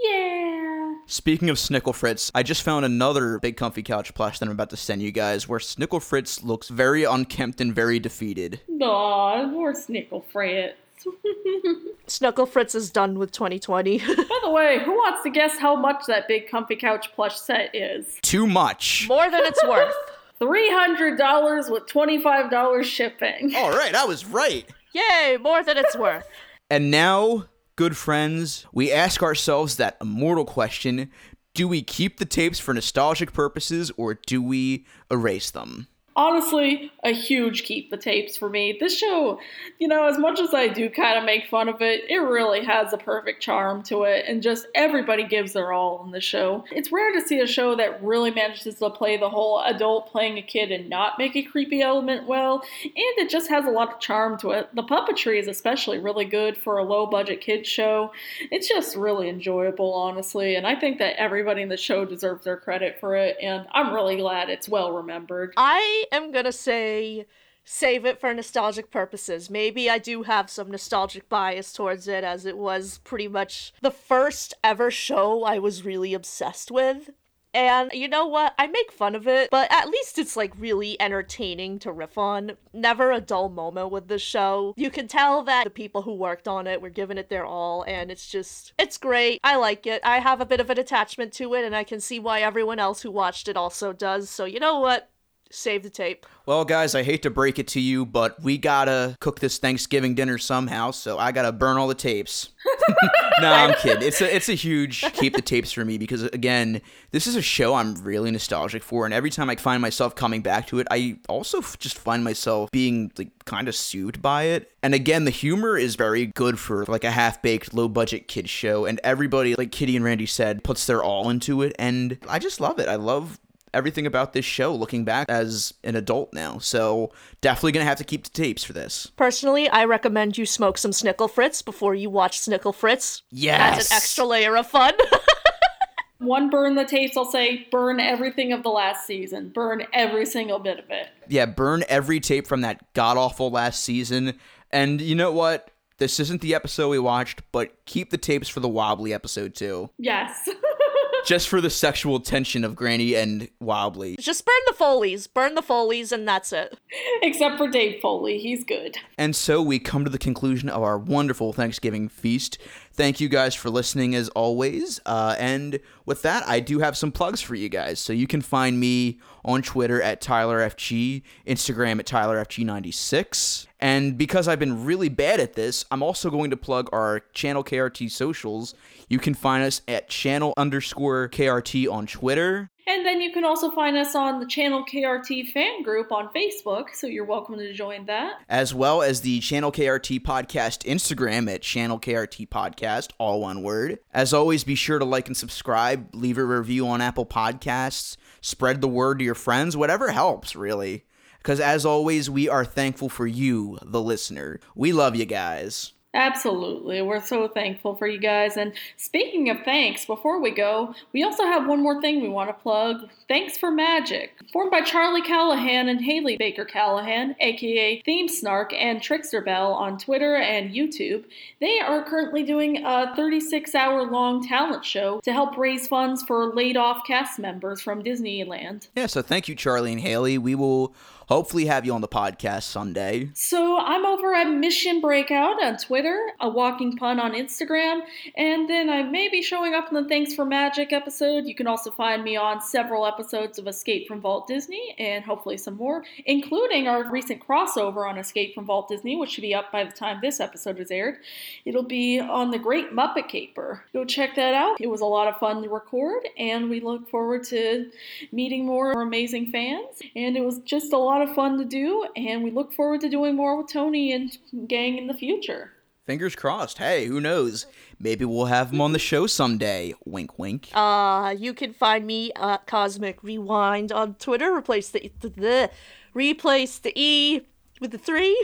Yeah. 0.00 0.94
Speaking 1.06 1.50
of 1.50 1.56
Snicklefritz, 1.56 2.30
I 2.32 2.44
just 2.44 2.62
found 2.62 2.84
another 2.84 3.40
big 3.40 3.56
comfy 3.56 3.82
couch 3.82 4.14
plush 4.14 4.38
that 4.38 4.46
I'm 4.46 4.52
about 4.52 4.70
to 4.70 4.76
send 4.76 5.02
you 5.02 5.10
guys 5.10 5.48
where 5.48 5.58
Snicklefritz 5.58 6.44
looks 6.44 6.68
very 6.68 7.02
unkempt 7.02 7.60
and 7.60 7.74
very 7.74 7.98
defeated. 7.98 8.60
Aw, 8.80 9.48
poor 9.50 9.74
Snicklefritz. 9.74 10.74
Snuckle 12.06 12.46
Fritz 12.46 12.76
is 12.76 12.90
done 12.92 13.18
with 13.18 13.32
2020. 13.32 13.98
By 13.98 14.04
the 14.44 14.50
way, 14.50 14.78
who 14.84 14.92
wants 14.92 15.24
to 15.24 15.30
guess 15.30 15.58
how 15.58 15.74
much 15.74 16.04
that 16.06 16.28
big 16.28 16.48
comfy 16.48 16.76
couch 16.76 17.10
plush 17.16 17.36
set 17.38 17.74
is? 17.74 18.18
Too 18.22 18.46
much. 18.46 19.06
More 19.08 19.28
than 19.28 19.40
it's 19.44 19.64
worth. 19.64 19.94
$300 20.40 21.70
with 21.70 21.86
$25 21.86 22.84
shipping. 22.84 23.54
All 23.56 23.70
right, 23.70 23.94
I 23.94 24.04
was 24.04 24.24
right. 24.24 24.66
Yay, 24.92 25.36
more 25.40 25.62
than 25.62 25.76
it's 25.78 25.96
worth. 25.96 26.26
And 26.70 26.90
now 26.90 27.46
good 27.76 27.96
friends, 27.96 28.66
we 28.74 28.92
ask 28.92 29.22
ourselves 29.22 29.76
that 29.76 29.96
immortal 30.02 30.44
question 30.44 31.10
do 31.54 31.66
we 31.66 31.82
keep 31.82 32.18
the 32.18 32.26
tapes 32.26 32.60
for 32.60 32.74
nostalgic 32.74 33.32
purposes 33.32 33.90
or 33.96 34.14
do 34.26 34.42
we 34.42 34.84
erase 35.10 35.50
them? 35.50 35.88
Honestly 36.18 36.90
a 37.04 37.12
huge 37.12 37.62
keep 37.62 37.90
the 37.90 37.96
tapes 37.96 38.36
for 38.36 38.50
me. 38.50 38.76
This 38.78 38.98
show, 38.98 39.38
you 39.78 39.86
know, 39.86 40.08
as 40.08 40.18
much 40.18 40.40
as 40.40 40.52
I 40.52 40.66
do 40.66 40.90
kind 40.90 41.16
of 41.16 41.24
make 41.24 41.46
fun 41.46 41.68
of 41.68 41.80
it, 41.80 42.02
it 42.10 42.18
really 42.18 42.64
has 42.64 42.92
a 42.92 42.98
perfect 42.98 43.40
charm 43.40 43.84
to 43.84 44.02
it, 44.02 44.24
and 44.26 44.42
just 44.42 44.66
everybody 44.74 45.22
gives 45.22 45.52
their 45.52 45.72
all 45.72 46.04
in 46.04 46.10
the 46.10 46.20
show. 46.20 46.64
It's 46.72 46.90
rare 46.90 47.12
to 47.12 47.20
see 47.20 47.38
a 47.38 47.46
show 47.46 47.76
that 47.76 48.02
really 48.02 48.32
manages 48.32 48.74
to 48.74 48.90
play 48.90 49.16
the 49.16 49.30
whole 49.30 49.62
adult 49.64 50.10
playing 50.10 50.38
a 50.38 50.42
kid 50.42 50.72
and 50.72 50.90
not 50.90 51.18
make 51.18 51.36
a 51.36 51.42
creepy 51.42 51.82
element 51.82 52.26
well, 52.26 52.64
and 52.82 52.92
it 52.94 53.30
just 53.30 53.48
has 53.48 53.64
a 53.64 53.70
lot 53.70 53.94
of 53.94 54.00
charm 54.00 54.36
to 54.40 54.50
it. 54.50 54.74
The 54.74 54.82
puppetry 54.82 55.38
is 55.38 55.46
especially 55.46 55.98
really 55.98 56.24
good 56.24 56.56
for 56.56 56.78
a 56.78 56.84
low 56.84 57.06
budget 57.06 57.40
kids 57.40 57.68
show. 57.68 58.10
It's 58.50 58.68
just 58.68 58.96
really 58.96 59.28
enjoyable, 59.28 59.94
honestly, 59.94 60.56
and 60.56 60.66
I 60.66 60.74
think 60.74 60.98
that 60.98 61.20
everybody 61.20 61.62
in 61.62 61.68
the 61.68 61.76
show 61.76 62.04
deserves 62.04 62.42
their 62.42 62.56
credit 62.56 62.98
for 62.98 63.14
it, 63.14 63.36
and 63.40 63.68
I'm 63.70 63.94
really 63.94 64.16
glad 64.16 64.50
it's 64.50 64.68
well 64.68 64.90
remembered. 64.90 65.54
I 65.56 66.06
am 66.12 66.32
gonna 66.32 66.52
say 66.52 67.26
save 67.64 68.06
it 68.06 68.18
for 68.18 68.32
nostalgic 68.32 68.90
purposes. 68.90 69.50
Maybe 69.50 69.90
I 69.90 69.98
do 69.98 70.22
have 70.22 70.48
some 70.48 70.70
nostalgic 70.70 71.28
bias 71.28 71.72
towards 71.72 72.08
it 72.08 72.24
as 72.24 72.46
it 72.46 72.56
was 72.56 72.98
pretty 73.04 73.28
much 73.28 73.74
the 73.82 73.90
first 73.90 74.54
ever 74.64 74.90
show 74.90 75.44
I 75.44 75.58
was 75.58 75.84
really 75.84 76.14
obsessed 76.14 76.70
with. 76.70 77.10
And 77.54 77.90
you 77.92 78.08
know 78.08 78.26
what? 78.26 78.54
I 78.58 78.66
make 78.66 78.92
fun 78.92 79.14
of 79.14 79.26
it, 79.26 79.48
but 79.50 79.72
at 79.72 79.88
least 79.88 80.18
it's 80.18 80.36
like 80.36 80.52
really 80.58 81.00
entertaining 81.00 81.78
to 81.80 81.92
riff 81.92 82.18
on. 82.18 82.52
Never 82.72 83.10
a 83.10 83.20
dull 83.20 83.48
moment 83.48 83.90
with 83.90 84.08
this 84.08 84.22
show. 84.22 84.74
You 84.76 84.90
can 84.90 85.08
tell 85.08 85.42
that 85.44 85.64
the 85.64 85.70
people 85.70 86.02
who 86.02 86.14
worked 86.14 86.46
on 86.46 86.66
it 86.66 86.82
were 86.82 86.90
giving 86.90 87.18
it 87.18 87.30
their 87.30 87.46
all, 87.46 87.84
and 87.84 88.10
it's 88.10 88.28
just, 88.28 88.74
it's 88.78 88.98
great. 88.98 89.40
I 89.42 89.56
like 89.56 89.86
it. 89.86 90.00
I 90.04 90.20
have 90.20 90.40
a 90.40 90.46
bit 90.46 90.60
of 90.60 90.70
an 90.70 90.78
attachment 90.78 91.32
to 91.34 91.54
it, 91.54 91.64
and 91.64 91.74
I 91.74 91.84
can 91.84 92.00
see 92.00 92.18
why 92.18 92.40
everyone 92.40 92.78
else 92.78 93.02
who 93.02 93.10
watched 93.10 93.48
it 93.48 93.56
also 93.56 93.92
does. 93.92 94.28
So, 94.28 94.44
you 94.44 94.60
know 94.60 94.78
what? 94.78 95.10
Save 95.50 95.82
the 95.82 95.90
tape. 95.90 96.26
Well, 96.44 96.64
guys, 96.64 96.94
I 96.94 97.02
hate 97.02 97.22
to 97.22 97.30
break 97.30 97.58
it 97.58 97.68
to 97.68 97.80
you, 97.80 98.04
but 98.04 98.42
we 98.42 98.58
gotta 98.58 99.16
cook 99.20 99.40
this 99.40 99.58
Thanksgiving 99.58 100.14
dinner 100.14 100.36
somehow, 100.36 100.90
so 100.90 101.18
I 101.18 101.32
gotta 101.32 101.52
burn 101.52 101.78
all 101.78 101.88
the 101.88 101.94
tapes. 101.94 102.50
no, 103.40 103.50
I'm 103.52 103.74
kidding. 103.74 104.06
It's 104.06 104.20
a 104.20 104.34
it's 104.34 104.48
a 104.48 104.54
huge 104.54 105.00
keep 105.14 105.34
the 105.34 105.42
tapes 105.42 105.72
for 105.72 105.84
me 105.84 105.96
because 105.96 106.22
again, 106.24 106.82
this 107.12 107.26
is 107.26 107.36
a 107.36 107.42
show 107.42 107.74
I'm 107.74 107.94
really 108.02 108.30
nostalgic 108.30 108.82
for, 108.82 109.04
and 109.04 109.14
every 109.14 109.30
time 109.30 109.48
I 109.48 109.56
find 109.56 109.80
myself 109.80 110.14
coming 110.14 110.42
back 110.42 110.66
to 110.68 110.80
it, 110.80 110.86
I 110.90 111.18
also 111.28 111.60
just 111.78 111.98
find 111.98 112.22
myself 112.24 112.70
being 112.70 113.10
like 113.16 113.30
kind 113.46 113.68
of 113.68 113.74
soothed 113.74 114.20
by 114.20 114.44
it. 114.44 114.70
And 114.82 114.94
again, 114.94 115.24
the 115.24 115.30
humor 115.30 115.78
is 115.78 115.96
very 115.96 116.26
good 116.26 116.58
for 116.58 116.84
like 116.86 117.04
a 117.04 117.10
half 117.10 117.40
baked, 117.40 117.72
low 117.72 117.88
budget 117.88 118.28
kids 118.28 118.50
show, 118.50 118.84
and 118.84 119.00
everybody, 119.02 119.54
like 119.54 119.72
Kitty 119.72 119.96
and 119.96 120.04
Randy 120.04 120.26
said, 120.26 120.62
puts 120.62 120.86
their 120.86 121.02
all 121.02 121.30
into 121.30 121.62
it, 121.62 121.74
and 121.78 122.18
I 122.28 122.38
just 122.38 122.60
love 122.60 122.78
it. 122.78 122.88
I 122.88 122.96
love 122.96 123.38
everything 123.74 124.06
about 124.06 124.32
this 124.32 124.44
show 124.44 124.74
looking 124.74 125.04
back 125.04 125.28
as 125.28 125.74
an 125.84 125.96
adult 125.96 126.32
now. 126.32 126.58
So 126.58 127.12
definitely 127.40 127.72
gonna 127.72 127.84
have 127.84 127.98
to 127.98 128.04
keep 128.04 128.24
the 128.24 128.30
tapes 128.30 128.64
for 128.64 128.72
this. 128.72 129.06
Personally, 129.16 129.68
I 129.68 129.84
recommend 129.84 130.38
you 130.38 130.46
smoke 130.46 130.78
some 130.78 130.90
Snicklefritz 130.90 131.64
before 131.64 131.94
you 131.94 132.10
watch 132.10 132.40
Snicklefritz. 132.40 133.22
Yes. 133.30 133.76
That's 133.76 133.90
an 133.90 133.96
extra 133.96 134.24
layer 134.24 134.56
of 134.56 134.66
fun. 134.66 134.94
One 136.18 136.50
burn 136.50 136.74
the 136.74 136.84
tapes, 136.84 137.16
I'll 137.16 137.30
say 137.30 137.68
burn 137.70 138.00
everything 138.00 138.52
of 138.52 138.64
the 138.64 138.70
last 138.70 139.06
season. 139.06 139.50
Burn 139.50 139.84
every 139.92 140.26
single 140.26 140.58
bit 140.58 140.80
of 140.80 140.90
it. 140.90 141.08
Yeah, 141.28 141.46
burn 141.46 141.84
every 141.88 142.18
tape 142.18 142.48
from 142.48 142.62
that 142.62 142.92
god 142.92 143.16
awful 143.16 143.50
last 143.50 143.84
season. 143.84 144.34
And 144.72 145.00
you 145.00 145.14
know 145.14 145.30
what? 145.30 145.70
This 145.98 146.18
isn't 146.20 146.40
the 146.40 146.54
episode 146.54 146.88
we 146.88 146.98
watched, 146.98 147.42
but 147.52 147.72
keep 147.84 148.10
the 148.10 148.18
tapes 148.18 148.48
for 148.48 148.60
the 148.60 148.68
wobbly 148.68 149.12
episode 149.12 149.54
too. 149.54 149.90
Yes. 149.98 150.48
Just 151.26 151.48
for 151.48 151.60
the 151.60 151.70
sexual 151.70 152.20
tension 152.20 152.64
of 152.64 152.74
Granny 152.74 153.14
and 153.14 153.48
Wobbly. 153.60 154.16
Just 154.18 154.44
burn 154.46 154.54
the 154.66 154.72
Foleys. 154.74 155.26
Burn 155.26 155.54
the 155.54 155.62
Foleys, 155.62 156.12
and 156.12 156.26
that's 156.26 156.52
it. 156.52 156.78
Except 157.22 157.58
for 157.58 157.68
Dave 157.68 158.00
Foley. 158.00 158.38
He's 158.38 158.64
good. 158.64 158.96
And 159.16 159.34
so 159.34 159.60
we 159.62 159.78
come 159.78 160.04
to 160.04 160.10
the 160.10 160.18
conclusion 160.18 160.68
of 160.68 160.82
our 160.82 160.98
wonderful 160.98 161.52
Thanksgiving 161.52 162.08
feast. 162.08 162.58
Thank 162.92 163.20
you 163.20 163.28
guys 163.28 163.54
for 163.54 163.70
listening 163.70 164.14
as 164.14 164.28
always. 164.30 165.00
Uh, 165.06 165.36
and 165.38 165.78
with 166.06 166.22
that, 166.22 166.46
I 166.48 166.60
do 166.60 166.80
have 166.80 166.96
some 166.96 167.12
plugs 167.12 167.40
for 167.40 167.54
you 167.54 167.68
guys. 167.68 168.00
So 168.00 168.12
you 168.12 168.26
can 168.26 168.40
find 168.40 168.80
me 168.80 169.18
on 169.48 169.62
Twitter 169.62 170.02
at 170.02 170.20
TylerFG, 170.20 171.22
Instagram 171.46 171.98
at 171.98 172.06
TylerFG96. 172.06 173.66
And 173.80 174.18
because 174.18 174.46
I've 174.46 174.58
been 174.58 174.84
really 174.84 175.08
bad 175.08 175.40
at 175.40 175.54
this, 175.54 175.86
I'm 175.90 176.02
also 176.02 176.30
going 176.30 176.50
to 176.50 176.56
plug 176.56 176.90
our 176.92 177.20
channel 177.32 177.64
KRT 177.64 178.10
socials. 178.10 178.74
You 179.08 179.18
can 179.18 179.32
find 179.32 179.64
us 179.64 179.80
at 179.88 180.10
channel 180.10 180.52
underscore 180.58 181.30
KRT 181.30 181.90
on 181.90 182.06
Twitter. 182.06 182.70
And 182.88 183.04
then 183.04 183.20
you 183.20 183.30
can 183.30 183.44
also 183.44 183.70
find 183.70 183.98
us 183.98 184.14
on 184.14 184.40
the 184.40 184.46
Channel 184.46 184.82
KRT 184.82 185.50
fan 185.50 185.82
group 185.82 186.10
on 186.10 186.30
Facebook, 186.30 186.94
so 186.94 187.06
you're 187.06 187.26
welcome 187.26 187.58
to 187.58 187.70
join 187.74 188.06
that. 188.06 188.40
As 188.48 188.72
well 188.72 189.02
as 189.02 189.20
the 189.20 189.40
Channel 189.40 189.70
KRT 189.70 190.20
Podcast 190.20 190.86
Instagram 190.86 191.52
at 191.52 191.60
Channel 191.60 192.00
KRT 192.00 192.48
Podcast, 192.48 193.10
all 193.18 193.42
one 193.42 193.62
word. 193.62 193.98
As 194.14 194.32
always, 194.32 194.64
be 194.64 194.74
sure 194.74 194.98
to 194.98 195.04
like 195.04 195.26
and 195.26 195.36
subscribe, 195.36 196.08
leave 196.14 196.38
a 196.38 196.44
review 196.44 196.88
on 196.88 197.02
Apple 197.02 197.26
Podcasts, 197.26 198.16
spread 198.40 198.80
the 198.80 198.88
word 198.88 199.18
to 199.18 199.24
your 199.26 199.34
friends, 199.34 199.76
whatever 199.76 200.10
helps, 200.10 200.56
really. 200.56 201.04
Because 201.36 201.60
as 201.60 201.84
always, 201.84 202.30
we 202.30 202.48
are 202.48 202.64
thankful 202.64 203.10
for 203.10 203.26
you, 203.26 203.78
the 203.82 204.00
listener. 204.00 204.60
We 204.74 204.94
love 204.94 205.14
you 205.14 205.26
guys. 205.26 205.92
Absolutely. 206.14 207.02
We're 207.02 207.20
so 207.20 207.48
thankful 207.48 207.94
for 207.94 208.06
you 208.06 208.18
guys. 208.18 208.56
And 208.56 208.72
speaking 208.96 209.50
of 209.50 209.58
thanks, 209.64 210.06
before 210.06 210.40
we 210.40 210.50
go, 210.50 210.94
we 211.12 211.22
also 211.22 211.44
have 211.44 211.66
one 211.66 211.82
more 211.82 212.00
thing 212.00 212.22
we 212.22 212.30
want 212.30 212.48
to 212.48 212.54
plug. 212.54 213.10
Thanks 213.28 213.58
for 213.58 213.70
Magic. 213.70 214.32
Formed 214.50 214.70
by 214.70 214.80
Charlie 214.80 215.20
Callahan 215.20 215.88
and 215.88 216.02
Haley 216.02 216.38
Baker 216.38 216.64
Callahan, 216.64 217.36
aka 217.40 218.00
Theme 218.06 218.26
Snark 218.26 218.72
and 218.72 219.02
Trickster 219.02 219.42
Bell 219.42 219.74
on 219.74 219.98
Twitter 219.98 220.36
and 220.36 220.70
YouTube, 220.70 221.24
they 221.60 221.78
are 221.78 222.02
currently 222.02 222.42
doing 222.42 222.84
a 222.86 223.14
36 223.14 223.74
hour 223.74 224.10
long 224.10 224.42
talent 224.46 224.86
show 224.86 225.20
to 225.20 225.32
help 225.32 225.58
raise 225.58 225.86
funds 225.86 226.22
for 226.22 226.54
laid 226.54 226.78
off 226.78 227.02
cast 227.06 227.38
members 227.38 227.82
from 227.82 228.02
Disneyland. 228.02 228.88
Yeah, 228.96 229.06
so 229.06 229.20
thank 229.20 229.46
you, 229.46 229.54
Charlie 229.54 229.92
and 229.92 230.00
Haley. 230.00 230.38
We 230.38 230.54
will 230.54 230.94
hopefully 231.28 231.66
have 231.66 231.84
you 231.84 231.92
on 231.92 232.00
the 232.00 232.08
podcast 232.08 232.62
Sunday. 232.62 233.30
So 233.34 233.78
I'm 233.78 234.06
over 234.06 234.34
at 234.34 234.50
Mission 234.50 235.00
Breakout 235.00 235.62
on 235.62 235.76
Twitter, 235.76 236.18
a 236.40 236.48
walking 236.48 236.96
pun 236.96 237.20
on 237.20 237.32
Instagram, 237.32 238.00
and 238.34 238.68
then 238.68 238.88
I 238.88 239.02
may 239.02 239.28
be 239.28 239.42
showing 239.42 239.74
up 239.74 239.88
in 239.88 239.94
the 239.94 240.08
Thanks 240.08 240.34
for 240.34 240.46
Magic 240.46 240.92
episode. 240.92 241.44
You 241.44 241.54
can 241.54 241.66
also 241.66 241.90
find 241.90 242.24
me 242.24 242.36
on 242.36 242.62
several 242.62 243.06
episodes 243.06 243.58
of 243.58 243.66
Escape 243.66 244.08
from 244.08 244.22
Vault 244.22 244.46
Disney 244.46 244.94
and 244.98 245.22
hopefully 245.22 245.58
some 245.58 245.76
more, 245.76 246.02
including 246.24 246.88
our 246.88 247.10
recent 247.10 247.46
crossover 247.46 248.08
on 248.08 248.16
Escape 248.16 248.54
from 248.54 248.64
Vault 248.64 248.88
Disney, 248.88 249.14
which 249.14 249.32
should 249.32 249.42
be 249.42 249.54
up 249.54 249.70
by 249.70 249.84
the 249.84 249.92
time 249.92 250.18
this 250.22 250.40
episode 250.40 250.80
is 250.80 250.90
aired. 250.90 251.18
It'll 251.66 251.82
be 251.82 252.20
on 252.20 252.50
the 252.50 252.58
Great 252.58 252.92
Muppet 252.92 253.28
Caper. 253.28 253.84
Go 253.92 254.06
check 254.06 254.34
that 254.36 254.54
out. 254.54 254.80
It 254.80 254.88
was 254.88 255.02
a 255.02 255.06
lot 255.06 255.28
of 255.28 255.36
fun 255.36 255.62
to 255.62 255.68
record, 255.68 256.26
and 256.38 256.70
we 256.70 256.80
look 256.80 257.06
forward 257.10 257.44
to 257.44 257.90
meeting 258.32 258.64
more 258.64 258.92
amazing 258.92 259.50
fans. 259.50 260.00
And 260.16 260.34
it 260.34 260.42
was 260.42 260.60
just 260.60 260.94
a 260.94 260.98
lot 260.98 261.17
of 261.22 261.34
fun 261.34 261.58
to 261.58 261.64
do, 261.64 262.06
and 262.16 262.42
we 262.42 262.50
look 262.50 262.72
forward 262.72 263.00
to 263.02 263.08
doing 263.08 263.36
more 263.36 263.56
with 263.56 263.72
Tony 263.72 264.12
and 264.12 264.36
gang 264.68 264.98
in 264.98 265.06
the 265.06 265.14
future. 265.14 265.72
Fingers 266.06 266.34
crossed. 266.34 266.78
Hey, 266.78 267.04
who 267.04 267.20
knows? 267.20 267.66
Maybe 268.00 268.24
we'll 268.24 268.46
have 268.46 268.72
him 268.72 268.80
on 268.80 268.92
the 268.92 268.98
show 268.98 269.26
someday. 269.26 269.94
Wink, 270.06 270.38
wink. 270.38 270.70
Uh, 270.72 271.34
you 271.36 271.52
can 271.52 271.74
find 271.74 272.06
me 272.06 272.32
at 272.34 272.66
Cosmic 272.66 273.22
Rewind 273.22 273.92
on 273.92 274.14
Twitter. 274.14 274.54
Replace 274.54 274.88
the, 274.88 275.12
the, 275.20 275.28
the 275.28 275.70
replace 276.14 276.78
the 276.78 276.92
E 276.96 277.42
with 277.80 277.90
the 277.90 277.98
three. 277.98 278.42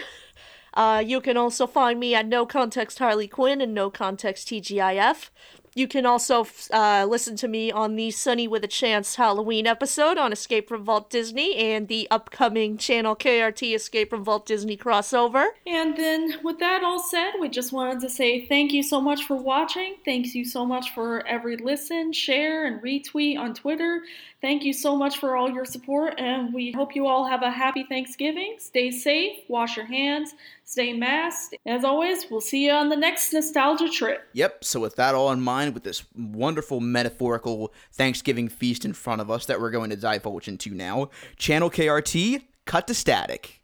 Uh, 0.75 1.03
you 1.07 1.21
can 1.21 1.37
also 1.37 1.67
find 1.67 1.99
me 1.99 2.15
at 2.15 2.27
No 2.27 2.45
Context 2.45 2.99
Harley 2.99 3.29
Quinn 3.29 3.61
and 3.61 3.73
No 3.73 3.91
Context 3.91 4.49
TGIF. 4.49 5.31
You 5.75 5.89
can 5.89 6.07
also 6.07 6.47
uh, 6.73 7.05
listen 7.09 7.35
to 7.37 7.49
me 7.49 7.73
on 7.73 7.97
the 7.97 8.13
Sunny 8.13 8.47
with 8.47 8.63
a 8.63 8.69
Chance 8.69 9.17
Halloween 9.17 9.67
episode 9.67 10.19
on 10.19 10.33
Escape 10.33 10.69
from 10.69 10.85
Vault 10.85 11.11
Disney 11.11 11.57
and 11.57 11.89
the 11.89 12.07
upcoming 12.13 12.79
channel 12.79 13.17
KRT 13.17 13.75
Escape 13.75 14.11
from 14.11 14.23
Vault 14.23 14.47
Disney 14.47 14.77
crossover. 14.77 15.47
And 15.67 15.97
then, 15.97 16.37
with 16.45 16.61
that 16.61 16.85
all 16.85 17.01
said, 17.01 17.33
we 17.41 17.49
just 17.49 17.73
wanted 17.73 18.01
to 18.03 18.09
say 18.09 18.47
thank 18.47 18.73
you 18.73 18.85
so 18.85 19.01
much 19.01 19.25
for 19.25 19.37
watching. 19.37 19.97
Thanks 20.05 20.35
you 20.35 20.45
so 20.45 20.65
much 20.65 20.95
for 20.95 21.27
every 21.27 21.57
listen, 21.57 22.13
share, 22.13 22.67
and 22.67 22.81
retweet 22.81 23.37
on 23.37 23.53
Twitter. 23.55 24.03
Thank 24.45 24.63
you 24.63 24.75
so 24.75 24.95
much 24.95 25.17
for 25.17 25.37
all 25.37 25.51
your 25.51 25.65
support, 25.65 26.21
and 26.21 26.53
we 26.53 26.71
hope 26.73 26.95
you 26.95 27.07
all 27.07 27.27
have 27.27 27.43
a 27.43 27.51
happy 27.51 27.87
Thanksgiving. 27.89 28.57
Stay 28.59 28.91
safe, 28.91 29.39
wash 29.49 29.75
your 29.75 29.87
hands, 29.87 30.35
stay 30.65 30.93
masked. 30.93 31.55
As 31.65 31.83
always, 31.83 32.31
we'll 32.31 32.43
see 32.43 32.67
you 32.67 32.73
on 32.73 32.91
the 32.91 32.97
next 32.97 33.33
nostalgia 33.33 33.89
trip. 33.89 34.29
Yep, 34.35 34.63
so 34.63 34.81
with 34.81 34.97
that 34.97 35.15
all 35.15 35.33
in 35.33 35.41
mind, 35.41 35.73
with 35.73 35.83
this 35.83 36.05
wonderful 36.15 36.81
metaphorical 36.81 37.73
Thanksgiving 37.95 38.51
feast 38.51 38.85
in 38.85 38.93
front 38.93 39.23
of 39.23 39.31
us 39.31 39.47
that 39.47 39.59
we're 39.63 39.71
going 39.71 39.89
to 39.89 39.97
divulge 39.97 40.47
into 40.47 40.75
now, 40.75 41.09
Channel 41.39 41.71
KRT, 41.71 42.43
cut 42.67 42.87
to 42.89 42.93
static. 42.93 43.63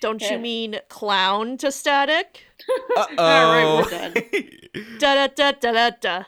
Don't 0.00 0.22
Yeah. 0.22 0.34
you 0.34 0.38
mean 0.38 0.76
clown 0.88 1.58
to 1.58 1.72
static? 1.72 2.44
Uh 2.96 3.06
All 3.18 3.52
right, 3.52 3.64
oh. 3.64 3.82
we're 3.82 3.90
done. 3.90 4.98
Da 5.00 5.14
da 5.14 5.26
da 5.26 5.52
da 5.52 5.72
da 5.72 5.90
da. 6.00 6.18